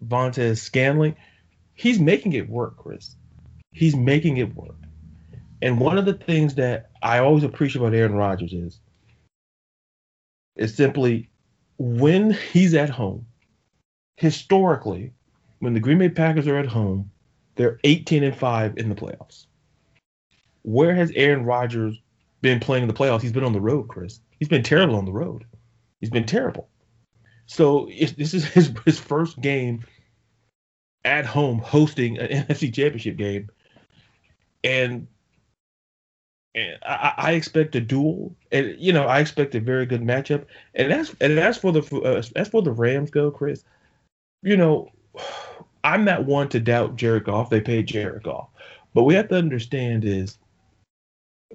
Valdes 0.02 0.62
Scantling, 0.62 1.16
he's 1.74 2.00
making 2.00 2.34
it 2.34 2.50
work, 2.50 2.78
Chris. 2.78 3.16
He's 3.72 3.96
making 3.96 4.38
it 4.38 4.54
work. 4.56 4.76
And 5.62 5.80
one 5.80 5.98
of 5.98 6.06
the 6.06 6.14
things 6.14 6.56
that 6.56 6.90
I 7.02 7.20
always 7.20 7.44
appreciate 7.44 7.82
about 7.82 7.94
Aaron 7.94 8.14
Rodgers 8.14 8.54
is, 8.54 8.80
is 10.56 10.76
simply 10.76 11.30
when 11.78 12.32
he's 12.32 12.74
at 12.74 12.90
home, 12.90 13.26
historically, 14.18 15.14
when 15.60 15.74
the 15.74 15.80
Green 15.80 15.98
Bay 16.00 16.10
Packers 16.10 16.48
are 16.48 16.58
at 16.58 16.68
home, 16.68 17.12
they're 17.56 17.80
18 17.84 18.24
and 18.24 18.36
5 18.36 18.78
in 18.78 18.90
the 18.90 18.96
playoffs. 18.96 19.46
Where 20.64 20.94
has 20.94 21.12
Aaron 21.16 21.46
Rodgers 21.46 22.00
been 22.42 22.60
playing 22.60 22.84
in 22.84 22.88
the 22.88 22.94
playoffs? 22.94 23.22
He's 23.22 23.32
been 23.32 23.44
on 23.44 23.54
the 23.54 23.62
road, 23.62 23.88
Chris. 23.88 24.20
He's 24.40 24.50
been 24.50 24.64
terrible 24.64 24.96
on 24.96 25.06
the 25.06 25.12
road. 25.12 25.46
He's 26.00 26.10
been 26.10 26.26
terrible. 26.26 26.70
So 27.46 27.90
this 28.18 28.34
is 28.34 28.46
his, 28.46 28.72
his 28.86 29.00
first 29.00 29.42
game 29.42 29.84
at 31.06 31.26
home 31.26 31.60
hosting 31.60 32.18
an 32.20 32.28
NFC 32.48 32.74
Championship 32.74 33.18
game, 33.18 33.50
and 34.64 35.08
and 36.56 36.78
I, 36.84 37.14
I, 37.18 37.32
expect 37.34 37.76
a 37.76 37.82
duel, 37.82 38.36
and 38.52 38.76
you 38.78 38.94
know 38.94 39.06
I 39.06 39.20
expect 39.20 39.56
a 39.56 39.60
very 39.60 39.86
good 39.86 40.02
matchup. 40.02 40.46
And 40.76 40.92
as 40.92 41.16
and 41.22 41.38
as 41.40 41.58
for 41.58 41.72
the 41.72 41.82
uh, 42.02 42.22
as 42.36 42.48
for 42.48 42.62
the 42.62 42.72
Rams 42.72 43.12
go, 43.12 43.32
Chris, 43.32 43.64
you 44.44 44.58
know 44.58 44.92
I'm 45.84 46.04
not 46.04 46.26
one 46.26 46.50
to 46.50 46.60
doubt 46.60 46.98
Jared 46.98 47.24
Goff. 47.24 47.50
They 47.50 47.62
paid 47.62 47.88
Jared 47.88 48.24
Goff, 48.24 48.50
but 48.94 49.04
we 49.04 49.16
have 49.16 49.30
to 49.30 49.38
understand 49.38 50.04
is 50.04 50.38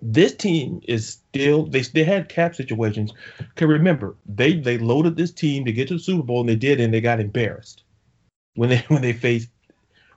this 0.07 0.35
team 0.35 0.83
is 0.87 1.09
still 1.09 1.64
they 1.64 1.81
they 1.81 2.05
had 2.05 2.29
cap 2.29 2.55
situations. 2.55 3.12
Can 3.57 3.69
remember 3.69 4.14
they 4.27 4.53
they 4.53 4.77
loaded 4.77 5.17
this 5.17 5.33
team 5.33 5.64
to 5.64 5.73
get 5.73 5.88
to 5.88 5.95
the 5.95 6.01
Super 6.01 6.23
Bowl 6.23 6.40
and 6.40 6.49
they 6.49 6.57
did 6.57 6.79
and 6.79 6.93
they 6.93 7.01
got 7.01 7.21
embarrassed 7.21 7.83
when 8.55 8.69
they 8.69 8.79
when 8.88 9.01
they 9.01 9.14
faced 9.14 9.49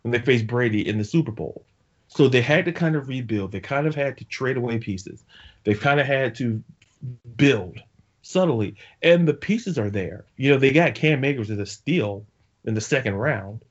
when 0.02 0.12
they 0.12 0.19
faced 0.19 0.45
Brady 0.45 0.86
in 0.88 0.97
the 0.97 1.06
Super 1.06 1.32
Bowl. 1.32 1.65
So 2.10 2.28
they 2.28 2.41
had 2.41 2.65
to 2.65 2.73
kind 2.73 2.95
of 2.95 3.08
rebuild. 3.08 3.52
They 3.54 3.60
kind 3.62 3.88
of 3.88 3.95
had 3.95 4.17
to 4.17 4.26
trade 4.26 4.58
away 4.58 4.78
pieces. 4.78 5.23
They 5.63 5.73
kind 5.73 6.00
of 6.00 6.06
had 6.06 6.36
to 6.36 6.62
build 7.36 7.80
subtly, 8.21 8.76
and 9.02 9.26
the 9.26 9.34
pieces 9.34 9.78
are 9.80 9.89
there. 9.89 10.26
You 10.36 10.52
know, 10.52 10.58
they 10.58 10.71
got 10.71 10.95
Cam 10.95 11.23
Akers 11.23 11.50
as 11.50 11.60
a 11.60 11.65
steal 11.65 12.26
in 12.65 12.73
the 12.73 12.82
second 12.82 13.15
round, 13.15 13.63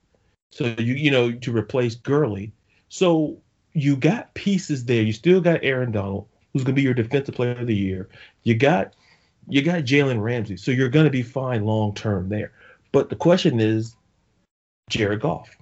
so 0.51 0.75
you 0.79 0.95
you 0.95 1.11
know 1.11 1.33
to 1.33 1.55
replace 1.55 1.95
Gurley. 1.95 2.53
So 2.89 3.43
you 3.77 3.95
got 3.95 4.33
pieces 4.33 4.87
there. 4.87 5.03
You 5.03 5.13
still 5.13 5.41
got 5.41 5.61
Aaron 5.63 5.93
Donald, 5.93 6.27
who's 6.53 6.65
going 6.65 6.75
to 6.75 6.81
be 6.81 6.83
your 6.83 6.95
defensive 6.95 7.35
player 7.35 7.53
of 7.53 7.67
the 7.67 7.77
year. 7.77 8.09
You 8.43 8.55
got 8.55 8.95
you 9.49 9.63
got 9.63 9.85
Jalen 9.85 10.23
Ramsey, 10.23 10.57
so 10.57 10.71
you're 10.71 10.89
going 10.89 11.05
to 11.05 11.11
be 11.11 11.23
fine 11.23 11.65
long 11.65 11.95
term 11.95 12.31
there. 12.31 12.53
But 12.91 13.11
the 13.11 13.17
question 13.17 13.61
is, 13.61 13.95
Jared 14.89 15.21
Goff. 15.21 15.55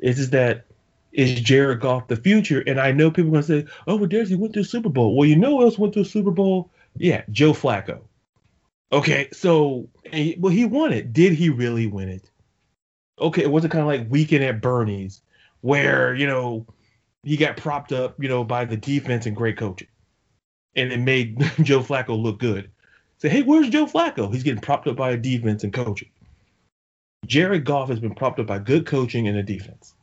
Is 0.00 0.18
is 0.18 0.30
that 0.30 0.64
is 1.12 1.40
Jared 1.40 1.80
Goff 1.80 2.08
the 2.08 2.16
future? 2.16 2.64
And 2.66 2.80
I 2.80 2.90
know 2.92 3.10
people 3.10 3.28
are 3.28 3.42
going 3.42 3.44
to 3.44 3.68
say, 3.68 3.74
oh, 3.86 3.96
well, 3.96 4.08
Darius, 4.08 4.30
he 4.30 4.34
went 4.34 4.54
to 4.54 4.60
a 4.60 4.64
Super 4.64 4.88
Bowl. 4.88 5.14
Well, 5.14 5.28
you 5.28 5.36
know 5.36 5.58
who 5.58 5.64
else 5.64 5.78
went 5.78 5.92
to 5.94 6.00
a 6.00 6.04
Super 6.04 6.30
Bowl? 6.30 6.70
Yeah, 6.96 7.22
Joe 7.30 7.52
Flacco. 7.52 8.00
Okay, 8.92 9.28
so, 9.32 9.88
well, 10.38 10.52
he 10.52 10.64
won 10.64 10.92
it. 10.92 11.12
Did 11.12 11.34
he 11.34 11.50
really 11.50 11.86
win 11.86 12.08
it? 12.08 12.30
Okay, 13.20 13.42
it 13.42 13.50
wasn't 13.50 13.72
kind 13.72 13.82
of 13.82 13.88
like 13.88 14.10
Weekend 14.10 14.42
at 14.42 14.60
Bernie's, 14.60 15.20
where, 15.60 16.14
you 16.14 16.26
know, 16.26 16.66
he 17.24 17.36
got 17.36 17.56
propped 17.56 17.92
up, 17.92 18.22
you 18.22 18.28
know, 18.28 18.44
by 18.44 18.64
the 18.64 18.76
defense 18.76 19.26
and 19.26 19.34
great 19.34 19.56
coaching. 19.56 19.88
And 20.76 20.92
it 20.92 21.00
made 21.00 21.38
Joe 21.62 21.80
Flacco 21.80 22.20
look 22.20 22.38
good. 22.38 22.70
Say, 23.18 23.28
hey, 23.28 23.42
where's 23.42 23.70
Joe 23.70 23.86
Flacco? 23.86 24.32
He's 24.32 24.42
getting 24.42 24.60
propped 24.60 24.86
up 24.86 24.96
by 24.96 25.12
a 25.12 25.16
defense 25.16 25.64
and 25.64 25.72
coaching. 25.72 26.10
Jared 27.26 27.64
Goff 27.64 27.88
has 27.88 28.00
been 28.00 28.14
propped 28.14 28.38
up 28.38 28.46
by 28.46 28.58
good 28.58 28.86
coaching 28.86 29.28
and 29.28 29.38
a 29.38 29.42
defense. 29.42 29.94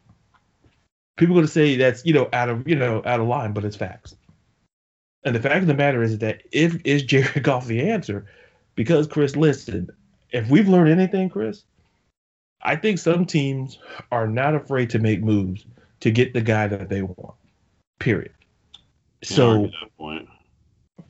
People 1.17 1.35
are 1.35 1.39
going 1.39 1.45
to 1.45 1.51
say 1.51 1.75
that's 1.75 2.03
you 2.05 2.13
know 2.13 2.29
out 2.33 2.49
of 2.49 2.67
you 2.67 2.75
know 2.75 3.01
out 3.05 3.19
of 3.19 3.27
line, 3.27 3.53
but 3.53 3.63
it's 3.63 3.75
facts. 3.75 4.15
And 5.23 5.35
the 5.35 5.41
fact 5.41 5.57
of 5.57 5.67
the 5.67 5.75
matter 5.75 6.01
is 6.01 6.17
that 6.19 6.41
if 6.51 6.81
is 6.83 7.03
Jared 7.03 7.43
Goff 7.43 7.67
the 7.67 7.89
answer, 7.89 8.25
because 8.73 9.07
Chris, 9.07 9.35
listen, 9.35 9.89
if 10.31 10.49
we've 10.49 10.67
learned 10.67 10.89
anything, 10.89 11.29
Chris, 11.29 11.63
I 12.63 12.75
think 12.75 12.97
some 12.97 13.25
teams 13.25 13.77
are 14.11 14.27
not 14.27 14.55
afraid 14.55 14.89
to 14.91 14.99
make 14.99 15.21
moves 15.21 15.65
to 16.01 16.11
get 16.11 16.33
the 16.33 16.41
guy 16.41 16.67
that 16.67 16.89
they 16.89 17.01
want. 17.01 17.35
Period. 17.99 18.33
So, 19.23 19.69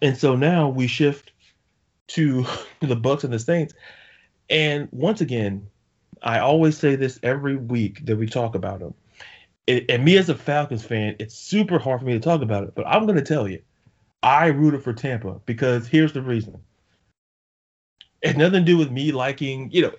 and 0.01 0.17
so 0.17 0.35
now 0.35 0.69
we 0.69 0.87
shift 0.87 1.31
to 2.09 2.45
the 2.81 2.95
Bucs 2.95 3.23
and 3.23 3.33
the 3.33 3.39
Saints, 3.39 3.73
and 4.49 4.87
once 4.91 5.21
again, 5.21 5.67
I 6.21 6.39
always 6.39 6.77
say 6.77 6.95
this 6.95 7.19
every 7.23 7.55
week 7.55 8.05
that 8.05 8.17
we 8.17 8.27
talk 8.27 8.53
about 8.53 8.79
them. 8.79 8.93
It, 9.67 9.89
and 9.89 10.03
me 10.03 10.17
as 10.17 10.29
a 10.29 10.35
Falcons 10.35 10.83
fan, 10.83 11.15
it's 11.19 11.35
super 11.35 11.79
hard 11.79 11.99
for 11.99 12.05
me 12.05 12.13
to 12.13 12.19
talk 12.19 12.41
about 12.41 12.63
it, 12.63 12.75
but 12.75 12.85
I'm 12.85 13.05
going 13.05 13.17
to 13.17 13.23
tell 13.23 13.47
you, 13.47 13.61
I 14.21 14.47
rooted 14.47 14.83
for 14.83 14.93
Tampa 14.93 15.41
because 15.45 15.87
here's 15.87 16.13
the 16.13 16.21
reason. 16.21 16.59
It 18.21 18.29
had 18.29 18.37
nothing 18.37 18.65
to 18.65 18.71
do 18.71 18.77
with 18.77 18.91
me 18.91 19.11
liking, 19.11 19.71
you 19.71 19.83
know, 19.83 19.93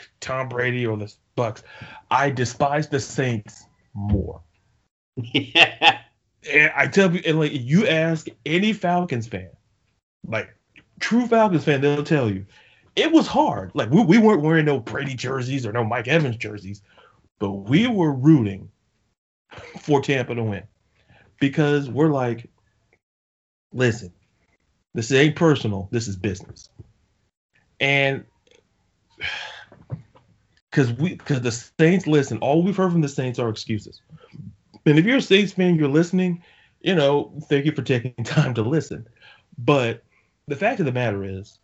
Tom 0.20 0.48
Brady 0.48 0.86
or 0.86 0.96
the 0.96 1.12
Bucs. 1.36 1.62
I 2.10 2.30
despise 2.30 2.88
the 2.88 3.00
Saints 3.00 3.66
more. 3.94 4.42
Yeah. 5.16 6.00
And 6.52 6.70
I 6.76 6.88
tell 6.88 7.10
you, 7.10 7.22
and 7.24 7.38
like 7.38 7.52
you 7.54 7.86
ask 7.86 8.26
any 8.44 8.74
Falcons 8.74 9.26
fan, 9.26 9.48
like 10.26 10.54
true 11.00 11.26
Falcons 11.26 11.64
fan, 11.64 11.80
they'll 11.80 12.04
tell 12.04 12.28
you 12.30 12.44
it 12.96 13.10
was 13.10 13.26
hard. 13.26 13.70
Like 13.74 13.90
we, 13.90 14.04
we 14.04 14.18
weren't 14.18 14.42
wearing 14.42 14.66
no 14.66 14.78
Brady 14.78 15.14
jerseys 15.14 15.66
or 15.66 15.72
no 15.72 15.84
Mike 15.84 16.08
Evans 16.08 16.36
jerseys, 16.36 16.82
but 17.38 17.50
we 17.50 17.86
were 17.86 18.12
rooting 18.12 18.70
for 19.80 20.00
Tampa 20.00 20.34
to 20.34 20.42
win 20.42 20.64
because 21.40 21.88
we're 21.88 22.10
like, 22.10 22.50
listen, 23.72 24.12
this 24.94 25.10
ain't 25.12 25.36
personal. 25.36 25.88
This 25.90 26.08
is 26.08 26.16
business, 26.16 26.68
and 27.80 28.24
because 30.74 30.92
we 30.94 31.10
because 31.10 31.40
the 31.40 31.52
Saints 31.52 32.06
listen. 32.08 32.38
All 32.38 32.62
we've 32.62 32.76
heard 32.76 32.90
from 32.90 33.00
the 33.00 33.08
Saints 33.08 33.38
are 33.38 33.48
excuses. 33.48 34.02
And 34.84 34.98
if 34.98 35.04
you're 35.04 35.18
a 35.18 35.22
Saints 35.22 35.52
fan, 35.52 35.76
you're 35.76 35.88
listening. 35.88 36.42
You 36.80 36.96
know, 36.96 37.32
thank 37.48 37.64
you 37.64 37.72
for 37.72 37.82
taking 37.82 38.12
time 38.24 38.54
to 38.54 38.62
listen. 38.62 39.06
But 39.56 40.02
the 40.48 40.56
fact 40.56 40.80
of 40.80 40.86
the 40.86 40.92
matter 40.92 41.24
is, 41.24 41.58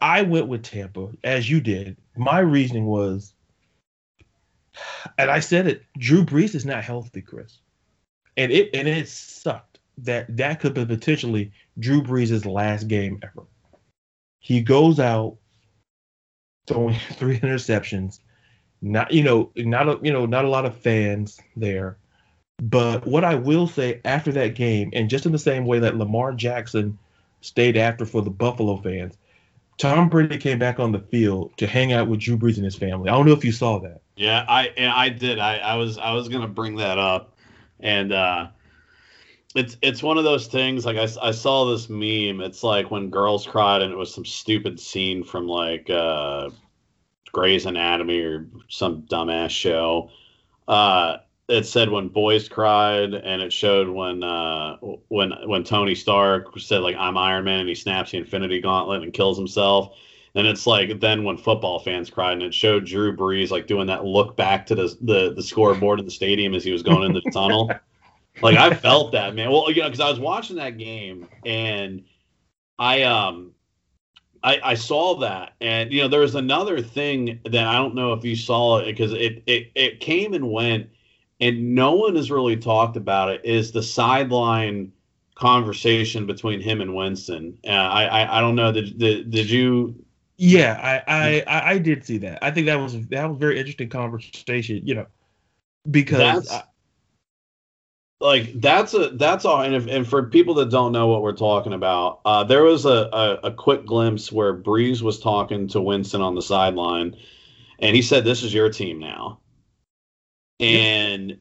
I 0.00 0.22
went 0.22 0.48
with 0.48 0.62
Tampa 0.62 1.10
as 1.22 1.48
you 1.48 1.60
did. 1.60 1.98
My 2.16 2.38
reasoning 2.38 2.86
was, 2.86 3.34
and 5.18 5.30
I 5.30 5.40
said 5.40 5.66
it. 5.66 5.84
Drew 5.98 6.24
Brees 6.24 6.54
is 6.54 6.64
not 6.64 6.82
healthy, 6.82 7.20
Chris, 7.20 7.58
and 8.38 8.50
it 8.50 8.70
and 8.72 8.88
it 8.88 9.08
sucked 9.08 9.78
that 9.98 10.34
that 10.38 10.60
could 10.60 10.72
be 10.72 10.86
potentially 10.86 11.52
Drew 11.78 12.02
Brees' 12.02 12.46
last 12.46 12.88
game 12.88 13.20
ever. 13.22 13.46
He 14.40 14.62
goes 14.62 14.98
out 14.98 15.36
throwing 16.66 16.96
three 17.12 17.38
interceptions. 17.38 18.20
Not 18.80 19.12
you 19.12 19.22
know 19.22 19.50
not 19.56 19.88
a, 19.88 19.98
you 20.02 20.12
know 20.12 20.26
not 20.26 20.44
a 20.44 20.48
lot 20.48 20.66
of 20.66 20.76
fans 20.76 21.40
there. 21.56 21.96
But 22.62 23.06
what 23.06 23.24
I 23.24 23.34
will 23.34 23.66
say 23.66 24.00
after 24.04 24.32
that 24.32 24.54
game, 24.54 24.90
and 24.92 25.10
just 25.10 25.26
in 25.26 25.32
the 25.32 25.38
same 25.38 25.64
way 25.64 25.80
that 25.80 25.96
Lamar 25.96 26.32
Jackson 26.32 26.98
stayed 27.40 27.76
after 27.76 28.04
for 28.04 28.22
the 28.22 28.30
Buffalo 28.30 28.76
fans, 28.76 29.16
Tom 29.78 30.08
Brady 30.08 30.38
came 30.38 30.58
back 30.58 30.78
on 30.78 30.92
the 30.92 31.00
field 31.00 31.56
to 31.56 31.66
hang 31.66 31.92
out 31.92 32.08
with 32.08 32.20
Drew 32.20 32.36
Brees 32.36 32.56
and 32.56 32.64
his 32.64 32.76
family. 32.76 33.08
I 33.08 33.14
don't 33.14 33.26
know 33.26 33.32
if 33.32 33.44
you 33.44 33.52
saw 33.52 33.80
that. 33.80 34.00
Yeah, 34.16 34.44
I 34.46 34.72
I 34.78 35.08
did. 35.08 35.38
I, 35.38 35.58
I 35.58 35.74
was 35.76 35.98
I 35.98 36.12
was 36.12 36.28
gonna 36.28 36.48
bring 36.48 36.76
that 36.76 36.98
up, 36.98 37.34
and 37.80 38.12
uh, 38.12 38.48
it's 39.54 39.76
it's 39.82 40.02
one 40.02 40.18
of 40.18 40.24
those 40.24 40.46
things. 40.46 40.86
Like 40.86 40.96
I, 40.96 41.08
I 41.20 41.30
saw 41.30 41.64
this 41.64 41.88
meme. 41.88 42.40
It's 42.40 42.62
like 42.62 42.90
when 42.90 43.10
girls 43.10 43.46
cried, 43.46 43.82
and 43.82 43.92
it 43.92 43.96
was 43.96 44.14
some 44.14 44.24
stupid 44.24 44.80
scene 44.80 45.22
from 45.24 45.46
like 45.46 45.90
uh, 45.90 46.50
Grey's 47.32 47.66
Anatomy 47.66 48.20
or 48.20 48.46
some 48.68 49.02
dumbass 49.02 49.50
show. 49.50 50.10
Uh, 50.68 51.18
it 51.48 51.66
said 51.66 51.90
when 51.90 52.08
boys 52.08 52.48
cried, 52.48 53.12
and 53.12 53.42
it 53.42 53.52
showed 53.52 53.88
when 53.88 54.22
uh, 54.22 54.76
when 55.08 55.32
when 55.44 55.64
Tony 55.64 55.94
Stark 55.94 56.58
said 56.58 56.80
like 56.80 56.96
I'm 56.96 57.18
Iron 57.18 57.44
Man, 57.44 57.60
and 57.60 57.68
he 57.68 57.74
snaps 57.74 58.12
the 58.12 58.18
Infinity 58.18 58.60
Gauntlet 58.60 59.02
and 59.02 59.12
kills 59.12 59.36
himself. 59.36 59.94
And 60.34 60.46
it's 60.46 60.66
like 60.66 60.98
then 61.00 61.24
when 61.24 61.36
football 61.36 61.78
fans 61.78 62.08
cried, 62.08 62.34
and 62.34 62.42
it 62.42 62.54
showed 62.54 62.86
Drew 62.86 63.14
Brees 63.14 63.50
like 63.50 63.66
doing 63.66 63.86
that 63.88 64.06
look 64.06 64.34
back 64.34 64.64
to 64.66 64.74
the 64.74 64.96
the, 65.02 65.34
the 65.34 65.42
scoreboard 65.42 65.98
in 65.98 66.06
the 66.06 66.10
stadium 66.10 66.54
as 66.54 66.64
he 66.64 66.72
was 66.72 66.82
going 66.82 67.02
into 67.02 67.20
the 67.20 67.30
tunnel. 67.34 67.70
Like 68.40 68.56
I 68.56 68.74
felt 68.74 69.12
that 69.12 69.34
man. 69.34 69.50
Well, 69.50 69.70
you 69.70 69.82
know, 69.82 69.88
because 69.88 70.00
I 70.00 70.08
was 70.08 70.20
watching 70.20 70.56
that 70.56 70.78
game 70.78 71.28
and 71.44 72.04
I 72.78 73.02
um 73.02 73.52
I, 74.44 74.60
I 74.64 74.74
saw 74.74 75.18
that, 75.20 75.52
and 75.60 75.92
you 75.92 76.02
know, 76.02 76.08
there 76.08 76.20
was 76.20 76.34
another 76.34 76.80
thing 76.80 77.40
that 77.44 77.66
I 77.66 77.74
don't 77.74 77.94
know 77.94 78.12
if 78.12 78.24
you 78.24 78.34
saw 78.34 78.78
it 78.78 78.86
because 78.86 79.12
it, 79.12 79.42
it 79.46 79.70
it 79.74 80.00
came 80.00 80.34
and 80.34 80.50
went, 80.50 80.90
and 81.40 81.74
no 81.74 81.92
one 81.92 82.16
has 82.16 82.30
really 82.30 82.56
talked 82.56 82.96
about 82.96 83.28
it. 83.28 83.44
Is 83.44 83.70
the 83.70 83.82
sideline 83.82 84.92
conversation 85.36 86.26
between 86.26 86.60
him 86.60 86.80
and 86.80 86.94
Winston? 86.94 87.56
Uh, 87.64 87.70
I, 87.70 88.04
I 88.04 88.38
I 88.38 88.40
don't 88.40 88.56
know. 88.56 88.72
Did 88.72 88.98
did, 88.98 89.30
did 89.30 89.48
you? 89.48 89.94
Yeah, 90.38 91.02
I, 91.06 91.44
I 91.46 91.72
I 91.74 91.78
did 91.78 92.04
see 92.04 92.18
that. 92.18 92.42
I 92.42 92.50
think 92.50 92.66
that 92.66 92.80
was 92.80 93.06
that 93.08 93.28
was 93.28 93.38
very 93.38 93.60
interesting 93.60 93.90
conversation. 93.90 94.80
You 94.84 94.96
know, 94.96 95.06
because 95.88 96.50
I, 96.50 96.64
like 98.22 98.60
that's 98.60 98.94
a 98.94 99.10
that's 99.10 99.44
all 99.44 99.62
and 99.62 99.74
if, 99.74 99.86
and 99.86 100.08
for 100.08 100.22
people 100.24 100.54
that 100.54 100.70
don't 100.70 100.92
know 100.92 101.08
what 101.08 101.22
we're 101.22 101.32
talking 101.32 101.72
about 101.72 102.20
uh, 102.24 102.44
there 102.44 102.62
was 102.62 102.86
a, 102.86 103.08
a, 103.12 103.40
a 103.44 103.52
quick 103.52 103.84
glimpse 103.84 104.32
where 104.32 104.56
brees 104.56 105.02
was 105.02 105.20
talking 105.20 105.68
to 105.68 105.80
winston 105.80 106.22
on 106.22 106.34
the 106.34 106.42
sideline 106.42 107.16
and 107.82 107.96
he 107.96 108.00
said 108.00 108.24
this 108.24 108.42
is 108.42 108.54
your 108.54 108.70
team 108.70 109.00
now. 109.00 109.40
And 110.60 111.40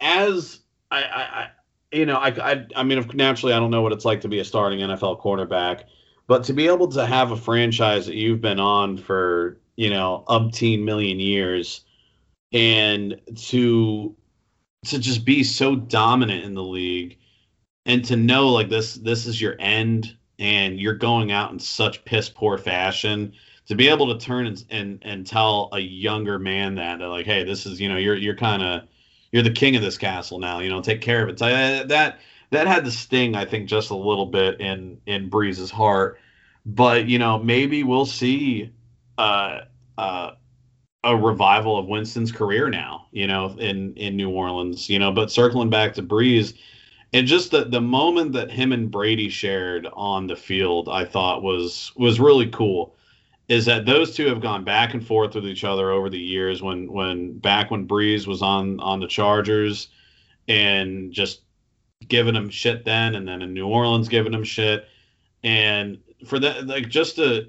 as 0.00 0.60
I, 0.90 1.02
I, 1.02 1.20
I 1.20 1.50
you 1.90 2.06
know 2.06 2.16
I, 2.16 2.28
I 2.28 2.66
i 2.76 2.82
mean 2.84 3.10
naturally 3.14 3.52
i 3.52 3.58
don't 3.58 3.72
know 3.72 3.82
what 3.82 3.92
it's 3.92 4.04
like 4.04 4.20
to 4.20 4.28
be 4.28 4.38
a 4.38 4.44
starting 4.44 4.78
nfl 4.78 5.18
quarterback 5.18 5.86
but 6.28 6.44
to 6.44 6.52
be 6.52 6.68
able 6.68 6.88
to 6.88 7.04
have 7.04 7.32
a 7.32 7.36
franchise 7.36 8.06
that 8.06 8.14
you've 8.14 8.40
been 8.40 8.60
on 8.60 8.96
for 8.96 9.58
you 9.76 9.90
know 9.90 10.22
umpteen 10.28 10.84
million 10.84 11.18
years 11.18 11.84
and 12.52 13.20
to 13.34 14.14
to 14.90 14.98
just 14.98 15.24
be 15.24 15.42
so 15.44 15.76
dominant 15.76 16.44
in 16.44 16.54
the 16.54 16.62
league 16.62 17.18
and 17.86 18.04
to 18.04 18.16
know 18.16 18.48
like 18.48 18.68
this 18.68 18.94
this 18.94 19.26
is 19.26 19.40
your 19.40 19.56
end 19.58 20.16
and 20.38 20.78
you're 20.78 20.94
going 20.94 21.32
out 21.32 21.50
in 21.50 21.58
such 21.58 22.04
piss 22.04 22.28
poor 22.28 22.58
fashion 22.58 23.32
to 23.66 23.74
be 23.74 23.88
able 23.88 24.12
to 24.12 24.24
turn 24.24 24.46
and 24.46 24.64
and, 24.70 24.98
and 25.02 25.26
tell 25.26 25.68
a 25.72 25.78
younger 25.78 26.38
man 26.38 26.74
that, 26.76 26.98
that 26.98 27.06
like 27.06 27.26
hey 27.26 27.44
this 27.44 27.66
is 27.66 27.80
you 27.80 27.88
know 27.88 27.96
you're 27.96 28.16
you're 28.16 28.36
kind 28.36 28.62
of 28.62 28.82
you're 29.32 29.42
the 29.42 29.50
king 29.50 29.74
of 29.76 29.82
this 29.82 29.98
castle 29.98 30.38
now 30.38 30.60
you 30.60 30.70
know 30.70 30.80
take 30.80 31.00
care 31.00 31.22
of 31.22 31.28
it. 31.28 31.38
So, 31.38 31.46
uh, 31.46 31.84
that 31.86 32.20
that 32.50 32.66
had 32.66 32.84
the 32.84 32.90
sting 32.90 33.36
i 33.36 33.44
think 33.44 33.68
just 33.68 33.90
a 33.90 33.96
little 33.96 34.26
bit 34.26 34.60
in 34.60 35.00
in 35.06 35.28
brees's 35.28 35.70
heart. 35.70 36.18
But 36.66 37.08
you 37.08 37.18
know 37.18 37.38
maybe 37.38 37.82
we'll 37.82 38.06
see 38.06 38.72
uh 39.16 39.60
uh 39.96 40.32
a 41.04 41.16
revival 41.16 41.78
of 41.78 41.86
Winston's 41.86 42.32
career 42.32 42.68
now, 42.68 43.06
you 43.12 43.26
know, 43.26 43.56
in 43.58 43.94
in 43.94 44.16
New 44.16 44.30
Orleans, 44.30 44.88
you 44.88 44.98
know. 44.98 45.12
But 45.12 45.30
circling 45.30 45.70
back 45.70 45.94
to 45.94 46.02
Brees 46.02 46.54
and 47.12 47.26
just 47.26 47.50
the 47.50 47.64
the 47.64 47.80
moment 47.80 48.32
that 48.32 48.50
him 48.50 48.72
and 48.72 48.90
Brady 48.90 49.28
shared 49.28 49.86
on 49.94 50.26
the 50.26 50.36
field, 50.36 50.88
I 50.88 51.04
thought 51.04 51.42
was 51.42 51.92
was 51.96 52.20
really 52.20 52.48
cool. 52.48 52.96
Is 53.48 53.64
that 53.64 53.86
those 53.86 54.14
two 54.14 54.26
have 54.26 54.42
gone 54.42 54.62
back 54.62 54.92
and 54.92 55.06
forth 55.06 55.34
with 55.34 55.46
each 55.46 55.64
other 55.64 55.90
over 55.90 56.10
the 56.10 56.18
years? 56.18 56.62
When 56.62 56.92
when 56.92 57.38
back 57.38 57.70
when 57.70 57.88
Brees 57.88 58.26
was 58.26 58.42
on 58.42 58.78
on 58.80 59.00
the 59.00 59.06
Chargers, 59.06 59.88
and 60.48 61.12
just 61.12 61.40
giving 62.06 62.36
him 62.36 62.50
shit 62.50 62.84
then, 62.84 63.14
and 63.14 63.26
then 63.26 63.40
in 63.40 63.54
New 63.54 63.66
Orleans 63.66 64.08
giving 64.08 64.34
him 64.34 64.44
shit, 64.44 64.86
and 65.42 65.98
for 66.26 66.38
that 66.40 66.66
like 66.66 66.90
just 66.90 67.16
to 67.16 67.46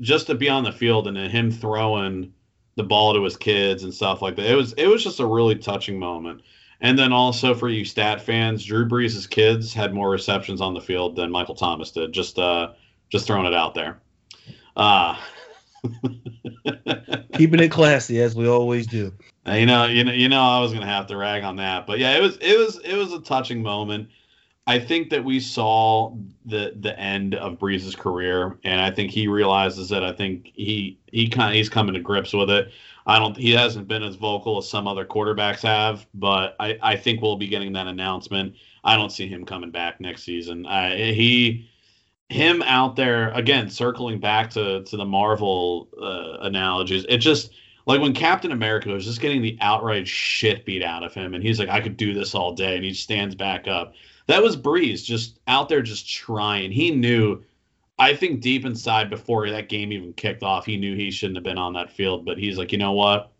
just 0.00 0.26
to 0.28 0.34
be 0.34 0.48
on 0.48 0.64
the 0.64 0.72
field 0.72 1.06
and 1.06 1.18
him 1.18 1.50
throwing 1.50 2.32
the 2.76 2.82
ball 2.82 3.14
to 3.14 3.22
his 3.22 3.36
kids 3.36 3.84
and 3.84 3.92
stuff 3.92 4.22
like 4.22 4.36
that. 4.36 4.46
It 4.46 4.54
was 4.54 4.72
it 4.74 4.86
was 4.86 5.02
just 5.02 5.20
a 5.20 5.26
really 5.26 5.56
touching 5.56 5.98
moment. 5.98 6.42
And 6.80 6.98
then 6.98 7.12
also 7.12 7.54
for 7.54 7.68
you 7.68 7.84
stat 7.84 8.20
fans, 8.20 8.64
Drew 8.64 8.88
Brees' 8.88 9.28
kids 9.28 9.72
had 9.72 9.94
more 9.94 10.10
receptions 10.10 10.60
on 10.60 10.74
the 10.74 10.80
field 10.80 11.14
than 11.14 11.30
Michael 11.30 11.54
Thomas 11.54 11.92
did. 11.92 12.12
Just 12.12 12.38
uh 12.38 12.72
just 13.08 13.26
throwing 13.26 13.46
it 13.46 13.54
out 13.54 13.74
there. 13.74 14.00
Uh 14.76 15.16
keeping 17.34 17.60
it 17.60 17.70
classy 17.70 18.20
as 18.20 18.34
we 18.34 18.48
always 18.48 18.86
do. 18.86 19.12
You 19.46 19.66
know, 19.66 19.86
you 19.86 20.04
know, 20.04 20.12
you 20.12 20.28
know 20.28 20.40
I 20.40 20.60
was 20.60 20.72
gonna 20.72 20.86
have 20.86 21.06
to 21.08 21.16
rag 21.16 21.44
on 21.44 21.56
that. 21.56 21.86
But 21.86 21.98
yeah, 21.98 22.16
it 22.16 22.22
was 22.22 22.36
it 22.40 22.58
was 22.58 22.78
it 22.78 22.94
was 22.94 23.12
a 23.12 23.20
touching 23.20 23.62
moment. 23.62 24.08
I 24.66 24.78
think 24.78 25.10
that 25.10 25.24
we 25.24 25.40
saw 25.40 26.14
the 26.44 26.74
the 26.78 26.98
end 26.98 27.34
of 27.34 27.58
Brees's 27.58 27.96
career, 27.96 28.58
and 28.62 28.80
I 28.80 28.90
think 28.90 29.10
he 29.10 29.26
realizes 29.26 29.88
that. 29.88 30.04
I 30.04 30.12
think 30.12 30.52
he 30.54 30.98
he 31.10 31.28
kind 31.28 31.54
he's 31.54 31.68
coming 31.68 31.94
to 31.94 32.00
grips 32.00 32.32
with 32.32 32.48
it. 32.48 32.70
I 33.04 33.18
don't. 33.18 33.36
He 33.36 33.50
hasn't 33.50 33.88
been 33.88 34.04
as 34.04 34.14
vocal 34.14 34.58
as 34.58 34.68
some 34.68 34.86
other 34.86 35.04
quarterbacks 35.04 35.62
have, 35.62 36.06
but 36.14 36.54
I 36.60 36.78
I 36.80 36.96
think 36.96 37.22
we'll 37.22 37.36
be 37.36 37.48
getting 37.48 37.72
that 37.72 37.88
announcement. 37.88 38.54
I 38.84 38.96
don't 38.96 39.10
see 39.10 39.26
him 39.26 39.44
coming 39.44 39.72
back 39.72 40.00
next 40.00 40.22
season. 40.22 40.64
I, 40.66 41.12
he 41.12 41.68
him 42.28 42.62
out 42.62 42.94
there 42.94 43.30
again, 43.32 43.68
circling 43.68 44.20
back 44.20 44.50
to 44.50 44.84
to 44.84 44.96
the 44.96 45.04
Marvel 45.04 45.88
uh, 46.00 46.44
analogies. 46.46 47.04
It 47.08 47.18
just 47.18 47.50
like 47.86 48.00
when 48.00 48.14
Captain 48.14 48.52
America 48.52 48.90
was 48.90 49.06
just 49.06 49.20
getting 49.20 49.42
the 49.42 49.58
outright 49.60 50.06
shit 50.06 50.64
beat 50.64 50.84
out 50.84 51.02
of 51.02 51.14
him, 51.14 51.34
and 51.34 51.42
he's 51.42 51.58
like, 51.58 51.68
I 51.68 51.80
could 51.80 51.96
do 51.96 52.14
this 52.14 52.32
all 52.32 52.52
day, 52.54 52.76
and 52.76 52.84
he 52.84 52.94
stands 52.94 53.34
back 53.34 53.66
up 53.66 53.94
that 54.26 54.42
was 54.42 54.56
Brees 54.56 55.04
just 55.04 55.38
out 55.46 55.68
there 55.68 55.82
just 55.82 56.08
trying. 56.08 56.72
He 56.72 56.90
knew, 56.90 57.42
I 57.98 58.14
think 58.14 58.40
deep 58.40 58.64
inside 58.64 59.10
before 59.10 59.48
that 59.50 59.68
game 59.68 59.92
even 59.92 60.12
kicked 60.12 60.42
off, 60.42 60.66
he 60.66 60.76
knew 60.76 60.96
he 60.96 61.10
shouldn't 61.10 61.36
have 61.36 61.44
been 61.44 61.58
on 61.58 61.74
that 61.74 61.92
field. 61.92 62.24
But 62.24 62.38
he's 62.38 62.58
like, 62.58 62.72
you 62.72 62.78
know 62.78 62.92
what? 62.92 63.32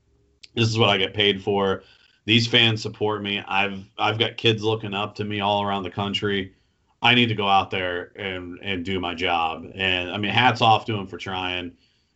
This 0.54 0.68
is 0.68 0.78
what 0.78 0.90
I 0.90 0.98
get 0.98 1.14
paid 1.14 1.42
for. 1.42 1.82
These 2.24 2.46
fans 2.46 2.82
support 2.82 3.22
me. 3.22 3.42
I've 3.46 3.84
I've 3.98 4.18
got 4.18 4.36
kids 4.36 4.62
looking 4.62 4.94
up 4.94 5.16
to 5.16 5.24
me 5.24 5.40
all 5.40 5.62
around 5.62 5.82
the 5.82 5.90
country. 5.90 6.54
I 7.00 7.14
need 7.16 7.26
to 7.26 7.34
go 7.34 7.48
out 7.48 7.70
there 7.70 8.12
and 8.16 8.58
and 8.62 8.84
do 8.84 9.00
my 9.00 9.14
job. 9.14 9.66
And 9.74 10.10
I 10.10 10.18
mean, 10.18 10.30
hats 10.30 10.60
off 10.60 10.84
to 10.86 10.94
him 10.94 11.06
for 11.06 11.18
trying. 11.18 11.72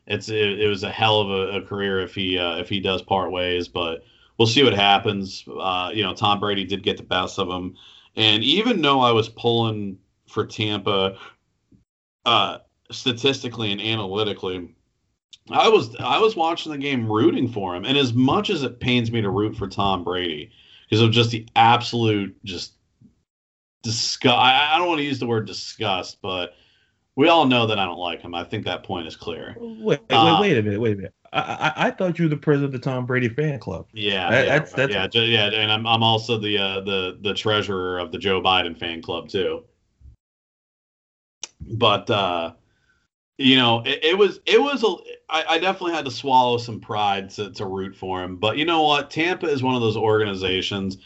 It's 0.06 0.28
it, 0.28 0.60
it 0.60 0.68
was 0.68 0.84
a 0.84 0.90
hell 0.90 1.20
of 1.20 1.30
a, 1.30 1.58
a 1.58 1.62
career 1.62 2.00
if 2.00 2.14
he 2.14 2.38
uh, 2.38 2.58
if 2.58 2.68
he 2.68 2.78
does 2.78 3.02
part 3.02 3.32
ways, 3.32 3.66
but 3.66 4.04
we'll 4.38 4.46
see 4.46 4.62
what 4.62 4.74
happens. 4.74 5.44
Uh, 5.48 5.90
you 5.92 6.04
know, 6.04 6.14
Tom 6.14 6.38
Brady 6.38 6.64
did 6.64 6.84
get 6.84 6.96
the 6.96 7.02
best 7.02 7.38
of 7.40 7.48
him. 7.48 7.76
And 8.16 8.42
even 8.42 8.80
though 8.80 9.00
I 9.00 9.12
was 9.12 9.28
pulling 9.28 9.98
for 10.26 10.46
Tampa 10.46 11.18
uh, 12.24 12.58
statistically 12.90 13.72
and 13.72 13.80
analytically, 13.80 14.74
I 15.50 15.68
was 15.68 15.94
I 15.96 16.18
was 16.18 16.34
watching 16.34 16.72
the 16.72 16.78
game 16.78 17.10
rooting 17.10 17.48
for 17.48 17.74
him. 17.74 17.84
And 17.84 17.96
as 17.96 18.14
much 18.14 18.50
as 18.50 18.62
it 18.62 18.80
pains 18.80 19.12
me 19.12 19.20
to 19.20 19.30
root 19.30 19.56
for 19.56 19.68
Tom 19.68 20.02
Brady 20.02 20.50
because 20.88 21.02
of 21.02 21.10
just 21.10 21.30
the 21.30 21.46
absolute 21.56 22.36
just 22.44 22.74
disgust. 23.82 24.36
I, 24.36 24.74
I 24.74 24.78
don't 24.78 24.88
want 24.88 24.98
to 24.98 25.04
use 25.04 25.18
the 25.18 25.26
word 25.26 25.46
disgust, 25.46 26.18
but 26.20 26.54
we 27.14 27.28
all 27.28 27.46
know 27.46 27.66
that 27.66 27.78
I 27.78 27.84
don't 27.84 27.98
like 27.98 28.20
him. 28.20 28.34
I 28.34 28.44
think 28.44 28.64
that 28.64 28.82
point 28.82 29.06
is 29.06 29.16
clear. 29.16 29.56
Wait, 29.58 30.00
wait, 30.00 30.00
uh, 30.10 30.38
wait 30.40 30.58
a 30.58 30.62
minute, 30.62 30.80
wait 30.80 30.92
a 30.92 30.96
minute. 30.96 31.14
I, 31.37 31.72
I, 31.76 31.87
I, 31.87 31.91
thought 31.91 32.18
you 32.18 32.24
were 32.24 32.28
the 32.30 32.37
president 32.37 32.74
of 32.74 32.80
the 32.80 32.91
Tom 32.91 33.05
Brady 33.07 33.28
fan 33.28 33.59
club. 33.59 33.87
Yeah, 33.93 34.30
that, 34.30 34.47
yeah, 34.47 34.59
that's, 34.59 34.72
that's 34.72 35.14
yeah, 35.14 35.22
yeah, 35.22 35.51
and 35.51 35.70
I'm 35.70 35.87
I'm 35.87 36.03
also 36.03 36.39
the 36.39 36.59
uh, 36.59 36.80
the 36.80 37.18
the 37.20 37.34
treasurer 37.34 37.99
of 37.99 38.11
the 38.11 38.18
Joe 38.18 38.41
Biden 38.41 38.78
fan 38.78 39.03
club 39.03 39.28
too. 39.28 39.64
but 41.61 42.09
uh, 42.11 42.53
you 43.39 43.57
know, 43.57 43.82
it, 43.84 44.03
it, 44.03 44.18
was 44.18 44.41
it 44.47 44.61
was 44.61 44.82
a. 44.82 44.95
I, 45.28 45.57
I 45.57 45.59
definitely 45.59 45.93
had 45.93 46.05
to 46.07 46.11
swallow 46.11 46.57
some 46.59 46.80
pride 46.80 47.30
to, 47.30 47.51
to 47.53 47.66
root 47.66 47.95
for 47.95 48.22
him. 48.22 48.37
But 48.37 48.57
you 48.57 48.64
know 48.64 48.82
what? 48.82 49.11
Tampa 49.11 49.47
is 49.47 49.62
one 49.62 49.74
of 49.74 49.82
those 49.82 49.97
organizations. 49.97 50.97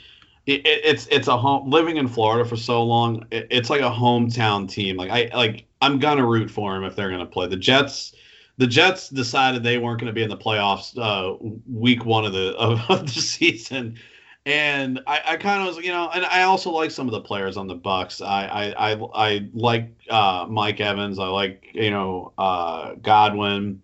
It, 0.47 0.67
it, 0.67 0.85
it's 0.85 1.07
it's 1.11 1.29
a 1.29 1.37
home 1.37 1.71
living 1.71 1.97
in 1.97 2.07
Florida 2.07 2.49
for 2.49 2.57
so 2.57 2.83
long. 2.85 3.27
it's 3.31 3.69
like 3.69 3.81
a 3.81 3.91
hometown 3.91 4.69
team. 4.69 4.97
Like 4.97 5.11
I 5.11 5.37
like 5.37 5.67
I'm 5.83 5.99
gonna 5.99 6.27
root 6.27 6.51
for 6.51 6.77
him 6.77 6.85
if 6.85 6.95
they're 6.95 7.11
gonna 7.11 7.27
play 7.27 7.49
the 7.49 7.57
Jets. 7.57 8.15
The 8.61 8.67
Jets 8.67 9.09
decided 9.09 9.63
they 9.63 9.79
weren't 9.79 9.99
going 9.99 10.09
to 10.09 10.13
be 10.13 10.23
in 10.23 10.29
the 10.29 10.37
playoffs 10.37 10.95
uh, 10.99 11.35
week 11.67 12.05
one 12.05 12.27
of 12.27 12.35
the 12.35 12.55
of, 12.59 13.07
the 13.07 13.21
season, 13.21 13.99
and 14.45 15.01
I, 15.07 15.23
I 15.29 15.37
kind 15.39 15.67
of 15.67 15.75
was, 15.75 15.83
you 15.83 15.91
know, 15.91 16.11
and 16.11 16.27
I 16.27 16.43
also 16.43 16.71
like 16.71 16.91
some 16.91 17.09
of 17.09 17.13
the 17.13 17.23
players 17.23 17.57
on 17.57 17.69
the 17.69 17.77
Bucs. 17.77 18.21
I 18.21 18.75
I 18.77 18.93
I, 18.93 19.09
I 19.15 19.49
like 19.55 19.89
uh, 20.11 20.45
Mike 20.47 20.79
Evans. 20.79 21.19
I 21.19 21.29
like 21.29 21.71
you 21.73 21.91
know 21.91 22.35
uh, 22.37 22.97
Godwin. 22.97 23.81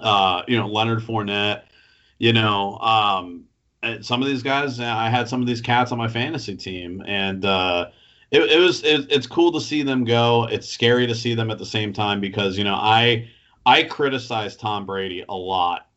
Uh, 0.00 0.42
you 0.48 0.56
know 0.56 0.66
Leonard 0.66 0.98
Fournette. 0.98 1.62
You 2.18 2.32
know, 2.32 2.78
um, 2.78 3.44
some 4.00 4.20
of 4.20 4.26
these 4.26 4.42
guys. 4.42 4.80
I 4.80 5.10
had 5.10 5.28
some 5.28 5.40
of 5.40 5.46
these 5.46 5.60
cats 5.60 5.92
on 5.92 5.98
my 5.98 6.08
fantasy 6.08 6.56
team, 6.56 7.04
and 7.06 7.44
uh, 7.44 7.90
it, 8.32 8.42
it 8.50 8.58
was 8.58 8.82
it, 8.82 9.06
it's 9.12 9.28
cool 9.28 9.52
to 9.52 9.60
see 9.60 9.84
them 9.84 10.02
go. 10.02 10.48
It's 10.50 10.68
scary 10.68 11.06
to 11.06 11.14
see 11.14 11.36
them 11.36 11.52
at 11.52 11.58
the 11.58 11.66
same 11.66 11.92
time 11.92 12.20
because 12.20 12.58
you 12.58 12.64
know 12.64 12.74
I 12.74 13.28
I 13.64 13.84
criticize 13.84 14.56
Tom 14.56 14.86
Brady 14.86 15.24
a 15.28 15.34
lot 15.34 15.88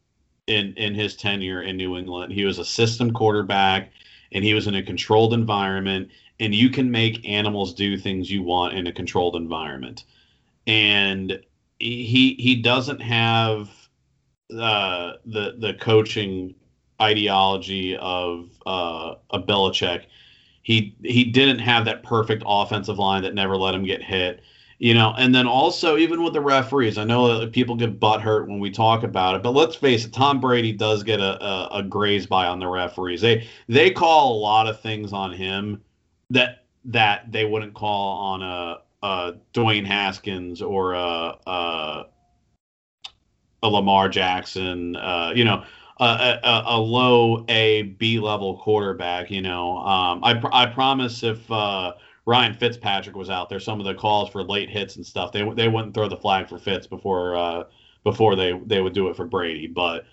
in 0.48 0.74
in 0.76 0.94
his 0.94 1.16
tenure 1.16 1.62
in 1.62 1.78
New 1.78 1.98
England. 1.98 2.34
He 2.34 2.46
was 2.46 2.60
a 2.60 2.66
system 2.66 3.12
quarterback 3.12 3.92
and 4.32 4.44
he 4.44 4.54
was 4.54 4.68
in 4.68 4.76
a 4.76 4.84
controlled 4.84 5.34
environment 5.34 6.10
and 6.40 6.54
you 6.54 6.70
can 6.70 6.92
make 6.92 7.28
animals 7.28 7.74
do 7.74 7.98
things 7.98 8.30
you 8.30 8.44
want 8.44 8.76
in 8.76 8.88
a 8.88 8.92
controlled 8.92 9.36
environment. 9.36 10.04
And 10.68 11.40
he 11.80 12.36
he 12.40 12.62
doesn't 12.62 13.02
have 13.02 13.70
uh, 14.52 15.14
the 15.26 15.56
the 15.58 15.76
coaching 15.80 16.56
ideology 17.02 17.98
of 17.98 18.50
uh, 18.66 19.16
a 19.32 19.40
Belichick. 19.40 20.06
He 20.62 20.96
he 21.04 21.26
didn't 21.26 21.60
have 21.60 21.86
that 21.86 22.04
perfect 22.04 22.44
offensive 22.46 23.00
line 23.00 23.24
that 23.24 23.34
never 23.34 23.58
let 23.58 23.76
him 23.76 23.86
get 23.86 24.04
hit 24.04 24.42
you 24.80 24.94
know 24.94 25.14
and 25.18 25.34
then 25.34 25.48
also 25.48 25.98
even 25.98 26.24
with 26.24 26.34
the 26.34 26.42
referees 26.42 26.98
i 26.98 27.04
know 27.04 27.40
that 27.40 27.52
people 27.52 27.76
get 27.76 28.00
butt 28.00 28.22
hurt 28.22 28.48
when 28.48 28.60
we 28.60 28.70
talk 28.70 29.04
about 29.04 29.36
it 29.36 29.44
but 29.44 29.52
let's 29.52 29.76
face 29.76 30.06
it 30.06 30.12
tom 30.14 30.40
brady 30.40 30.72
does 30.72 31.04
get 31.04 31.20
a, 31.20 31.44
a, 31.44 31.80
a 31.80 31.84
graze 31.84 32.28
by 32.28 32.46
on 32.46 32.60
the 32.60 32.68
referees 32.68 33.22
they 33.22 33.48
they 33.70 33.90
call 33.90 34.36
a 34.36 34.40
lot 34.40 34.68
of 34.68 34.80
things 34.82 35.14
on 35.14 35.32
him 35.32 35.82
that 36.30 36.66
that 36.84 37.32
they 37.32 37.46
wouldn't 37.46 37.74
call 37.74 38.18
on 38.18 38.42
a, 38.42 38.78
a 39.04 39.34
dwayne 39.54 39.86
haskins 39.86 40.62
or 40.62 40.94
a, 40.94 41.36
a, 41.48 42.06
a 43.64 43.68
lamar 43.70 44.10
jackson 44.10 44.96
uh, 44.98 45.32
you 45.34 45.46
know 45.46 45.64
a, 45.98 46.40
a, 46.44 46.64
a, 46.68 46.78
low 46.78 47.46
A 47.48 47.84
B 47.84 48.20
level 48.20 48.58
quarterback. 48.58 49.32
You 49.32 49.42
know, 49.42 49.78
um, 49.78 50.22
I 50.26 50.42
I 50.52 50.66
promise 50.66 51.24
if 51.24 51.50
uh, 51.50 51.94
Ryan 52.26 52.56
Fitzpatrick 52.56 53.16
was 53.16 53.30
out 53.30 53.50
there, 53.50 53.60
some 53.60 53.80
of 53.80 53.86
the 53.86 53.94
calls 53.94 54.30
for 54.30 54.44
late 54.44 54.70
hits 54.70 54.96
and 54.96 55.06
stuff, 55.06 55.32
they 55.32 55.48
they 55.52 55.68
wouldn't 55.68 55.94
throw 55.94 56.10
the 56.10 56.18
flag 56.18 56.50
for 56.50 56.58
Fitz 56.58 56.88
before 56.88 57.36
uh, 57.36 57.64
before 58.04 58.36
they 58.36 58.60
they 58.66 58.82
would 58.82 58.94
do 58.94 59.10
it 59.10 59.16
for 59.16 59.26
Brady. 59.26 59.68
But 59.68 60.06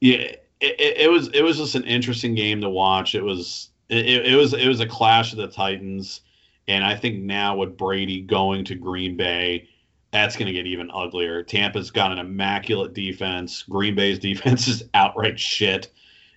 yeah, 0.00 0.16
it, 0.16 0.46
it, 0.60 0.96
it 0.96 1.10
was 1.10 1.28
it 1.28 1.42
was 1.42 1.58
just 1.58 1.74
an 1.74 1.84
interesting 1.84 2.34
game 2.34 2.60
to 2.62 2.70
watch. 2.70 3.14
It 3.14 3.22
was 3.22 3.70
it, 3.90 4.06
it 4.06 4.36
was 4.36 4.54
it 4.54 4.66
was 4.66 4.80
a 4.80 4.86
clash 4.86 5.32
of 5.32 5.38
the 5.38 5.48
Titans, 5.48 6.22
and 6.66 6.84
I 6.84 6.96
think 6.96 7.22
now 7.22 7.56
with 7.56 7.76
Brady 7.76 8.22
going 8.22 8.64
to 8.64 8.74
Green 8.74 9.16
Bay, 9.16 9.68
that's 10.12 10.36
going 10.36 10.46
to 10.46 10.52
get 10.52 10.66
even 10.66 10.90
uglier. 10.92 11.42
Tampa's 11.42 11.90
got 11.90 12.12
an 12.12 12.18
immaculate 12.18 12.94
defense. 12.94 13.64
Green 13.64 13.94
Bay's 13.94 14.18
defense 14.30 14.66
is 14.66 14.84
outright 14.94 15.38
shit, 15.38 15.90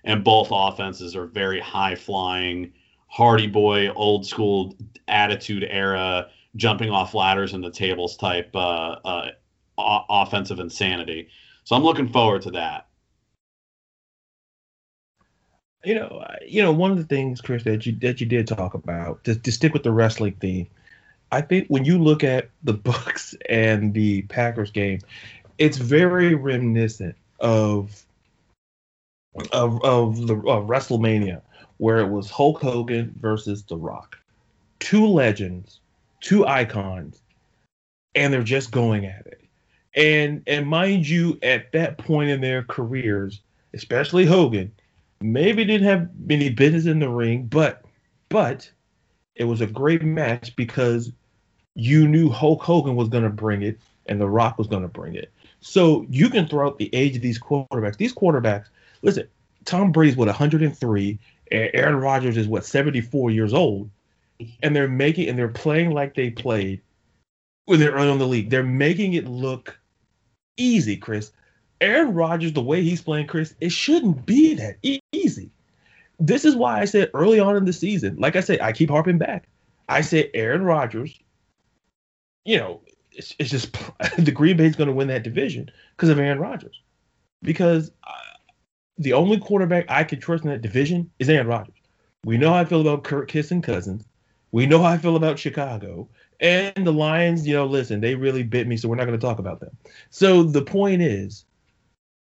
and 0.04 0.22
both 0.22 0.48
offenses 0.50 1.16
are 1.16 1.26
very 1.26 1.60
high 1.60 1.94
flying 1.94 2.72
Hardy 3.14 3.46
Boy, 3.46 3.90
old 3.92 4.26
school 4.26 4.74
attitude 5.06 5.64
era, 5.70 6.28
jumping 6.56 6.90
off 6.90 7.14
ladders 7.14 7.54
and 7.54 7.62
the 7.62 7.70
tables 7.70 8.16
type 8.16 8.50
uh, 8.56 8.96
uh, 9.04 9.30
offensive 9.78 10.58
insanity. 10.58 11.28
So 11.62 11.76
I'm 11.76 11.84
looking 11.84 12.08
forward 12.08 12.42
to 12.42 12.50
that. 12.50 12.88
You 15.84 15.94
know, 15.94 16.26
you 16.44 16.60
know, 16.60 16.72
one 16.72 16.90
of 16.90 16.96
the 16.98 17.04
things, 17.04 17.40
Chris, 17.40 17.62
that 17.62 17.86
you 17.86 17.92
that 18.00 18.20
you 18.20 18.26
did 18.26 18.48
talk 18.48 18.74
about 18.74 19.22
to, 19.22 19.36
to 19.36 19.52
stick 19.52 19.72
with 19.72 19.84
the 19.84 19.92
wrestling 19.92 20.34
theme. 20.40 20.66
I 21.30 21.40
think 21.40 21.68
when 21.68 21.84
you 21.84 21.98
look 21.98 22.24
at 22.24 22.50
the 22.64 22.74
Bucs 22.88 23.36
and 23.48 23.94
the 23.94 24.22
Packers 24.22 24.72
game, 24.72 24.98
it's 25.58 25.76
very 25.76 26.34
reminiscent 26.34 27.14
of 27.38 28.04
of 29.52 29.80
of 29.84 30.26
the 30.26 30.34
of 30.34 30.66
WrestleMania 30.66 31.42
where 31.78 31.98
it 31.98 32.08
was 32.08 32.30
Hulk 32.30 32.60
Hogan 32.60 33.14
versus 33.20 33.62
The 33.64 33.76
Rock. 33.76 34.18
Two 34.78 35.06
legends, 35.06 35.80
two 36.20 36.46
icons, 36.46 37.20
and 38.14 38.32
they're 38.32 38.42
just 38.42 38.70
going 38.70 39.06
at 39.06 39.26
it. 39.26 39.40
And 39.96 40.42
and 40.46 40.66
mind 40.66 41.08
you, 41.08 41.38
at 41.42 41.72
that 41.72 41.98
point 41.98 42.30
in 42.30 42.40
their 42.40 42.64
careers, 42.64 43.40
especially 43.72 44.24
Hogan, 44.24 44.72
maybe 45.20 45.64
didn't 45.64 45.86
have 45.86 46.08
many 46.18 46.50
business 46.50 46.86
in 46.86 46.98
the 46.98 47.08
ring, 47.08 47.46
but 47.46 47.84
but 48.28 48.70
it 49.36 49.44
was 49.44 49.60
a 49.60 49.66
great 49.66 50.02
match 50.02 50.54
because 50.56 51.12
you 51.74 52.06
knew 52.06 52.28
Hulk 52.30 52.62
Hogan 52.62 52.96
was 52.96 53.08
going 53.08 53.24
to 53.24 53.30
bring 53.30 53.62
it 53.62 53.78
and 54.06 54.20
The 54.20 54.28
Rock 54.28 54.58
was 54.58 54.66
going 54.66 54.82
to 54.82 54.88
bring 54.88 55.14
it. 55.14 55.32
So 55.60 56.06
you 56.10 56.28
can 56.28 56.46
throw 56.46 56.66
out 56.66 56.78
the 56.78 56.94
age 56.94 57.16
of 57.16 57.22
these 57.22 57.38
quarterbacks. 57.38 57.96
These 57.96 58.14
quarterbacks, 58.14 58.66
listen, 59.02 59.26
Tom 59.64 59.92
Brady's 59.92 60.16
what 60.16 60.28
103. 60.28 61.18
Aaron 61.50 61.96
Rodgers 61.96 62.36
is 62.36 62.48
what 62.48 62.64
74 62.64 63.30
years 63.30 63.52
old, 63.52 63.90
and 64.62 64.74
they're 64.74 64.88
making 64.88 65.28
and 65.28 65.38
they're 65.38 65.48
playing 65.48 65.90
like 65.90 66.14
they 66.14 66.30
played 66.30 66.80
when 67.66 67.80
they're 67.80 67.92
early 67.92 68.10
in 68.10 68.18
the 68.18 68.26
league. 68.26 68.50
They're 68.50 68.62
making 68.62 69.14
it 69.14 69.26
look 69.26 69.78
easy, 70.56 70.96
Chris. 70.96 71.32
Aaron 71.80 72.14
Rodgers, 72.14 72.52
the 72.52 72.62
way 72.62 72.82
he's 72.82 73.02
playing, 73.02 73.26
Chris, 73.26 73.54
it 73.60 73.72
shouldn't 73.72 74.24
be 74.24 74.54
that 74.54 74.76
e- 74.82 75.00
easy. 75.12 75.50
This 76.18 76.44
is 76.44 76.56
why 76.56 76.80
I 76.80 76.84
said 76.84 77.10
early 77.12 77.40
on 77.40 77.56
in 77.56 77.64
the 77.64 77.72
season, 77.72 78.16
like 78.16 78.36
I 78.36 78.40
said, 78.40 78.60
I 78.60 78.72
keep 78.72 78.90
harping 78.90 79.18
back. 79.18 79.48
I 79.88 80.00
said 80.00 80.30
Aaron 80.32 80.62
Rodgers, 80.62 81.18
you 82.44 82.56
know, 82.58 82.80
it's, 83.12 83.34
it's 83.38 83.50
just 83.50 83.76
the 84.18 84.32
Green 84.32 84.56
Bay's 84.56 84.76
going 84.76 84.88
to 84.88 84.94
win 84.94 85.08
that 85.08 85.24
division 85.24 85.70
because 85.96 86.08
of 86.08 86.18
Aaron 86.18 86.38
Rodgers. 86.38 86.80
Because 87.42 87.90
uh, 88.04 88.33
the 88.98 89.12
only 89.12 89.38
quarterback 89.38 89.86
I 89.88 90.04
can 90.04 90.20
trust 90.20 90.44
in 90.44 90.50
that 90.50 90.62
division 90.62 91.10
is 91.18 91.28
Aaron 91.28 91.46
Rodgers. 91.46 91.74
We 92.24 92.38
know 92.38 92.50
how 92.52 92.60
I 92.60 92.64
feel 92.64 92.80
about 92.80 93.04
Kirk 93.04 93.28
kissing 93.28 93.62
Cousins. 93.62 94.04
We 94.52 94.66
know 94.66 94.78
how 94.78 94.90
I 94.90 94.98
feel 94.98 95.16
about 95.16 95.38
Chicago. 95.38 96.08
And 96.40 96.86
the 96.86 96.92
Lions, 96.92 97.46
you 97.46 97.54
know, 97.54 97.66
listen, 97.66 98.00
they 98.00 98.14
really 98.14 98.42
bit 98.42 98.66
me, 98.66 98.76
so 98.76 98.88
we're 98.88 98.96
not 98.96 99.06
going 99.06 99.18
to 99.18 99.26
talk 99.26 99.38
about 99.38 99.60
them. 99.60 99.76
So 100.10 100.42
the 100.42 100.62
point 100.62 101.02
is, 101.02 101.44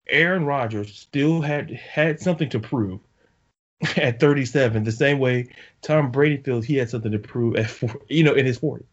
Aaron 0.09 0.45
Rodgers 0.45 0.97
still 0.97 1.41
had 1.41 1.71
had 1.71 2.21
something 2.21 2.49
to 2.51 2.61
prove 2.61 3.01
at 3.97 4.21
37, 4.21 4.85
the 4.85 4.93
same 4.93 5.19
way 5.19 5.49
Tom 5.83 6.11
Brady 6.11 6.37
feels 6.39 6.65
he 6.65 6.77
had 6.77 6.91
something 6.91 7.13
to 7.13 7.19
prove 7.19 7.57
at 7.57 7.71
four, 7.71 8.01
you 8.09 8.25
know, 8.25 8.35
in 8.35 8.47
his 8.47 8.59
40s. 8.59 8.85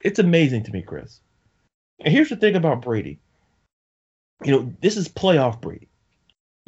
It's 0.00 0.18
amazing 0.18 0.64
to 0.64 0.72
me, 0.72 0.82
Chris. 0.82 1.20
And 2.00 2.12
here's 2.12 2.28
the 2.28 2.36
thing 2.36 2.54
about 2.54 2.82
Brady. 2.82 3.18
You 4.44 4.52
know, 4.52 4.74
this 4.80 4.96
is 4.96 5.08
playoff 5.08 5.60
Brady 5.60 5.88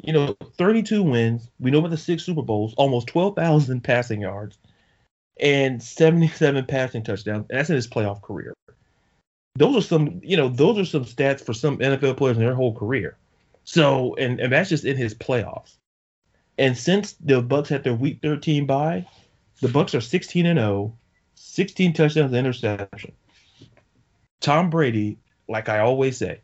you 0.05 0.13
know, 0.13 0.37
32 0.59 1.03
wins. 1.03 1.49
We 1.59 1.71
know 1.71 1.79
about 1.79 1.91
the 1.91 1.97
six 1.97 2.25
Super 2.25 2.43
Bowls, 2.43 2.75
almost 2.77 3.09
12,000 3.09 3.83
passing 3.83 4.21
yards, 4.23 4.59
and 5.39 5.83
77 5.83 6.67
passing 6.67 7.03
touchdowns. 7.03 7.47
And 7.49 7.59
that's 7.59 7.71
in 7.71 7.77
his 7.77 7.89
playoff 7.89 8.23
career. 8.23 8.55
Those 9.57 9.77
are 9.77 9.87
some, 9.87 10.21
you 10.23 10.37
know, 10.37 10.49
those 10.49 10.79
are 10.79 10.85
some 10.85 11.05
stats 11.05 11.45
for 11.45 11.53
some 11.53 11.79
NFL 11.79 12.17
players 12.17 12.37
in 12.37 12.45
their 12.45 12.55
whole 12.55 12.75
career. 12.75 13.17
So, 13.65 14.15
and, 14.17 14.41
and 14.41 14.53
that's 14.53 14.69
just 14.69 14.85
in 14.85 14.97
his 14.97 15.15
playoffs. 15.15 15.77
And 16.59 16.77
since 16.77 17.15
the 17.15 17.43
Bucs 17.43 17.69
had 17.69 17.85
their 17.85 17.95
Week 17.95 18.21
13 18.23 18.67
bye, 18.67 19.07
the 19.61 19.69
Bucs 19.69 19.95
are 19.95 20.01
16 20.01 20.47
and 20.47 20.59
0, 20.59 20.97
16 21.35 21.93
touchdowns, 21.93 22.35
interception. 22.35 23.13
Tom 24.41 24.71
Brady, 24.71 25.19
like 25.49 25.69
I 25.69 25.81
always 25.81 26.17
say, 26.17 26.41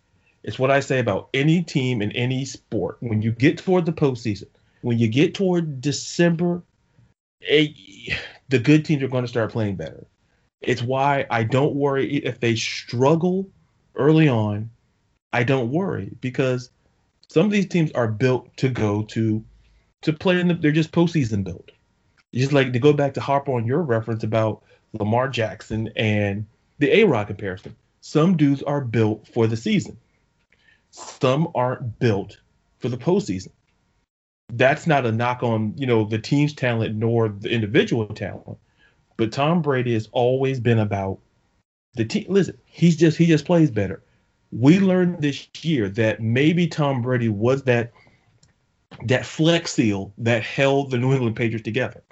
it's 0.47 0.61
what 0.61 0.71
I 0.71 0.79
say 0.79 1.01
about 1.01 1.29
any 1.35 1.63
team 1.63 2.01
in 2.01 2.13
any 2.13 2.45
sport. 2.45 2.99
When 3.01 3.21
you 3.21 3.33
get 3.33 3.59
toward 3.59 3.85
the 3.85 3.93
postseason, 3.93 4.47
when 4.81 4.99
you 4.99 5.09
get 5.09 5.35
toward 5.35 5.81
December, 5.81 6.63
a, 7.43 7.75
the 8.49 8.61
good 8.61 8.85
teams 8.85 9.03
are 9.03 9.09
going 9.09 9.25
to 9.25 9.29
start 9.29 9.51
playing 9.51 9.75
better. 9.75 10.07
It's 10.61 10.83
why 10.83 11.27
I 11.31 11.43
don't 11.43 11.75
worry 11.75 12.17
if 12.19 12.39
they 12.39 12.55
struggle 12.55 13.51
early 13.97 14.29
on. 14.29 14.71
I 15.33 15.43
don't 15.43 15.71
worry 15.71 16.13
because 16.21 16.71
some 17.29 17.45
of 17.45 17.53
these 17.53 17.69
teams 17.69 17.91
are 17.93 18.09
built 18.09 18.57
to 18.59 18.69
go 18.69 19.03
to 19.03 19.45
to 20.03 20.13
play 20.13 20.39
in 20.39 20.49
the. 20.49 20.55
They're 20.55 20.71
just 20.71 20.93
postseason 20.93 21.43
built. 21.43 21.73
Just 22.33 22.53
like 22.53 22.73
to 22.73 22.79
go 22.79 22.93
back 22.93 23.15
to 23.15 23.21
Harper 23.21 23.53
on 23.53 23.67
your 23.67 23.83
reference 23.83 24.23
about 24.23 24.63
Lamar 24.93 25.29
Jackson 25.29 25.91
and 25.97 26.47
the 26.79 27.01
A 27.01 27.05
Rod 27.05 27.27
comparison 27.27 27.75
some 28.07 28.37
dudes 28.37 28.63
are 28.63 28.81
built 28.81 29.27
for 29.27 29.49
the 29.49 29.57
season. 29.57 29.99
Some 30.97 31.49
aren't 31.55 31.99
built 31.99 32.39
for 32.79 32.89
the 32.89 32.97
postseason. 32.97 33.51
That's 34.55 34.87
not 34.87 35.05
a 35.05 35.13
knock 35.13 35.43
on, 35.43 35.75
you 35.77 35.87
know, 35.87 36.05
the 36.05 36.19
team's 36.19 36.55
talent 36.55 36.95
nor 36.95 37.29
the 37.29 37.51
individual 37.51 38.07
talent. 38.07 38.57
But 39.19 39.31
Tom 39.31 39.61
Brady 39.61 39.93
has 39.93 40.09
always 40.13 40.59
been 40.59 40.79
about 40.79 41.19
the 41.95 42.07
team. 42.07 42.25
Listen, 42.29 42.57
he's 42.65 42.97
just 42.97 43.19
he 43.19 43.27
just 43.27 43.45
plays 43.45 43.71
better. 43.71 44.03
We 44.53 44.79
learned 44.79 45.21
this 45.21 45.47
year 45.61 45.91
that 45.91 46.23
maybe 46.23 46.67
Tom 46.67 47.03
Brady 47.03 47.29
was 47.29 47.65
that 47.65 47.93
that 49.05 49.27
flex 49.27 49.75
seal 49.75 50.15
that 50.17 50.43
held 50.43 50.91
the 50.91 50.99
New 50.99 51.13
England 51.13 51.37
Patriots 51.37 51.65
together. 51.65 52.03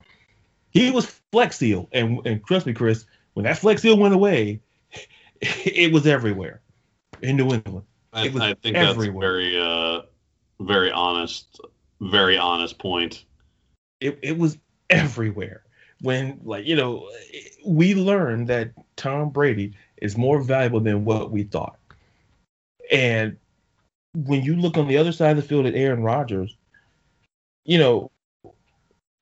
He 0.73 0.91
was 0.91 1.07
flex 1.33 1.57
seal, 1.57 1.89
and 1.93 2.21
and 2.27 2.45
trust 2.45 2.67
me, 2.67 2.75
Chris, 2.75 3.07
when 3.33 3.45
that 3.45 3.57
flex 3.57 3.81
seal 3.81 3.97
went 3.97 4.15
away, 4.15 4.61
it 5.41 5.91
was 5.91 6.07
everywhere 6.07 6.61
in 7.23 7.39
New 7.39 7.51
England. 7.51 7.87
I, 8.15 8.23
I 8.23 8.55
think 8.55 8.77
everywhere. 8.77 9.33
that's 9.33 9.53
very 9.53 9.61
uh 9.61 10.03
very 10.61 10.91
honest, 10.91 11.61
very 12.01 12.39
honest 12.39 12.79
point. 12.79 13.25
It 14.01 14.19
it 14.23 14.39
was 14.39 14.57
everywhere 14.91 15.63
when 16.01 16.41
like 16.45 16.67
you 16.67 16.77
know 16.77 17.11
we 17.67 17.95
learned 17.95 18.49
that 18.49 18.73
Tom 18.97 19.31
Brady 19.31 19.75
is 20.01 20.17
more 20.17 20.43
valuable 20.43 20.81
than 20.81 21.05
what 21.05 21.31
we 21.31 21.45
thought. 21.45 21.79
And 22.91 23.37
when 24.15 24.43
you 24.43 24.57
look 24.57 24.77
on 24.77 24.87
the 24.87 24.99
other 24.99 25.13
side 25.13 25.31
of 25.31 25.37
the 25.37 25.49
field 25.49 25.67
at 25.67 25.75
Aaron 25.75 26.03
Rodgers, 26.03 26.57
you 27.65 27.79
know, 27.79 28.11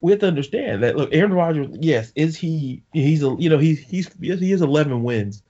we 0.01 0.11
have 0.11 0.21
to 0.21 0.27
understand 0.27 0.83
that 0.83 0.97
look, 0.97 1.11
Aaron 1.13 1.33
Rodgers, 1.33 1.69
yes, 1.81 2.13
is 2.15 2.37
he 2.37 2.83
he's 2.93 3.23
a 3.23 3.35
you 3.39 3.49
know, 3.49 3.59
he's 3.59 3.81
he's 3.81 4.11
yes, 4.21 4.41
he 4.41 4.51
has 4.51 4.61
11 4.61 5.03
wins 5.03 5.43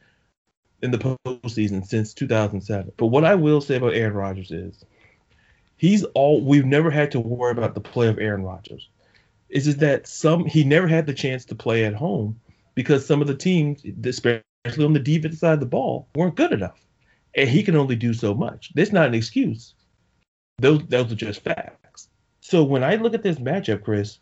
in 0.83 0.91
the 0.91 0.99
postseason 0.99 1.87
since 1.87 2.13
2007. 2.13 2.93
But 2.97 3.07
what 3.07 3.25
I 3.25 3.37
will 3.37 3.61
say 3.61 3.77
about 3.77 3.95
Aaron 3.95 4.15
Rodgers 4.15 4.51
is 4.51 4.85
he's 5.77 6.05
all 6.05 6.41
we've 6.41 6.67
never 6.67 6.91
had 6.91 7.13
to 7.13 7.21
worry 7.21 7.53
about 7.53 7.75
the 7.75 7.81
play 7.81 8.09
of 8.09 8.19
Aaron 8.19 8.43
Rodgers. 8.43 8.89
Is 9.49 9.65
just 9.65 9.81
that 9.81 10.07
some 10.07 10.45
he 10.45 10.65
never 10.65 10.89
had 10.89 11.07
the 11.07 11.15
chance 11.15 11.45
to 11.47 11.55
play 11.55 11.85
at 11.85 11.95
home 11.95 12.41
because 12.75 13.07
some 13.07 13.21
of 13.21 13.29
the 13.29 13.35
teams, 13.35 13.85
especially 14.05 14.43
on 14.79 14.93
the 14.93 14.99
defensive 14.99 15.39
side 15.39 15.55
of 15.55 15.61
the 15.61 15.67
ball, 15.67 16.09
weren't 16.15 16.37
good 16.37 16.53
enough. 16.53 16.81
And 17.35 17.49
he 17.49 17.63
can 17.63 17.77
only 17.77 17.97
do 17.97 18.15
so 18.15 18.35
much. 18.35 18.73
That's 18.75 18.93
not 18.93 19.09
an 19.09 19.15
excuse. 19.15 19.75
Those 20.59 20.87
those 20.89 21.13
are 21.13 21.17
just 21.17 21.43
facts. 21.43 22.09
So 22.41 22.65
when 22.65 22.83
I 22.83 22.97
look 22.97 23.15
at 23.15 23.23
this 23.23 23.39
matchup, 23.39 23.85
Chris, 23.85 24.19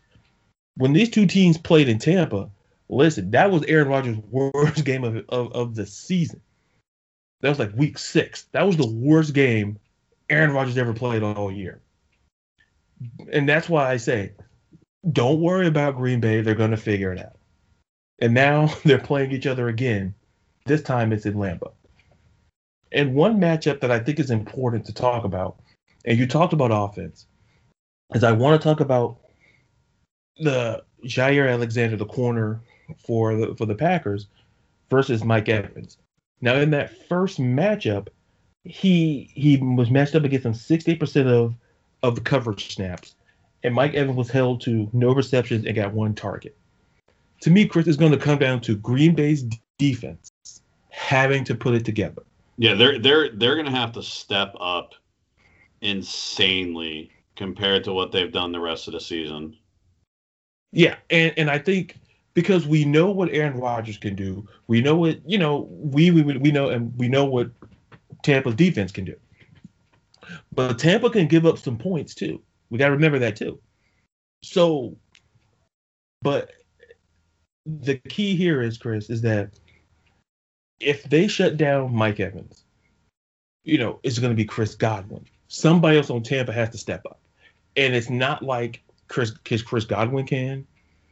when 0.75 0.93
these 0.93 1.09
two 1.09 1.25
teams 1.25 1.57
played 1.57 1.89
in 1.89 1.97
Tampa, 1.97 2.49
listen, 2.87 3.31
that 3.31 3.51
was 3.51 3.63
Aaron 3.63 3.87
Rodgers' 3.87 4.17
worst 4.29 4.85
game 4.85 5.03
of, 5.03 5.17
of, 5.29 5.53
of 5.53 5.75
the 5.75 5.85
season. 5.85 6.41
That 7.41 7.49
was 7.49 7.59
like 7.59 7.75
week 7.75 7.97
six. 7.97 8.43
That 8.51 8.65
was 8.65 8.77
the 8.77 8.87
worst 8.87 9.33
game 9.33 9.79
Aaron 10.29 10.51
Rodgers 10.51 10.77
ever 10.77 10.93
played 10.93 11.23
all 11.23 11.51
year. 11.51 11.81
And 13.31 13.49
that's 13.49 13.67
why 13.67 13.89
I 13.89 13.97
say 13.97 14.33
don't 15.11 15.41
worry 15.41 15.67
about 15.67 15.97
Green 15.97 16.19
Bay. 16.19 16.41
They're 16.41 16.55
going 16.55 16.71
to 16.71 16.77
figure 16.77 17.11
it 17.11 17.19
out. 17.19 17.37
And 18.19 18.33
now 18.33 18.67
they're 18.85 18.99
playing 18.99 19.31
each 19.31 19.47
other 19.47 19.67
again. 19.67 20.13
This 20.65 20.83
time 20.83 21.11
it's 21.11 21.25
in 21.25 21.33
Lambeau. 21.33 21.73
And 22.91 23.15
one 23.15 23.39
matchup 23.39 23.79
that 23.79 23.91
I 23.91 23.99
think 23.99 24.19
is 24.19 24.31
important 24.31 24.85
to 24.85 24.93
talk 24.93 25.23
about, 25.23 25.59
and 26.05 26.19
you 26.19 26.27
talked 26.27 26.53
about 26.53 26.71
offense, 26.71 27.25
is 28.13 28.23
I 28.23 28.33
want 28.33 28.61
to 28.61 28.67
talk 28.67 28.79
about 28.81 29.17
the 30.37 30.83
Jaire 31.05 31.51
Alexander, 31.51 31.95
the 31.95 32.05
corner 32.05 32.61
for 33.05 33.35
the 33.35 33.55
for 33.55 33.65
the 33.65 33.75
Packers, 33.75 34.27
versus 34.89 35.23
Mike 35.23 35.47
Evans. 35.47 35.97
Now 36.41 36.55
in 36.55 36.71
that 36.71 37.07
first 37.07 37.39
matchup, 37.39 38.07
he 38.63 39.31
he 39.33 39.57
was 39.57 39.89
matched 39.89 40.15
up 40.15 40.23
against 40.23 40.45
him 40.45 40.53
60% 40.53 41.27
of 41.27 41.55
of 42.03 42.15
the 42.15 42.21
coverage 42.21 42.73
snaps 42.73 43.15
and 43.63 43.75
Mike 43.75 43.93
Evans 43.93 44.17
was 44.17 44.29
held 44.29 44.61
to 44.61 44.89
no 44.93 45.13
receptions 45.13 45.65
and 45.65 45.75
got 45.75 45.93
one 45.93 46.15
target. 46.15 46.57
To 47.41 47.49
me, 47.49 47.65
Chris 47.65 47.87
is 47.87 47.97
going 47.97 48.11
to 48.11 48.17
come 48.17 48.39
down 48.39 48.61
to 48.61 48.75
Green 48.75 49.15
Bay's 49.15 49.45
defense 49.77 50.31
having 50.89 51.43
to 51.45 51.55
put 51.55 51.73
it 51.73 51.85
together. 51.85 52.23
Yeah, 52.57 52.75
they're 52.75 52.99
they're 52.99 53.29
they're 53.29 53.55
going 53.55 53.65
to 53.65 53.71
have 53.71 53.93
to 53.93 54.03
step 54.03 54.53
up 54.59 54.93
insanely 55.81 57.11
compared 57.35 57.83
to 57.85 57.93
what 57.93 58.11
they've 58.11 58.31
done 58.31 58.51
the 58.51 58.59
rest 58.59 58.87
of 58.87 58.93
the 58.93 58.99
season. 58.99 59.57
Yeah, 60.71 60.97
and 61.09 61.33
and 61.37 61.49
I 61.49 61.57
think 61.57 61.97
because 62.33 62.65
we 62.67 62.85
know 62.85 63.11
what 63.11 63.29
Aaron 63.31 63.57
Rodgers 63.57 63.97
can 63.97 64.15
do, 64.15 64.47
we 64.67 64.81
know 64.81 64.95
what 64.95 65.19
you 65.29 65.37
know 65.37 65.67
we 65.69 66.11
we 66.11 66.23
we 66.23 66.51
know 66.51 66.69
and 66.69 66.97
we 66.97 67.07
know 67.07 67.25
what 67.25 67.51
Tampa's 68.23 68.55
defense 68.55 68.91
can 68.91 69.05
do. 69.05 69.15
But 70.53 70.79
Tampa 70.79 71.09
can 71.09 71.27
give 71.27 71.45
up 71.45 71.57
some 71.57 71.77
points 71.77 72.15
too. 72.15 72.41
We 72.69 72.77
got 72.77 72.87
to 72.87 72.93
remember 72.93 73.19
that 73.19 73.35
too. 73.35 73.59
So, 74.43 74.95
but 76.21 76.51
the 77.65 77.97
key 77.97 78.35
here 78.35 78.61
is, 78.61 78.77
Chris, 78.77 79.09
is 79.09 79.21
that 79.21 79.59
if 80.79 81.03
they 81.03 81.27
shut 81.27 81.57
down 81.57 81.93
Mike 81.93 82.19
Evans, 82.19 82.63
you 83.63 83.77
know, 83.77 83.99
it's 84.03 84.19
going 84.19 84.31
to 84.31 84.37
be 84.37 84.45
Chris 84.45 84.75
Godwin. 84.75 85.25
Somebody 85.47 85.97
else 85.97 86.09
on 86.09 86.23
Tampa 86.23 86.53
has 86.53 86.69
to 86.69 86.77
step 86.77 87.05
up. 87.05 87.19
And 87.75 87.93
it's 87.93 88.09
not 88.09 88.41
like 88.41 88.81
Chris, 89.07 89.31
Chris 89.31 89.85
Godwin 89.85 90.25
can. 90.25 90.65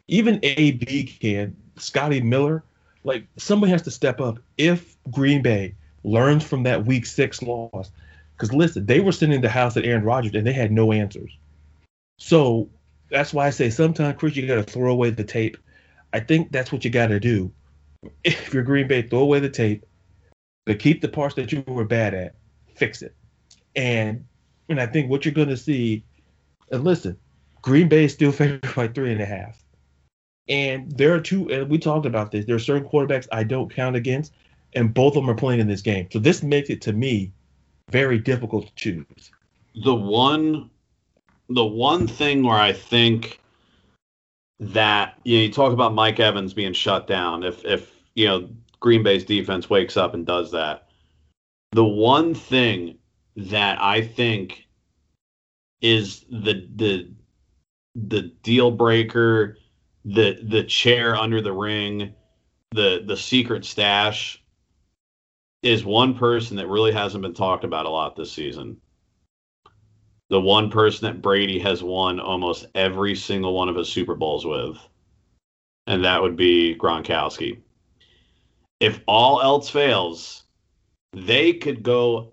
Even 0.09 0.39
AB 0.43 1.03
can. 1.19 1.55
Scotty 1.77 2.21
Miller. 2.21 2.63
Like, 3.03 3.25
somebody 3.37 3.71
has 3.71 3.83
to 3.83 3.91
step 3.91 4.19
up 4.19 4.39
if 4.57 4.97
Green 5.09 5.41
Bay 5.41 5.75
learns 6.03 6.43
from 6.43 6.63
that 6.63 6.85
week 6.85 7.05
six 7.05 7.41
loss. 7.41 7.91
Because 8.35 8.53
listen, 8.53 8.85
they 8.85 8.99
were 8.99 9.11
sitting 9.11 9.35
in 9.35 9.41
the 9.41 9.49
house 9.49 9.77
at 9.77 9.85
Aaron 9.85 10.03
Rodgers 10.03 10.33
and 10.33 10.45
they 10.45 10.53
had 10.53 10.71
no 10.71 10.91
answers. 10.91 11.37
So 12.17 12.69
that's 13.09 13.33
why 13.33 13.47
I 13.47 13.49
say 13.49 13.69
sometimes, 13.69 14.17
Chris, 14.17 14.35
you 14.35 14.47
got 14.47 14.55
to 14.55 14.63
throw 14.63 14.91
away 14.91 15.09
the 15.09 15.23
tape. 15.23 15.57
I 16.13 16.19
think 16.19 16.51
that's 16.51 16.71
what 16.71 16.83
you 16.83 16.91
got 16.91 17.07
to 17.07 17.19
do. 17.19 17.51
If 18.23 18.53
you're 18.53 18.63
Green 18.63 18.87
Bay, 18.87 19.01
throw 19.01 19.19
away 19.19 19.39
the 19.39 19.49
tape, 19.49 19.85
but 20.65 20.79
keep 20.79 21.01
the 21.01 21.09
parts 21.09 21.35
that 21.35 21.51
you 21.51 21.63
were 21.67 21.85
bad 21.85 22.13
at, 22.13 22.35
fix 22.75 23.01
it. 23.01 23.13
And 23.75 24.25
and 24.69 24.79
I 24.79 24.85
think 24.85 25.09
what 25.09 25.25
you're 25.25 25.33
going 25.33 25.49
to 25.49 25.57
see, 25.57 26.03
and 26.71 26.83
listen, 26.83 27.17
Green 27.61 27.89
Bay 27.89 28.05
is 28.05 28.13
still 28.13 28.31
favored 28.31 28.73
by 28.75 28.87
three 28.87 29.11
and 29.11 29.21
a 29.21 29.25
half. 29.25 29.61
And 30.49 30.91
there 30.91 31.13
are 31.13 31.21
two, 31.21 31.49
and 31.51 31.69
we 31.69 31.77
talked 31.77 32.05
about 32.05 32.31
this. 32.31 32.45
There 32.45 32.55
are 32.55 32.59
certain 32.59 32.87
quarterbacks 32.87 33.27
I 33.31 33.43
don't 33.43 33.73
count 33.73 33.95
against, 33.95 34.33
and 34.73 34.93
both 34.93 35.15
of 35.15 35.23
them 35.23 35.29
are 35.29 35.35
playing 35.35 35.59
in 35.59 35.67
this 35.67 35.81
game. 35.81 36.07
So 36.11 36.19
this 36.19 36.41
makes 36.41 36.69
it 36.69 36.81
to 36.81 36.93
me 36.93 37.31
very 37.91 38.17
difficult 38.17 38.67
to 38.67 38.75
choose. 38.75 39.31
The 39.83 39.93
one 39.93 40.69
the 41.49 41.65
one 41.65 42.07
thing 42.07 42.43
where 42.43 42.59
I 42.59 42.73
think 42.73 43.39
that 44.59 45.15
you, 45.23 45.37
know, 45.37 45.43
you 45.43 45.51
talk 45.51 45.73
about 45.73 45.93
Mike 45.93 46.19
Evans 46.19 46.53
being 46.53 46.73
shut 46.73 47.07
down, 47.07 47.43
if 47.43 47.63
if 47.65 47.91
you 48.15 48.27
know 48.27 48.49
Green 48.79 49.03
Bay's 49.03 49.25
defense 49.25 49.69
wakes 49.69 49.97
up 49.97 50.13
and 50.13 50.25
does 50.25 50.51
that, 50.51 50.89
the 51.71 51.85
one 51.85 52.33
thing 52.33 52.97
that 53.35 53.81
I 53.81 54.01
think 54.01 54.67
is 55.81 56.25
the 56.29 56.67
the 56.75 57.09
the 57.95 58.21
deal 58.43 58.71
breaker, 58.71 59.57
the 60.05 60.39
the 60.43 60.63
chair 60.63 61.15
under 61.15 61.41
the 61.41 61.53
ring, 61.53 62.13
the 62.71 63.03
the 63.05 63.17
secret 63.17 63.65
stash 63.65 64.43
is 65.61 65.83
one 65.83 66.13
person 66.13 66.57
that 66.57 66.67
really 66.67 66.91
hasn't 66.91 67.21
been 67.21 67.33
talked 67.33 67.63
about 67.63 67.85
a 67.85 67.89
lot 67.89 68.15
this 68.15 68.31
season 68.31 68.77
the 70.29 70.39
one 70.39 70.69
person 70.69 71.07
that 71.07 71.21
Brady 71.21 71.59
has 71.59 71.83
won 71.83 72.19
almost 72.19 72.67
every 72.75 73.15
single 73.15 73.53
one 73.53 73.67
of 73.67 73.75
his 73.75 73.89
Super 73.89 74.15
Bowls 74.15 74.45
with, 74.45 74.77
and 75.87 76.05
that 76.05 76.21
would 76.21 76.35
be 76.35 76.75
Gronkowski. 76.75 77.59
If 78.79 79.01
all 79.07 79.41
else 79.41 79.69
fails, 79.69 80.43
they 81.13 81.53
could 81.53 81.83
go, 81.83 82.31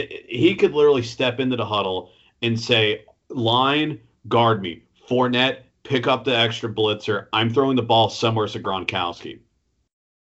he 0.00 0.56
could 0.56 0.74
literally 0.74 1.02
step 1.02 1.38
into 1.38 1.56
the 1.56 1.64
huddle 1.64 2.10
and 2.42 2.58
say, 2.58 3.04
line, 3.30 4.00
guard 4.26 4.60
me. 4.60 4.82
Fournette, 5.08 5.62
pick 5.88 6.06
up 6.06 6.24
the 6.24 6.36
extra 6.36 6.72
blitzer. 6.72 7.26
I'm 7.32 7.52
throwing 7.52 7.76
the 7.76 7.82
ball 7.82 8.10
somewhere 8.10 8.46
to 8.48 8.60
Gronkowski. 8.60 9.40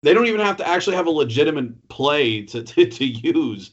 They 0.03 0.13
don't 0.13 0.27
even 0.27 0.41
have 0.41 0.57
to 0.57 0.67
actually 0.67 0.95
have 0.95 1.07
a 1.07 1.11
legitimate 1.11 1.89
play 1.89 2.43
to, 2.43 2.63
to, 2.63 2.85
to 2.85 3.05
use 3.05 3.71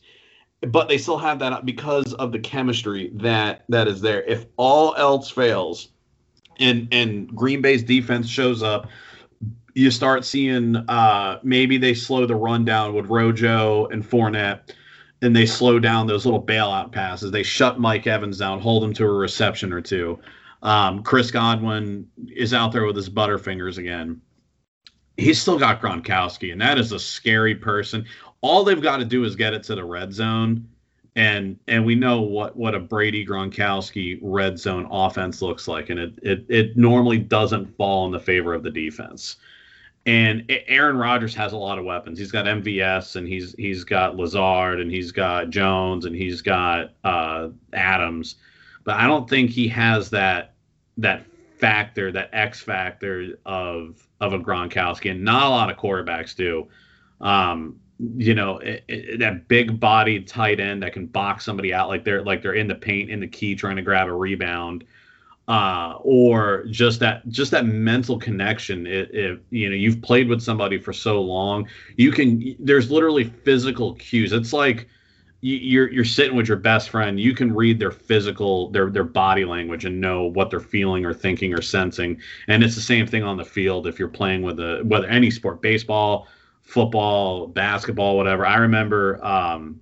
but 0.66 0.88
they 0.88 0.98
still 0.98 1.18
have 1.18 1.38
that 1.40 1.64
because 1.64 2.14
of 2.14 2.32
the 2.32 2.38
chemistry 2.38 3.10
that 3.14 3.64
that 3.68 3.88
is 3.88 4.00
there. 4.00 4.22
If 4.22 4.46
all 4.56 4.94
else 4.96 5.30
fails, 5.30 5.88
and 6.58 6.88
and 6.92 7.34
Green 7.34 7.60
Bay's 7.60 7.82
defense 7.82 8.28
shows 8.28 8.62
up, 8.62 8.88
you 9.74 9.90
start 9.90 10.24
seeing 10.24 10.76
uh, 10.76 11.40
maybe 11.42 11.78
they 11.78 11.94
slow 11.94 12.26
the 12.26 12.36
run 12.36 12.64
down 12.64 12.94
with 12.94 13.06
Rojo 13.06 13.86
and 13.86 14.08
Fournette, 14.08 14.72
and 15.22 15.34
they 15.34 15.46
slow 15.46 15.78
down 15.78 16.06
those 16.06 16.24
little 16.24 16.42
bailout 16.42 16.92
passes. 16.92 17.30
They 17.30 17.42
shut 17.42 17.80
Mike 17.80 18.06
Evans 18.06 18.38
down, 18.38 18.60
hold 18.60 18.84
him 18.84 18.94
to 18.94 19.04
a 19.04 19.12
reception 19.12 19.72
or 19.72 19.80
two. 19.80 20.18
Um, 20.64 21.02
Chris 21.02 21.30
Godwin 21.30 22.08
is 22.26 22.54
out 22.54 22.72
there 22.72 22.86
with 22.86 22.96
his 22.96 23.10
butterfingers 23.10 23.76
again. 23.78 24.20
he's 25.16 25.40
still 25.40 25.58
got 25.58 25.80
Gronkowski, 25.80 26.52
and 26.52 26.60
that 26.60 26.78
is 26.78 26.90
a 26.90 26.98
scary 26.98 27.54
person. 27.54 28.04
All 28.40 28.64
they've 28.64 28.82
got 28.82 28.96
to 28.96 29.04
do 29.04 29.24
is 29.24 29.36
get 29.36 29.54
it 29.54 29.62
to 29.64 29.74
the 29.74 29.84
red 29.84 30.12
zone, 30.12 30.66
and 31.16 31.58
and 31.68 31.84
we 31.84 31.94
know 31.94 32.22
what 32.22 32.56
what 32.56 32.74
a 32.74 32.80
Brady 32.80 33.24
Gronkowski 33.26 34.18
red 34.22 34.58
zone 34.58 34.88
offense 34.90 35.42
looks 35.42 35.68
like, 35.68 35.90
and 35.90 36.00
it 36.00 36.14
it 36.22 36.46
it 36.48 36.76
normally 36.76 37.18
doesn't 37.18 37.76
fall 37.76 38.06
in 38.06 38.12
the 38.12 38.18
favor 38.18 38.54
of 38.54 38.62
the 38.62 38.70
defense. 38.70 39.36
And 40.06 40.44
Aaron 40.66 40.96
Rodgers 40.98 41.34
has 41.34 41.52
a 41.52 41.56
lot 41.56 41.78
of 41.78 41.84
weapons. 41.84 42.18
He's 42.18 42.32
got 42.32 42.46
MVS, 42.46 43.16
and 43.16 43.28
he's 43.28 43.54
he's 43.58 43.84
got 43.84 44.16
Lazard, 44.16 44.80
and 44.80 44.90
he's 44.90 45.12
got 45.12 45.50
Jones, 45.50 46.06
and 46.06 46.16
he's 46.16 46.42
got 46.42 46.94
uh, 47.04 47.48
Adams, 47.74 48.36
but 48.84 48.96
I 48.96 49.06
don't 49.06 49.28
think 49.28 49.50
he 49.50 49.68
has 49.68 50.10
that 50.10 50.53
that 50.98 51.24
factor, 51.58 52.12
that 52.12 52.30
X 52.32 52.60
factor 52.60 53.38
of 53.46 54.06
of 54.20 54.32
a 54.32 54.38
Gronkowski, 54.38 55.10
and 55.10 55.24
not 55.24 55.46
a 55.46 55.50
lot 55.50 55.70
of 55.70 55.76
quarterbacks 55.76 56.34
do. 56.34 56.68
Um, 57.20 57.80
you 58.16 58.34
know, 58.34 58.58
it, 58.58 58.84
it, 58.88 59.18
that 59.20 59.48
big 59.48 59.78
bodied 59.78 60.26
tight 60.26 60.60
end 60.60 60.82
that 60.82 60.92
can 60.92 61.06
box 61.06 61.44
somebody 61.44 61.72
out 61.72 61.88
like 61.88 62.04
they're 62.04 62.22
like 62.22 62.42
they're 62.42 62.54
in 62.54 62.68
the 62.68 62.74
paint 62.74 63.10
in 63.10 63.20
the 63.20 63.26
key 63.26 63.54
trying 63.54 63.76
to 63.76 63.82
grab 63.82 64.08
a 64.08 64.12
rebound. 64.12 64.84
Uh, 65.46 65.98
or 66.00 66.64
just 66.70 67.00
that 67.00 67.28
just 67.28 67.50
that 67.50 67.66
mental 67.66 68.18
connection 68.18 68.86
if 68.86 69.40
you 69.50 69.68
know 69.68 69.74
you've 69.74 70.00
played 70.00 70.26
with 70.26 70.40
somebody 70.40 70.78
for 70.78 70.90
so 70.90 71.20
long 71.20 71.68
you 71.98 72.10
can 72.10 72.56
there's 72.58 72.90
literally 72.90 73.24
physical 73.24 73.92
cues 73.96 74.32
it's 74.32 74.54
like 74.54 74.88
you're 75.44 75.92
you're 75.92 76.06
sitting 76.06 76.34
with 76.34 76.48
your 76.48 76.56
best 76.56 76.88
friend 76.88 77.20
you 77.20 77.34
can 77.34 77.54
read 77.54 77.78
their 77.78 77.90
physical 77.90 78.70
their 78.70 78.88
their 78.88 79.04
body 79.04 79.44
language 79.44 79.84
and 79.84 80.00
know 80.00 80.24
what 80.24 80.48
they're 80.48 80.58
feeling 80.58 81.04
or 81.04 81.12
thinking 81.12 81.52
or 81.52 81.60
sensing. 81.60 82.18
And 82.48 82.64
it's 82.64 82.74
the 82.74 82.80
same 82.80 83.06
thing 83.06 83.22
on 83.22 83.36
the 83.36 83.44
field 83.44 83.86
if 83.86 83.98
you're 83.98 84.08
playing 84.08 84.40
with 84.40 84.58
a 84.58 84.80
whether 84.84 85.06
any 85.06 85.30
sport 85.30 85.60
baseball 85.60 86.28
football 86.62 87.46
basketball 87.46 88.16
whatever. 88.16 88.46
I 88.46 88.56
remember 88.56 89.22
um 89.22 89.78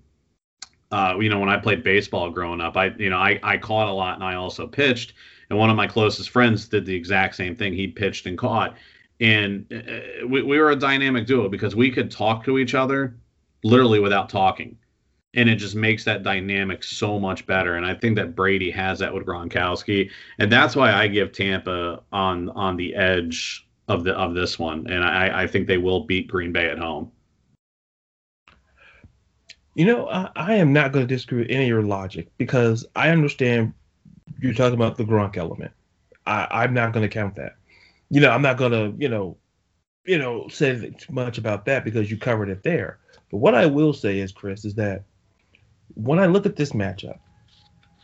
uh 0.91 1.17
you 1.21 1.29
know 1.29 1.39
when 1.39 1.49
i 1.49 1.57
played 1.57 1.85
baseball 1.85 2.29
growing 2.29 2.61
up 2.61 2.77
i 2.77 2.87
you 2.99 3.09
know 3.09 3.19
i 3.19 3.39
i 3.45 3.57
caught 3.57 3.89
a 3.89 3.93
lot 3.93 4.17
and 4.17 4.25
i 4.25 4.35
also 4.35 4.67
pitched. 4.67 5.15
And 5.49 5.59
one 5.59 5.71
of 5.71 5.77
my 5.77 5.87
closest 5.87 6.31
friends 6.31 6.67
did 6.67 6.87
the 6.87 6.95
exact 6.95 7.37
same 7.37 7.55
thing. 7.55 7.73
He 7.73 7.87
pitched 7.87 8.27
and 8.27 8.37
caught. 8.39 8.75
And 9.21 9.71
uh, 9.73 10.27
we, 10.27 10.43
we 10.43 10.59
were 10.59 10.71
a 10.71 10.77
dynamic 10.77 11.27
duo 11.27 11.49
because 11.49 11.77
we 11.77 11.91
could 11.91 12.11
talk 12.11 12.43
to 12.47 12.59
each 12.59 12.75
other 12.75 13.15
literally 13.63 14.01
without 14.01 14.29
talking 14.29 14.77
and 15.35 15.49
it 15.49 15.57
just 15.57 15.75
makes 15.75 16.05
that 16.05 16.23
dynamic 16.23 16.85
so 16.85 17.19
much 17.19 17.47
better. 17.47 17.77
And 17.77 17.87
I 17.87 17.95
think 17.95 18.17
that 18.17 18.35
Brady 18.35 18.71
has 18.71 18.99
that 18.99 19.13
with 19.13 19.25
Gronkowski, 19.25 20.11
and 20.39 20.53
that's 20.53 20.77
why 20.77 20.93
I 20.93 21.09
give 21.09 21.33
Tampa 21.33 22.03
on 22.13 22.51
on 22.51 22.77
the 22.77 22.95
edge 22.95 23.67
of 23.89 24.05
the 24.05 24.13
of 24.13 24.35
this 24.35 24.59
one, 24.59 24.87
and 24.89 25.05
I, 25.05 25.43
I 25.43 25.47
think 25.47 25.67
they 25.67 25.79
will 25.79 26.05
beat 26.05 26.29
Green 26.29 26.53
Bay 26.53 26.69
at 26.69 26.79
home. 26.79 27.11
You 29.75 29.87
know, 29.87 30.09
I, 30.09 30.31
I 30.37 30.55
am 30.55 30.73
not 30.73 30.93
going 30.93 31.07
to 31.07 31.15
disagree 31.15 31.41
with 31.41 31.51
any 31.51 31.65
of 31.65 31.69
your 31.69 31.83
logic 31.83 32.29
because 32.37 32.87
I 32.95 33.09
understand 33.09 33.73
you're 34.39 34.53
talking 34.53 34.75
about 34.75 34.97
the 34.97 35.05
Gronk 35.05 35.37
element. 35.37 35.73
I, 36.27 36.47
I'm 36.51 36.75
not 36.75 36.93
going 36.93 37.09
to 37.09 37.13
count 37.13 37.37
that. 37.37 37.57
You 38.11 38.21
know, 38.21 38.31
I'm 38.31 38.43
not 38.43 38.59
going 38.59 38.73
to, 38.73 38.95
you 38.99 39.09
know, 39.09 39.39
you 40.05 40.19
know, 40.19 40.49
say 40.49 40.93
much 41.11 41.39
about 41.39 41.65
that 41.67 41.85
because 41.85 42.11
you 42.11 42.19
covered 42.19 42.51
it 42.51 42.63
there. 42.63 42.99
But 43.31 43.39
what 43.39 43.55
I 43.55 43.67
will 43.67 43.95
say 43.95 44.19
is, 44.19 44.31
Chris, 44.31 44.65
is 44.65 44.75
that 44.75 45.05
when 45.95 46.19
I 46.19 46.27
look 46.27 46.47
at 46.47 46.57
this 46.57 46.73
matchup, 46.73 47.19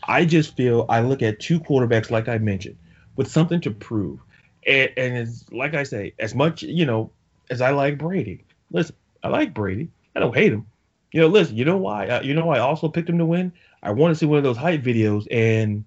I 0.07 0.25
just 0.25 0.57
feel 0.57 0.87
I 0.89 1.01
look 1.01 1.23
at 1.23 1.41
two 1.41 1.61
quarterbacks, 1.61 2.11
like 2.11 2.29
I 2.29 2.39
mentioned, 2.39 2.77
with 3.17 3.31
something 3.31 3.61
to 3.63 3.71
prove. 3.71 4.21
And, 4.67 4.91
and 4.97 5.17
as, 5.17 5.45
like 5.53 5.75
I 5.75 5.83
say, 5.83 6.15
as 6.19 6.35
much, 6.35 6.63
you 6.63 6.87
know, 6.87 7.11
as 7.51 7.61
I 7.61 7.71
like 7.71 7.99
Brady, 7.99 8.45
listen, 8.71 8.97
I 9.23 9.29
like 9.29 9.55
Brady. 9.55 9.89
I 10.15 10.21
don't 10.21 10.35
hate 10.35 10.53
him. 10.53 10.67
You 11.13 11.23
know, 11.23 11.29
listen, 11.29 11.57
you 11.57 11.65
know 11.65 11.77
why? 11.77 12.07
Uh, 12.07 12.23
you 12.23 12.35
know 12.35 12.47
why 12.47 12.57
I 12.57 12.61
also 12.61 12.89
picked 12.89 13.09
him 13.09 13.19
to 13.19 13.25
win? 13.25 13.53
I 13.83 13.93
want 13.93 14.13
to 14.13 14.19
see 14.19 14.27
one 14.27 14.39
of 14.39 14.45
those 14.45 14.57
hype 14.57 14.83
videos, 14.83 15.27
and 15.31 15.85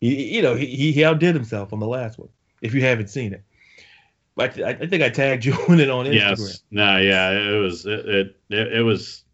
he, 0.00 0.36
you 0.36 0.42
know, 0.42 0.54
he, 0.54 0.92
he 0.92 1.04
outdid 1.04 1.34
himself 1.34 1.72
on 1.72 1.80
the 1.80 1.86
last 1.86 2.18
one. 2.18 2.28
If 2.62 2.74
you 2.74 2.82
haven't 2.82 3.08
seen 3.08 3.32
it, 3.32 3.42
but 4.36 4.62
I, 4.62 4.70
I 4.70 4.86
think 4.86 5.02
I 5.02 5.08
tagged 5.08 5.44
you 5.44 5.56
in 5.68 5.80
it 5.80 5.90
on 5.90 6.06
Instagram. 6.06 6.38
Yes, 6.38 6.62
no, 6.70 6.98
yeah, 6.98 7.30
it 7.30 7.58
was 7.58 7.86
it, 7.86 8.06
it 8.06 8.36
it 8.50 8.84
was 8.84 9.24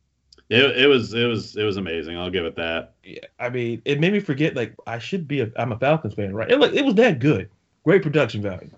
it, 0.49 0.77
it 0.77 0.87
was 0.87 1.13
it 1.13 1.25
was 1.27 1.57
it 1.57 1.65
was 1.65 1.77
amazing. 1.77 2.17
I'll 2.17 2.31
give 2.31 2.45
it 2.45 2.57
that. 2.57 2.95
Yeah, 3.03 3.21
I 3.39 3.49
mean, 3.49 3.83
it 3.85 3.99
made 3.99 4.13
me 4.13 4.21
forget 4.21 4.55
like 4.55 4.75
I 4.87 4.99
should 4.99 5.27
be 5.27 5.41
a 5.41 5.51
I'm 5.57 5.73
a 5.73 5.79
Falcons 5.79 6.15
fan, 6.15 6.35
right? 6.35 6.51
It, 6.51 6.61
like 6.61 6.73
it 6.73 6.85
was 6.85 6.95
that 6.97 7.19
good, 7.19 7.51
great 7.85 8.03
production 8.03 8.43
value. 8.43 8.71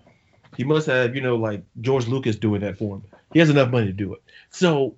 He 0.57 0.65
must 0.65 0.87
have 0.87 1.15
you 1.15 1.21
know 1.21 1.37
like 1.37 1.63
George 1.81 2.07
Lucas 2.07 2.37
doing 2.37 2.63
that 2.63 2.79
for 2.79 2.97
him. 2.97 3.03
He 3.33 3.39
has 3.39 3.51
enough 3.51 3.71
money 3.71 3.87
to 3.87 3.93
do 3.93 4.15
it. 4.15 4.23
So 4.51 4.97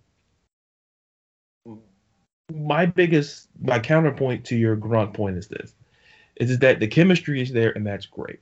my 2.52 2.86
biggest 2.86 3.48
my 3.60 3.80
counterpoint 3.80 4.44
to 4.46 4.56
your 4.56 4.76
Gronk 4.76 5.14
point 5.14 5.38
is 5.38 5.48
this: 5.48 5.74
is 6.36 6.60
that 6.60 6.78
the 6.78 6.86
chemistry 6.86 7.42
is 7.42 7.52
there 7.52 7.72
and 7.72 7.84
that's 7.84 8.06
great, 8.06 8.38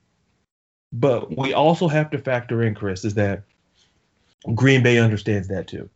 but 0.92 1.36
we 1.36 1.54
also 1.54 1.88
have 1.88 2.10
to 2.10 2.18
factor 2.18 2.62
in, 2.62 2.74
Chris, 2.74 3.06
is 3.06 3.14
that 3.14 3.44
Green 4.54 4.82
Bay 4.82 4.98
understands 4.98 5.48
that 5.48 5.66
too. 5.66 5.88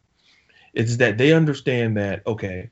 It's 0.75 0.97
that 0.97 1.19
they 1.19 1.33
understand 1.33 1.97
that 1.97 2.27
okay, 2.27 2.71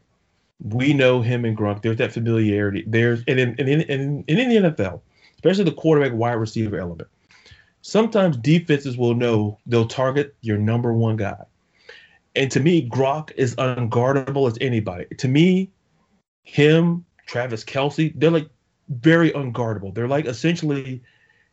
we 0.63 0.93
know 0.93 1.23
him 1.23 1.45
and 1.45 1.57
Gronk. 1.57 1.83
There's 1.83 1.97
that 1.99 2.13
familiarity. 2.13 2.85
There's 2.87 3.23
and 3.27 3.41
in, 3.41 3.55
and 3.59 3.69
in, 3.69 3.81
in, 3.83 4.25
in 4.27 4.49
the 4.49 4.71
NFL, 4.71 5.01
especially 5.37 5.65
the 5.65 5.73
quarterback 5.73 6.13
wide 6.13 6.33
receiver 6.35 6.79
element. 6.79 7.09
Sometimes 7.83 8.37
defenses 8.37 8.97
will 8.97 9.15
know 9.15 9.59
they'll 9.67 9.89
target 9.89 10.35
your 10.43 10.59
number 10.59 10.93
one 10.93 11.17
guy. 11.17 11.45
And 12.37 12.51
to 12.53 12.61
me, 12.61 12.89
Gronk 12.89 13.33
is 13.37 13.57
unguardable 13.57 14.47
as 14.47 14.59
anybody. 14.61 15.07
To 15.17 15.29
me, 15.29 15.71
him, 16.43 17.05
Travis 17.27 17.65
Kelce, 17.65 18.13
they're 18.15 18.31
like 18.31 18.49
very 18.89 19.31
unguardable. 19.33 19.95
They're 19.95 20.09
like 20.09 20.27
essentially 20.27 21.03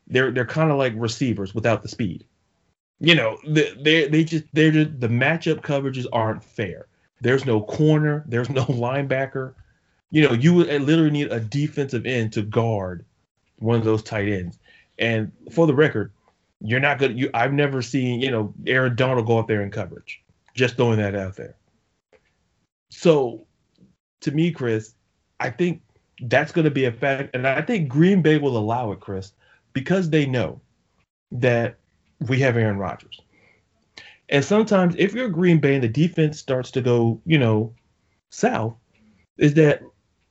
they're 0.07 0.31
they're 0.31 0.45
kind 0.45 0.71
of 0.71 0.77
like 0.77 0.93
receivers 0.95 1.55
without 1.55 1.81
the 1.81 1.89
speed 1.89 2.25
you 2.99 3.15
know, 3.15 3.37
they 3.45 4.07
they 4.07 4.23
just 4.23 4.45
they're 4.53 4.71
just, 4.71 4.99
the 4.99 5.07
matchup 5.07 5.61
coverages 5.61 6.05
aren't 6.11 6.43
fair. 6.43 6.87
There's 7.21 7.45
no 7.45 7.61
corner, 7.61 8.23
there's 8.27 8.49
no 8.49 8.65
linebacker. 8.65 9.53
You 10.09 10.27
know, 10.27 10.33
you 10.33 10.53
would 10.53 10.69
eh, 10.69 10.77
literally 10.77 11.11
need 11.11 11.31
a 11.31 11.39
defensive 11.39 12.05
end 12.05 12.33
to 12.33 12.41
guard 12.41 13.05
one 13.59 13.77
of 13.77 13.85
those 13.85 14.03
tight 14.03 14.27
ends. 14.27 14.57
And 14.97 15.31
for 15.51 15.67
the 15.67 15.75
record, 15.75 16.11
you're 16.61 16.79
not 16.79 16.97
good. 16.97 17.17
You 17.17 17.29
I've 17.33 17.53
never 17.53 17.81
seen 17.81 18.21
you 18.21 18.31
know 18.31 18.53
Aaron 18.65 18.95
Donald 18.95 19.27
go 19.27 19.37
up 19.37 19.47
there 19.47 19.61
in 19.61 19.71
coverage. 19.71 20.21
Just 20.55 20.75
throwing 20.75 20.97
that 20.97 21.13
out 21.13 21.35
there. 21.35 21.55
So, 22.89 23.45
to 24.21 24.31
me, 24.31 24.49
Chris, 24.51 24.95
I 25.39 25.51
think 25.51 25.81
that's 26.21 26.51
going 26.51 26.65
to 26.65 26.71
be 26.71 26.85
a 26.85 26.91
fact, 26.91 27.35
and 27.35 27.47
I 27.47 27.61
think 27.61 27.89
Green 27.89 28.23
Bay 28.23 28.39
will 28.39 28.57
allow 28.57 28.91
it, 28.91 28.99
Chris, 28.99 29.33
because 29.73 30.09
they 30.09 30.25
know 30.25 30.59
that 31.31 31.77
we 32.27 32.39
have 32.39 32.57
Aaron 32.57 32.77
Rodgers. 32.77 33.21
And 34.29 34.43
sometimes 34.43 34.95
if 34.97 35.13
you're 35.13 35.29
Green 35.29 35.59
Bay 35.59 35.75
and 35.75 35.83
the 35.83 35.87
defense 35.87 36.39
starts 36.39 36.71
to 36.71 36.81
go, 36.81 37.21
you 37.25 37.37
know, 37.37 37.73
south, 38.29 38.75
is 39.37 39.53
that 39.53 39.81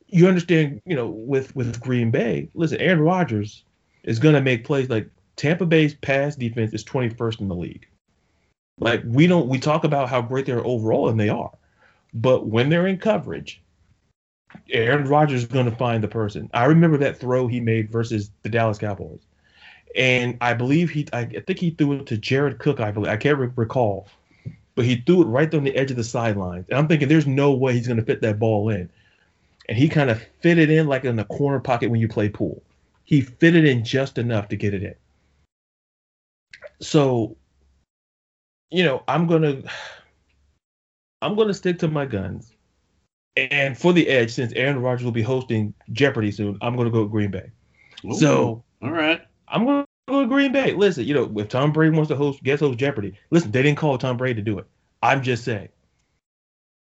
you 0.09 0.29
understand, 0.29 0.83
you 0.85 0.95
know, 0.95 1.09
with 1.09 1.55
with 1.57 1.81
Green 1.81 2.11
Bay, 2.11 2.49
listen, 2.55 2.81
Aaron 2.81 3.01
Rodgers 3.01 3.65
is 4.05 4.19
gonna 4.19 4.41
make 4.41 4.65
plays 4.65 4.91
like 4.91 5.09
Tampa 5.37 5.67
Bay's 5.67 5.95
pass 5.95 6.37
defense 6.37 6.73
is 6.73 6.85
21st 6.85 7.41
in 7.41 7.49
the 7.49 7.55
league. 7.55 7.87
Like 8.79 9.03
we 9.07 9.27
don't 9.27 9.49
we 9.49 9.59
talk 9.59 9.85
about 9.85 10.09
how 10.09 10.21
great 10.21 10.47
they 10.47 10.53
are 10.53 10.67
overall, 10.67 11.09
and 11.09 11.19
they 11.19 11.31
are. 11.31 11.53
But 12.13 12.47
when 12.47 12.69
they're 12.69 12.87
in 12.87 12.99
coverage, 12.99 13.63
Aaron 14.71 15.07
Rodgers 15.07 15.43
is 15.43 15.49
going 15.49 15.69
to 15.69 15.77
find 15.77 16.03
the 16.03 16.09
person. 16.09 16.51
I 16.53 16.67
remember 16.67 16.99
that 16.99 17.19
throw 17.19 17.47
he 17.47 17.61
made 17.61 17.91
versus 17.91 18.31
the 18.43 18.49
Dallas 18.49 18.79
Cowboys 18.79 19.21
and 19.97 20.37
I 20.43 20.53
believe 20.53 20.91
he, 20.91 21.07
I 21.13 21.25
think 21.25 21.59
he 21.59 21.71
threw 21.71 21.95
it 21.95 22.07
to 22.07 22.19
Jared 22.19 22.59
Cook. 22.59 22.81
I 22.81 22.91
believe 22.91 23.11
I 23.11 23.17
can't 23.17 23.39
re- 23.39 23.51
recall, 23.57 24.09
but 24.75 24.85
he 24.85 24.97
threw 24.97 25.23
it 25.23 25.27
right 25.27 25.53
on 25.55 25.65
the 25.65 25.75
edge 25.75 25.91
of 25.91 25.97
the 25.97 26.05
sidelines. 26.05 26.67
And 26.69 26.79
I'm 26.79 26.87
thinking, 26.87 27.09
there's 27.09 27.27
no 27.27 27.53
way 27.53 27.73
he's 27.73 27.87
going 27.87 27.99
to 27.99 28.05
fit 28.05 28.21
that 28.21 28.39
ball 28.39 28.69
in. 28.69 28.91
And 29.69 29.79
he 29.79 29.89
kind 29.89 30.11
of 30.11 30.23
fit 30.41 30.59
it 30.59 30.71
in 30.71 30.87
like 30.87 31.05
in 31.05 31.17
the 31.17 31.25
corner 31.25 31.61
pocket 31.61 31.91
when 31.91 32.01
you 32.01 32.09
play 32.09 32.29
pool. 32.29 32.63
He 33.05 33.23
fit 33.23 33.57
it 33.57 33.65
in 33.65 33.85
just 33.85 34.19
enough 34.19 34.49
to 34.49 34.57
get 34.57 34.75
it 34.75 34.83
in. 34.83 34.95
So, 36.81 37.37
you 38.71 38.85
know, 38.85 39.03
I'm 39.09 39.27
gonna, 39.27 39.63
I'm 41.23 41.37
gonna 41.37 41.55
stick 41.55 41.79
to 41.79 41.89
my 41.89 42.05
guns. 42.05 42.53
And 43.37 43.77
for 43.79 43.93
the 43.93 44.09
edge, 44.09 44.33
since 44.33 44.53
Aaron 44.53 44.81
Rodgers 44.81 45.05
will 45.05 45.13
be 45.13 45.23
hosting 45.23 45.73
Jeopardy 45.93 46.31
soon, 46.31 46.59
I'm 46.61 46.77
gonna 46.77 46.91
go 46.91 47.07
Green 47.07 47.31
Bay. 47.31 47.51
Ooh, 48.05 48.15
so, 48.15 48.63
all 48.83 48.91
right. 48.91 49.23
I'm 49.49 49.65
going 49.65 49.86
go 50.09 50.21
to 50.21 50.27
Green 50.27 50.53
Bay. 50.53 50.73
Listen, 50.73 51.05
you 51.05 51.15
know, 51.15 51.33
if 51.39 51.49
Tom 51.49 51.73
Brady 51.73 51.97
wants 51.97 52.09
to 52.11 52.17
host 52.17 52.43
guest 52.43 52.61
host 52.61 52.79
Jeopardy, 52.79 53.15
listen, 53.31 53.51
they 53.51 53.63
didn't 53.63 53.79
call 53.79 53.99
Tom 53.99 54.17
Brady 54.17 54.35
to 54.37 54.43
do 54.43 54.59
it. 54.59 54.67
I'm 55.03 55.23
just 55.23 55.45
saying. 55.45 55.69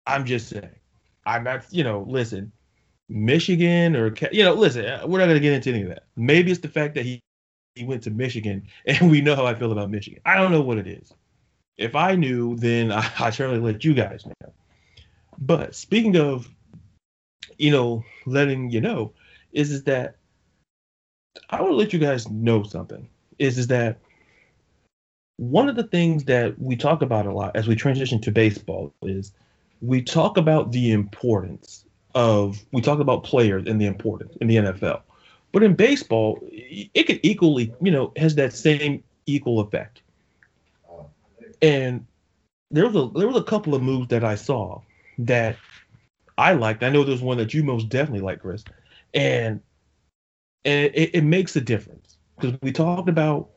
I'm 0.08 0.26
just 0.26 0.50
saying. 0.50 0.70
I'm 1.26 1.44
not, 1.44 1.66
you 1.72 1.84
know, 1.84 2.06
listen, 2.08 2.52
Michigan 3.10 3.96
or 3.96 4.14
you 4.32 4.44
know, 4.44 4.54
listen, 4.54 4.86
uh, 4.86 5.04
we're 5.08 5.20
not 5.20 5.26
going 5.26 5.36
to 5.36 5.42
get 5.42 5.54
into 5.54 5.72
any 5.72 5.84
of 5.84 5.90
that. 5.90 6.04
Maybe 6.16 6.52
it's 6.52 6.62
the 6.62 6.68
fact 6.70 6.96
that 6.96 7.06
he 7.06 7.22
he 7.76 7.86
went 7.86 8.04
to 8.04 8.12
Michigan, 8.12 8.68
and 8.86 9.12
we 9.12 9.22
know 9.22 9.36
how 9.36 9.46
I 9.46 9.56
feel 9.56 9.72
about 9.72 9.92
Michigan. 9.92 10.22
I 10.26 10.36
don't 10.36 10.52
know 10.52 10.62
what 10.62 10.78
it 10.78 10.88
is. 10.88 11.14
if 11.78 11.96
I 11.96 12.16
knew, 12.16 12.56
then 12.58 12.92
I, 12.92 13.10
I 13.20 13.30
certainly 13.32 13.60
let 13.62 13.84
you 13.84 13.94
guys 13.94 14.26
know. 14.26 14.54
But 15.40 15.76
speaking 15.76 16.18
of, 16.18 16.50
you 17.58 17.72
know, 17.72 18.04
letting 18.26 18.70
you 18.70 18.82
know, 18.82 19.14
is 19.52 19.72
is 19.72 19.84
that 19.86 20.18
I 21.50 21.62
want 21.62 21.72
to 21.74 21.78
let 21.78 21.94
you 21.94 22.00
guys 22.00 22.30
know 22.30 22.64
something. 22.64 23.10
Is 23.40 23.58
is 23.58 23.68
that 23.68 24.00
one 25.38 25.68
of 25.68 25.76
the 25.76 25.84
things 25.84 26.26
that 26.26 26.60
we 26.60 26.76
talk 26.76 27.02
about 27.02 27.26
a 27.26 27.34
lot 27.34 27.56
as 27.56 27.68
we 27.68 27.76
transition 27.76 28.22
to 28.22 28.32
baseball 28.32 28.94
is 29.02 29.34
we 29.82 30.02
talk 30.02 30.38
about 30.38 30.72
the 30.72 30.92
importance 30.92 31.86
of 32.14 32.64
we 32.72 32.82
talk 32.82 33.00
about 33.00 33.24
players 33.24 33.68
and 33.68 33.80
the 33.80 33.86
importance 33.86 34.36
in 34.40 34.48
the 34.48 34.56
NFL. 34.56 35.02
But 35.52 35.64
in 35.64 35.74
baseball, 35.74 36.40
it 36.52 37.08
could 37.08 37.20
equally, 37.24 37.74
you 37.82 37.92
know, 37.92 38.12
has 38.18 38.36
that 38.36 38.54
same 38.54 39.04
equal 39.26 39.60
effect. 39.60 40.02
And 41.62 42.06
there 42.72 42.88
was 42.88 42.96
a 42.96 43.10
there 43.18 43.28
was 43.28 43.38
a 43.38 43.44
couple 43.44 43.76
of 43.76 43.82
moves 43.82 44.08
that 44.10 44.24
I 44.24 44.36
saw 44.36 44.82
that 45.20 45.58
I 46.38 46.54
liked. 46.54 46.84
I 46.84 46.90
know 46.90 47.04
there's 47.04 47.22
one 47.22 47.38
that 47.38 47.54
you 47.54 47.64
most 47.64 47.90
definitely 47.90 48.22
like, 48.22 48.42
Chris, 48.42 48.64
and 49.14 49.62
and 50.66 50.92
it, 50.94 51.12
it 51.16 51.24
makes 51.24 51.56
a 51.56 51.62
difference 51.62 52.05
because 52.36 52.58
we 52.62 52.72
talked 52.72 53.10
about, 53.10 53.50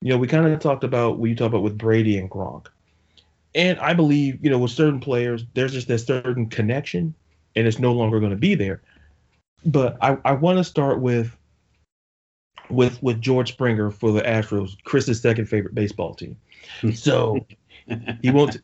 you 0.00 0.10
know, 0.10 0.18
we 0.18 0.26
kind 0.26 0.46
of 0.46 0.60
talked 0.60 0.84
about 0.84 1.18
what 1.18 1.28
you 1.28 1.36
talked 1.36 1.48
about 1.48 1.62
with 1.62 1.78
Brady 1.78 2.18
and 2.18 2.30
Gronk, 2.30 2.66
and 3.54 3.78
I 3.78 3.94
believe 3.94 4.42
you 4.44 4.50
know 4.50 4.58
with 4.58 4.70
certain 4.70 5.00
players 5.00 5.44
there's 5.54 5.72
just 5.72 5.88
that 5.88 5.98
certain 5.98 6.48
connection, 6.48 7.14
and 7.54 7.66
it's 7.66 7.78
no 7.78 7.92
longer 7.92 8.20
going 8.20 8.30
to 8.30 8.36
be 8.36 8.54
there. 8.54 8.82
But 9.64 9.96
I 10.00 10.18
I 10.24 10.32
want 10.32 10.58
to 10.58 10.64
start 10.64 11.00
with 11.00 11.36
with 12.70 13.02
with 13.02 13.20
George 13.20 13.52
Springer 13.52 13.90
for 13.90 14.12
the 14.12 14.22
Astros, 14.22 14.76
Chris's 14.84 15.20
second 15.20 15.46
favorite 15.46 15.74
baseball 15.74 16.14
team. 16.14 16.36
So 16.94 17.44
he 18.22 18.30
won't 18.30 18.58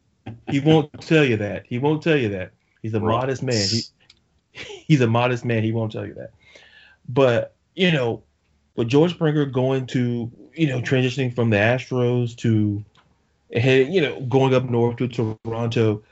he 0.48 0.60
won't 0.60 0.92
tell 1.00 1.24
you 1.24 1.36
that. 1.38 1.66
He 1.66 1.78
won't 1.78 2.02
tell 2.02 2.16
you 2.16 2.28
that. 2.30 2.52
He's 2.80 2.94
a 2.94 3.00
modest 3.00 3.42
man. 3.42 3.68
He 3.68 3.82
he's 4.52 5.00
a 5.00 5.06
modest 5.06 5.44
man. 5.44 5.62
He 5.62 5.72
won't 5.72 5.92
tell 5.92 6.06
you 6.06 6.14
that. 6.14 6.30
But 7.08 7.54
you 7.74 7.90
know, 7.90 8.22
with 8.78 8.86
George 8.86 9.10
Springer 9.10 9.44
going 9.44 9.88
to 9.88 10.30
you 10.54 10.68
know 10.68 10.80
transitioning 10.80 11.34
from 11.34 11.50
the 11.50 11.56
Astros 11.56 12.36
to 12.36 12.84
you 13.50 14.00
know 14.00 14.20
going 14.22 14.54
up 14.54 14.70
north 14.70 14.96
to 14.98 15.08
Toronto, 15.08 16.02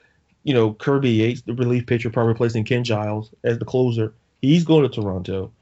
you 0.43 0.53
know 0.53 0.75
Kirby 0.75 1.11
Yates, 1.11 1.43
the 1.43 1.55
relief 1.55 1.87
pitcher, 1.87 2.11
probably 2.11 2.33
replacing 2.33 2.65
Ken 2.65 2.83
Giles 2.83 3.31
as 3.45 3.59
the 3.59 3.65
closer. 3.65 4.13
He's 4.43 4.65
going 4.65 4.83
to 4.83 4.89
Toronto. 4.89 5.53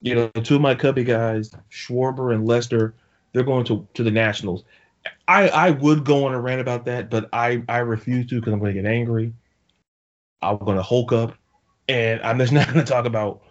You 0.00 0.14
know, 0.14 0.28
two 0.28 0.56
of 0.56 0.62
my 0.62 0.74
Cubby 0.74 1.04
guys, 1.04 1.50
Schwarber 1.70 2.34
and 2.34 2.46
Lester, 2.46 2.94
they're 3.32 3.44
going 3.44 3.66
to 3.66 3.86
to 3.92 4.02
the 4.02 4.10
Nationals. 4.10 4.64
I 5.28 5.48
I 5.48 5.70
would 5.72 6.06
go 6.06 6.24
on 6.24 6.32
a 6.32 6.40
rant 6.40 6.62
about 6.62 6.86
that, 6.86 7.10
but 7.10 7.28
I 7.34 7.62
I 7.68 7.78
refuse 7.78 8.26
to 8.30 8.36
because 8.36 8.54
I'm 8.54 8.60
going 8.60 8.74
to 8.74 8.82
get 8.82 8.90
angry. 8.90 9.34
I'm 10.40 10.56
going 10.56 10.78
to 10.78 10.82
hulk 10.82 11.12
up, 11.12 11.36
and 11.86 12.22
I'm 12.22 12.38
just 12.38 12.52
not 12.54 12.66
going 12.72 12.82
to 12.82 12.90
talk 12.90 13.04
about 13.04 13.42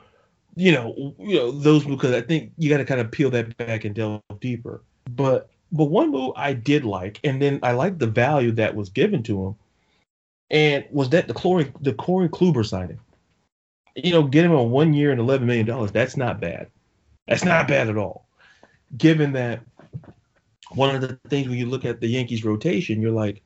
you 0.55 0.71
know 0.71 1.13
you 1.19 1.35
know 1.35 1.51
those 1.51 1.85
because 1.85 2.13
I 2.13 2.21
think 2.21 2.51
you 2.57 2.69
got 2.69 2.77
to 2.77 2.85
kind 2.85 3.01
of 3.01 3.11
peel 3.11 3.29
that 3.31 3.55
back 3.57 3.85
and 3.85 3.95
delve 3.95 4.21
deeper. 4.39 4.81
But 5.09 5.49
but 5.71 5.85
one 5.85 6.11
move 6.11 6.33
I 6.35 6.53
did 6.53 6.85
like, 6.85 7.19
and 7.23 7.41
then 7.41 7.59
I 7.63 7.71
liked 7.73 7.99
the 7.99 8.07
value 8.07 8.51
that 8.53 8.75
was 8.75 8.89
given 8.89 9.23
to 9.23 9.47
him, 9.47 9.55
and 10.49 10.85
was 10.91 11.09
that 11.09 11.27
the 11.27 11.33
Corey 11.33 11.71
the 11.81 11.93
Corey 11.93 12.29
Kluber 12.29 12.65
signing. 12.65 12.99
You 13.95 14.11
know, 14.11 14.23
get 14.23 14.45
him 14.45 14.53
on 14.53 14.71
one 14.71 14.93
year 14.93 15.11
and 15.11 15.19
eleven 15.19 15.47
million 15.47 15.65
dollars. 15.65 15.91
That's 15.91 16.17
not 16.17 16.39
bad. 16.39 16.67
That's 17.27 17.43
not 17.43 17.67
bad 17.67 17.89
at 17.89 17.97
all. 17.97 18.25
Given 18.97 19.33
that 19.33 19.61
one 20.71 20.95
of 20.95 21.01
the 21.01 21.19
things 21.29 21.47
when 21.47 21.57
you 21.57 21.65
look 21.65 21.85
at 21.85 21.99
the 21.99 22.07
Yankees 22.07 22.43
rotation, 22.43 23.01
you're 23.01 23.11
like, 23.11 23.41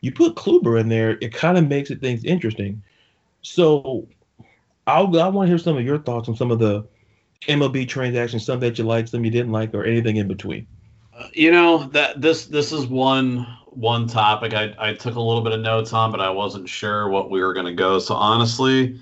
you 0.00 0.12
put 0.12 0.36
Kluber 0.36 0.80
in 0.80 0.88
there, 0.88 1.18
it 1.20 1.32
kind 1.32 1.58
of 1.58 1.66
makes 1.66 1.90
it 1.90 2.00
things 2.00 2.24
interesting. 2.24 2.82
So 3.42 4.08
I'll, 4.88 5.20
I 5.20 5.28
want 5.28 5.46
to 5.46 5.50
hear 5.50 5.58
some 5.58 5.76
of 5.76 5.84
your 5.84 5.98
thoughts 5.98 6.28
on 6.28 6.36
some 6.36 6.50
of 6.50 6.58
the 6.58 6.86
MLB 7.42 7.86
transactions, 7.86 8.44
some 8.44 8.58
that 8.60 8.78
you 8.78 8.84
liked, 8.84 9.10
some 9.10 9.24
you 9.24 9.30
didn't 9.30 9.52
like, 9.52 9.74
or 9.74 9.84
anything 9.84 10.16
in 10.16 10.26
between. 10.26 10.66
Uh, 11.16 11.28
you 11.34 11.52
know 11.52 11.84
that 11.88 12.20
this 12.20 12.46
this 12.46 12.72
is 12.72 12.86
one 12.86 13.46
one 13.66 14.08
topic 14.08 14.54
I, 14.54 14.74
I 14.78 14.94
took 14.94 15.14
a 15.14 15.20
little 15.20 15.42
bit 15.42 15.52
of 15.52 15.60
notes 15.60 15.92
on, 15.92 16.10
but 16.10 16.20
I 16.20 16.30
wasn't 16.30 16.68
sure 16.68 17.08
what 17.08 17.30
we 17.30 17.40
were 17.42 17.52
going 17.52 17.66
to 17.66 17.74
go. 17.74 17.98
So 17.98 18.14
honestly, 18.14 19.00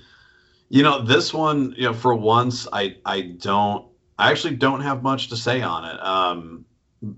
you 0.69 0.83
know 0.83 1.01
this 1.01 1.33
one, 1.33 1.73
you 1.77 1.83
know, 1.83 1.93
for 1.93 2.13
once 2.13 2.67
I 2.73 2.97
I 3.05 3.21
don't 3.21 3.87
I 4.19 4.31
actually 4.31 4.55
don't 4.55 4.81
have 4.81 5.03
much 5.03 5.29
to 5.29 5.37
say 5.37 5.61
on 5.61 5.85
it. 5.85 6.03
Um, 6.03 6.65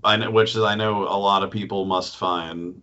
I 0.04 0.16
know, 0.16 0.30
which 0.30 0.54
is 0.54 0.62
I 0.62 0.74
know 0.74 1.02
a 1.02 1.18
lot 1.18 1.42
of 1.42 1.50
people 1.50 1.86
must 1.86 2.16
find, 2.16 2.82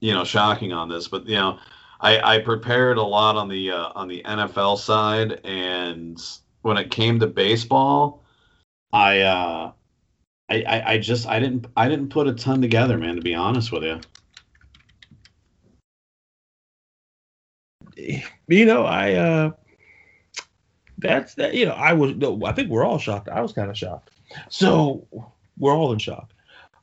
you 0.00 0.12
know, 0.12 0.24
shocking 0.24 0.72
on 0.72 0.88
this. 0.88 1.08
But 1.08 1.26
you 1.26 1.36
know, 1.36 1.58
I, 2.00 2.36
I 2.36 2.38
prepared 2.38 2.98
a 2.98 3.02
lot 3.02 3.36
on 3.36 3.48
the 3.48 3.70
uh, 3.70 3.92
on 3.94 4.08
the 4.08 4.22
NFL 4.24 4.78
side, 4.78 5.40
and 5.44 6.20
when 6.62 6.76
it 6.76 6.90
came 6.90 7.20
to 7.20 7.26
baseball, 7.26 8.24
I, 8.92 9.20
uh, 9.20 9.72
I, 10.48 10.62
I 10.62 10.92
I 10.92 10.98
just 10.98 11.26
I 11.26 11.38
didn't 11.38 11.66
I 11.76 11.88
didn't 11.88 12.08
put 12.08 12.26
a 12.26 12.34
ton 12.34 12.60
together, 12.60 12.98
man. 12.98 13.16
To 13.16 13.22
be 13.22 13.34
honest 13.34 13.72
with 13.72 13.84
you. 13.84 14.00
You 18.48 18.66
know, 18.66 18.84
I 18.84 19.12
uh, 19.12 19.50
that's 20.98 21.34
that. 21.34 21.54
You 21.54 21.66
know, 21.66 21.72
I 21.72 21.92
was. 21.92 22.12
I 22.44 22.52
think 22.52 22.70
we're 22.70 22.84
all 22.84 22.98
shocked. 22.98 23.28
I 23.28 23.40
was 23.40 23.52
kind 23.52 23.70
of 23.70 23.78
shocked. 23.78 24.10
So 24.48 25.06
we're 25.58 25.74
all 25.74 25.92
in 25.92 25.98
shock. 25.98 26.32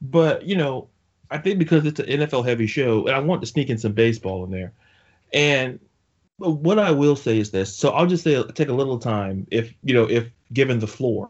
But 0.02 0.46
you 0.46 0.56
know, 0.56 0.90
I 1.30 1.38
think 1.38 1.60
because 1.60 1.86
it's 1.86 2.00
an 2.00 2.08
NFL 2.08 2.46
heavy 2.46 2.68
show, 2.68 3.06
and 3.08 3.16
I 3.16 3.20
want 3.20 3.42
to 3.42 3.48
sneak 3.48 3.70
in 3.70 3.78
some 3.78 3.94
baseball 3.94 4.44
in 4.46 4.52
there. 4.52 4.74
And 5.34 5.80
what 6.38 6.80
I 6.80 6.92
will 6.92 7.16
say 7.16 7.38
is 7.40 7.52
this. 7.52 7.76
So 7.76 7.90
I'll 7.90 8.08
just 8.08 8.24
say 8.24 8.42
take 8.54 8.70
a 8.70 8.74
little 8.74 9.00
time 9.00 9.48
if 9.52 9.74
you 9.84 9.94
know 9.94 10.10
if 10.10 10.30
given 10.54 10.80
the 10.80 10.88
floor, 10.88 11.30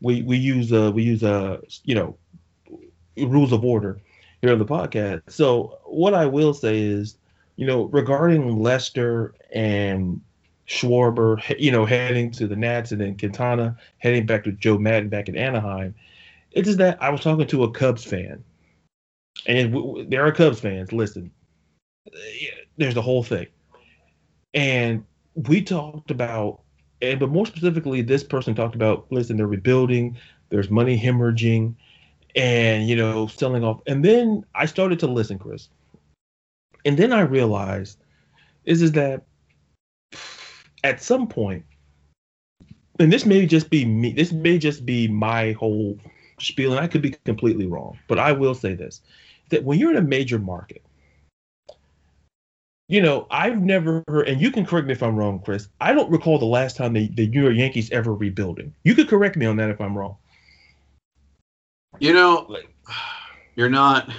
we 0.00 0.22
we 0.22 0.36
use 0.36 0.72
uh 0.72 0.92
we 0.94 1.02
use 1.02 1.22
uh 1.22 1.60
you 1.84 1.94
know 1.94 2.16
rules 3.16 3.52
of 3.52 3.64
order 3.64 4.00
here 4.40 4.52
on 4.52 4.58
the 4.58 4.64
podcast. 4.64 5.22
So 5.28 5.78
what 5.84 6.14
I 6.14 6.26
will 6.26 6.54
say 6.54 6.80
is, 6.80 7.16
you 7.56 7.66
know, 7.66 7.84
regarding 7.84 8.62
Lester 8.62 9.34
and 9.52 10.20
Schwarber, 10.68 11.42
you 11.58 11.72
know, 11.72 11.84
heading 11.84 12.30
to 12.32 12.46
the 12.46 12.56
Nats 12.56 12.92
and 12.92 13.00
then 13.00 13.16
Quintana 13.16 13.76
heading 13.98 14.26
back 14.26 14.44
to 14.44 14.52
Joe 14.52 14.78
Maddon 14.78 15.08
back 15.08 15.28
in 15.28 15.36
Anaheim. 15.36 15.94
It's 16.52 16.66
just 16.66 16.78
that 16.78 17.02
I 17.02 17.10
was 17.10 17.20
talking 17.20 17.46
to 17.46 17.64
a 17.64 17.70
Cubs 17.70 18.04
fan, 18.04 18.42
and 19.46 20.10
there 20.10 20.24
are 20.24 20.32
Cubs 20.32 20.60
fans. 20.60 20.92
Listen, 20.92 21.30
there's 22.78 22.94
the 22.94 23.02
whole 23.02 23.22
thing, 23.22 23.46
and 24.54 25.04
we 25.34 25.62
talked 25.62 26.10
about, 26.10 26.62
and 27.02 27.20
but 27.20 27.28
more 27.28 27.46
specifically, 27.46 28.02
this 28.02 28.24
person 28.24 28.54
talked 28.54 28.74
about. 28.74 29.06
Listen, 29.10 29.36
they're 29.36 29.46
rebuilding. 29.46 30.16
There's 30.48 30.70
money 30.70 30.98
hemorrhaging, 30.98 31.74
and 32.34 32.88
you 32.88 32.96
know, 32.96 33.26
selling 33.26 33.64
off. 33.64 33.80
And 33.86 34.04
then 34.04 34.44
I 34.54 34.66
started 34.66 34.98
to 35.00 35.06
listen, 35.06 35.38
Chris, 35.38 35.68
and 36.84 36.96
then 36.96 37.12
I 37.12 37.20
realized 37.20 37.98
is 38.64 38.82
is 38.82 38.92
that 38.92 39.24
at 40.84 41.02
some 41.02 41.26
point, 41.26 41.64
and 42.98 43.12
this 43.12 43.26
may 43.26 43.46
just 43.46 43.70
be 43.70 43.84
me. 43.84 44.12
This 44.12 44.32
may 44.32 44.58
just 44.58 44.86
be 44.86 45.08
my 45.08 45.52
whole 45.52 45.98
spiel, 46.40 46.72
and 46.72 46.80
I 46.80 46.86
could 46.86 47.02
be 47.02 47.16
completely 47.24 47.66
wrong, 47.66 47.98
but 48.08 48.18
I 48.18 48.32
will 48.32 48.54
say 48.54 48.74
this: 48.74 49.00
that 49.50 49.64
when 49.64 49.78
you're 49.78 49.90
in 49.90 49.96
a 49.96 50.02
major 50.02 50.38
market, 50.38 50.82
you 52.88 53.02
know, 53.02 53.26
I've 53.30 53.60
never 53.60 54.02
heard, 54.08 54.28
and 54.28 54.40
you 54.40 54.50
can 54.50 54.64
correct 54.64 54.86
me 54.86 54.94
if 54.94 55.02
I'm 55.02 55.14
wrong, 55.14 55.40
Chris. 55.40 55.68
I 55.80 55.92
don't 55.92 56.10
recall 56.10 56.38
the 56.38 56.46
last 56.46 56.76
time 56.76 56.94
the, 56.94 57.08
the 57.08 57.28
New 57.28 57.42
York 57.42 57.56
Yankees 57.56 57.90
ever 57.90 58.14
rebuilding. 58.14 58.74
You 58.82 58.94
could 58.94 59.08
correct 59.08 59.36
me 59.36 59.44
on 59.44 59.56
that 59.58 59.68
if 59.68 59.78
I'm 59.80 59.96
wrong. 59.96 60.16
You 62.00 62.14
know, 62.14 62.56
you're 63.56 63.68
not, 63.68 64.10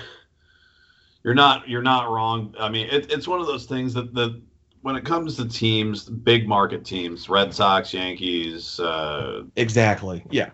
you're 1.24 1.34
not, 1.34 1.68
you're 1.68 1.82
not 1.82 2.12
wrong. 2.12 2.54
I 2.60 2.70
mean, 2.70 2.88
it, 2.92 3.12
it's 3.12 3.28
one 3.28 3.42
of 3.42 3.48
those 3.48 3.66
things 3.66 3.94
that 3.96 4.14
the 4.14 4.40
when 4.82 4.96
it 4.96 5.04
comes 5.04 5.36
to 5.36 5.48
teams, 5.48 6.06
big 6.06 6.48
market 6.48 6.86
teams, 6.86 7.28
Red 7.28 7.54
Sox, 7.54 7.94
Yankees, 7.94 8.80
uh, 8.80 9.44
exactly, 9.56 10.24
yeah, 10.30 10.52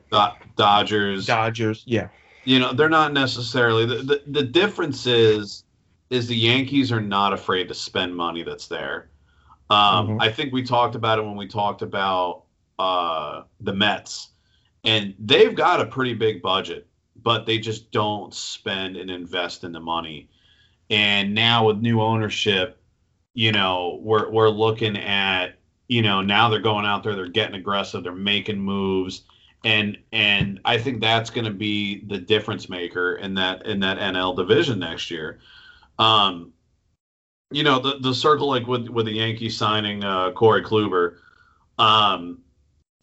Dodgers, 0.55 1.27
Dodgers, 1.27 1.83
yeah. 1.85 2.07
You 2.43 2.59
know, 2.59 2.73
they're 2.73 2.89
not 2.89 3.11
necessarily 3.11 3.85
the, 3.85 3.97
the 3.97 4.23
the 4.27 4.43
difference 4.43 5.05
is 5.05 5.64
is 6.09 6.27
the 6.27 6.35
Yankees 6.35 6.91
are 6.91 7.01
not 7.01 7.33
afraid 7.33 7.67
to 7.67 7.73
spend 7.73 8.15
money 8.15 8.43
that's 8.43 8.67
there. 8.67 9.09
Um, 9.69 10.07
mm-hmm. 10.07 10.21
I 10.21 10.31
think 10.31 10.53
we 10.53 10.63
talked 10.63 10.95
about 10.95 11.19
it 11.19 11.25
when 11.25 11.35
we 11.35 11.47
talked 11.47 11.81
about 11.81 12.43
uh, 12.77 13.43
the 13.61 13.73
Mets, 13.73 14.29
and 14.83 15.15
they've 15.19 15.55
got 15.55 15.81
a 15.81 15.85
pretty 15.85 16.13
big 16.13 16.41
budget, 16.41 16.87
but 17.23 17.45
they 17.45 17.57
just 17.57 17.91
don't 17.91 18.33
spend 18.33 18.97
and 18.97 19.09
invest 19.09 19.63
in 19.63 19.71
the 19.71 19.79
money. 19.79 20.29
And 20.89 21.33
now 21.33 21.65
with 21.65 21.77
new 21.77 22.01
ownership, 22.01 22.79
you 23.33 23.51
know, 23.51 23.99
we're 24.03 24.29
we're 24.29 24.49
looking 24.49 24.97
at, 24.97 25.57
you 25.87 26.03
know, 26.03 26.21
now 26.21 26.49
they're 26.49 26.59
going 26.59 26.85
out 26.85 27.03
there, 27.03 27.15
they're 27.15 27.27
getting 27.27 27.55
aggressive, 27.55 28.03
they're 28.03 28.13
making 28.13 28.59
moves, 28.59 29.23
and 29.63 29.97
and 30.11 30.59
I 30.63 30.77
think 30.77 31.01
that's 31.01 31.31
going 31.31 31.45
to 31.45 31.51
be 31.51 32.05
the 32.05 32.19
difference 32.19 32.69
maker 32.69 33.15
in 33.15 33.33
that 33.33 33.65
in 33.65 33.79
that 33.79 33.97
NL 33.97 34.35
division 34.35 34.77
next 34.79 35.09
year. 35.09 35.39
Um, 35.99 36.53
you 37.51 37.63
know 37.63 37.79
the 37.79 37.99
the 37.99 38.13
circle 38.13 38.49
like 38.49 38.67
with 38.67 38.87
with 38.89 39.05
the 39.05 39.13
Yankees 39.13 39.55
signing 39.55 40.03
uh, 40.03 40.31
Corey 40.31 40.63
Kluber. 40.63 41.17
Um, 41.77 42.39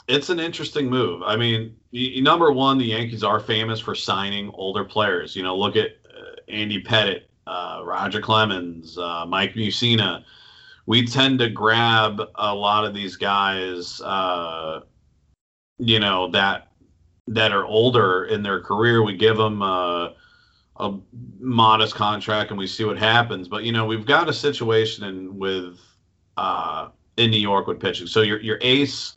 it's 0.08 0.30
an 0.30 0.40
interesting 0.40 0.90
move. 0.90 1.22
I 1.22 1.36
mean, 1.36 1.76
number 1.92 2.50
one, 2.52 2.78
the 2.78 2.86
Yankees 2.86 3.22
are 3.22 3.40
famous 3.40 3.80
for 3.80 3.94
signing 3.94 4.50
older 4.54 4.84
players. 4.84 5.36
You 5.36 5.42
know, 5.42 5.56
look 5.56 5.76
at 5.76 5.90
uh, 6.06 6.34
Andy 6.48 6.82
Pettitte, 6.82 7.22
uh, 7.46 7.82
Roger 7.84 8.20
Clemens, 8.20 8.98
uh, 8.98 9.24
Mike 9.26 9.54
Mussina. 9.54 10.24
We 10.86 11.06
tend 11.06 11.38
to 11.38 11.48
grab 11.48 12.20
a 12.34 12.54
lot 12.54 12.84
of 12.84 12.92
these 12.92 13.16
guys, 13.16 14.00
uh, 14.00 14.80
you 15.78 16.00
know, 16.00 16.28
that 16.32 16.68
that 17.28 17.52
are 17.52 17.64
older 17.64 18.24
in 18.24 18.42
their 18.42 18.60
career. 18.60 19.02
We 19.04 19.16
give 19.16 19.36
them 19.36 19.62
uh, 19.62 20.10
a 20.82 20.98
modest 21.38 21.94
contract 21.94 22.50
and 22.50 22.58
we 22.58 22.66
see 22.66 22.84
what 22.84 22.98
happens. 22.98 23.48
But 23.48 23.64
you 23.64 23.72
know, 23.72 23.86
we've 23.86 24.06
got 24.06 24.28
a 24.28 24.32
situation 24.32 25.04
in 25.04 25.38
with 25.38 25.78
uh, 26.36 26.88
in 27.16 27.30
New 27.30 27.40
York 27.40 27.66
with 27.68 27.78
pitching. 27.80 28.08
So 28.08 28.22
your 28.22 28.40
your 28.40 28.58
ace 28.60 29.14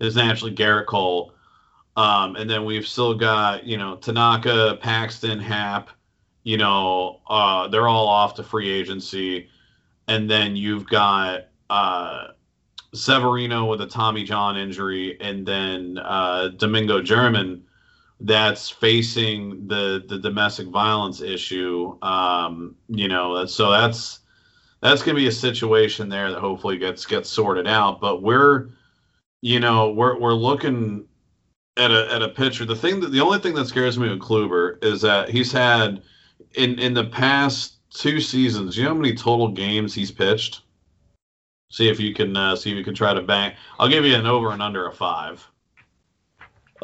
is 0.00 0.16
naturally 0.16 0.54
Gerrit 0.54 0.86
Cole. 0.86 1.32
Um, 1.96 2.34
and 2.34 2.50
then 2.50 2.64
we've 2.64 2.86
still 2.86 3.14
got, 3.14 3.64
you 3.64 3.78
know, 3.78 3.94
Tanaka, 3.96 4.78
Paxton, 4.80 5.38
Happ. 5.38 5.90
you 6.44 6.58
know, 6.58 7.20
uh, 7.26 7.68
they're 7.68 7.88
all 7.88 8.06
off 8.06 8.34
to 8.34 8.42
free 8.44 8.70
agency. 8.70 9.48
And 10.06 10.30
then 10.30 10.54
you've 10.54 10.86
got 10.86 11.46
uh, 11.70 12.28
Severino 12.92 13.64
with 13.64 13.80
a 13.80 13.86
Tommy 13.86 14.22
John 14.22 14.56
injury, 14.56 15.18
and 15.20 15.44
then 15.46 15.98
uh, 15.98 16.48
Domingo 16.56 17.00
German 17.02 17.64
that's 18.24 18.70
facing 18.70 19.66
the 19.68 20.02
the 20.08 20.18
domestic 20.18 20.68
violence 20.68 21.20
issue. 21.20 21.96
Um, 22.02 22.76
you 22.88 23.08
know, 23.08 23.44
so 23.46 23.70
that's 23.70 24.20
that's 24.80 25.02
going 25.02 25.14
to 25.14 25.20
be 25.20 25.28
a 25.28 25.32
situation 25.32 26.08
there 26.08 26.30
that 26.30 26.40
hopefully 26.40 26.78
gets 26.78 27.04
gets 27.04 27.28
sorted 27.28 27.68
out. 27.68 28.00
But 28.00 28.22
we're 28.22 28.70
you 29.42 29.60
know, 29.60 29.90
we're 29.90 30.18
we're 30.18 30.32
looking 30.32 31.06
at 31.76 31.90
a 31.90 32.12
at 32.12 32.22
a 32.22 32.30
pitcher. 32.30 32.64
The 32.64 32.74
thing 32.74 33.00
that 33.00 33.12
the 33.12 33.20
only 33.20 33.38
thing 33.38 33.54
that 33.54 33.66
scares 33.66 33.98
me 33.98 34.08
with 34.08 34.20
Kluber 34.20 34.82
is 34.82 35.02
that 35.02 35.28
he's 35.28 35.52
had 35.52 36.02
in 36.54 36.78
in 36.78 36.94
the 36.94 37.04
past 37.04 37.76
two 37.90 38.20
seasons. 38.22 38.76
You 38.76 38.84
know 38.84 38.90
how 38.90 38.96
many 38.96 39.14
total 39.14 39.48
games 39.48 39.94
he's 39.94 40.10
pitched? 40.10 40.62
See 41.70 41.90
if 41.90 42.00
you 42.00 42.14
can 42.14 42.34
uh, 42.34 42.56
see 42.56 42.70
if 42.70 42.78
you 42.78 42.84
can 42.84 42.94
try 42.94 43.12
to 43.12 43.20
bang. 43.20 43.54
I'll 43.78 43.88
give 43.88 44.06
you 44.06 44.14
an 44.14 44.26
over 44.26 44.50
and 44.50 44.62
under 44.62 44.86
a 44.86 44.92
five. 44.92 45.46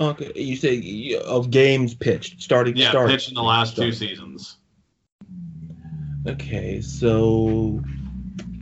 Okay, 0.00 0.32
you 0.34 0.56
say 0.56 1.14
of 1.26 1.50
games 1.50 1.92
pitched, 1.92 2.40
starting. 2.40 2.74
Yeah, 2.74 2.88
starting, 2.88 3.16
pitched 3.16 3.28
in 3.28 3.34
the 3.34 3.42
last 3.42 3.72
starting. 3.72 3.92
two 3.92 3.96
seasons. 3.96 4.56
Okay, 6.26 6.80
so 6.80 7.82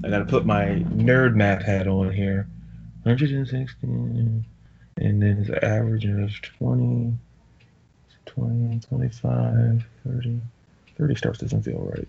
I 0.04 0.10
got 0.10 0.18
to 0.18 0.24
put 0.24 0.44
my 0.44 0.84
nerd 0.94 1.36
math 1.36 1.62
hat 1.62 1.86
on 1.86 2.12
here. 2.12 2.48
116, 3.04 4.44
and 4.96 5.22
then 5.22 5.44
the 5.44 5.64
average 5.64 6.04
of 6.06 6.42
20, 6.42 7.16
20, 8.26 8.80
25, 8.80 9.84
30. 10.06 10.40
30 10.98 11.14
starts 11.14 11.38
doesn't 11.38 11.62
feel 11.62 11.78
right. 11.78 12.08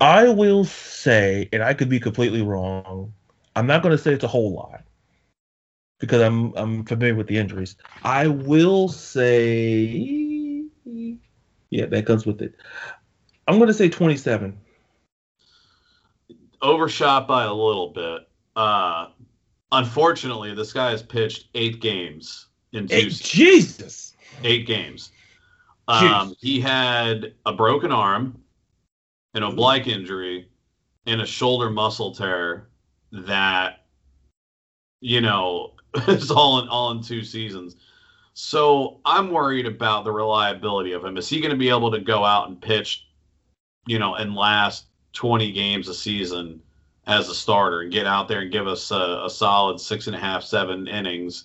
I 0.00 0.28
will 0.28 0.64
say, 0.64 1.50
and 1.52 1.62
I 1.62 1.74
could 1.74 1.90
be 1.90 2.00
completely 2.00 2.40
wrong. 2.40 3.12
I'm 3.54 3.66
not 3.66 3.82
going 3.82 3.94
to 3.94 4.02
say 4.02 4.14
it's 4.14 4.24
a 4.24 4.28
whole 4.28 4.52
lot 4.52 4.82
because 5.98 6.22
I'm 6.22 6.52
I'm 6.56 6.84
familiar 6.84 7.14
with 7.14 7.26
the 7.26 7.38
injuries. 7.38 7.76
I 8.02 8.28
will 8.28 8.88
say, 8.88 10.64
yeah, 11.70 11.86
that 11.86 12.06
comes 12.06 12.26
with 12.26 12.42
it. 12.42 12.54
I'm 13.48 13.56
going 13.58 13.68
to 13.68 13.74
say 13.74 13.88
27. 13.88 14.58
Overshot 16.62 17.28
by 17.28 17.44
a 17.44 17.52
little 17.52 17.90
bit. 17.90 18.28
Uh, 18.56 19.08
Unfortunately, 19.72 20.54
this 20.54 20.72
guy 20.72 20.90
has 20.90 21.02
pitched 21.02 21.48
eight 21.54 21.80
games 21.80 22.46
in 22.72 22.86
two. 22.86 22.94
Eight, 22.94 23.12
Jesus. 23.12 24.14
Eight 24.44 24.66
games. 24.66 25.10
Um, 25.88 26.34
he 26.40 26.60
had 26.60 27.34
a 27.44 27.52
broken 27.52 27.92
arm, 27.92 28.40
an 29.34 29.42
oblique 29.42 29.86
injury, 29.86 30.48
and 31.06 31.20
a 31.20 31.26
shoulder 31.26 31.70
muscle 31.70 32.14
tear 32.14 32.68
that, 33.12 33.86
you 35.00 35.20
know, 35.20 35.74
is 36.08 36.30
all 36.30 36.60
in 36.60 36.68
all 36.68 36.90
in 36.92 37.02
two 37.02 37.22
seasons. 37.22 37.76
So 38.34 39.00
I'm 39.04 39.30
worried 39.30 39.66
about 39.66 40.04
the 40.04 40.12
reliability 40.12 40.92
of 40.92 41.04
him. 41.04 41.16
Is 41.16 41.28
he 41.28 41.40
going 41.40 41.52
to 41.52 41.56
be 41.56 41.70
able 41.70 41.90
to 41.90 42.00
go 42.00 42.24
out 42.24 42.48
and 42.48 42.60
pitch, 42.60 43.06
you 43.86 43.98
know, 43.98 44.14
and 44.14 44.34
last 44.34 44.86
20 45.14 45.52
games 45.52 45.88
a 45.88 45.94
season? 45.94 46.60
as 47.06 47.28
a 47.28 47.34
starter 47.34 47.82
and 47.82 47.92
get 47.92 48.06
out 48.06 48.28
there 48.28 48.40
and 48.40 48.50
give 48.50 48.66
us 48.66 48.90
a, 48.90 49.22
a 49.24 49.30
solid 49.30 49.80
six 49.80 50.06
and 50.06 50.16
a 50.16 50.18
half, 50.18 50.42
seven 50.42 50.88
innings. 50.88 51.44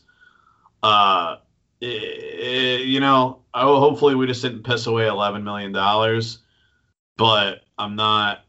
Uh, 0.81 1.37
it, 1.79 1.85
it, 1.87 2.81
you 2.87 2.99
know, 2.99 3.41
hopefully 3.53 4.15
we 4.15 4.25
just 4.25 4.41
didn't 4.41 4.63
piss 4.63 4.87
away 4.87 5.07
eleven 5.07 5.43
million 5.43 5.71
dollars, 5.71 6.39
but 7.17 7.61
I'm 7.77 7.95
not. 7.95 8.45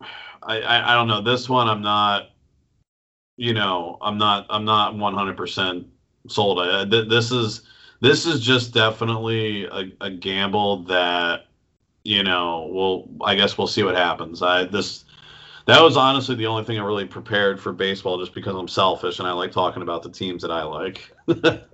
I, 0.42 0.60
I 0.60 0.92
I 0.92 0.94
don't 0.94 1.08
know 1.08 1.22
this 1.22 1.48
one. 1.48 1.68
I'm 1.68 1.82
not. 1.82 2.30
You 3.38 3.54
know, 3.54 3.98
I'm 4.02 4.18
not. 4.18 4.46
I'm 4.50 4.64
not 4.64 4.96
100 4.96 5.36
percent 5.36 5.86
sold. 6.26 6.58
I, 6.60 6.84
this 6.84 7.30
is 7.30 7.62
this 8.00 8.26
is 8.26 8.40
just 8.40 8.74
definitely 8.74 9.64
a, 9.66 9.92
a 10.00 10.10
gamble 10.10 10.82
that 10.84 11.46
you 12.02 12.24
know. 12.24 12.68
Well, 12.72 13.08
I 13.24 13.36
guess 13.36 13.56
we'll 13.56 13.68
see 13.68 13.84
what 13.84 13.94
happens. 13.94 14.42
I 14.42 14.64
this 14.64 15.04
that 15.66 15.80
was 15.80 15.96
honestly 15.96 16.34
the 16.34 16.46
only 16.46 16.64
thing 16.64 16.80
I 16.80 16.82
really 16.82 17.04
prepared 17.04 17.60
for 17.60 17.72
baseball 17.72 18.18
just 18.18 18.34
because 18.34 18.56
I'm 18.56 18.66
selfish 18.66 19.20
and 19.20 19.28
I 19.28 19.32
like 19.32 19.52
talking 19.52 19.82
about 19.82 20.02
the 20.02 20.10
teams 20.10 20.42
that 20.42 20.50
I 20.50 20.64
like. 20.64 21.14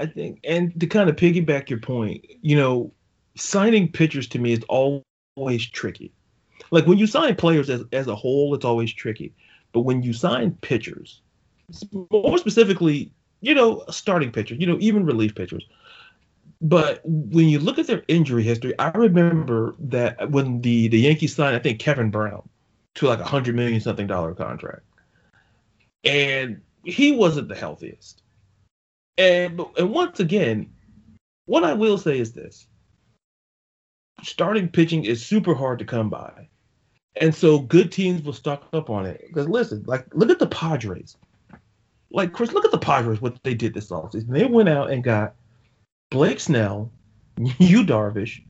I 0.00 0.06
think, 0.06 0.40
and 0.42 0.80
to 0.80 0.86
kind 0.88 1.08
of 1.08 1.14
piggyback 1.14 1.68
your 1.68 1.78
point, 1.78 2.26
you 2.42 2.56
know, 2.56 2.92
signing 3.36 3.92
pitchers 3.92 4.26
to 4.28 4.40
me 4.40 4.52
is 4.52 4.64
always 4.68 5.64
tricky. 5.70 6.12
Like 6.70 6.86
when 6.86 6.98
you 6.98 7.06
sign 7.06 7.36
players 7.36 7.68
as, 7.70 7.82
as 7.92 8.06
a 8.06 8.14
whole, 8.14 8.54
it's 8.54 8.64
always 8.64 8.92
tricky. 8.92 9.34
But 9.72 9.80
when 9.80 10.02
you 10.02 10.12
sign 10.12 10.52
pitchers, 10.60 11.20
more 12.10 12.38
specifically, 12.38 13.12
you 13.40 13.54
know, 13.54 13.84
starting 13.90 14.32
pitchers, 14.32 14.58
you 14.60 14.66
know, 14.66 14.78
even 14.80 15.04
relief 15.04 15.34
pitchers, 15.34 15.66
but 16.60 17.00
when 17.04 17.48
you 17.48 17.58
look 17.58 17.78
at 17.78 17.86
their 17.86 18.04
injury 18.06 18.42
history, 18.42 18.78
I 18.78 18.90
remember 18.90 19.74
that 19.78 20.30
when 20.30 20.60
the 20.60 20.88
the 20.88 21.00
Yankees 21.00 21.34
signed, 21.34 21.56
I 21.56 21.58
think 21.58 21.78
Kevin 21.78 22.10
Brown 22.10 22.48
to 22.96 23.06
like 23.06 23.20
a 23.20 23.24
hundred 23.24 23.54
million 23.54 23.80
something 23.80 24.06
dollar 24.06 24.34
contract, 24.34 24.82
and 26.04 26.60
he 26.84 27.12
wasn't 27.12 27.48
the 27.48 27.54
healthiest. 27.54 28.22
And 29.16 29.60
and 29.78 29.90
once 29.90 30.20
again, 30.20 30.74
what 31.46 31.64
I 31.64 31.72
will 31.72 31.96
say 31.96 32.18
is 32.18 32.32
this: 32.32 32.66
starting 34.22 34.68
pitching 34.68 35.04
is 35.04 35.24
super 35.24 35.54
hard 35.54 35.78
to 35.78 35.86
come 35.86 36.10
by, 36.10 36.48
and 37.16 37.34
so 37.34 37.58
good 37.58 37.90
teams 37.90 38.22
will 38.22 38.32
stock 38.32 38.68
up 38.72 38.90
on 38.90 39.06
it. 39.06 39.24
Because 39.26 39.48
listen, 39.48 39.84
like 39.86 40.06
look 40.14 40.30
at 40.30 40.38
the 40.38 40.46
Padres. 40.46 41.16
Like 42.10 42.32
Chris, 42.32 42.52
look 42.52 42.64
at 42.64 42.70
the 42.70 42.78
Padres. 42.78 43.20
What 43.20 43.42
they 43.42 43.54
did 43.54 43.74
this 43.74 43.90
offseason. 43.90 44.28
They 44.28 44.44
went 44.44 44.68
out 44.68 44.90
and 44.90 45.02
got 45.02 45.34
Blake 46.10 46.40
Snell, 46.40 46.90
Yu 47.36 47.84
Darvish, 47.84 48.42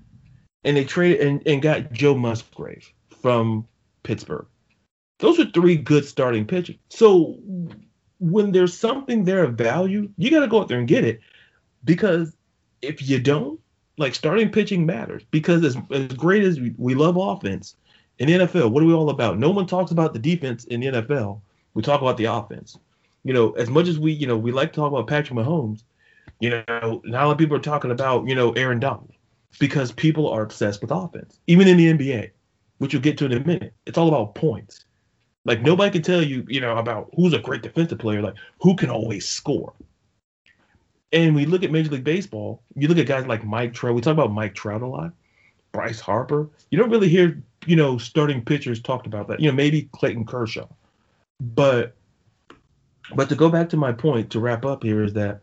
and 0.65 0.77
they 0.77 0.85
traded 0.85 1.27
and, 1.27 1.43
and 1.47 1.63
got 1.63 1.93
Joe 1.93 2.15
Musgrove 2.15 2.93
from 3.21 3.67
Pittsburgh. 4.03 4.47
Those 5.19 5.39
are 5.39 5.51
three 5.51 5.77
good 5.77 6.07
starting 6.07 6.47
pitching. 6.47 6.79
So 6.89 7.39
when 8.19 8.53
there's 8.53 8.77
something 8.77 9.25
there 9.25 9.45
of 9.45 9.55
value, 9.55 10.11
you 10.17 10.31
got 10.31 10.41
to 10.41 10.49
go 10.49 10.61
out 10.61 10.69
there 10.69 10.79
and 10.79 10.89
get 10.89 11.05
it 11.05 11.21
because 11.85 12.35
if 12.81 13.07
you 13.07 13.19
don't, 13.19 13.61
like 13.99 14.15
starting 14.15 14.51
pitching 14.51 14.87
matters 14.87 15.23
because 15.31 15.63
as, 15.63 15.77
as 15.91 16.07
great 16.15 16.43
as 16.43 16.59
we, 16.59 16.75
we 16.79 16.95
love 16.95 17.19
offense 17.19 17.77
in 18.21 18.27
the 18.27 18.35
NFL, 18.35 18.71
what 18.71 18.83
are 18.83 18.87
we 18.87 18.93
all 18.93 19.09
about? 19.09 19.39
No 19.39 19.51
one 19.51 19.67
talks 19.67 19.91
about 19.91 20.13
the 20.13 20.19
defense 20.19 20.65
in 20.65 20.81
the 20.81 20.87
NFL. 20.89 21.41
We 21.73 21.83
talk 21.83 22.03
about 22.03 22.19
the 22.19 22.27
offense. 22.27 22.79
You 23.25 23.33
know, 23.33 23.53
as 23.53 23.71
much 23.71 23.89
as 23.89 23.99
we, 23.99 24.13
you 24.13 24.27
know, 24.27 24.37
we 24.37 24.53
like 24.53 24.73
to 24.73 24.77
talk 24.77 24.93
about 24.93 25.07
Patrick 25.07 25.39
Mahomes, 25.39 25.83
you 26.39 26.51
know, 26.51 27.01
now 27.05 27.25
a 27.25 27.27
lot 27.27 27.33
of 27.33 27.39
people 27.39 27.57
are 27.57 27.61
talking 27.61 27.91
about, 27.91 28.29
you 28.29 28.35
know, 28.35 28.53
Aaron 28.53 28.79
Donald 28.79 29.13
because 29.59 29.91
people 29.91 30.29
are 30.29 30.43
obsessed 30.43 30.83
with 30.83 30.91
offense, 30.91 31.41
even 31.47 31.67
in 31.67 31.79
the 31.79 31.93
NBA, 31.93 32.31
which 32.79 32.93
we'll 32.93 33.03
get 33.03 33.17
to 33.19 33.25
in 33.25 33.33
a 33.33 33.41
minute. 33.41 33.73
It's 33.87 33.99
all 33.99 34.09
about 34.09 34.35
points. 34.35 34.85
Like 35.47 35.63
nobody 35.63 35.91
can 35.91 36.03
tell 36.03 36.23
you, 36.23 36.45
you 36.47 36.61
know, 36.61 36.77
about 36.77 37.09
who's 37.17 37.33
a 37.33 37.39
great 37.39 37.63
defensive 37.63 37.99
player, 37.99 38.21
like 38.21 38.37
who 38.61 38.77
can 38.77 38.91
always 38.91 39.27
score. 39.27 39.73
And 41.13 41.35
we 41.35 41.47
look 41.47 41.63
at 41.63 41.73
Major 41.73 41.91
League 41.91 42.05
Baseball, 42.05 42.63
you 42.77 42.87
look 42.87 42.99
at 42.99 43.07
guys 43.07 43.27
like 43.27 43.45
Mike 43.45 43.73
Trout. 43.73 43.95
We 43.95 44.03
talk 44.03 44.13
about 44.13 44.33
Mike 44.33 44.55
Trout 44.55 44.83
a 44.83 44.87
lot, 44.87 45.13
Bryce 45.73 46.01
Harper. 46.01 46.51
You 46.71 46.79
don't 46.79 46.91
really 46.91 47.09
hear, 47.09 47.43
you 47.67 47.77
know, 47.77 47.99
starting 47.99 48.45
pitchers 48.45 48.81
talked 48.81 49.07
about 49.07 49.29
that. 49.29 49.41
You 49.41 49.51
know, 49.51 49.57
maybe 49.57 49.89
Clayton 49.93 50.25
Kershaw. 50.25 50.67
But 51.41 51.95
But 53.15 53.29
to 53.29 53.35
go 53.35 53.49
back 53.49 53.69
to 53.71 53.77
my 53.77 53.93
point 53.93 54.31
to 54.31 54.41
wrap 54.41 54.65
up 54.65 54.83
here 54.83 55.03
is 55.03 55.13
that 55.15 55.41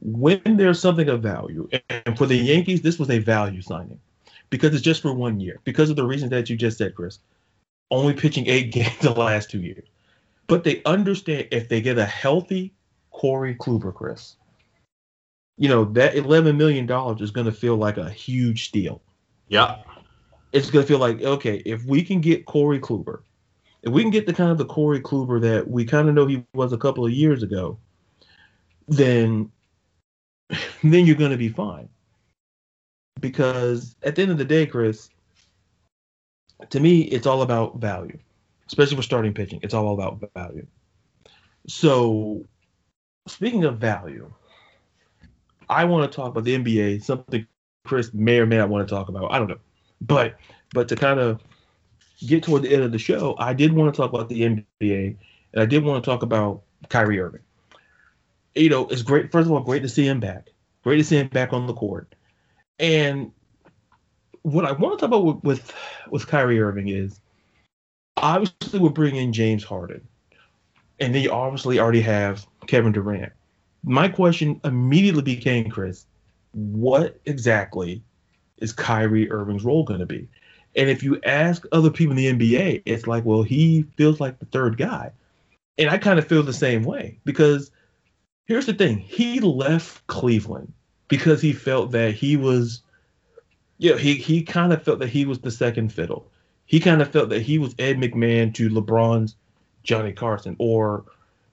when 0.00 0.40
there's 0.44 0.80
something 0.80 1.08
of 1.08 1.22
value, 1.22 1.68
and 1.88 2.18
for 2.18 2.26
the 2.26 2.36
Yankees, 2.36 2.82
this 2.82 2.98
was 2.98 3.10
a 3.10 3.18
value 3.18 3.62
signing 3.62 4.00
because 4.50 4.74
it's 4.74 4.82
just 4.82 5.02
for 5.02 5.14
one 5.14 5.40
year, 5.40 5.60
because 5.64 5.90
of 5.90 5.96
the 5.96 6.04
reasons 6.04 6.30
that 6.30 6.50
you 6.50 6.56
just 6.56 6.78
said, 6.78 6.94
Chris. 6.94 7.18
Only 7.90 8.14
pitching 8.14 8.46
eight 8.48 8.72
games 8.72 8.98
the 9.00 9.12
last 9.12 9.50
two 9.50 9.60
years. 9.60 9.86
But 10.46 10.64
they 10.64 10.82
understand 10.84 11.48
if 11.50 11.68
they 11.68 11.80
get 11.80 11.98
a 11.98 12.04
healthy 12.04 12.72
Corey 13.10 13.54
Kluber, 13.54 13.94
Chris, 13.94 14.36
you 15.56 15.68
know, 15.68 15.84
that 15.84 16.14
$11 16.14 16.56
million 16.56 16.84
is 17.20 17.30
going 17.30 17.46
to 17.46 17.52
feel 17.52 17.76
like 17.76 17.96
a 17.96 18.10
huge 18.10 18.66
steal. 18.66 19.00
Yeah. 19.48 19.78
It's 20.54 20.70
to 20.70 20.82
feel 20.84 21.00
like, 21.00 21.20
okay, 21.20 21.56
if 21.66 21.84
we 21.84 22.02
can 22.02 22.20
get 22.20 22.46
Corey 22.46 22.78
Kluber, 22.78 23.22
if 23.82 23.92
we 23.92 24.02
can 24.02 24.10
get 24.10 24.24
the 24.24 24.32
kind 24.32 24.50
of 24.50 24.56
the 24.56 24.64
Corey 24.64 25.00
Kluber 25.00 25.40
that 25.40 25.68
we 25.68 25.84
kind 25.84 26.08
of 26.08 26.14
know 26.14 26.26
he 26.26 26.44
was 26.54 26.72
a 26.72 26.78
couple 26.78 27.04
of 27.04 27.10
years 27.10 27.42
ago, 27.42 27.76
then 28.88 29.50
then 30.82 31.06
you're 31.06 31.16
to 31.32 31.36
be 31.36 31.48
fine. 31.48 31.88
Because 33.20 33.96
at 34.02 34.14
the 34.14 34.22
end 34.22 34.30
of 34.30 34.38
the 34.38 34.44
day, 34.44 34.64
Chris, 34.64 35.10
to 36.70 36.80
me, 36.80 37.02
it's 37.02 37.26
all 37.26 37.42
about 37.42 37.80
value, 37.80 38.18
especially 38.68 38.96
for 38.96 39.02
starting 39.02 39.34
pitching. 39.34 39.60
It's 39.62 39.74
all 39.74 39.92
about 39.94 40.30
value. 40.34 40.66
So, 41.66 42.44
speaking 43.26 43.64
of 43.64 43.78
value, 43.78 44.32
I 45.68 45.84
want 45.84 46.10
to 46.10 46.14
talk 46.14 46.30
about 46.30 46.44
the 46.44 46.56
NBA, 46.56 47.02
something 47.02 47.46
Chris 47.84 48.12
may 48.12 48.38
or 48.38 48.46
may 48.46 48.58
not 48.58 48.68
want 48.68 48.86
to 48.86 48.94
talk 48.94 49.08
about. 49.08 49.32
I 49.32 49.38
don't 49.38 49.48
know. 49.48 49.58
But 50.06 50.36
but 50.72 50.88
to 50.88 50.96
kind 50.96 51.20
of 51.20 51.40
get 52.26 52.42
toward 52.42 52.62
the 52.62 52.72
end 52.72 52.82
of 52.82 52.92
the 52.92 52.98
show, 52.98 53.34
I 53.38 53.54
did 53.54 53.72
want 53.72 53.94
to 53.94 53.96
talk 53.96 54.12
about 54.12 54.28
the 54.28 54.42
NBA 54.42 55.16
and 55.52 55.62
I 55.62 55.66
did 55.66 55.84
want 55.84 56.02
to 56.02 56.10
talk 56.10 56.22
about 56.22 56.62
Kyrie 56.88 57.20
Irving. 57.20 57.42
You 58.54 58.70
know, 58.70 58.86
it's 58.86 59.02
great. 59.02 59.32
First 59.32 59.46
of 59.46 59.52
all, 59.52 59.60
great 59.60 59.82
to 59.82 59.88
see 59.88 60.06
him 60.06 60.20
back. 60.20 60.50
Great 60.82 60.98
to 60.98 61.04
see 61.04 61.16
him 61.16 61.28
back 61.28 61.52
on 61.52 61.66
the 61.66 61.74
court. 61.74 62.14
And 62.78 63.32
what 64.42 64.64
I 64.64 64.72
want 64.72 64.98
to 64.98 65.00
talk 65.00 65.08
about 65.08 65.24
with 65.24 65.44
with, 65.44 65.74
with 66.10 66.26
Kyrie 66.26 66.60
Irving 66.60 66.88
is 66.88 67.18
obviously 68.16 68.78
we're 68.78 68.90
bringing 68.90 69.32
James 69.32 69.64
Harden, 69.64 70.06
and 71.00 71.14
then 71.14 71.22
you 71.22 71.30
obviously 71.30 71.78
already 71.78 72.02
have 72.02 72.46
Kevin 72.66 72.92
Durant 72.92 73.32
my 73.84 74.08
question 74.08 74.60
immediately 74.64 75.22
became, 75.22 75.70
Chris, 75.70 76.06
what 76.52 77.20
exactly 77.26 78.02
is 78.58 78.72
Kyrie 78.72 79.30
Irving's 79.30 79.64
role 79.64 79.84
going 79.84 80.00
to 80.00 80.06
be? 80.06 80.28
And 80.76 80.90
if 80.90 81.02
you 81.02 81.20
ask 81.24 81.64
other 81.72 81.90
people 81.90 82.16
in 82.16 82.38
the 82.38 82.52
NBA, 82.52 82.82
it's 82.84 83.06
like, 83.06 83.24
well, 83.24 83.42
he 83.42 83.82
feels 83.96 84.20
like 84.20 84.38
the 84.38 84.46
third 84.46 84.76
guy. 84.76 85.12
And 85.78 85.90
I 85.90 85.98
kind 85.98 86.18
of 86.18 86.26
feel 86.26 86.42
the 86.42 86.52
same 86.52 86.84
way 86.84 87.18
because 87.24 87.70
here's 88.46 88.66
the 88.66 88.74
thing 88.74 88.98
he 88.98 89.40
left 89.40 90.06
Cleveland 90.06 90.72
because 91.08 91.40
he 91.40 91.52
felt 91.52 91.92
that 91.92 92.14
he 92.14 92.36
was, 92.36 92.82
you 93.78 93.90
know, 93.90 93.96
he, 93.96 94.14
he 94.14 94.42
kind 94.42 94.72
of 94.72 94.82
felt 94.82 94.98
that 95.00 95.08
he 95.08 95.26
was 95.26 95.40
the 95.40 95.50
second 95.50 95.92
fiddle. 95.92 96.30
He 96.66 96.80
kind 96.80 97.02
of 97.02 97.10
felt 97.10 97.28
that 97.28 97.42
he 97.42 97.58
was 97.58 97.74
Ed 97.78 97.98
McMahon 97.98 98.54
to 98.54 98.70
LeBron's 98.70 99.36
Johnny 99.82 100.12
Carson, 100.12 100.56
or 100.58 101.04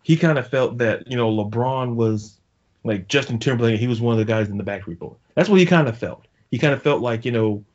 he 0.03 0.17
kind 0.17 0.39
of 0.39 0.47
felt 0.47 0.77
that 0.79 1.09
you 1.09 1.17
know 1.17 1.31
LeBron 1.31 1.95
was 1.95 2.37
like 2.83 3.07
Justin 3.07 3.37
Timberlake. 3.37 3.79
He 3.79 3.87
was 3.87 4.01
one 4.01 4.13
of 4.13 4.19
the 4.19 4.25
guys 4.25 4.49
in 4.49 4.57
the 4.57 4.63
Backstreet 4.63 4.99
Boys. 4.99 5.17
That's 5.35 5.49
what 5.49 5.59
he 5.59 5.65
kind 5.65 5.87
of 5.87 5.97
felt. 5.97 6.25
He 6.51 6.59
kind 6.59 6.73
of 6.73 6.83
felt 6.83 7.01
like 7.01 7.25
you 7.25 7.31
know 7.31 7.65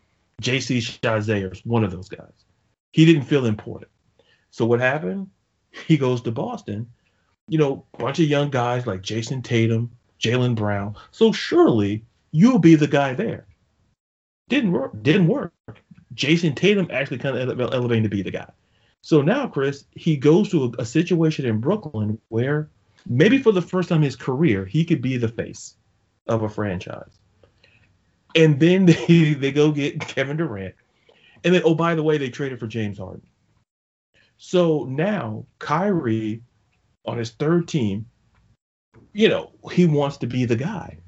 J.C. 0.40 0.78
Chasez 0.78 1.42
or 1.42 1.54
one 1.64 1.82
of 1.82 1.90
those 1.90 2.08
guys. 2.08 2.44
He 2.92 3.04
didn't 3.04 3.24
feel 3.24 3.46
important. 3.46 3.90
So 4.50 4.64
what 4.64 4.80
happened? 4.80 5.28
He 5.86 5.96
goes 5.96 6.22
to 6.22 6.30
Boston. 6.30 6.88
You 7.48 7.58
know, 7.58 7.84
bunch 7.98 8.18
of 8.18 8.26
young 8.26 8.50
guys 8.50 8.86
like 8.86 9.02
Jayson 9.02 9.42
Tatum, 9.42 9.90
Jaylen 10.20 10.54
Brown. 10.54 10.96
So 11.10 11.32
surely 11.32 12.04
you'll 12.32 12.58
be 12.58 12.74
the 12.74 12.86
guy 12.86 13.14
there. 13.14 13.46
Didn't 14.48 14.72
work. 14.72 15.02
Didn't 15.02 15.28
work. 15.28 15.52
Jayson 16.14 16.54
Tatum 16.54 16.88
actually 16.90 17.18
kind 17.18 17.36
of 17.36 17.60
elevating 17.60 18.04
to 18.04 18.08
be 18.08 18.22
the 18.22 18.30
guy. 18.30 18.50
So 19.02 19.22
now, 19.22 19.46
Chris, 19.46 19.84
he 19.92 20.16
goes 20.16 20.50
to 20.50 20.64
a, 20.64 20.82
a 20.82 20.84
situation 20.84 21.46
in 21.46 21.60
Brooklyn 21.60 22.18
where 22.28 22.70
maybe 23.08 23.38
for 23.38 23.52
the 23.52 23.62
first 23.62 23.88
time 23.88 23.98
in 23.98 24.04
his 24.04 24.16
career, 24.16 24.64
he 24.64 24.84
could 24.84 25.00
be 25.00 25.16
the 25.16 25.28
face 25.28 25.76
of 26.26 26.42
a 26.42 26.48
franchise. 26.48 27.18
And 28.36 28.60
then 28.60 28.86
they, 29.08 29.34
they 29.34 29.50
go 29.50 29.72
get 29.72 30.00
Kevin 30.00 30.36
Durant. 30.36 30.74
And 31.44 31.54
then, 31.54 31.62
oh, 31.64 31.74
by 31.74 31.94
the 31.94 32.02
way, 32.02 32.18
they 32.18 32.28
traded 32.28 32.60
for 32.60 32.66
James 32.66 32.98
Harden. 32.98 33.26
So 34.36 34.84
now 34.84 35.46
Kyrie 35.58 36.42
on 37.04 37.18
his 37.18 37.30
third 37.30 37.68
team, 37.68 38.06
you 39.12 39.28
know, 39.28 39.52
he 39.72 39.86
wants 39.86 40.18
to 40.18 40.26
be 40.26 40.44
the 40.44 40.56
guy. 40.56 40.98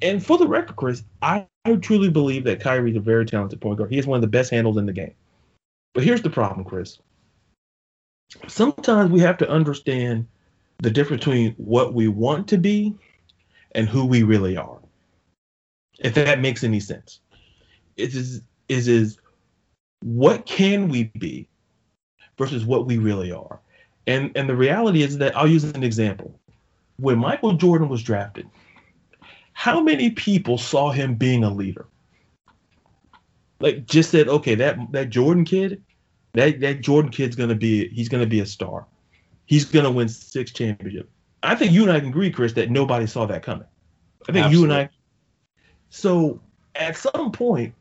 And 0.00 0.24
for 0.24 0.38
the 0.38 0.46
record, 0.46 0.76
Chris, 0.76 1.02
I, 1.20 1.46
I 1.64 1.76
truly 1.76 2.10
believe 2.10 2.44
that 2.44 2.60
Kyrie's 2.60 2.96
a 2.96 3.00
very 3.00 3.26
talented 3.26 3.60
point 3.60 3.78
guard. 3.78 3.90
He 3.90 3.98
is 3.98 4.06
one 4.06 4.16
of 4.16 4.22
the 4.22 4.28
best 4.28 4.50
handles 4.50 4.76
in 4.76 4.86
the 4.86 4.92
game. 4.92 5.14
But 5.94 6.04
here's 6.04 6.22
the 6.22 6.30
problem, 6.30 6.64
Chris 6.64 6.98
sometimes 8.48 9.10
we 9.10 9.20
have 9.20 9.38
to 9.38 9.48
understand 9.48 10.26
the 10.78 10.90
difference 10.90 11.24
between 11.24 11.52
what 11.52 11.94
we 11.94 12.08
want 12.08 12.48
to 12.48 12.58
be 12.58 12.94
and 13.72 13.88
who 13.88 14.06
we 14.06 14.22
really 14.22 14.56
are. 14.56 14.78
If 15.98 16.14
that 16.14 16.40
makes 16.40 16.64
any 16.64 16.80
sense. 16.80 17.20
It 17.96 18.14
is 18.14 18.42
is 18.68 18.88
is 18.88 19.18
what 20.00 20.46
can 20.46 20.88
we 20.88 21.04
be 21.18 21.48
versus 22.36 22.64
what 22.64 22.86
we 22.86 22.98
really 22.98 23.32
are. 23.32 23.60
And 24.06 24.32
and 24.36 24.48
the 24.48 24.56
reality 24.56 25.02
is 25.02 25.18
that 25.18 25.36
I'll 25.36 25.48
use 25.48 25.64
an 25.64 25.82
example. 25.82 26.38
When 26.96 27.18
Michael 27.18 27.54
Jordan 27.54 27.88
was 27.88 28.02
drafted, 28.02 28.48
how 29.52 29.80
many 29.80 30.10
people 30.10 30.58
saw 30.58 30.90
him 30.90 31.14
being 31.14 31.44
a 31.44 31.50
leader? 31.50 31.86
Like 33.60 33.86
just 33.86 34.10
said, 34.10 34.28
okay, 34.28 34.54
that 34.56 34.76
that 34.92 35.10
Jordan 35.10 35.44
kid, 35.44 35.82
that 36.32 36.60
that 36.60 36.80
Jordan 36.80 37.10
kid's 37.10 37.36
gonna 37.36 37.54
be 37.54 37.88
he's 37.88 38.08
gonna 38.08 38.26
be 38.26 38.40
a 38.40 38.46
star. 38.46 38.86
He's 39.46 39.64
gonna 39.64 39.90
win 39.90 40.08
six 40.08 40.52
championships. 40.52 41.10
I 41.42 41.54
think 41.54 41.72
you 41.72 41.82
and 41.82 41.92
I 41.92 42.00
can 42.00 42.08
agree, 42.08 42.30
Chris, 42.30 42.54
that 42.54 42.70
nobody 42.70 43.06
saw 43.06 43.26
that 43.26 43.42
coming. 43.42 43.66
I 44.28 44.32
think 44.32 44.46
Absolutely. 44.46 44.68
you 44.68 44.80
and 44.80 44.88
I. 44.88 44.93
So 45.94 46.40
at 46.74 46.96
some 46.96 47.30
point, 47.30 47.72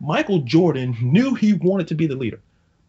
Michael 0.00 0.40
Jordan 0.40 0.96
knew 1.00 1.36
he 1.36 1.52
wanted 1.52 1.86
to 1.86 1.94
be 1.94 2.08
the 2.08 2.16
leader, 2.16 2.40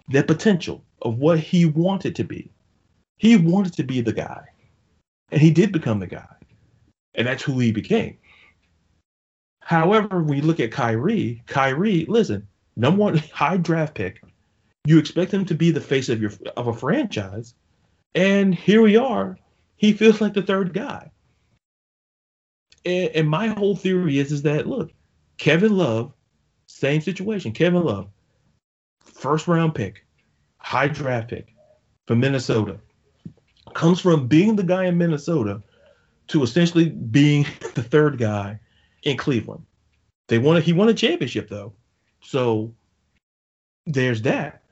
the 0.09 0.23
potential 0.23 0.83
of 1.03 1.19
what 1.19 1.37
he 1.37 1.65
wanted 1.65 2.15
to 2.15 2.23
be. 2.23 2.49
He 3.19 3.37
wanted 3.37 3.73
to 3.73 3.83
be 3.83 4.01
the 4.01 4.11
guy, 4.11 4.43
and 5.31 5.39
he 5.39 5.51
did 5.51 5.71
become 5.71 5.99
the 5.99 6.07
guy, 6.07 6.35
and 7.13 7.27
that's 7.27 7.43
who 7.43 7.59
he 7.59 7.71
became. 7.71 8.17
However, 9.59 10.25
you 10.27 10.41
look 10.41 10.59
at 10.59 10.71
Kyrie, 10.71 11.43
Kyrie, 11.45 12.05
listen, 12.09 12.47
number 12.75 13.01
one 13.01 13.17
high 13.33 13.57
draft 13.57 13.93
pick, 13.93 14.23
you 14.87 14.97
expect 14.97 15.31
him 15.31 15.45
to 15.45 15.53
be 15.53 15.69
the 15.69 15.79
face 15.79 16.09
of 16.09 16.19
your 16.19 16.31
of 16.57 16.65
a 16.65 16.73
franchise, 16.73 17.53
and 18.15 18.55
here 18.55 18.81
we 18.81 18.97
are. 18.97 19.37
He 19.75 19.93
feels 19.93 20.21
like 20.21 20.33
the 20.33 20.41
third 20.41 20.73
guy. 20.73 21.10
And, 22.85 23.09
and 23.09 23.29
my 23.29 23.47
whole 23.47 23.75
theory 23.75 24.19
is 24.19 24.31
is 24.31 24.41
that 24.43 24.67
look, 24.67 24.91
Kevin 25.37 25.77
Love, 25.77 26.13
same 26.67 27.01
situation. 27.01 27.51
Kevin 27.51 27.83
Love, 27.83 28.09
first 29.01 29.47
round 29.47 29.75
pick, 29.75 30.05
high 30.57 30.87
draft 30.87 31.29
pick 31.29 31.53
from 32.07 32.19
Minnesota, 32.19 32.79
comes 33.73 33.99
from 33.99 34.27
being 34.27 34.55
the 34.55 34.63
guy 34.63 34.85
in 34.85 34.97
Minnesota 34.97 35.61
to 36.27 36.43
essentially 36.43 36.89
being 36.89 37.45
the 37.75 37.83
third 37.83 38.17
guy 38.17 38.59
in 39.03 39.17
Cleveland. 39.17 39.65
They 40.27 40.37
wanted 40.37 40.63
he 40.63 40.73
won 40.73 40.89
a 40.89 40.93
championship 40.93 41.49
though, 41.49 41.73
so 42.21 42.73
there's 43.85 44.21
that. 44.23 44.63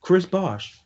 Chris 0.00 0.26
Bosh, 0.26 0.80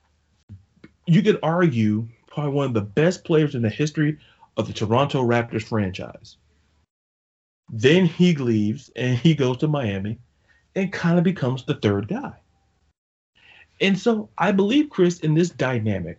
you 1.06 1.22
could 1.22 1.38
argue 1.42 2.08
probably 2.26 2.52
one 2.52 2.66
of 2.66 2.74
the 2.74 2.82
best 2.82 3.24
players 3.24 3.54
in 3.54 3.62
the 3.62 3.70
history 3.70 4.18
of 4.56 4.66
the 4.66 4.72
Toronto 4.72 5.22
Raptors 5.22 5.62
franchise. 5.62 6.36
Then 7.68 8.06
he 8.06 8.34
leaves 8.34 8.90
and 8.96 9.18
he 9.18 9.34
goes 9.34 9.58
to 9.58 9.68
Miami 9.68 10.18
and 10.74 10.92
kind 10.92 11.18
of 11.18 11.24
becomes 11.24 11.64
the 11.64 11.74
third 11.74 12.08
guy. 12.08 12.32
And 13.80 13.98
so 13.98 14.28
I 14.38 14.52
believe, 14.52 14.90
Chris, 14.90 15.20
in 15.20 15.34
this 15.34 15.50
dynamic, 15.50 16.18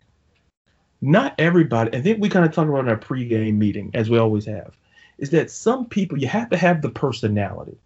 not 1.01 1.35
everybody, 1.37 1.95
I 1.97 2.01
think 2.01 2.19
we 2.19 2.29
kind 2.29 2.45
of 2.45 2.53
talked 2.53 2.69
about 2.69 2.81
in 2.81 2.89
our 2.89 2.97
pregame 2.97 3.57
meeting, 3.57 3.91
as 3.93 4.09
we 4.09 4.17
always 4.17 4.45
have, 4.45 4.75
is 5.17 5.29
that 5.31 5.49
some 5.49 5.85
people, 5.85 6.17
you 6.17 6.27
have 6.27 6.49
to 6.49 6.57
have 6.57 6.81
the 6.81 6.89
personality 6.89 7.77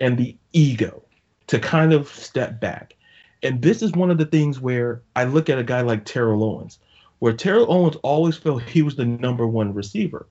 and 0.00 0.16
the 0.16 0.36
ego 0.52 1.02
to 1.48 1.58
kind 1.58 1.92
of 1.92 2.08
step 2.08 2.60
back 2.60 2.94
and 3.42 3.62
this 3.62 3.82
is 3.82 3.92
one 3.92 4.10
of 4.10 4.18
the 4.18 4.26
things 4.26 4.60
where 4.60 5.02
I 5.14 5.24
look 5.24 5.48
at 5.48 5.58
a 5.58 5.64
guy 5.64 5.82
like 5.82 6.04
Terrell 6.04 6.42
Owens, 6.42 6.78
where 7.20 7.32
Terrell 7.32 7.72
Owens 7.72 7.96
always 8.02 8.36
felt 8.36 8.62
he 8.62 8.82
was 8.82 8.96
the 8.96 9.04
number 9.04 9.46
one 9.46 9.74
receiver. 9.74 10.26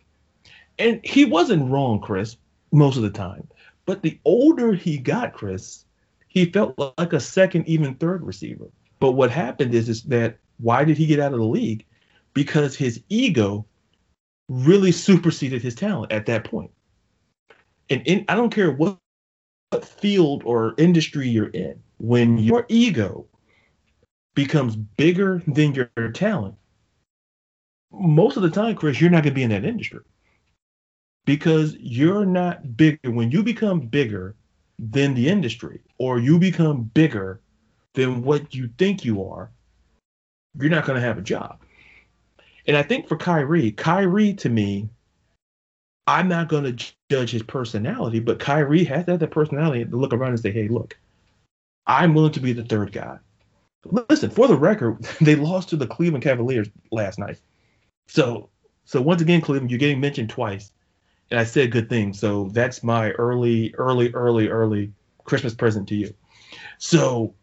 And 0.79 0.99
he 1.03 1.25
wasn't 1.25 1.71
wrong, 1.71 1.99
Chris, 1.99 2.37
most 2.71 2.97
of 2.97 3.03
the 3.03 3.09
time. 3.09 3.47
But 3.85 4.01
the 4.01 4.19
older 4.25 4.73
he 4.73 4.97
got, 4.97 5.33
Chris, 5.33 5.85
he 6.27 6.45
felt 6.45 6.77
like 6.97 7.13
a 7.13 7.19
second, 7.19 7.67
even 7.67 7.95
third 7.95 8.23
receiver. 8.23 8.67
But 8.99 9.13
what 9.13 9.31
happened 9.31 9.73
is, 9.73 9.89
is 9.89 10.03
that 10.03 10.37
why 10.57 10.83
did 10.83 10.97
he 10.97 11.05
get 11.05 11.19
out 11.19 11.33
of 11.33 11.39
the 11.39 11.45
league? 11.45 11.85
because 12.37 12.75
his 12.75 13.01
ego 13.09 13.65
really 14.47 14.91
superseded 14.91 15.59
his 15.59 15.73
talent 15.73 16.11
at 16.11 16.27
that 16.27 16.43
point. 16.43 16.69
And 17.89 18.03
in, 18.05 18.25
I 18.29 18.35
don't 18.35 18.53
care 18.53 18.71
what, 18.71 18.99
what 19.71 19.83
field 19.83 20.43
or 20.45 20.75
industry 20.77 21.27
you're 21.27 21.49
in, 21.49 21.81
when 21.97 22.37
your 22.37 22.67
ego 22.69 23.25
becomes 24.35 24.75
bigger 24.75 25.41
than 25.47 25.73
your 25.73 25.89
talent, 26.13 26.53
most 27.91 28.37
of 28.37 28.43
the 28.43 28.51
time, 28.51 28.75
Chris, 28.75 29.01
you're 29.01 29.09
not 29.09 29.23
going 29.23 29.33
to 29.33 29.35
be 29.35 29.41
in 29.41 29.49
that 29.49 29.65
industry 29.65 30.01
because 31.27 31.75
you're 31.77 32.25
not 32.25 32.77
bigger. 32.77 33.11
When 33.11 33.29
you 33.29 33.43
become 33.43 33.81
bigger 33.81 34.33
than 34.79 35.13
the 35.13 35.27
industry 35.27 35.81
or 35.99 36.19
you 36.19 36.39
become 36.39 36.83
bigger 36.83 37.41
than 37.93 38.23
what 38.23 38.55
you 38.55 38.69
think 38.77 39.03
you 39.03 39.23
are, 39.25 39.51
you're 40.57 40.71
not 40.71 40.85
going 40.85 40.99
to 40.99 41.05
have 41.05 41.17
a 41.17 41.21
job. 41.21 41.59
And 42.65 42.77
I 42.77 42.81
think 42.81 43.09
for 43.09 43.17
Kyrie, 43.17 43.73
Kyrie 43.73 44.33
to 44.35 44.49
me, 44.49 44.89
I'm 46.07 46.29
not 46.29 46.47
going 46.47 46.63
to 46.63 46.93
judge 47.11 47.31
his 47.31 47.43
personality, 47.43 48.19
but 48.19 48.39
Kyrie 48.39 48.85
has 48.85 49.05
to 49.05 49.11
have 49.11 49.19
the 49.19 49.27
personality 49.27 49.83
to 49.83 49.97
look 49.97 50.13
around 50.13 50.29
and 50.29 50.39
say, 50.39 50.51
hey, 50.51 50.69
look, 50.69 50.97
I'm 51.85 52.13
willing 52.13 52.31
to 52.31 52.39
be 52.39 52.53
the 52.53 52.63
third 52.63 52.93
guy. 52.93 53.19
Listen, 53.83 54.29
for 54.29 54.47
the 54.47 54.55
record, 54.55 55.03
they 55.21 55.35
lost 55.35 55.69
to 55.69 55.75
the 55.75 55.87
Cleveland 55.87 56.23
Cavaliers 56.23 56.69
last 56.89 57.19
night. 57.19 57.41
So, 58.07 58.49
so 58.85 59.01
once 59.01 59.21
again, 59.21 59.41
Cleveland, 59.41 59.71
you're 59.71 59.77
getting 59.77 59.99
mentioned 59.99 60.29
twice, 60.29 60.71
and 61.29 61.39
I 61.39 61.43
said 61.43 61.71
good 61.71 61.89
things. 61.89 62.19
So 62.19 62.49
that's 62.53 62.83
my 62.83 63.11
early, 63.11 63.73
early, 63.75 64.13
early, 64.13 64.47
early 64.47 64.93
Christmas 65.23 65.53
present 65.53 65.87
to 65.89 65.95
you. 65.95 66.13
So, 66.77 67.35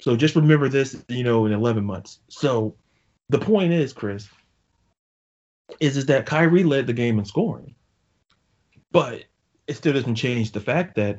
so 0.00 0.16
just 0.16 0.36
remember 0.36 0.68
this, 0.68 0.96
you 1.08 1.24
know, 1.24 1.46
in 1.46 1.52
11 1.52 1.84
months. 1.84 2.20
So, 2.28 2.76
the 3.30 3.38
point 3.38 3.72
is, 3.72 3.92
Chris, 3.92 4.28
is 5.80 5.96
is 5.96 6.06
that 6.06 6.26
Kyrie 6.26 6.64
led 6.64 6.86
the 6.86 6.92
game 6.92 7.18
in 7.18 7.24
scoring, 7.24 7.74
but 8.90 9.24
it 9.66 9.76
still 9.76 9.92
doesn't 9.92 10.14
change 10.14 10.52
the 10.52 10.60
fact 10.60 10.94
that, 10.96 11.18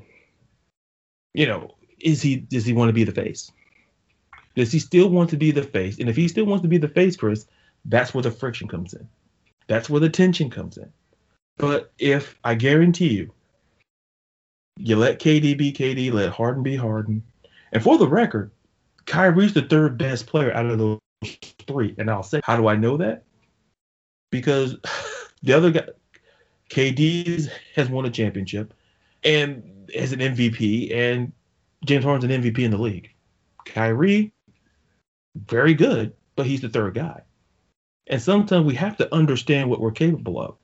you 1.34 1.46
know, 1.46 1.76
is 2.00 2.22
he 2.22 2.38
does 2.38 2.66
he 2.66 2.74
want 2.74 2.90
to 2.90 2.94
be 2.94 3.04
the 3.04 3.12
face? 3.12 3.52
Does 4.56 4.72
he 4.72 4.80
still 4.80 5.10
want 5.10 5.30
to 5.30 5.38
be 5.38 5.52
the 5.52 5.64
face? 5.64 6.00
And 6.00 6.10
if 6.10 6.16
he 6.16 6.28
still 6.28 6.46
wants 6.46 6.64
to 6.64 6.68
be 6.68 6.78
the 6.78 6.88
face, 6.88 7.16
Chris, 7.16 7.46
that's 7.86 8.14
where 8.14 8.24
the 8.24 8.32
friction 8.32 8.68
comes 8.68 8.94
in. 8.94 9.08
That's 9.68 9.90
where 9.90 10.02
the 10.02 10.10
tension 10.10 10.50
comes 10.50 10.78
in. 10.78 10.92
But 11.60 11.92
if 12.00 12.40
I 12.44 12.56
guarantee 12.56 13.10
you, 13.10 13.34
you 14.78 14.96
let 14.96 15.20
KD 15.20 15.58
be 15.58 15.74
KD, 15.74 16.12
let 16.12 16.32
Harden 16.32 16.64
be 16.64 16.78
Harden. 16.78 17.22
And 17.74 17.84
for 17.84 17.98
the 17.98 18.08
record, 18.08 18.52
Kyrie's 19.06 19.54
the 19.54 19.64
third 19.64 19.98
best 19.98 20.26
player 20.26 20.54
out 20.54 20.66
of 20.66 20.80
those 20.80 21.00
three. 21.68 21.94
And 21.98 22.10
I'll 22.10 22.24
say, 22.24 22.40
how 22.46 22.56
do 22.56 22.68
I 22.68 22.78
know 22.78 22.96
that? 22.98 23.26
Because 24.32 24.78
the 25.44 25.54
other 25.54 25.70
guy, 25.72 25.88
KD 26.70 27.50
has 27.76 27.90
won 27.90 28.06
a 28.06 28.10
championship 28.10 28.74
and 29.26 29.90
is 29.94 30.14
an 30.14 30.20
MVP, 30.20 30.96
and 30.96 31.34
James 31.84 32.06
Harden's 32.06 32.32
an 32.32 32.42
MVP 32.42 32.60
in 32.60 32.72
the 32.72 32.78
league. 32.78 33.14
Kyrie, 33.66 34.32
very 35.36 35.74
good, 35.74 36.14
but 36.38 36.46
he's 36.46 36.62
the 36.62 36.70
third 36.70 36.94
guy. 36.94 37.24
And 38.08 38.22
sometimes 38.22 38.66
we 38.66 38.76
have 38.76 38.96
to 38.98 39.14
understand 39.14 39.70
what 39.70 39.82
we're 39.82 39.92
capable 39.92 40.40
of. 40.40 40.56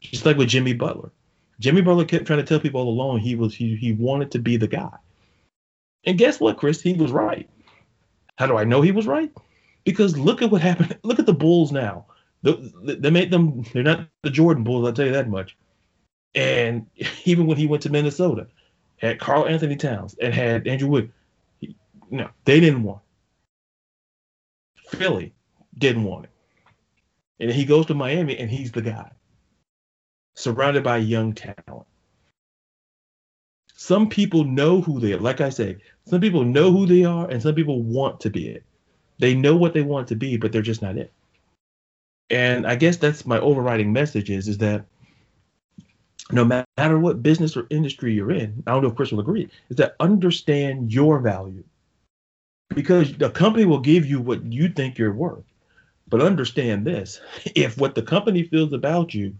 Just 0.00 0.26
like 0.26 0.36
with 0.36 0.48
Jimmy 0.48 0.72
Butler. 0.72 1.10
Jimmy 1.58 1.82
Butler 1.82 2.06
kept 2.06 2.26
trying 2.26 2.38
to 2.38 2.44
tell 2.44 2.60
people 2.60 2.80
all 2.80 2.88
along 2.88 3.18
he 3.18 3.34
was 3.34 3.54
he 3.54 3.76
he 3.76 3.92
wanted 3.92 4.30
to 4.32 4.38
be 4.38 4.56
the 4.56 4.66
guy. 4.66 4.96
And 6.04 6.16
guess 6.16 6.40
what, 6.40 6.56
Chris? 6.56 6.80
He 6.80 6.94
was 6.94 7.12
right. 7.12 7.48
How 8.36 8.46
do 8.46 8.56
I 8.56 8.64
know 8.64 8.80
he 8.80 8.92
was 8.92 9.06
right? 9.06 9.30
Because 9.84 10.16
look 10.16 10.40
at 10.40 10.50
what 10.50 10.62
happened. 10.62 10.98
Look 11.02 11.18
at 11.18 11.26
the 11.26 11.34
Bulls 11.34 11.72
now. 11.72 12.06
They 12.42 13.10
made 13.10 13.30
them. 13.30 13.64
They're 13.74 13.82
not 13.82 14.08
the 14.22 14.30
Jordan 14.30 14.64
Bulls. 14.64 14.86
I'll 14.86 14.94
tell 14.94 15.06
you 15.06 15.12
that 15.12 15.28
much. 15.28 15.56
And 16.34 16.86
even 17.24 17.46
when 17.46 17.58
he 17.58 17.66
went 17.66 17.82
to 17.82 17.90
Minnesota, 17.90 18.46
had 18.96 19.18
Karl-Anthony 19.18 19.76
Towns 19.76 20.14
and 20.20 20.32
had 20.32 20.66
Andrew 20.66 20.88
Wood. 20.88 21.12
He, 21.58 21.76
no, 22.10 22.30
they 22.44 22.60
didn't 22.60 22.82
want. 22.82 23.00
Philly 24.88 25.32
didn't 25.76 26.04
want 26.04 26.24
it. 26.24 26.30
And 27.40 27.50
he 27.50 27.64
goes 27.64 27.86
to 27.86 27.94
Miami 27.94 28.36
and 28.38 28.50
he's 28.50 28.72
the 28.72 28.82
guy. 28.82 29.10
Surrounded 30.34 30.82
by 30.84 30.98
young 30.98 31.32
talent. 31.32 31.86
Some 33.74 34.08
people 34.08 34.44
know 34.44 34.80
who 34.80 35.00
they 35.00 35.14
are. 35.14 35.18
Like 35.18 35.40
I 35.40 35.48
say, 35.48 35.78
some 36.04 36.20
people 36.20 36.44
know 36.44 36.70
who 36.70 36.86
they 36.86 37.04
are 37.04 37.28
and 37.28 37.42
some 37.42 37.54
people 37.54 37.82
want 37.82 38.20
to 38.20 38.30
be 38.30 38.48
it. 38.48 38.62
They 39.18 39.34
know 39.34 39.56
what 39.56 39.74
they 39.74 39.82
want 39.82 40.08
to 40.08 40.16
be, 40.16 40.36
but 40.36 40.52
they're 40.52 40.62
just 40.62 40.82
not 40.82 40.98
it. 40.98 41.12
And 42.30 42.66
I 42.66 42.76
guess 42.76 42.96
that's 42.96 43.26
my 43.26 43.38
overriding 43.40 43.92
message 43.92 44.30
is, 44.30 44.48
is 44.48 44.58
that 44.58 44.84
no 46.32 46.44
matter 46.44 46.98
what 46.98 47.22
business 47.22 47.56
or 47.56 47.66
industry 47.70 48.14
you're 48.14 48.30
in, 48.30 48.62
I 48.66 48.72
don't 48.72 48.82
know 48.82 48.88
if 48.88 48.96
Chris 48.96 49.12
will 49.12 49.20
agree, 49.20 49.48
is 49.68 49.76
that 49.76 49.96
understand 49.98 50.92
your 50.92 51.18
value. 51.18 51.64
Because 52.68 53.16
the 53.16 53.30
company 53.30 53.64
will 53.64 53.80
give 53.80 54.06
you 54.06 54.20
what 54.20 54.44
you 54.44 54.68
think 54.68 54.96
you're 54.96 55.12
worth. 55.12 55.44
But 56.08 56.20
understand 56.20 56.86
this 56.86 57.20
if 57.54 57.78
what 57.78 57.94
the 57.94 58.02
company 58.02 58.44
feels 58.44 58.72
about 58.72 59.14
you 59.14 59.34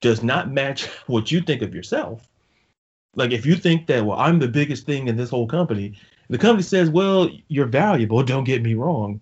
does 0.00 0.22
not 0.22 0.50
match 0.50 0.86
what 1.06 1.30
you 1.30 1.40
think 1.40 1.62
of 1.62 1.74
yourself, 1.74 2.28
like 3.16 3.32
if 3.32 3.44
you 3.46 3.56
think 3.56 3.86
that, 3.86 4.04
well, 4.04 4.18
I'm 4.18 4.38
the 4.38 4.46
biggest 4.46 4.86
thing 4.86 5.08
in 5.08 5.16
this 5.16 5.30
whole 5.30 5.48
company, 5.48 5.98
the 6.28 6.38
company 6.38 6.62
says, 6.62 6.90
well, 6.90 7.28
you're 7.48 7.66
valuable, 7.66 8.22
don't 8.22 8.44
get 8.44 8.62
me 8.62 8.74
wrong, 8.74 9.20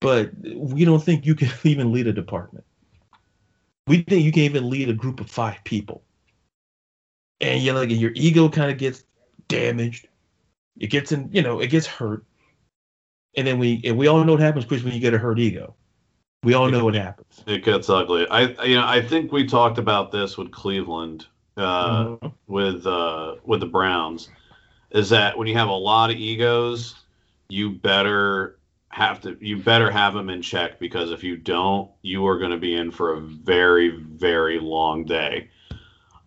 but 0.00 0.30
we 0.54 0.84
don't 0.84 1.02
think 1.02 1.24
you 1.24 1.34
can 1.34 1.50
even 1.64 1.92
lead 1.92 2.08
a 2.08 2.12
department. 2.12 2.64
We 3.86 4.02
think 4.02 4.24
you 4.24 4.32
can 4.32 4.42
even 4.42 4.68
lead 4.68 4.88
a 4.88 4.94
group 4.94 5.20
of 5.20 5.30
five 5.30 5.62
people. 5.62 6.02
And 7.40 7.62
you 7.62 7.72
like 7.74 7.90
your 7.90 8.12
ego 8.14 8.48
kind 8.48 8.70
of 8.70 8.78
gets 8.78 9.04
damaged. 9.46 10.08
It 10.78 10.88
gets 10.88 11.12
in, 11.12 11.28
you 11.30 11.42
know, 11.42 11.60
it 11.60 11.68
gets 11.68 11.86
hurt. 11.86 12.24
And 13.36 13.46
then 13.46 13.58
we 13.58 13.82
and 13.84 13.98
we 13.98 14.06
all 14.06 14.24
know 14.24 14.32
what 14.32 14.40
happens, 14.40 14.64
Chris, 14.64 14.82
when 14.82 14.94
you 14.94 15.00
get 15.00 15.12
a 15.12 15.18
hurt 15.18 15.38
ego. 15.38 15.74
We 16.46 16.54
all 16.54 16.70
know 16.70 16.84
what 16.84 16.94
happens. 16.94 17.42
It 17.48 17.64
gets 17.64 17.90
ugly. 17.90 18.24
I 18.28 18.42
you 18.62 18.76
know 18.76 18.86
I 18.86 19.02
think 19.02 19.32
we 19.32 19.48
talked 19.48 19.78
about 19.78 20.12
this 20.12 20.38
with 20.38 20.52
Cleveland, 20.52 21.26
uh, 21.56 22.04
mm-hmm. 22.04 22.28
with 22.46 22.86
uh, 22.86 23.34
with 23.44 23.58
the 23.58 23.66
Browns, 23.66 24.28
is 24.92 25.08
that 25.10 25.36
when 25.36 25.48
you 25.48 25.54
have 25.54 25.66
a 25.66 25.72
lot 25.72 26.10
of 26.10 26.16
egos, 26.16 26.94
you 27.48 27.70
better 27.72 28.60
have 28.90 29.20
to 29.22 29.36
you 29.40 29.56
better 29.56 29.90
have 29.90 30.14
them 30.14 30.30
in 30.30 30.40
check 30.40 30.78
because 30.78 31.10
if 31.10 31.24
you 31.24 31.36
don't, 31.36 31.90
you 32.02 32.24
are 32.28 32.38
going 32.38 32.52
to 32.52 32.58
be 32.58 32.76
in 32.76 32.92
for 32.92 33.14
a 33.14 33.20
very 33.20 33.88
very 33.88 34.60
long 34.60 35.04
day. 35.04 35.50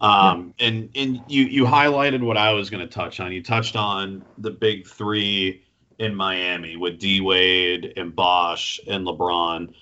Um, 0.02 0.54
yeah. 0.60 0.68
and 0.68 0.90
and 0.96 1.22
you 1.30 1.46
you 1.46 1.64
highlighted 1.64 2.22
what 2.22 2.36
I 2.36 2.52
was 2.52 2.70
going 2.70 2.86
to 2.86 2.94
touch 2.94 3.22
on. 3.22 3.32
You 3.32 3.42
touched 3.42 3.78
on 3.78 4.26
the 4.38 4.52
big 4.52 4.86
three 4.86 5.64
in 5.98 6.14
Miami 6.14 6.76
with 6.76 7.00
D 7.00 7.22
Wade 7.22 7.94
and 7.96 8.14
Bosh 8.14 8.82
and 8.86 9.08
LeBron 9.08 9.74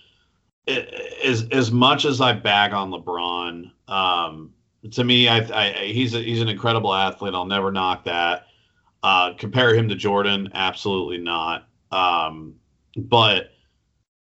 as 0.68 1.48
as 1.52 1.72
much 1.72 2.06
as 2.06 2.22
I 2.22 2.34
bag 2.34 2.74
on 2.74 2.92
LeBron, 2.92 3.72
um, 3.88 4.54
to 4.92 5.04
me, 5.04 5.28
I, 5.28 5.38
I, 5.38 5.74
he's 5.86 6.14
a, 6.14 6.20
he's 6.22 6.42
an 6.42 6.50
incredible 6.50 6.94
athlete. 6.94 7.34
I'll 7.34 7.46
never 7.46 7.72
knock 7.72 8.04
that. 8.06 8.48
Uh, 9.04 9.34
compare 9.38 9.76
him 9.76 9.88
to 9.90 9.96
Jordan, 9.96 10.50
absolutely 10.54 11.18
not. 11.18 11.68
Um, 11.92 12.56
but 12.98 13.52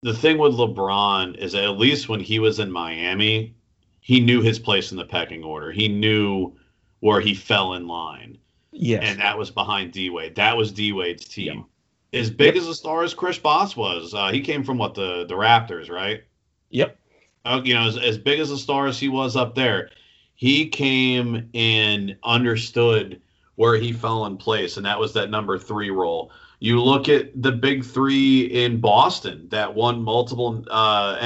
the 0.03 0.13
thing 0.13 0.37
with 0.37 0.53
LeBron 0.53 1.37
is 1.37 1.55
at 1.55 1.77
least 1.77 2.09
when 2.09 2.19
he 2.19 2.39
was 2.39 2.59
in 2.59 2.71
Miami, 2.71 3.55
he 3.99 4.19
knew 4.19 4.41
his 4.41 4.59
place 4.59 4.91
in 4.91 4.97
the 4.97 5.05
pecking 5.05 5.43
order. 5.43 5.71
He 5.71 5.87
knew 5.87 6.55
where 6.99 7.19
he 7.19 7.33
fell 7.33 7.73
in 7.73 7.87
line. 7.87 8.37
Yes. 8.71 9.03
And 9.03 9.19
that 9.19 9.37
was 9.37 9.51
behind 9.51 9.91
D 9.91 10.09
Wade. 10.09 10.35
That 10.35 10.55
was 10.55 10.71
D 10.71 10.93
Wade's 10.93 11.27
team. 11.27 11.65
Yep. 12.13 12.21
As 12.21 12.29
big 12.29 12.55
yep. 12.55 12.61
as 12.61 12.67
a 12.67 12.75
star 12.75 13.03
as 13.03 13.13
Chris 13.13 13.37
Bosh 13.37 13.75
was, 13.75 14.13
uh, 14.13 14.29
he 14.31 14.39
came 14.39 14.63
from 14.63 14.77
what 14.77 14.93
the 14.93 15.25
the 15.25 15.33
Raptors, 15.33 15.89
right? 15.89 16.23
Yep. 16.69 16.97
Uh, 17.45 17.61
you 17.63 17.73
know, 17.73 17.87
as, 17.87 17.97
as 17.97 18.17
big 18.17 18.39
as 18.39 18.51
a 18.51 18.57
star 18.57 18.87
as 18.87 18.99
he 18.99 19.07
was 19.07 19.35
up 19.35 19.55
there, 19.55 19.89
he 20.35 20.67
came 20.67 21.49
and 21.53 22.17
understood 22.23 23.21
where 23.55 23.75
he 23.75 23.91
fell 23.91 24.25
in 24.25 24.37
place, 24.37 24.77
and 24.77 24.85
that 24.85 24.99
was 24.99 25.13
that 25.13 25.29
number 25.29 25.57
three 25.57 25.89
role. 25.89 26.31
You 26.59 26.81
look 26.81 27.09
at 27.09 27.41
the 27.41 27.51
big 27.51 27.83
three 27.83 28.45
in 28.45 28.79
Boston 28.79 29.47
that 29.49 29.73
won 29.73 30.01
multiple 30.01 30.63
uh, 30.69 31.17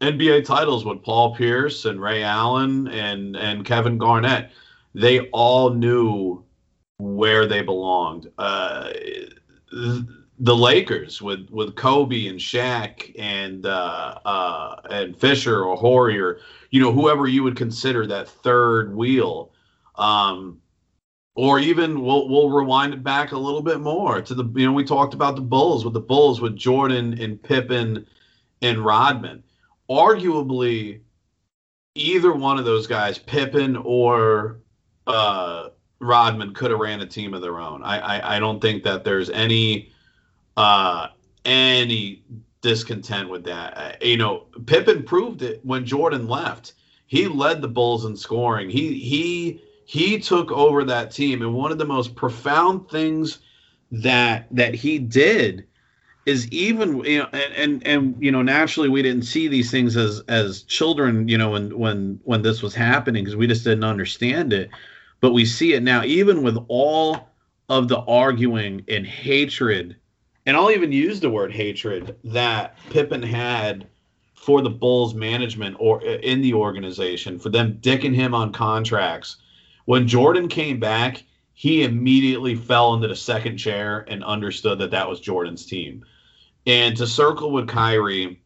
NBA 0.00 0.44
titles 0.44 0.84
with 0.84 1.02
Paul 1.02 1.34
Pierce 1.34 1.84
and 1.84 2.00
Ray 2.00 2.22
Allen 2.22 2.88
and 2.88 3.36
and 3.36 3.64
Kevin 3.64 3.98
Garnett. 3.98 4.50
They 4.94 5.20
all 5.30 5.70
knew 5.70 6.44
where 6.98 7.46
they 7.46 7.62
belonged. 7.62 8.30
Uh, 8.38 8.90
the 10.40 10.56
Lakers 10.56 11.20
with 11.20 11.48
with 11.50 11.76
Kobe 11.76 12.26
and 12.26 12.40
Shaq 12.40 13.14
and 13.18 13.66
uh, 13.66 14.18
uh, 14.24 14.76
and 14.90 15.18
Fisher 15.18 15.64
or 15.64 15.76
Horry 15.76 16.18
or 16.18 16.40
you 16.70 16.80
know 16.80 16.92
whoever 16.92 17.26
you 17.26 17.42
would 17.42 17.56
consider 17.56 18.06
that 18.06 18.28
third 18.28 18.94
wheel, 18.96 19.52
um, 19.96 20.60
or 21.34 21.60
even 21.60 22.00
we'll 22.00 22.28
we'll 22.28 22.48
rewind 22.48 22.94
it 22.94 23.04
back 23.04 23.32
a 23.32 23.38
little 23.38 23.62
bit 23.62 23.80
more 23.80 24.22
to 24.22 24.34
the 24.34 24.44
you 24.58 24.66
know 24.66 24.72
we 24.72 24.84
talked 24.84 25.12
about 25.12 25.36
the 25.36 25.42
Bulls 25.42 25.84
with 25.84 25.92
the 25.94 26.00
Bulls 26.00 26.40
with 26.40 26.56
Jordan 26.56 27.20
and 27.20 27.40
Pippen 27.42 28.06
and 28.62 28.78
Rodman. 28.78 29.42
arguably 29.90 31.00
either 31.94 32.32
one 32.32 32.58
of 32.58 32.64
those 32.64 32.86
guys, 32.86 33.18
Pippen 33.18 33.76
or 33.76 34.60
uh, 35.06 35.68
Rodman, 35.98 36.54
could 36.54 36.70
have 36.70 36.80
ran 36.80 37.00
a 37.00 37.06
team 37.06 37.34
of 37.34 37.42
their 37.42 37.58
own. 37.58 37.82
I, 37.82 37.98
I, 37.98 38.36
I 38.36 38.38
don't 38.38 38.60
think 38.60 38.84
that 38.84 39.04
there's 39.04 39.28
any 39.30 39.90
uh, 40.56 41.08
any 41.44 42.22
discontent 42.60 43.28
with 43.28 43.44
that. 43.44 43.76
Uh, 43.76 43.92
you 44.00 44.16
know, 44.16 44.46
Pippen 44.66 45.02
proved 45.04 45.42
it 45.42 45.60
when 45.64 45.86
Jordan 45.86 46.28
left. 46.28 46.74
He 47.06 47.26
led 47.26 47.60
the 47.60 47.68
Bulls 47.68 48.04
in 48.04 48.16
scoring. 48.16 48.70
He 48.70 48.94
he 48.94 49.62
he 49.84 50.18
took 50.20 50.52
over 50.52 50.84
that 50.84 51.10
team, 51.10 51.42
and 51.42 51.54
one 51.54 51.72
of 51.72 51.78
the 51.78 51.84
most 51.84 52.14
profound 52.14 52.88
things 52.90 53.40
that 53.90 54.46
that 54.52 54.74
he 54.74 54.98
did 54.98 55.66
is 56.26 56.46
even 56.48 57.02
you 57.04 57.18
know 57.18 57.28
and, 57.32 57.54
and 57.54 57.86
and 57.86 58.16
you 58.22 58.30
know 58.30 58.42
naturally 58.42 58.88
we 58.88 59.02
didn't 59.02 59.24
see 59.24 59.48
these 59.48 59.70
things 59.70 59.96
as 59.96 60.22
as 60.28 60.62
children 60.62 61.26
you 61.28 61.36
know 61.36 61.50
when 61.50 61.76
when 61.76 62.20
when 62.24 62.42
this 62.42 62.62
was 62.62 62.74
happening 62.74 63.24
because 63.24 63.36
we 63.36 63.46
just 63.46 63.64
didn't 63.64 63.84
understand 63.84 64.52
it 64.52 64.70
but 65.20 65.32
we 65.32 65.44
see 65.44 65.72
it 65.72 65.82
now 65.82 66.04
even 66.04 66.42
with 66.42 66.56
all 66.68 67.28
of 67.68 67.88
the 67.88 67.98
arguing 68.00 68.84
and 68.88 69.06
hatred 69.06 69.96
and 70.46 70.56
I'll 70.56 70.70
even 70.70 70.92
use 70.92 71.20
the 71.20 71.30
word 71.30 71.52
hatred 71.52 72.16
that 72.24 72.76
Pippen 72.90 73.22
had 73.22 73.88
for 74.34 74.62
the 74.62 74.70
Bulls 74.70 75.14
management 75.14 75.76
or 75.78 76.02
in 76.02 76.40
the 76.40 76.54
organization 76.54 77.38
for 77.38 77.50
them 77.50 77.78
dicking 77.80 78.14
him 78.14 78.34
on 78.34 78.52
contracts 78.52 79.36
when 79.84 80.08
Jordan 80.08 80.48
came 80.48 80.80
back 80.80 81.24
he 81.60 81.82
immediately 81.82 82.54
fell 82.54 82.94
into 82.94 83.06
the 83.06 83.14
second 83.14 83.58
chair 83.58 84.06
and 84.08 84.24
understood 84.24 84.78
that 84.78 84.92
that 84.92 85.06
was 85.06 85.20
Jordan's 85.20 85.66
team. 85.66 86.06
And 86.66 86.96
to 86.96 87.06
circle 87.06 87.52
with 87.52 87.68
Kyrie, 87.68 88.40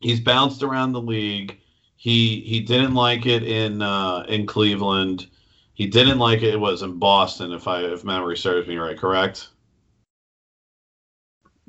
he's 0.00 0.20
bounced 0.20 0.62
around 0.62 0.92
the 0.92 1.02
league. 1.02 1.58
He 1.96 2.40
he 2.40 2.60
didn't 2.60 2.94
like 2.94 3.26
it 3.26 3.42
in 3.42 3.82
uh, 3.82 4.24
in 4.26 4.46
Cleveland. 4.46 5.26
He 5.74 5.86
didn't 5.86 6.18
like 6.18 6.40
it. 6.40 6.54
It 6.54 6.60
was 6.60 6.80
in 6.80 6.98
Boston, 6.98 7.52
if 7.52 7.68
I 7.68 7.82
if 7.82 8.04
memory 8.04 8.38
serves 8.38 8.66
me 8.66 8.78
right. 8.78 8.96
Correct. 8.96 9.50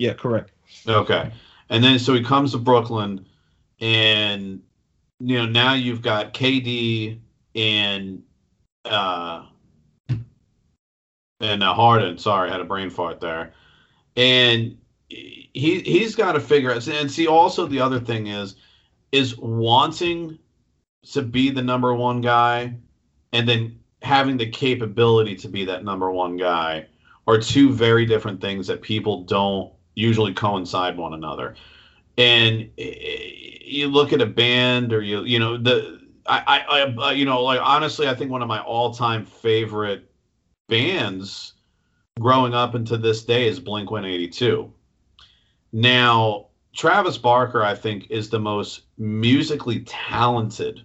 Yeah, 0.01 0.13
correct. 0.13 0.49
Okay, 0.87 1.31
and 1.69 1.83
then 1.83 1.99
so 1.99 2.15
he 2.15 2.23
comes 2.23 2.53
to 2.53 2.57
Brooklyn, 2.57 3.23
and 3.79 4.63
you 5.19 5.37
know 5.37 5.45
now 5.45 5.75
you've 5.75 6.01
got 6.01 6.33
KD 6.33 7.19
and 7.53 8.23
uh, 8.83 9.45
and 11.39 11.61
uh, 11.61 11.73
Harden. 11.75 12.17
Sorry, 12.17 12.49
I 12.49 12.51
had 12.51 12.61
a 12.61 12.65
brain 12.65 12.89
fart 12.89 13.21
there. 13.21 13.53
And 14.17 14.75
he 15.07 15.81
he's 15.85 16.15
got 16.15 16.31
to 16.31 16.39
figure 16.39 16.71
out. 16.71 16.87
And 16.87 17.11
see, 17.11 17.27
also 17.27 17.67
the 17.67 17.81
other 17.81 17.99
thing 17.99 18.25
is 18.25 18.55
is 19.11 19.37
wanting 19.37 20.39
to 21.11 21.21
be 21.21 21.51
the 21.51 21.61
number 21.61 21.93
one 21.93 22.21
guy, 22.21 22.73
and 23.33 23.47
then 23.47 23.79
having 24.01 24.37
the 24.37 24.49
capability 24.49 25.35
to 25.35 25.47
be 25.47 25.65
that 25.65 25.83
number 25.83 26.09
one 26.09 26.37
guy 26.37 26.87
are 27.27 27.39
two 27.39 27.71
very 27.71 28.07
different 28.07 28.41
things 28.41 28.65
that 28.65 28.81
people 28.81 29.25
don't 29.25 29.71
usually 30.01 30.33
coincide 30.33 30.97
one 30.97 31.13
another. 31.13 31.55
And 32.17 32.69
eh, 32.77 32.93
eh, 32.99 33.57
you 33.63 33.87
look 33.87 34.11
at 34.11 34.21
a 34.21 34.25
band, 34.25 34.91
or 34.91 35.01
you 35.01 35.23
you 35.23 35.39
know 35.39 35.57
the 35.57 36.01
I 36.25 36.43
I, 36.47 36.59
I 36.59 37.07
uh, 37.07 37.11
you 37.11 37.25
know 37.25 37.41
like 37.43 37.59
honestly, 37.61 38.07
I 38.07 38.15
think 38.15 38.31
one 38.31 38.41
of 38.41 38.47
my 38.47 38.59
all 38.59 38.93
time 38.93 39.25
favorite 39.25 40.11
bands 40.67 41.53
growing 42.19 42.53
up 42.53 42.75
into 42.75 42.97
this 42.97 43.23
day 43.23 43.47
is 43.47 43.59
Blink 43.59 43.89
182. 43.89 44.71
Now, 45.73 46.47
Travis 46.75 47.17
Barker, 47.17 47.63
I 47.63 47.75
think, 47.75 48.09
is 48.09 48.29
the 48.29 48.39
most 48.39 48.81
musically 48.97 49.81
talented 49.81 50.81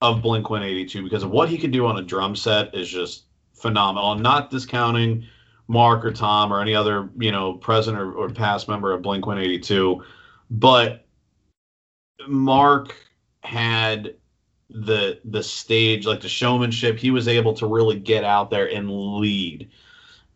of 0.00 0.22
Blink 0.22 0.50
182 0.50 1.02
because 1.02 1.22
of 1.22 1.30
what 1.30 1.48
he 1.48 1.56
can 1.56 1.70
do 1.70 1.86
on 1.86 1.98
a 1.98 2.02
drum 2.02 2.36
set 2.36 2.74
is 2.74 2.88
just 2.88 3.24
phenomenal. 3.54 4.10
I'm 4.10 4.22
not 4.22 4.50
discounting 4.50 5.26
Mark 5.68 6.04
or 6.04 6.12
Tom 6.12 6.52
or 6.52 6.60
any 6.60 6.74
other, 6.74 7.08
you 7.18 7.32
know, 7.32 7.54
present 7.54 7.98
or, 7.98 8.12
or 8.12 8.28
past 8.28 8.68
member 8.68 8.92
of 8.92 9.02
Blink 9.02 9.26
182, 9.26 10.02
but 10.50 11.06
Mark 12.28 12.94
had 13.42 14.14
the 14.70 15.20
the 15.24 15.42
stage, 15.42 16.06
like 16.06 16.20
the 16.20 16.28
showmanship. 16.28 16.98
He 16.98 17.10
was 17.10 17.28
able 17.28 17.54
to 17.54 17.66
really 17.66 17.98
get 17.98 18.24
out 18.24 18.50
there 18.50 18.70
and 18.70 18.90
lead. 18.90 19.70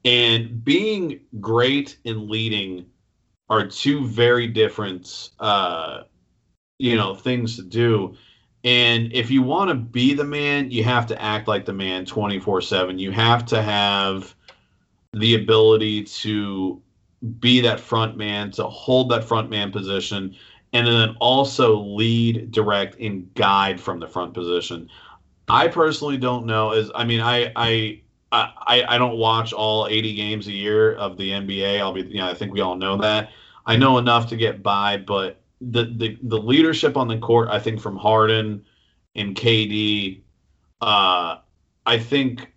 And 0.05 0.65
being 0.65 1.21
great 1.41 1.99
and 2.05 2.29
leading 2.29 2.87
are 3.51 3.67
two 3.67 4.07
very 4.07 4.47
different 4.47 5.31
uh 5.41 6.03
you 6.79 6.97
know 6.97 7.15
things 7.15 7.57
to 7.57 7.63
do. 7.63 8.17
And 8.65 9.13
if 9.13 9.31
you 9.31 9.43
want 9.43 9.71
to 9.71 9.75
be 9.75 10.15
the 10.15 10.25
man, 10.25 10.71
you 10.71 10.85
have 10.85 11.07
to 11.09 11.21
act 11.21 11.49
like 11.49 11.65
the 11.65 11.73
man 11.73 12.05
24/7. 12.05 12.99
You 12.99 13.11
have 13.11 13.45
to 13.47 13.63
have 13.63 14.35
the 15.13 15.35
ability 15.35 16.05
to 16.05 16.81
be 17.41 17.61
that 17.61 17.81
front 17.81 18.17
man, 18.17 18.51
to 18.53 18.65
hold 18.65 19.11
that 19.11 19.25
front 19.25 19.51
man 19.51 19.73
position 19.73 20.35
and 20.73 20.87
then 20.87 21.17
also 21.21 21.79
lead, 21.79 22.51
direct, 22.51 22.99
and 23.01 23.33
guide 23.35 23.81
from 23.81 24.01
the 24.01 24.07
front 24.07 24.35
position. 24.35 24.89
I 25.49 25.69
personally 25.69 26.19
don't 26.19 26.47
know. 26.47 26.73
Is 26.73 26.91
I 26.95 27.05
mean, 27.05 27.21
I 27.21 27.53
I 27.57 28.03
I, 28.31 28.85
I 28.87 28.99
don't 28.99 29.17
watch 29.17 29.55
all 29.55 29.87
80 29.87 30.15
games 30.15 30.49
a 30.49 30.53
year 30.53 30.95
of 30.95 31.17
the 31.17 31.31
NBA. 31.31 31.81
I'll 31.81 31.95
be, 31.95 32.03
you 32.03 32.19
know, 32.19 32.29
I 32.29 32.35
think 32.35 32.53
we 32.53 32.61
all 32.61 32.77
know 32.77 32.99
that. 32.99 33.31
I 33.65 33.77
know 33.77 33.97
enough 33.97 34.29
to 34.29 34.37
get 34.37 34.63
by, 34.63 34.99
but 34.99 35.41
the 35.61 35.85
the, 35.85 36.19
the 36.23 36.39
leadership 36.39 36.97
on 36.97 37.09
the 37.09 37.19
court, 37.19 37.49
I 37.51 37.59
think 37.59 37.81
from 37.81 37.97
Harden 37.97 38.65
and 39.15 39.35
KD, 39.35 40.21
uh, 40.83 41.39
I 41.87 41.99
think 41.99 42.53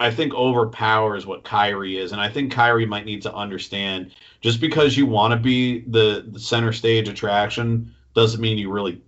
I 0.00 0.10
think 0.10 0.34
overpowers 0.34 1.26
what 1.26 1.44
Kyrie 1.44 1.98
is, 1.98 2.12
and 2.12 2.20
I 2.20 2.28
think 2.28 2.52
Kyrie 2.52 2.86
might 2.86 3.04
need 3.04 3.22
to 3.22 3.34
understand 3.34 4.12
just 4.40 4.60
because 4.60 4.96
you 4.96 5.06
want 5.06 5.32
to 5.32 5.36
be 5.36 5.80
the, 5.80 6.26
the 6.28 6.40
center 6.40 6.72
stage 6.72 7.08
attraction 7.08 7.94
doesn't 8.14 8.40
mean 8.40 8.58
you 8.58 8.70
really 8.70 9.02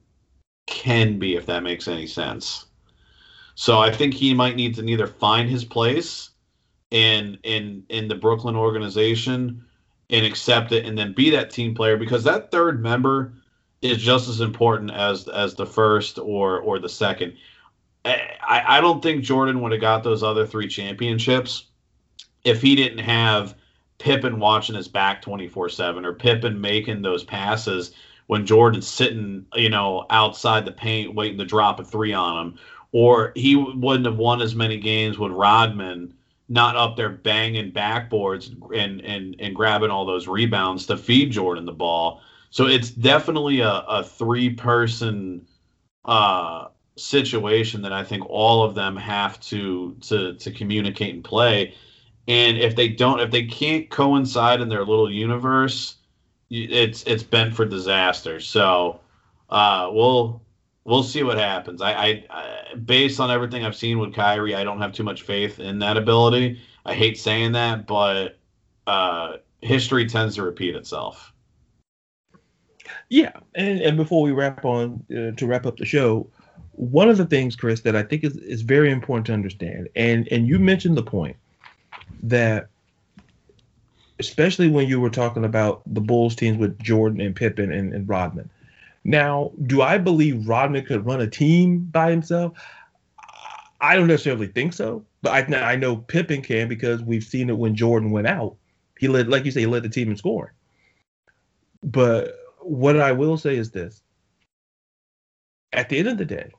can 0.66 1.18
be, 1.18 1.36
if 1.36 1.46
that 1.46 1.62
makes 1.62 1.88
any 1.88 2.06
sense. 2.06 2.66
So 3.54 3.78
I 3.78 3.92
think 3.92 4.14
he 4.14 4.32
might 4.34 4.56
need 4.56 4.74
to 4.76 4.82
neither 4.82 5.06
find 5.06 5.48
his 5.48 5.64
place 5.64 6.30
in 6.90 7.38
in 7.42 7.84
in 7.88 8.08
the 8.08 8.14
Brooklyn 8.14 8.56
organization 8.56 9.64
and 10.08 10.26
accept 10.26 10.72
it, 10.72 10.86
and 10.86 10.96
then 10.96 11.12
be 11.12 11.30
that 11.30 11.50
team 11.50 11.74
player 11.74 11.96
because 11.96 12.24
that 12.24 12.50
third 12.50 12.82
member 12.82 13.32
is 13.82 13.98
just 13.98 14.28
as 14.28 14.40
important 14.40 14.90
as 14.90 15.28
as 15.28 15.54
the 15.54 15.66
first 15.66 16.18
or 16.18 16.60
or 16.60 16.78
the 16.78 16.88
second. 16.88 17.36
I, 18.04 18.78
I 18.78 18.80
don't 18.80 19.02
think 19.02 19.24
Jordan 19.24 19.60
would 19.60 19.72
have 19.72 19.80
got 19.80 20.02
those 20.02 20.22
other 20.22 20.46
three 20.46 20.68
championships 20.68 21.66
if 22.44 22.62
he 22.62 22.74
didn't 22.74 22.98
have 22.98 23.54
Pippen 23.98 24.38
watching 24.40 24.76
his 24.76 24.88
back 24.88 25.22
24 25.22 25.68
7 25.68 26.04
or 26.04 26.14
Pippen 26.14 26.60
making 26.60 27.02
those 27.02 27.22
passes 27.22 27.92
when 28.26 28.46
Jordan's 28.46 28.88
sitting, 28.88 29.44
you 29.54 29.68
know, 29.68 30.06
outside 30.10 30.64
the 30.64 30.72
paint 30.72 31.14
waiting 31.14 31.38
to 31.38 31.44
drop 31.44 31.80
a 31.80 31.84
three 31.84 32.12
on 32.12 32.46
him. 32.46 32.58
Or 32.92 33.32
he 33.36 33.56
wouldn't 33.56 34.06
have 34.06 34.16
won 34.16 34.40
as 34.40 34.54
many 34.54 34.78
games 34.78 35.18
with 35.18 35.32
Rodman 35.32 36.14
not 36.48 36.74
up 36.74 36.96
there 36.96 37.10
banging 37.10 37.70
backboards 37.70 38.50
and, 38.76 39.00
and, 39.02 39.36
and 39.38 39.54
grabbing 39.54 39.90
all 39.90 40.04
those 40.04 40.26
rebounds 40.26 40.86
to 40.86 40.96
feed 40.96 41.30
Jordan 41.30 41.64
the 41.64 41.72
ball. 41.72 42.20
So 42.50 42.66
it's 42.66 42.90
definitely 42.90 43.60
a, 43.60 43.84
a 43.86 44.02
three 44.02 44.50
person 44.50 45.46
uh, 46.04 46.66
situation 46.96 47.82
that 47.82 47.92
I 47.92 48.04
think 48.04 48.28
all 48.28 48.62
of 48.62 48.74
them 48.74 48.96
have 48.96 49.40
to 49.40 49.96
to 50.02 50.34
to 50.34 50.50
communicate 50.50 51.14
and 51.14 51.24
play. 51.24 51.74
And 52.28 52.58
if 52.58 52.76
they 52.76 52.88
don't, 52.88 53.20
if 53.20 53.30
they 53.30 53.44
can't 53.44 53.90
coincide 53.90 54.60
in 54.60 54.68
their 54.68 54.84
little 54.84 55.10
universe, 55.10 55.96
it's 56.50 57.02
it's 57.04 57.22
bent 57.22 57.54
for 57.54 57.64
disaster. 57.64 58.40
So 58.40 59.00
uh, 59.48 59.90
we'll 59.92 60.42
we'll 60.84 61.02
see 61.02 61.22
what 61.22 61.38
happens. 61.38 61.82
I, 61.82 61.92
I, 61.92 62.24
I 62.30 62.74
based 62.74 63.20
on 63.20 63.30
everything 63.30 63.64
I've 63.64 63.76
seen 63.76 63.98
with 63.98 64.14
Kyrie, 64.14 64.54
I 64.54 64.64
don't 64.64 64.80
have 64.80 64.92
too 64.92 65.04
much 65.04 65.22
faith 65.22 65.58
in 65.60 65.78
that 65.80 65.96
ability. 65.96 66.60
I 66.84 66.94
hate 66.94 67.18
saying 67.18 67.52
that, 67.52 67.86
but 67.86 68.38
uh, 68.86 69.36
history 69.60 70.06
tends 70.06 70.36
to 70.36 70.42
repeat 70.42 70.74
itself. 70.74 71.32
Yeah, 73.08 73.32
and, 73.54 73.80
and 73.80 73.96
before 73.96 74.22
we 74.22 74.32
wrap 74.32 74.64
on 74.64 75.04
uh, 75.10 75.36
to 75.36 75.46
wrap 75.46 75.66
up 75.66 75.76
the 75.76 75.84
show, 75.84 76.30
one 76.80 77.10
of 77.10 77.18
the 77.18 77.26
things, 77.26 77.56
Chris, 77.56 77.82
that 77.82 77.94
I 77.94 78.02
think 78.02 78.24
is, 78.24 78.36
is 78.38 78.62
very 78.62 78.90
important 78.90 79.26
to 79.26 79.34
understand, 79.34 79.90
and 79.94 80.26
and 80.30 80.48
you 80.48 80.58
mentioned 80.58 80.96
the 80.96 81.02
point 81.02 81.36
that 82.22 82.68
especially 84.18 84.68
when 84.68 84.88
you 84.88 84.98
were 84.98 85.10
talking 85.10 85.44
about 85.44 85.82
the 85.86 86.00
Bulls 86.00 86.34
teams 86.34 86.56
with 86.56 86.78
Jordan 86.78 87.20
and 87.20 87.36
Pippen 87.36 87.70
and, 87.70 87.92
and 87.92 88.08
Rodman. 88.08 88.50
Now, 89.04 89.52
do 89.66 89.82
I 89.82 89.98
believe 89.98 90.48
Rodman 90.48 90.84
could 90.84 91.04
run 91.04 91.20
a 91.20 91.26
team 91.26 91.80
by 91.80 92.10
himself? 92.10 92.58
I 93.80 93.94
don't 93.94 94.08
necessarily 94.08 94.46
think 94.46 94.72
so, 94.72 95.04
but 95.20 95.52
I, 95.52 95.72
I 95.72 95.76
know 95.76 95.96
Pippen 95.96 96.42
can 96.42 96.68
because 96.68 97.02
we've 97.02 97.24
seen 97.24 97.50
it 97.50 97.58
when 97.58 97.74
Jordan 97.74 98.10
went 98.10 98.26
out. 98.26 98.56
He 98.98 99.08
led, 99.08 99.28
like 99.28 99.44
you 99.44 99.50
say, 99.50 99.60
he 99.60 99.66
led 99.66 99.82
the 99.82 99.88
team 99.90 100.10
in 100.10 100.16
scoring. 100.16 100.52
But 101.82 102.36
what 102.60 102.98
I 102.98 103.12
will 103.12 103.36
say 103.36 103.56
is 103.56 103.70
this: 103.70 104.02
at 105.72 105.88
the 105.88 105.98
end 105.98 106.08
of 106.08 106.18
the 106.18 106.26
day, 106.26 106.52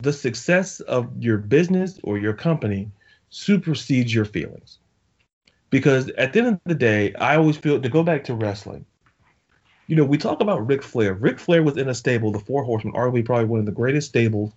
the 0.00 0.12
success 0.12 0.80
of 0.80 1.10
your 1.18 1.38
business 1.38 1.98
or 2.02 2.18
your 2.18 2.34
company 2.34 2.90
supersedes 3.30 4.14
your 4.14 4.24
feelings. 4.24 4.78
Because 5.70 6.08
at 6.10 6.32
the 6.32 6.40
end 6.40 6.48
of 6.48 6.60
the 6.66 6.74
day, 6.74 7.14
I 7.14 7.36
always 7.36 7.56
feel 7.56 7.80
to 7.80 7.88
go 7.88 8.02
back 8.02 8.24
to 8.24 8.34
wrestling. 8.34 8.86
You 9.86 9.96
know, 9.96 10.04
we 10.04 10.18
talk 10.18 10.40
about 10.40 10.66
Ric 10.66 10.82
Flair. 10.82 11.14
Ric 11.14 11.38
Flair 11.38 11.62
was 11.62 11.76
in 11.76 11.88
a 11.88 11.94
stable, 11.94 12.32
the 12.32 12.38
Four 12.38 12.64
Horsemen, 12.64 12.94
arguably 12.94 13.24
probably 13.24 13.46
one 13.46 13.60
of 13.60 13.66
the 13.66 13.72
greatest 13.72 14.08
stables 14.08 14.52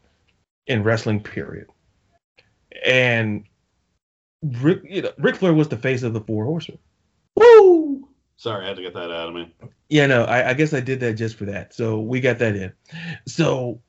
in 0.67 0.83
wrestling, 0.83 1.21
period. 1.21 1.67
And 2.85 3.45
Ric, 4.43 4.81
you 4.83 5.01
know, 5.01 5.11
Ric 5.17 5.35
Flair 5.37 5.53
was 5.53 5.69
the 5.69 5.77
face 5.77 6.03
of 6.03 6.13
the 6.13 6.21
Four 6.21 6.45
Horsemen. 6.45 6.79
Woo! 7.35 8.07
Sorry, 8.37 8.63
I 8.63 8.67
had 8.67 8.77
to 8.77 8.83
get 8.83 8.93
that 8.93 9.11
out 9.11 9.29
of 9.29 9.35
me. 9.35 9.51
Yeah, 9.89 10.05
no, 10.05 10.23
I, 10.23 10.49
I 10.49 10.53
guess 10.53 10.73
I 10.73 10.79
did 10.79 10.99
that 10.99 11.13
just 11.13 11.35
for 11.35 11.45
that. 11.45 11.73
So 11.73 11.99
we 11.99 12.21
got 12.21 12.37
that 12.39 12.55
in. 12.55 12.73
So, 13.25 13.81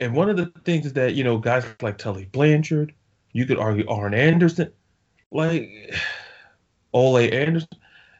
and 0.00 0.14
one 0.14 0.30
of 0.30 0.36
the 0.36 0.52
things 0.64 0.86
is 0.86 0.92
that 0.94 1.14
you 1.14 1.24
know 1.24 1.38
guys 1.38 1.64
like 1.82 1.98
Tully 1.98 2.26
Blanchard, 2.26 2.94
you 3.32 3.46
could 3.46 3.58
argue 3.58 3.88
Arn 3.88 4.14
Anderson, 4.14 4.72
like 5.30 5.68
Ole 6.92 7.18
Anderson, 7.18 7.68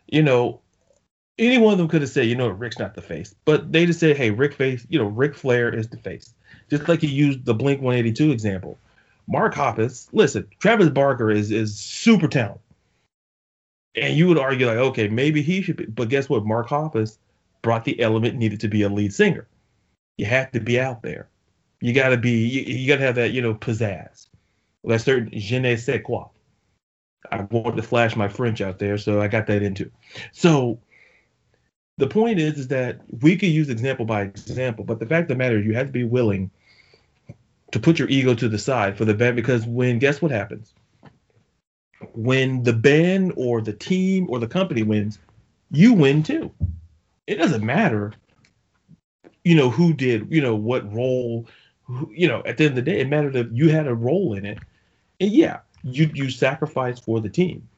you 0.07 0.23
know, 0.23 0.61
any 1.39 1.59
one 1.59 1.73
of 1.73 1.79
them 1.79 1.89
could 1.89 2.03
have 2.03 2.11
said, 2.11 2.27
you 2.27 2.37
know, 2.37 2.49
Ric's 2.49 2.79
not 2.79 2.95
the 2.95 3.03
face, 3.03 3.35
but 3.45 3.73
they 3.73 3.87
just 3.87 4.01
said, 4.01 4.17
hey, 4.17 4.31
Ric 4.31 4.55
face, 4.55 4.87
you 4.89 4.99
know, 4.99 5.07
Ric 5.07 5.35
Flair 5.35 5.73
is 5.73 5.89
the 5.89 5.97
face. 5.97 6.35
Just 6.69 6.89
like 6.89 7.03
you 7.03 7.09
used 7.09 7.45
the 7.45 7.55
Blink 7.55 7.81
182 7.81 8.33
example. 8.33 8.79
Mark 9.29 9.55
Hoppus, 9.55 10.09
listen, 10.13 10.47
Travis 10.59 10.89
Barker 10.89 11.31
is 11.31 11.51
is 11.51 11.79
super 11.79 12.29
talented. 12.29 12.63
And 13.95 14.17
you 14.17 14.27
would 14.29 14.39
argue 14.39 14.67
like, 14.67 14.77
okay, 14.77 15.09
maybe 15.09 15.43
he 15.43 15.63
should 15.63 15.77
be, 15.77 15.87
but 15.87 16.09
guess 16.09 16.29
what? 16.29 16.47
Mark 16.47 16.69
Hoppus 16.69 17.19
brought 17.63 17.85
the 17.85 18.01
element 18.01 18.37
needed 18.37 18.61
to 18.61 18.69
be 18.69 18.83
a 18.83 18.89
lead 18.89 19.13
singer. 19.13 19.47
You 20.17 20.27
have 20.27 20.51
to 20.53 20.61
be 20.61 20.81
out 20.81 21.03
there. 21.03 21.29
You 21.81 21.93
got 21.93 22.11
to 22.11 22.17
be. 22.17 22.31
You, 22.31 22.63
you 22.63 22.89
got 22.89 22.97
to 22.97 23.07
have 23.07 23.15
that, 23.17 23.33
you 23.33 23.43
know, 23.43 23.55
pizzazz. 23.55 24.27
That 24.85 25.01
certain 25.01 25.31
je 25.33 25.59
ne 25.59 25.77
sais 25.77 26.01
quoi. 26.05 26.31
I 27.31 27.43
wanted 27.51 27.77
to 27.77 27.83
flash 27.83 28.17
my 28.17 28.29
French 28.29 28.61
out 28.61 28.79
there, 28.79 28.97
so 28.97 29.21
I 29.21 29.29
got 29.29 29.47
that 29.49 29.63
into. 29.63 29.91
So 30.33 30.81
the 31.99 32.07
point 32.07 32.39
is, 32.39 32.59
is 32.59 32.69
that 32.69 33.01
we 33.23 33.37
could 33.37 33.51
use 33.51 33.69
example 33.69 34.07
by 34.07 34.23
example, 34.23 34.85
but 34.85 35.01
the 35.01 35.07
fact 35.07 35.25
of 35.25 35.29
the 35.29 35.35
matter 35.43 35.59
is, 35.59 35.67
you 35.67 35.75
have 35.75 35.89
to 35.89 35.93
be 35.93 36.05
willing 36.05 36.51
to 37.73 37.81
put 37.81 37.99
your 37.99 38.09
ego 38.09 38.35
to 38.35 38.49
the 38.49 38.59
side 38.59 38.97
for 38.97 39.05
the 39.05 39.15
band 39.15 39.37
because 39.37 39.67
when 39.67 39.99
guess 39.99 40.23
what 40.23 40.31
happens? 40.31 40.73
When 42.15 42.63
the 42.63 42.73
band 42.73 43.33
or 43.37 43.61
the 43.61 43.73
team 43.73 44.27
or 44.31 44.39
the 44.39 44.47
company 44.47 44.83
wins, 44.83 45.19
you 45.71 45.93
win 45.93 46.23
too. 46.23 46.51
It 47.27 47.35
doesn't 47.35 47.65
matter, 47.67 48.15
you 49.45 49.55
know, 49.55 49.69
who 49.69 49.93
did, 49.93 50.29
you 50.31 50.41
know, 50.41 50.55
what 50.55 50.91
role, 50.95 51.47
you 52.11 52.29
know, 52.29 52.43
at 52.45 52.57
the 52.57 52.65
end 52.65 52.79
of 52.79 52.85
the 52.85 52.91
day, 52.91 53.01
it 53.01 53.09
mattered 53.09 53.35
that 53.35 53.53
you 53.53 53.71
had 53.71 53.87
a 53.87 53.95
role 53.95 54.35
in 54.35 54.45
it. 54.45 54.59
And 55.21 55.31
yeah, 55.31 55.61
you 55.83 56.11
you 56.15 56.31
sacrifice 56.31 56.99
for 56.99 57.21
the 57.21 57.29
team. 57.29 57.69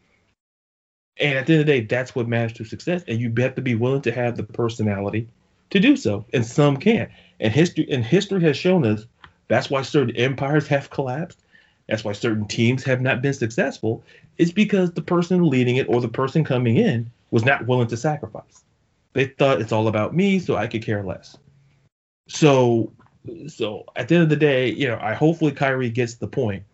And 1.19 1.39
at 1.39 1.47
the 1.47 1.55
end 1.55 1.61
of 1.61 1.66
the 1.66 1.73
day, 1.73 1.81
that's 1.82 2.15
what 2.15 2.28
matters 2.28 2.55
to 2.55 2.65
success. 2.65 3.05
And 3.07 3.20
you 3.20 3.32
have 3.39 3.55
to 3.55 3.62
be 3.62 3.74
willing 3.74 4.03
to 4.03 4.12
have 4.12 4.37
the 4.37 4.43
personality 4.43 5.28
to 5.70 5.81
do 5.81 5.97
so. 5.97 6.24
And 6.32 6.45
some 6.45 6.77
can't. 6.77 7.11
And 7.41 7.53
history 7.53 7.87
and 7.91 8.05
history 8.05 8.43
has 8.43 8.57
shown 8.57 8.85
us 8.85 9.07
that's 9.49 9.69
why 9.69 9.82
certain 9.82 10.16
empires 10.16 10.66
have 10.69 10.91
collapsed. 10.91 11.43
That's 11.89 12.05
why 12.05 12.12
certain 12.12 12.47
teams 12.47 12.85
have 12.85 13.01
not 13.01 13.20
been 13.20 13.35
successful. 13.35 14.05
It's 14.39 14.53
because 14.53 14.93
the 14.93 15.03
person 15.03 15.49
leading 15.49 15.77
it 15.77 15.89
or 15.89 16.01
the 16.01 16.09
person 16.09 16.45
coming 16.45 16.77
in 16.77 17.11
was 17.32 17.45
not 17.45 17.66
willing 17.66 17.89
to 17.89 17.97
sacrifice. 17.97 18.65
They 19.12 19.27
thought 19.27 19.61
it's 19.61 19.73
all 19.73 19.89
about 19.89 20.15
me, 20.15 20.39
so 20.39 20.55
I 20.55 20.69
could 20.69 20.85
care 20.85 21.03
less. 21.03 21.37
So, 22.28 22.93
so 23.48 23.84
at 23.97 24.09
the 24.09 24.14
end 24.16 24.24
of 24.24 24.30
the 24.30 24.36
day, 24.36 24.70
you 24.70 24.88
know, 24.88 24.98
I 25.01 25.14
hopefully 25.14 25.52
Kyrie 25.52 25.90
gets 25.90 26.14
the 26.14 26.28
point, 26.28 26.64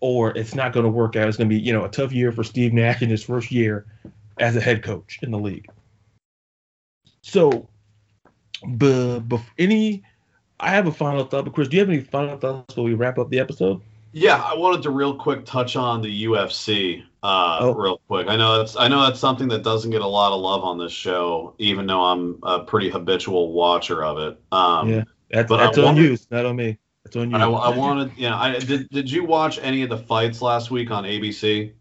or 0.00 0.36
it's 0.36 0.54
not 0.54 0.72
going 0.72 0.84
to 0.84 0.90
work 0.90 1.16
out. 1.16 1.28
It's 1.28 1.36
going 1.36 1.48
to 1.48 1.54
be, 1.54 1.60
you 1.60 1.72
know, 1.72 1.84
a 1.84 1.88
tough 1.88 2.12
year 2.12 2.32
for 2.32 2.44
Steve 2.44 2.72
Nash 2.72 3.02
in 3.02 3.10
his 3.10 3.22
first 3.22 3.50
year 3.50 3.86
as 4.38 4.56
a 4.56 4.60
head 4.60 4.82
coach 4.82 5.18
in 5.22 5.30
the 5.30 5.38
league. 5.38 5.68
So, 7.22 7.68
but, 8.66 9.20
but 9.20 9.40
any 9.58 10.02
I 10.62 10.70
have 10.70 10.86
a 10.86 10.92
final 10.92 11.24
thought, 11.24 11.44
but 11.44 11.54
Chris, 11.54 11.68
do 11.68 11.76
you 11.76 11.80
have 11.80 11.88
any 11.88 12.00
final 12.00 12.38
thoughts 12.38 12.66
before 12.68 12.84
we 12.84 12.94
wrap 12.94 13.18
up 13.18 13.28
the 13.30 13.40
episode? 13.40 13.80
Yeah, 14.12 14.36
I 14.36 14.54
wanted 14.54 14.82
to 14.82 14.90
real 14.90 15.14
quick 15.14 15.44
touch 15.44 15.74
on 15.74 16.02
the 16.02 16.24
UFC 16.24 17.02
uh, 17.22 17.58
oh. 17.60 17.74
real 17.74 18.00
quick. 18.08 18.28
I 18.28 18.36
know 18.36 18.58
that's 18.58 18.76
I 18.76 18.86
know 18.86 19.02
that's 19.02 19.18
something 19.18 19.48
that 19.48 19.64
doesn't 19.64 19.90
get 19.90 20.02
a 20.02 20.06
lot 20.06 20.32
of 20.32 20.40
love 20.40 20.62
on 20.62 20.78
this 20.78 20.92
show, 20.92 21.54
even 21.58 21.86
though 21.86 22.02
I'm 22.02 22.38
a 22.42 22.60
pretty 22.60 22.90
habitual 22.90 23.52
watcher 23.52 24.04
of 24.04 24.18
it. 24.18 24.40
Um, 24.52 24.88
yeah, 24.88 25.04
that's, 25.32 25.50
that's 25.50 25.78
on 25.78 25.84
wanted, 25.84 26.02
you, 26.02 26.18
not 26.30 26.46
on 26.46 26.56
me. 26.56 26.78
That's 27.04 27.16
on 27.16 27.30
you. 27.30 27.36
I, 27.36 27.48
I 27.48 27.76
wanted, 27.76 28.12
yeah. 28.16 28.38
I 28.38 28.58
did. 28.58 28.88
Did 28.90 29.10
you 29.10 29.24
watch 29.24 29.58
any 29.62 29.82
of 29.82 29.90
the 29.90 29.98
fights 29.98 30.42
last 30.42 30.70
week 30.70 30.90
on 30.90 31.04
ABC? 31.04 31.72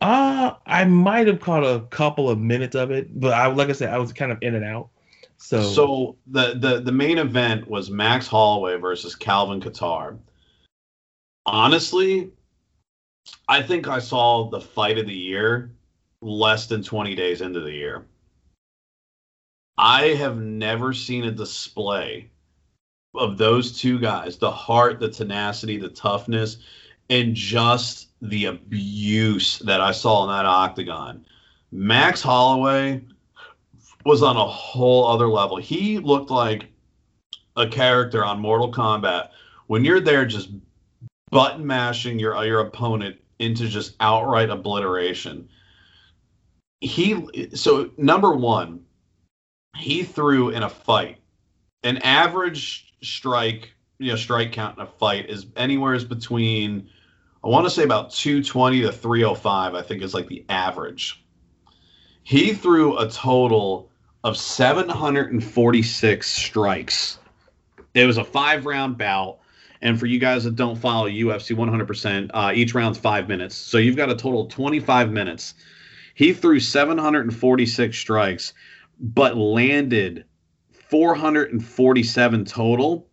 Uh, 0.00 0.54
I 0.66 0.84
might 0.84 1.26
have 1.28 1.40
caught 1.40 1.62
a 1.62 1.86
couple 1.90 2.28
of 2.28 2.38
minutes 2.38 2.74
of 2.74 2.90
it, 2.90 3.20
but 3.20 3.32
I 3.32 3.46
like 3.46 3.68
I 3.68 3.72
said, 3.72 3.90
I 3.90 3.98
was 3.98 4.12
kind 4.12 4.32
of 4.32 4.38
in 4.42 4.54
and 4.54 4.64
out. 4.64 4.88
So 5.36 5.62
So 5.62 6.16
the 6.26 6.54
the 6.54 6.80
the 6.80 6.92
main 6.92 7.18
event 7.18 7.68
was 7.68 7.90
Max 7.90 8.26
Holloway 8.26 8.76
versus 8.76 9.14
Calvin 9.14 9.60
Kattar. 9.60 10.18
Honestly, 11.46 12.30
I 13.48 13.62
think 13.62 13.88
I 13.88 13.98
saw 13.98 14.48
the 14.50 14.60
fight 14.60 14.98
of 14.98 15.06
the 15.06 15.14
year 15.14 15.72
less 16.20 16.66
than 16.66 16.82
20 16.82 17.14
days 17.16 17.40
into 17.40 17.60
the 17.60 17.72
year. 17.72 18.06
I 19.78 20.08
have 20.08 20.38
never 20.38 20.92
seen 20.92 21.24
a 21.24 21.30
display 21.30 22.30
of 23.14 23.38
those 23.38 23.78
two 23.78 23.98
guys, 23.98 24.36
the 24.36 24.50
heart, 24.50 25.00
the 25.00 25.08
tenacity, 25.08 25.76
the 25.76 25.88
toughness, 25.88 26.58
and 27.10 27.34
just 27.34 28.08
the 28.22 28.46
abuse 28.46 29.58
that 29.60 29.80
I 29.80 29.92
saw 29.92 30.24
in 30.24 30.30
that 30.30 30.46
octagon. 30.46 31.26
Max 31.70 32.22
Holloway 32.22 33.02
was 34.04 34.22
on 34.22 34.36
a 34.36 34.46
whole 34.46 35.06
other 35.06 35.28
level. 35.28 35.56
He 35.56 35.98
looked 35.98 36.30
like 36.30 36.66
a 37.56 37.66
character 37.66 38.24
on 38.24 38.40
Mortal 38.40 38.72
Kombat. 38.72 39.30
When 39.66 39.84
you're 39.84 40.00
there 40.00 40.26
just 40.26 40.50
button 41.30 41.66
mashing 41.66 42.18
your 42.18 42.44
your 42.44 42.60
opponent 42.60 43.16
into 43.38 43.66
just 43.66 43.96
outright 44.00 44.50
obliteration. 44.50 45.48
He 46.80 47.50
so 47.54 47.90
number 47.96 48.32
1, 48.32 48.80
he 49.76 50.02
threw 50.02 50.50
in 50.50 50.62
a 50.62 50.68
fight. 50.68 51.18
An 51.82 51.98
average 51.98 52.94
strike, 53.02 53.72
you 53.98 54.10
know, 54.10 54.16
strike 54.16 54.52
count 54.52 54.78
in 54.78 54.84
a 54.84 54.86
fight 54.86 55.28
is 55.28 55.46
anywhere 55.56 55.94
is 55.94 56.04
between 56.04 56.88
I 57.44 57.48
want 57.48 57.66
to 57.66 57.70
say 57.70 57.82
about 57.82 58.12
220 58.12 58.82
to 58.82 58.92
305, 58.92 59.74
I 59.74 59.82
think 59.82 60.02
is 60.02 60.14
like 60.14 60.28
the 60.28 60.44
average. 60.48 61.24
He 62.22 62.54
threw 62.54 62.98
a 62.98 63.08
total 63.08 63.90
of 64.22 64.36
746 64.36 66.30
strikes. 66.30 67.18
It 67.94 68.06
was 68.06 68.16
a 68.16 68.24
five 68.24 68.64
round 68.64 68.96
bout. 68.96 69.38
And 69.80 69.98
for 69.98 70.06
you 70.06 70.20
guys 70.20 70.44
that 70.44 70.54
don't 70.54 70.76
follow 70.76 71.08
UFC 71.08 71.56
100%, 71.56 72.30
uh, 72.32 72.52
each 72.54 72.72
round's 72.72 72.98
five 72.98 73.26
minutes. 73.26 73.56
So 73.56 73.78
you've 73.78 73.96
got 73.96 74.10
a 74.10 74.14
total 74.14 74.42
of 74.42 74.48
25 74.50 75.10
minutes. 75.10 75.54
He 76.14 76.32
threw 76.32 76.60
746 76.60 77.98
strikes, 77.98 78.52
but 79.02 79.36
landed 79.36 80.24
447 80.70 82.44
total, 82.44 83.08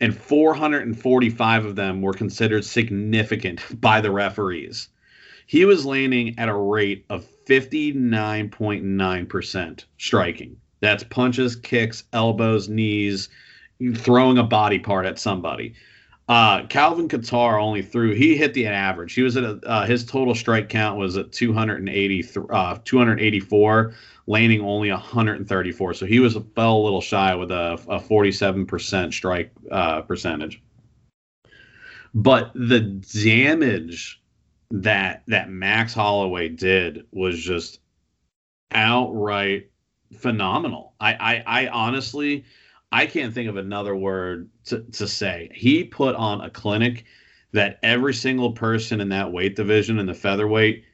and 0.00 0.16
445 0.16 1.66
of 1.66 1.76
them 1.76 2.02
were 2.02 2.14
considered 2.14 2.64
significant 2.64 3.60
by 3.80 4.00
the 4.00 4.10
referees. 4.10 4.88
He 5.46 5.66
was 5.66 5.84
landing 5.84 6.38
at 6.38 6.48
a 6.48 6.56
rate 6.56 7.04
of 7.10 7.26
59.9% 7.46 9.84
striking. 9.98 10.56
That's 10.80 11.04
punches, 11.04 11.56
kicks, 11.56 12.04
elbows, 12.14 12.70
knees, 12.70 13.28
throwing 13.94 14.38
a 14.38 14.42
body 14.42 14.78
part 14.78 15.04
at 15.04 15.18
somebody. 15.18 15.74
Uh, 16.26 16.66
Calvin 16.68 17.08
Kattar 17.08 17.60
only 17.60 17.82
threw. 17.82 18.14
He 18.14 18.34
hit 18.36 18.54
the 18.54 18.66
average. 18.66 19.12
He 19.12 19.20
was 19.22 19.36
at 19.36 19.44
a, 19.44 19.60
uh, 19.66 19.84
his 19.84 20.06
total 20.06 20.34
strike 20.34 20.70
count 20.70 20.98
was 20.98 21.18
at 21.18 21.32
280, 21.32 22.24
uh, 22.50 22.78
284, 22.82 23.92
landing 24.26 24.60
only 24.62 24.90
134. 24.90 25.94
So 25.94 26.06
he 26.06 26.20
was 26.20 26.36
a, 26.36 26.40
fell 26.40 26.76
a 26.76 26.84
little 26.84 27.00
shy 27.00 27.34
with 27.34 27.50
a, 27.50 27.74
a 27.88 28.00
47% 28.00 29.12
strike 29.12 29.52
uh, 29.70 30.02
percentage. 30.02 30.62
But 32.14 32.52
the 32.54 32.80
damage 32.80 34.22
that 34.70 35.22
that 35.26 35.50
Max 35.50 35.94
Holloway 35.94 36.48
did 36.48 37.06
was 37.12 37.40
just 37.40 37.80
outright 38.70 39.70
phenomenal. 40.16 40.94
I, 41.00 41.14
I, 41.14 41.64
I 41.64 41.68
honestly, 41.68 42.44
I 42.92 43.06
can't 43.06 43.34
think 43.34 43.48
of 43.48 43.56
another 43.56 43.96
word 43.96 44.50
to, 44.66 44.80
to 44.92 45.08
say. 45.08 45.50
He 45.54 45.84
put 45.84 46.14
on 46.14 46.40
a 46.40 46.50
clinic 46.50 47.04
that 47.52 47.78
every 47.82 48.14
single 48.14 48.52
person 48.52 49.00
in 49.00 49.08
that 49.10 49.32
weight 49.32 49.56
division 49.56 49.98
in 49.98 50.06
the 50.06 50.14
featherweight, 50.14 50.84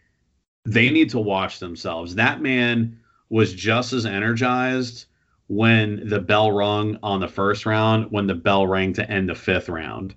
they 0.65 0.91
need 0.91 1.11
to 1.11 1.19
watch 1.19 1.59
themselves. 1.59 2.15
That 2.15 2.43
man 2.43 3.00
was 3.31 3.55
just 3.55 3.93
as 3.93 4.05
energized 4.05 5.07
when 5.47 6.09
the 6.09 6.21
bell 6.21 6.53
rung 6.53 6.99
on 7.03 7.21
the 7.21 7.29
first 7.29 7.65
round, 7.67 8.11
when 8.11 8.27
the 8.27 8.35
bell 8.35 8.67
rang 8.67 8.93
to 8.93 9.11
end 9.11 9.29
the 9.29 9.35
fifth 9.35 9.69
round. 9.69 10.15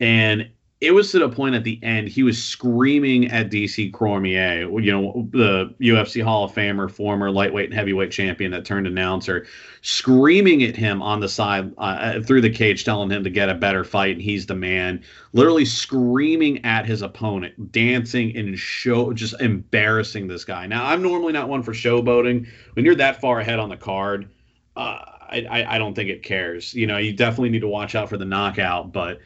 And 0.00 0.50
it 0.80 0.92
was 0.92 1.10
to 1.10 1.18
the 1.18 1.28
point 1.28 1.56
at 1.56 1.64
the 1.64 1.80
end 1.82 2.06
he 2.08 2.22
was 2.22 2.40
screaming 2.40 3.28
at 3.32 3.50
DC 3.50 3.92
Cormier, 3.92 4.68
you 4.80 4.92
know, 4.92 5.28
the 5.32 5.74
UFC 5.80 6.22
Hall 6.22 6.44
of 6.44 6.52
Famer, 6.52 6.88
former 6.88 7.32
lightweight 7.32 7.66
and 7.66 7.74
heavyweight 7.74 8.12
champion 8.12 8.52
that 8.52 8.64
turned 8.64 8.86
announcer, 8.86 9.44
screaming 9.82 10.62
at 10.62 10.76
him 10.76 11.02
on 11.02 11.18
the 11.18 11.28
side 11.28 11.72
uh, 11.78 11.80
uh, 11.80 12.22
through 12.22 12.42
the 12.42 12.50
cage, 12.50 12.84
telling 12.84 13.10
him 13.10 13.24
to 13.24 13.30
get 13.30 13.48
a 13.48 13.54
better 13.54 13.82
fight 13.82 14.12
and 14.12 14.22
he's 14.22 14.46
the 14.46 14.54
man. 14.54 15.02
Literally 15.32 15.64
screaming 15.64 16.64
at 16.64 16.86
his 16.86 17.02
opponent, 17.02 17.72
dancing 17.72 18.36
and 18.36 18.56
show, 18.56 19.12
just 19.12 19.40
embarrassing 19.40 20.28
this 20.28 20.44
guy. 20.44 20.68
Now 20.68 20.86
I'm 20.86 21.02
normally 21.02 21.32
not 21.32 21.48
one 21.48 21.64
for 21.64 21.72
showboating. 21.72 22.46
When 22.74 22.84
you're 22.84 22.94
that 22.94 23.20
far 23.20 23.40
ahead 23.40 23.58
on 23.58 23.68
the 23.68 23.76
card, 23.76 24.30
uh, 24.76 25.00
I, 25.30 25.66
I 25.68 25.78
don't 25.78 25.94
think 25.94 26.08
it 26.08 26.22
cares. 26.22 26.72
You 26.72 26.86
know, 26.86 26.98
you 26.98 27.12
definitely 27.12 27.50
need 27.50 27.60
to 27.60 27.68
watch 27.68 27.96
out 27.96 28.08
for 28.08 28.16
the 28.16 28.24
knockout, 28.24 28.92
but 28.92 29.18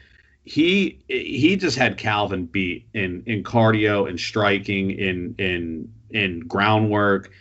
he 0.45 0.99
he 1.07 1.55
just 1.55 1.77
had 1.77 1.97
Calvin 1.97 2.45
beat 2.45 2.87
in 2.93 3.23
in 3.25 3.43
cardio 3.43 4.07
and 4.07 4.19
striking 4.19 4.91
in 4.91 5.35
in 5.37 5.91
in 6.11 6.41
groundwork. 6.41 7.31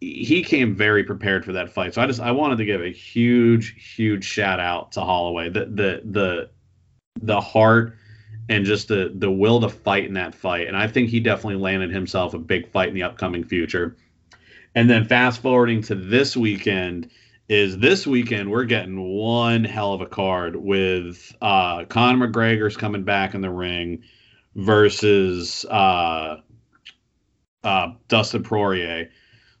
He 0.00 0.42
came 0.42 0.74
very 0.74 1.04
prepared 1.04 1.44
for 1.44 1.52
that 1.52 1.70
fight. 1.70 1.94
So 1.94 2.02
I 2.02 2.06
just 2.06 2.20
I 2.20 2.30
wanted 2.32 2.56
to 2.58 2.64
give 2.64 2.80
a 2.80 2.90
huge 2.90 3.94
huge 3.96 4.24
shout 4.24 4.60
out 4.60 4.92
to 4.92 5.00
Holloway. 5.00 5.50
The 5.50 5.66
the 5.66 6.00
the 6.04 6.50
the 7.20 7.40
heart 7.40 7.96
and 8.48 8.64
just 8.64 8.88
the 8.88 9.12
the 9.14 9.30
will 9.30 9.60
to 9.60 9.68
fight 9.68 10.06
in 10.06 10.14
that 10.14 10.34
fight. 10.34 10.66
And 10.66 10.76
I 10.76 10.88
think 10.88 11.10
he 11.10 11.20
definitely 11.20 11.60
landed 11.60 11.90
himself 11.90 12.32
a 12.32 12.38
big 12.38 12.70
fight 12.70 12.88
in 12.88 12.94
the 12.94 13.02
upcoming 13.02 13.44
future. 13.44 13.96
And 14.74 14.88
then 14.88 15.06
fast 15.06 15.40
forwarding 15.40 15.82
to 15.84 15.94
this 15.94 16.36
weekend, 16.36 17.10
is 17.48 17.78
this 17.78 18.06
weekend 18.06 18.50
we're 18.50 18.64
getting 18.64 19.00
one 19.00 19.62
hell 19.62 19.92
of 19.92 20.00
a 20.00 20.06
card 20.06 20.56
with 20.56 21.34
uh, 21.40 21.84
Conor 21.84 22.28
McGregor's 22.28 22.76
coming 22.76 23.04
back 23.04 23.34
in 23.34 23.40
the 23.40 23.50
ring 23.50 24.02
versus 24.56 25.64
uh, 25.66 26.38
uh, 27.62 27.88
Dustin 28.08 28.42
Poirier. 28.42 29.10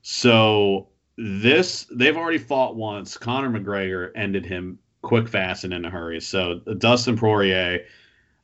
So 0.02 0.88
this 1.16 1.86
they've 1.92 2.16
already 2.16 2.38
fought 2.38 2.76
once. 2.76 3.16
Conor 3.16 3.58
McGregor 3.58 4.10
ended 4.16 4.44
him 4.44 4.78
quick, 5.02 5.28
fast, 5.28 5.64
and 5.64 5.72
in 5.72 5.84
a 5.84 5.90
hurry. 5.90 6.20
So 6.20 6.60
Dustin 6.78 7.16
Poirier 7.16 7.84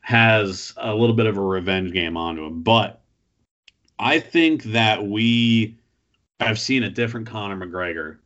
has 0.00 0.72
a 0.76 0.94
little 0.94 1.16
bit 1.16 1.26
of 1.26 1.36
a 1.36 1.40
revenge 1.40 1.92
game 1.92 2.16
onto 2.16 2.44
him, 2.44 2.62
but 2.62 3.02
I 3.98 4.20
think 4.20 4.64
that 4.64 5.04
we 5.04 5.78
have 6.40 6.58
seen 6.58 6.82
a 6.82 6.90
different 6.90 7.26
Conor 7.28 7.66
McGregor 7.66 8.18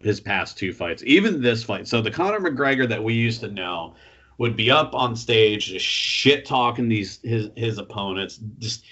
his 0.00 0.20
past 0.20 0.56
two 0.56 0.72
fights, 0.72 1.02
even 1.06 1.42
this 1.42 1.62
fight. 1.62 1.86
So 1.86 2.00
the 2.00 2.10
Conor 2.10 2.40
McGregor 2.40 2.88
that 2.88 3.02
we 3.02 3.14
used 3.14 3.40
to 3.40 3.48
know 3.48 3.94
would 4.38 4.56
be 4.56 4.70
up 4.70 4.94
on 4.94 5.14
stage 5.14 5.66
just 5.66 5.84
shit 5.84 6.46
talking 6.46 6.88
these 6.88 7.20
his 7.22 7.50
his 7.56 7.78
opponents, 7.78 8.40
just 8.58 8.84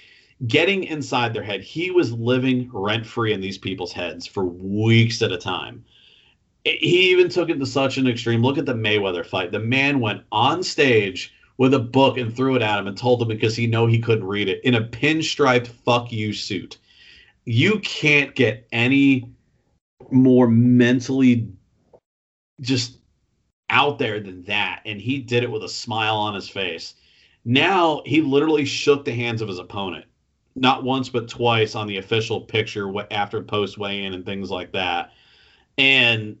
getting 0.47 0.83
inside 0.83 1.33
their 1.33 1.43
head. 1.43 1.61
He 1.61 1.91
was 1.91 2.11
living 2.11 2.69
rent 2.71 3.05
free 3.05 3.33
in 3.33 3.41
these 3.41 3.57
people's 3.57 3.91
heads 3.91 4.27
for 4.27 4.45
weeks 4.45 5.21
at 5.21 5.31
a 5.31 5.37
time. 5.37 5.83
He 6.63 7.09
even 7.11 7.29
took 7.29 7.49
it 7.49 7.59
to 7.59 7.65
such 7.65 7.97
an 7.97 8.07
extreme. 8.07 8.43
Look 8.43 8.57
at 8.57 8.65
the 8.65 8.73
Mayweather 8.73 9.25
fight. 9.25 9.51
The 9.51 9.59
man 9.59 9.99
went 9.99 10.23
on 10.31 10.61
stage 10.61 11.33
with 11.57 11.73
a 11.73 11.79
book 11.79 12.17
and 12.17 12.35
threw 12.35 12.55
it 12.55 12.61
at 12.61 12.79
him 12.79 12.87
and 12.87 12.97
told 12.97 13.21
him 13.21 13.27
because 13.27 13.55
he 13.55 13.65
know 13.65 13.87
he 13.87 13.99
couldn't 13.99 14.27
read 14.27 14.47
it 14.47 14.63
in 14.63 14.75
a 14.75 14.81
pinstriped 14.81 15.67
fuck 15.67 16.11
you 16.11 16.31
suit. 16.31 16.77
You 17.45 17.79
can't 17.79 18.35
get 18.35 18.67
any 18.71 19.29
more 20.11 20.47
mentally 20.47 21.51
just 22.61 22.97
out 23.69 23.99
there 23.99 24.19
than 24.19 24.43
that. 24.43 24.81
And 24.85 24.99
he 24.99 25.19
did 25.19 25.43
it 25.43 25.51
with 25.51 25.63
a 25.63 25.69
smile 25.69 26.17
on 26.17 26.35
his 26.35 26.49
face. 26.49 26.95
Now 27.45 28.01
he 28.05 28.21
literally 28.21 28.65
shook 28.65 29.05
the 29.05 29.13
hands 29.13 29.41
of 29.41 29.47
his 29.47 29.59
opponent, 29.59 30.05
not 30.55 30.83
once 30.83 31.09
but 31.09 31.29
twice 31.29 31.75
on 31.75 31.87
the 31.87 31.97
official 31.97 32.41
picture 32.41 32.91
after 33.11 33.41
post 33.41 33.77
weigh 33.77 34.03
in 34.03 34.13
and 34.13 34.25
things 34.25 34.49
like 34.49 34.71
that. 34.73 35.11
And 35.77 36.37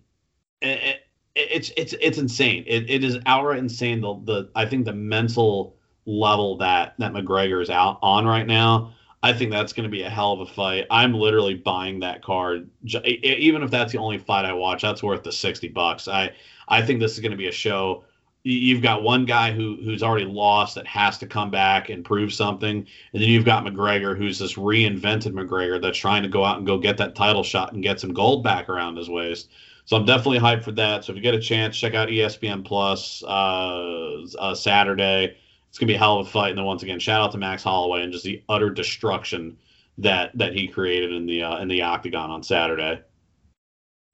it, 0.61 1.01
it's 1.35 1.71
it's 1.77 1.93
it's 2.01 2.17
insane. 2.17 2.65
It, 2.67 2.89
it 2.89 3.03
is 3.03 3.17
outright 3.25 3.59
insane. 3.59 4.01
The 4.01 4.13
the 4.25 4.49
I 4.55 4.65
think 4.65 4.85
the 4.85 4.93
mental 4.93 5.77
level 6.05 6.57
that 6.57 6.95
that 6.97 7.13
McGregor 7.13 7.61
is 7.61 7.69
out 7.69 7.99
on 8.01 8.25
right 8.25 8.47
now 8.47 8.93
I 9.21 9.33
think 9.33 9.51
that's 9.51 9.73
going 9.73 9.83
to 9.83 9.89
be 9.89 10.03
a 10.03 10.09
hell 10.09 10.31
of 10.31 10.39
a 10.39 10.45
fight. 10.45 10.85
I'm 10.89 11.13
literally 11.13 11.55
buying 11.55 11.99
that 11.99 12.23
card, 12.23 12.69
even 13.03 13.63
if 13.63 13.69
that's 13.69 13.91
the 13.91 13.97
only 13.97 14.17
fight 14.17 14.45
I 14.45 14.53
watch. 14.53 14.81
That's 14.81 15.03
worth 15.03 15.23
the 15.23 15.31
sixty 15.31 15.67
bucks. 15.67 16.07
I 16.07 16.31
I 16.67 16.81
think 16.81 16.99
this 16.99 17.13
is 17.13 17.19
going 17.19 17.31
to 17.31 17.37
be 17.37 17.47
a 17.47 17.51
show. 17.51 18.05
You've 18.43 18.81
got 18.81 19.03
one 19.03 19.25
guy 19.25 19.51
who 19.51 19.77
who's 19.83 20.03
already 20.03 20.25
lost 20.25 20.75
that 20.75 20.87
has 20.87 21.17
to 21.17 21.27
come 21.27 21.51
back 21.51 21.89
and 21.89 22.05
prove 22.05 22.33
something, 22.33 22.77
and 22.77 23.21
then 23.21 23.29
you've 23.29 23.43
got 23.43 23.65
McGregor 23.65 24.17
who's 24.17 24.39
this 24.39 24.53
reinvented 24.53 25.33
McGregor 25.33 25.81
that's 25.81 25.97
trying 25.97 26.23
to 26.23 26.29
go 26.29 26.45
out 26.45 26.57
and 26.57 26.65
go 26.65 26.77
get 26.77 26.97
that 26.97 27.15
title 27.15 27.43
shot 27.43 27.73
and 27.73 27.83
get 27.83 27.99
some 27.99 28.13
gold 28.13 28.43
back 28.43 28.69
around 28.69 28.95
his 28.95 29.09
waist. 29.09 29.49
So 29.83 29.97
I'm 29.97 30.05
definitely 30.05 30.39
hyped 30.39 30.63
for 30.63 30.71
that. 30.73 31.03
So 31.03 31.11
if 31.11 31.17
you 31.17 31.21
get 31.21 31.33
a 31.33 31.41
chance, 31.41 31.75
check 31.75 31.93
out 31.95 32.07
ESPN 32.07 32.63
Plus 32.63 33.21
uh, 33.23 34.21
uh, 34.37 34.55
Saturday 34.55 35.35
it's 35.69 35.77
gonna 35.77 35.87
be 35.87 35.95
a 35.95 35.99
hell 35.99 36.19
of 36.19 36.27
a 36.27 36.29
fight. 36.29 36.49
And 36.49 36.57
then 36.57 36.65
once 36.65 36.83
again, 36.83 36.99
shout 36.99 37.21
out 37.21 37.31
to 37.31 37.37
Max 37.37 37.63
Holloway 37.63 38.03
and 38.03 38.11
just 38.11 38.25
the 38.25 38.43
utter 38.49 38.69
destruction 38.69 39.57
that 39.99 40.31
that 40.37 40.53
he 40.53 40.67
created 40.67 41.11
in 41.13 41.25
the 41.25 41.43
uh, 41.43 41.59
in 41.59 41.67
the 41.67 41.81
octagon 41.83 42.31
on 42.31 42.41
Saturday. 42.41 42.93
And 42.93 43.01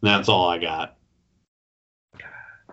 that's 0.01 0.29
all 0.29 0.49
I 0.49 0.57
got. 0.57 0.97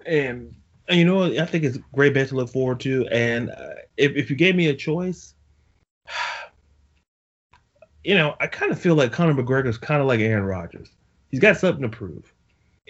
And, 0.05 0.55
and 0.89 0.99
you 0.99 1.05
know, 1.05 1.25
I 1.25 1.47
think 1.47 1.63
it's 1.65 1.77
a 1.77 1.85
great 1.95 2.13
bet 2.13 2.29
to 2.29 2.35
look 2.35 2.51
forward 2.51 2.81
to. 2.81 3.07
And 3.09 3.51
uh, 3.51 3.75
if 3.97 4.17
if 4.17 4.31
you 4.31 4.37
gave 4.37 4.57
me 4.57 4.69
a 4.69 4.75
choice, 4.75 5.35
you 8.05 8.17
know, 8.17 8.35
I 8.41 8.49
kind 8.49 8.73
of 8.73 8.81
feel 8.81 8.97
like 8.97 9.13
Conor 9.13 9.35
McGregor 9.35 9.69
is 9.69 9.79
kind 9.79 10.01
of 10.01 10.09
like 10.09 10.21
Aaron 10.21 10.45
Rodgers. 10.45 10.89
He's 11.31 11.41
got 11.41 11.57
something 11.57 11.83
to 11.83 11.89
prove, 11.89 12.33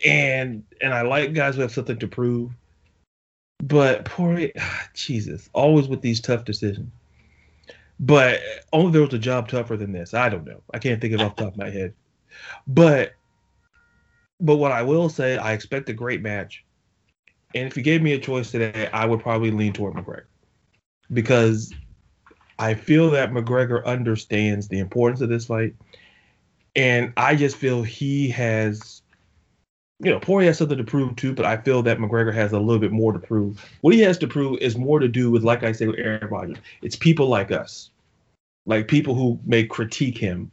and 0.04 0.64
and 0.80 0.94
I 0.94 1.02
like 1.02 1.34
guys 1.34 1.56
who 1.56 1.60
have 1.60 1.72
something 1.72 1.98
to 1.98 2.08
prove. 2.08 2.52
But 3.62 4.04
poor 4.04 4.48
Jesus, 4.94 5.48
always 5.52 5.88
with 5.88 6.02
these 6.02 6.20
tough 6.20 6.44
decisions. 6.44 6.92
But 8.00 8.40
only 8.72 8.90
there 8.90 9.02
was 9.02 9.14
a 9.14 9.18
job 9.18 9.48
tougher 9.48 9.76
than 9.76 9.92
this. 9.92 10.12
I 10.12 10.28
don't 10.28 10.44
know. 10.44 10.62
I 10.74 10.78
can't 10.80 11.00
think 11.00 11.14
of 11.14 11.20
off 11.20 11.36
the 11.36 11.44
top 11.44 11.52
of 11.52 11.58
my 11.58 11.70
head. 11.70 11.94
But 12.66 13.12
but 14.40 14.56
what 14.56 14.72
I 14.72 14.82
will 14.82 15.08
say, 15.08 15.36
I 15.36 15.52
expect 15.52 15.88
a 15.88 15.92
great 15.92 16.20
match. 16.20 16.64
And 17.54 17.68
if 17.68 17.76
you 17.76 17.82
gave 17.82 18.02
me 18.02 18.12
a 18.12 18.18
choice 18.18 18.50
today, 18.50 18.88
I 18.92 19.06
would 19.06 19.20
probably 19.20 19.52
lean 19.52 19.72
toward 19.72 19.94
McGregor. 19.94 20.24
Because 21.12 21.72
I 22.58 22.74
feel 22.74 23.10
that 23.10 23.30
McGregor 23.30 23.84
understands 23.84 24.66
the 24.66 24.80
importance 24.80 25.20
of 25.20 25.28
this 25.28 25.46
fight. 25.46 25.74
And 26.74 27.12
I 27.16 27.36
just 27.36 27.56
feel 27.56 27.82
he 27.82 28.30
has 28.30 29.01
you 30.02 30.10
know, 30.10 30.18
Poirier 30.18 30.48
has 30.48 30.58
something 30.58 30.78
to 30.78 30.84
prove 30.84 31.14
too, 31.14 31.32
but 31.32 31.46
I 31.46 31.56
feel 31.56 31.82
that 31.82 31.98
McGregor 31.98 32.34
has 32.34 32.52
a 32.52 32.58
little 32.58 32.80
bit 32.80 32.90
more 32.90 33.12
to 33.12 33.20
prove. 33.20 33.64
What 33.82 33.94
he 33.94 34.00
has 34.00 34.18
to 34.18 34.26
prove 34.26 34.58
is 34.58 34.76
more 34.76 34.98
to 34.98 35.06
do 35.06 35.30
with, 35.30 35.44
like 35.44 35.62
I 35.62 35.70
say, 35.70 35.86
with 35.86 35.98
Aaron 35.98 36.28
Rodgers. 36.28 36.58
It's 36.82 36.96
people 36.96 37.28
like 37.28 37.52
us, 37.52 37.90
like 38.66 38.88
people 38.88 39.14
who 39.14 39.38
may 39.44 39.64
critique 39.64 40.18
him, 40.18 40.50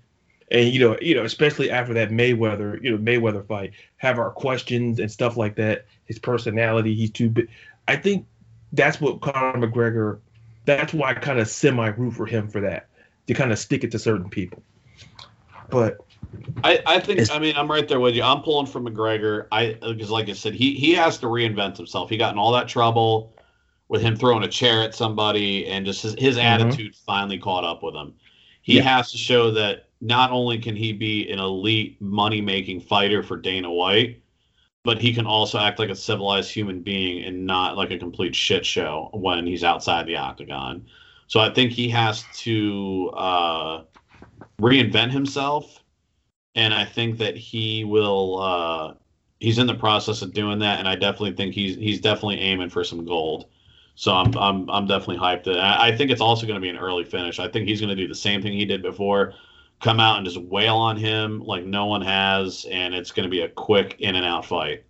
and 0.51 0.69
you 0.69 0.79
know, 0.79 0.97
you 1.01 1.15
know, 1.15 1.23
especially 1.23 1.71
after 1.71 1.95
that 1.95 2.11
Mayweather, 2.11 2.81
you 2.83 2.91
know, 2.91 2.97
Mayweather 2.99 3.45
fight, 3.45 3.73
have 3.97 4.19
our 4.19 4.29
questions 4.29 4.99
and 4.99 5.11
stuff 5.11 5.35
like 5.35 5.55
that. 5.55 5.85
His 6.05 6.19
personality, 6.19 6.93
he's 6.93 7.11
too 7.11 7.29
big. 7.29 7.49
I 7.87 7.95
think 7.95 8.27
that's 8.71 9.01
what 9.01 9.21
Conor 9.21 9.67
McGregor. 9.67 10.19
That's 10.65 10.93
why 10.93 11.09
I 11.09 11.13
kind 11.15 11.39
of 11.39 11.47
semi 11.47 11.87
root 11.87 12.11
for 12.13 12.27
him 12.27 12.49
for 12.49 12.61
that 12.61 12.87
to 13.25 13.33
kind 13.33 13.51
of 13.51 13.57
stick 13.57 13.83
it 13.83 13.91
to 13.91 13.99
certain 13.99 14.29
people. 14.29 14.61
But 15.71 15.97
I, 16.63 16.81
I 16.85 16.99
think 16.99 17.31
I 17.31 17.39
mean 17.39 17.55
I'm 17.55 17.69
right 17.69 17.87
there 17.87 17.99
with 17.99 18.15
you. 18.15 18.23
I'm 18.23 18.41
pulling 18.41 18.67
for 18.67 18.79
McGregor. 18.79 19.47
I 19.51 19.77
because 19.81 20.09
like 20.09 20.29
I 20.29 20.33
said, 20.33 20.53
he 20.53 20.73
he 20.73 20.93
has 20.93 21.17
to 21.19 21.27
reinvent 21.27 21.77
himself. 21.77 22.09
He 22.09 22.17
got 22.17 22.33
in 22.33 22.39
all 22.39 22.51
that 22.53 22.67
trouble 22.67 23.35
with 23.87 24.01
him 24.01 24.15
throwing 24.15 24.43
a 24.43 24.47
chair 24.47 24.83
at 24.83 24.93
somebody, 24.93 25.65
and 25.67 25.85
just 25.85 26.03
his, 26.03 26.15
his 26.17 26.37
mm-hmm. 26.37 26.45
attitude 26.45 26.95
finally 26.95 27.37
caught 27.37 27.63
up 27.63 27.81
with 27.83 27.95
him. 27.95 28.13
He 28.61 28.77
yeah. 28.77 28.83
has 28.83 29.11
to 29.11 29.17
show 29.17 29.51
that 29.51 29.87
not 30.01 30.31
only 30.31 30.59
can 30.59 30.75
he 30.75 30.93
be 30.93 31.29
an 31.29 31.39
elite 31.39 31.99
money 32.01 32.41
making 32.41 32.81
fighter 32.81 33.23
for 33.23 33.35
Dana 33.35 33.71
White, 33.71 34.21
but 34.83 34.99
he 34.99 35.13
can 35.13 35.25
also 35.25 35.59
act 35.59 35.79
like 35.79 35.89
a 35.89 35.95
civilized 35.95 36.51
human 36.51 36.81
being 36.81 37.23
and 37.25 37.45
not 37.45 37.77
like 37.77 37.91
a 37.91 37.97
complete 37.97 38.35
shit 38.35 38.65
show 38.65 39.09
when 39.13 39.45
he's 39.45 39.63
outside 39.63 40.05
the 40.05 40.15
octagon. 40.15 40.85
So 41.27 41.39
I 41.39 41.53
think 41.53 41.71
he 41.71 41.89
has 41.89 42.23
to 42.37 43.11
uh, 43.15 43.83
reinvent 44.59 45.11
himself 45.11 45.83
and 46.59 46.73
I 46.73 46.85
think 46.85 47.17
that 47.19 47.37
he 47.37 47.83
will. 47.85 48.39
Uh, 48.39 48.93
he's 49.39 49.57
in 49.57 49.67
the 49.67 49.75
process 49.75 50.21
of 50.21 50.33
doing 50.33 50.59
that, 50.59 50.79
and 50.79 50.87
I 50.87 50.95
definitely 50.95 51.33
think 51.33 51.55
he's 51.55 51.75
he's 51.77 52.01
definitely 52.01 52.39
aiming 52.41 52.69
for 52.69 52.83
some 52.83 53.05
gold. 53.05 53.45
So 53.95 54.13
I'm 54.13 54.37
I'm 54.37 54.69
I'm 54.69 54.85
definitely 54.85 55.17
hyped. 55.17 55.47
I, 55.47 55.87
I 55.87 55.97
think 55.97 56.11
it's 56.11 56.21
also 56.21 56.45
going 56.45 56.55
to 56.55 56.61
be 56.61 56.69
an 56.69 56.77
early 56.77 57.05
finish. 57.05 57.39
I 57.39 57.47
think 57.47 57.67
he's 57.67 57.79
going 57.79 57.89
to 57.89 57.95
do 57.95 58.07
the 58.07 58.15
same 58.15 58.41
thing 58.41 58.53
he 58.53 58.65
did 58.65 58.81
before, 58.81 59.33
come 59.81 59.99
out 59.99 60.17
and 60.17 60.25
just 60.25 60.37
wail 60.37 60.75
on 60.75 60.97
him 60.97 61.39
like 61.39 61.65
no 61.65 61.85
one 61.85 62.01
has, 62.01 62.65
and 62.69 62.93
it's 62.93 63.11
going 63.11 63.23
to 63.23 63.29
be 63.29 63.41
a 63.41 63.49
quick 63.49 63.95
in 63.99 64.15
and 64.15 64.25
out 64.25 64.45
fight. 64.45 64.83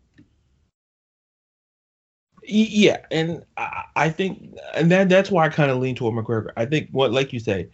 Yeah, 2.44 2.98
and 3.12 3.46
I, 3.58 3.84
I 3.96 4.10
think, 4.10 4.58
and 4.74 4.92
that 4.92 5.08
that's 5.08 5.30
why 5.30 5.46
I 5.46 5.50
kind 5.50 5.70
of 5.70 5.78
lean 5.78 5.94
toward 5.94 6.16
McGregor. 6.16 6.52
I 6.58 6.66
think 6.66 6.90
what, 6.92 7.12
like 7.12 7.32
you 7.32 7.40
say, 7.40 7.70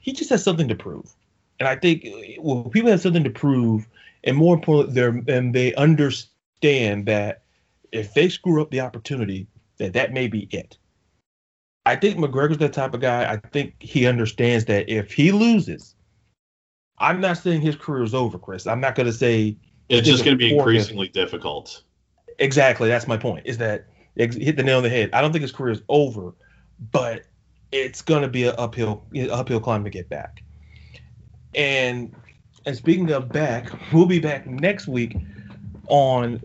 he 0.00 0.12
just 0.12 0.30
has 0.30 0.42
something 0.42 0.66
to 0.66 0.74
prove, 0.74 1.14
and 1.58 1.68
I 1.68 1.76
think 1.76 2.04
uh, 2.06 2.40
well, 2.40 2.64
people 2.64 2.90
have 2.90 3.00
something 3.00 3.24
to 3.24 3.30
prove, 3.30 3.86
and 4.24 4.36
more 4.36 4.54
importantly, 4.54 4.94
they 5.00 5.36
and 5.36 5.54
they 5.54 5.74
understand 5.74 7.06
that 7.06 7.42
if 7.92 8.14
they 8.14 8.28
screw 8.28 8.60
up 8.60 8.70
the 8.70 8.80
opportunity, 8.80 9.46
that 9.78 9.92
that 9.94 10.12
may 10.12 10.28
be 10.28 10.48
it. 10.50 10.78
I 11.86 11.94
think 11.94 12.18
McGregor's 12.18 12.58
that 12.58 12.72
type 12.72 12.94
of 12.94 13.00
guy. 13.00 13.32
I 13.32 13.36
think 13.50 13.74
he 13.78 14.06
understands 14.06 14.64
that 14.64 14.88
if 14.88 15.12
he 15.12 15.30
loses, 15.30 15.94
I'm 16.98 17.20
not 17.20 17.38
saying 17.38 17.60
his 17.60 17.76
career 17.76 18.02
is 18.02 18.14
over, 18.14 18.38
Chris. 18.38 18.66
I'm 18.66 18.80
not 18.80 18.96
going 18.96 19.06
to 19.06 19.12
say 19.12 19.56
it's 19.88 20.06
just 20.06 20.24
going 20.24 20.36
to 20.36 20.38
be 20.38 20.56
increasingly 20.56 21.08
difficult. 21.08 21.82
Exactly. 22.38 22.88
That's 22.88 23.06
my 23.06 23.16
point. 23.16 23.46
Is 23.46 23.58
that 23.58 23.86
hit 24.16 24.56
the 24.56 24.62
nail 24.62 24.78
on 24.78 24.82
the 24.82 24.88
head? 24.88 25.10
I 25.12 25.20
don't 25.20 25.32
think 25.32 25.42
his 25.42 25.52
career 25.52 25.72
is 25.72 25.82
over, 25.88 26.34
but 26.90 27.24
it's 27.72 28.02
going 28.02 28.22
to 28.22 28.28
be 28.28 28.44
an 28.48 28.54
uphill 28.58 29.04
uphill 29.30 29.60
climb 29.60 29.84
to 29.84 29.90
get 29.90 30.08
back. 30.08 30.42
And 31.56 32.14
and 32.66 32.76
speaking 32.76 33.10
of 33.10 33.30
back, 33.30 33.70
we'll 33.92 34.06
be 34.06 34.18
back 34.18 34.46
next 34.46 34.86
week 34.86 35.16
on 35.88 36.40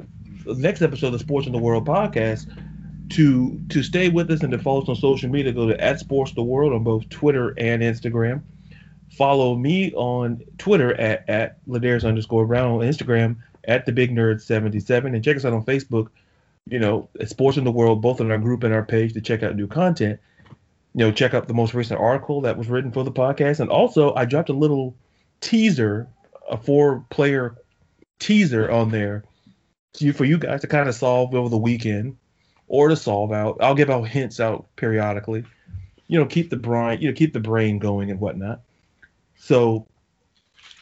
the 0.46 0.56
next 0.56 0.82
episode 0.82 1.08
of 1.08 1.14
the 1.14 1.20
Sports 1.20 1.48
in 1.48 1.54
the 1.54 1.60
World 1.60 1.86
podcast. 1.86 2.52
To 3.10 3.60
to 3.68 3.84
stay 3.84 4.08
with 4.08 4.32
us 4.32 4.42
and 4.42 4.52
to 4.54 4.58
follow 4.58 4.84
us 4.84 4.90
on 4.90 4.96
social 4.96 5.30
media, 5.30 5.52
go 5.52 5.68
to 5.68 5.84
at 5.84 6.00
Sports 6.00 6.32
the 6.32 6.44
World 6.44 6.72
on 6.72 6.84
both 6.84 7.10
Twitter 7.10 7.54
and 7.58 7.82
Instagram. 7.82 8.42
Follow 9.12 9.56
me 9.56 9.92
on 9.94 10.42
Twitter 10.58 10.94
at, 10.94 11.28
at 11.30 11.68
Ladarius 11.68 12.08
underscore 12.08 12.46
Brown 12.46 12.72
on 12.72 12.80
Instagram 12.80 13.36
at 13.66 13.86
the 13.86 13.92
Big 13.92 14.12
Nerd 14.12 14.42
77 14.42 15.14
and 15.14 15.24
check 15.24 15.36
us 15.36 15.44
out 15.44 15.52
on 15.52 15.66
Facebook, 15.66 16.08
you 16.70 16.80
know, 16.80 17.10
Sports 17.26 17.58
in 17.58 17.66
the 17.66 17.72
World, 17.72 18.02
both 18.02 18.22
on 18.22 18.32
our 18.32 18.38
group 18.38 18.64
and 18.64 18.74
our 18.74 18.84
page 18.84 19.12
to 19.14 19.22
check 19.22 19.44
out 19.44 19.58
new 19.58 19.68
content. 19.68 20.20
You 20.94 21.06
know, 21.06 21.12
check 21.12 21.34
out 21.34 21.48
the 21.48 21.54
most 21.54 21.74
recent 21.74 22.00
article 22.00 22.42
that 22.42 22.58
was 22.58 22.68
written 22.68 22.92
for 22.92 23.04
the 23.04 23.12
podcast. 23.12 23.60
And 23.60 23.70
also 23.70 24.14
I 24.16 24.26
dropped 24.26 24.50
a 24.50 24.54
little 24.54 24.96
teaser, 25.40 26.08
a 26.50 26.58
four 26.58 27.06
player 27.10 27.56
teaser 28.20 28.70
on 28.70 28.92
there 28.92 29.24
for 30.14 30.26
you 30.26 30.38
guys 30.38 30.62
to 30.62 30.68
kind 30.68 30.88
of 30.88 30.96
solve 30.96 31.34
over 31.34 31.50
the 31.50 31.58
weekend 31.58 32.18
or 32.68 32.88
to 32.88 32.96
solve 32.96 33.32
out. 33.32 33.58
I'll 33.62 33.76
give 33.76 33.90
out 33.90 34.04
hints 34.04 34.40
out 34.40 34.68
periodically. 34.76 35.44
You 36.08 36.20
know, 36.20 36.26
keep 36.26 36.50
the 36.50 36.58
brain, 36.58 37.02
you 37.02 37.10
know, 37.10 37.16
keep 37.16 37.34
the 37.34 37.40
brain 37.40 37.80
going 37.80 38.12
and 38.12 38.20
whatnot. 38.20 38.62
So, 39.36 39.88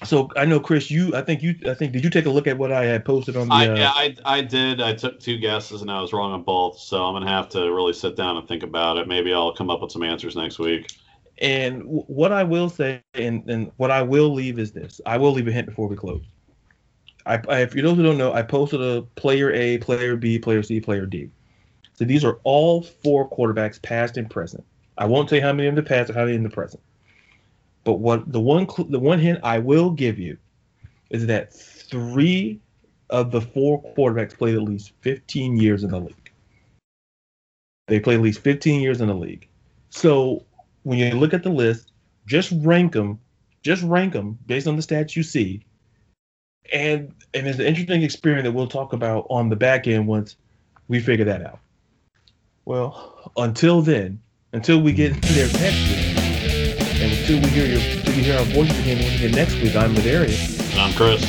so 0.03 0.29
I 0.35 0.45
know 0.45 0.59
Chris, 0.59 0.89
you, 0.89 1.13
I 1.15 1.21
think 1.21 1.43
you, 1.43 1.55
I 1.67 1.73
think 1.73 1.91
did 1.91 2.03
you 2.03 2.09
take 2.09 2.25
a 2.25 2.29
look 2.29 2.47
at 2.47 2.57
what 2.57 2.71
I 2.71 2.85
had 2.85 3.03
posted 3.03 3.35
on 3.35 3.49
the? 3.49 3.53
I, 3.53 3.67
uh, 3.67 3.75
yeah, 3.75 3.91
I, 3.93 4.15
I 4.25 4.41
did. 4.41 4.81
I 4.81 4.93
took 4.93 5.19
two 5.19 5.37
guesses 5.37 5.81
and 5.81 5.91
I 5.91 5.99
was 6.01 6.13
wrong 6.13 6.31
on 6.31 6.43
both. 6.43 6.79
So 6.79 7.03
I'm 7.03 7.13
gonna 7.15 7.29
have 7.29 7.49
to 7.49 7.71
really 7.73 7.93
sit 7.93 8.15
down 8.15 8.37
and 8.37 8.47
think 8.47 8.63
about 8.63 8.97
it. 8.97 9.07
Maybe 9.07 9.33
I'll 9.33 9.53
come 9.53 9.69
up 9.69 9.81
with 9.81 9.91
some 9.91 10.03
answers 10.03 10.35
next 10.35 10.57
week. 10.57 10.97
And 11.41 11.81
w- 11.83 12.03
what 12.07 12.31
I 12.31 12.43
will 12.43 12.69
say, 12.69 13.01
and, 13.13 13.49
and 13.49 13.71
what 13.77 13.91
I 13.91 14.01
will 14.01 14.33
leave 14.33 14.57
is 14.57 14.71
this: 14.71 15.01
I 15.05 15.17
will 15.17 15.33
leave 15.33 15.47
a 15.47 15.51
hint 15.51 15.67
before 15.67 15.87
we 15.87 15.97
close. 15.97 16.23
I, 17.25 17.41
I, 17.49 17.61
if 17.61 17.75
you 17.75 17.81
those 17.81 17.97
who 17.97 18.03
don't 18.03 18.17
know, 18.17 18.33
I 18.33 18.41
posted 18.41 18.81
a 18.81 19.01
player 19.15 19.51
A, 19.51 19.79
player 19.79 20.15
B, 20.15 20.39
player 20.39 20.63
C, 20.63 20.79
player 20.79 21.05
D. 21.05 21.29
So 21.93 22.05
these 22.05 22.23
are 22.23 22.39
all 22.45 22.81
four 22.81 23.29
quarterbacks, 23.29 23.81
past 23.81 24.15
and 24.15 24.29
present. 24.29 24.63
I 24.97 25.05
won't 25.05 25.27
tell 25.27 25.37
you 25.37 25.43
how 25.43 25.51
many 25.51 25.67
in 25.67 25.75
the 25.75 25.83
past 25.83 26.09
or 26.09 26.13
how 26.13 26.23
many 26.23 26.35
in 26.35 26.43
the 26.43 26.49
present. 26.49 26.81
But 27.83 27.93
what 27.95 28.31
the 28.31 28.39
one 28.39 28.67
the 28.89 28.99
one 28.99 29.19
hint 29.19 29.39
I 29.43 29.59
will 29.59 29.91
give 29.91 30.19
you 30.19 30.37
is 31.09 31.25
that 31.27 31.53
three 31.53 32.59
of 33.09 33.31
the 33.31 33.41
four 33.41 33.81
quarterbacks 33.95 34.37
played 34.37 34.55
at 34.55 34.61
least 34.61 34.91
15 35.01 35.57
years 35.57 35.83
in 35.83 35.89
the 35.89 35.99
league. 35.99 36.31
They 37.87 37.99
played 37.99 38.15
at 38.15 38.21
least 38.21 38.41
15 38.41 38.81
years 38.81 39.01
in 39.01 39.07
the 39.07 39.15
league. 39.15 39.47
So 39.89 40.45
when 40.83 40.99
you 40.99 41.09
look 41.15 41.33
at 41.33 41.43
the 41.43 41.49
list, 41.49 41.91
just 42.27 42.53
rank 42.57 42.93
them, 42.93 43.19
just 43.63 43.81
rank 43.83 44.13
them 44.13 44.37
based 44.45 44.67
on 44.67 44.75
the 44.75 44.83
stats 44.83 45.15
you 45.15 45.23
see. 45.23 45.65
And 46.71 47.13
and 47.33 47.47
it's 47.47 47.57
an 47.57 47.65
interesting 47.65 48.03
experiment 48.03 48.45
that 48.45 48.51
we'll 48.51 48.67
talk 48.67 48.93
about 48.93 49.25
on 49.29 49.49
the 49.49 49.55
back 49.55 49.87
end 49.87 50.05
once 50.05 50.35
we 50.87 50.99
figure 50.99 51.25
that 51.25 51.43
out. 51.43 51.59
Well, 52.65 53.31
until 53.37 53.81
then, 53.81 54.21
until 54.53 54.79
we 54.79 54.93
get 54.93 55.19
there 55.23 55.47
next 55.47 55.89
week, 55.89 56.08
until 57.29 57.47
we 57.47 57.55
hear 57.55 57.65
your, 57.67 58.03
we 58.05 58.23
hear 58.23 58.37
our 58.37 58.45
voices 58.45 58.79
again 58.79 59.03
once 59.03 59.15
again 59.15 59.31
next 59.31 59.53
week, 59.61 59.75
I'm 59.75 59.93
Ladarius. 59.93 60.71
And 60.71 60.79
I'm 60.79 60.93
Chris. 60.93 61.23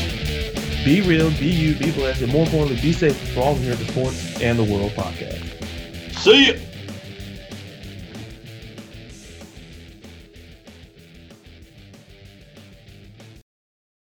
Be 0.85 1.03
real, 1.03 1.31
be 1.33 1.47
you, 1.47 1.75
be 1.75 1.91
blessed, 1.91 2.23
and 2.23 2.33
more 2.33 2.45
importantly, 2.45 2.81
be 2.81 2.93
safe 2.93 3.17
for 3.35 3.41
all 3.41 3.53
of 3.53 3.59
you 3.59 3.65
here 3.65 3.73
at 3.75 3.79
the 3.79 3.93
Sports 3.93 4.41
and 4.41 4.59
the 4.59 4.65
World 4.65 4.93
podcast. 4.93 5.45
See 6.15 6.47
you. 6.47 6.70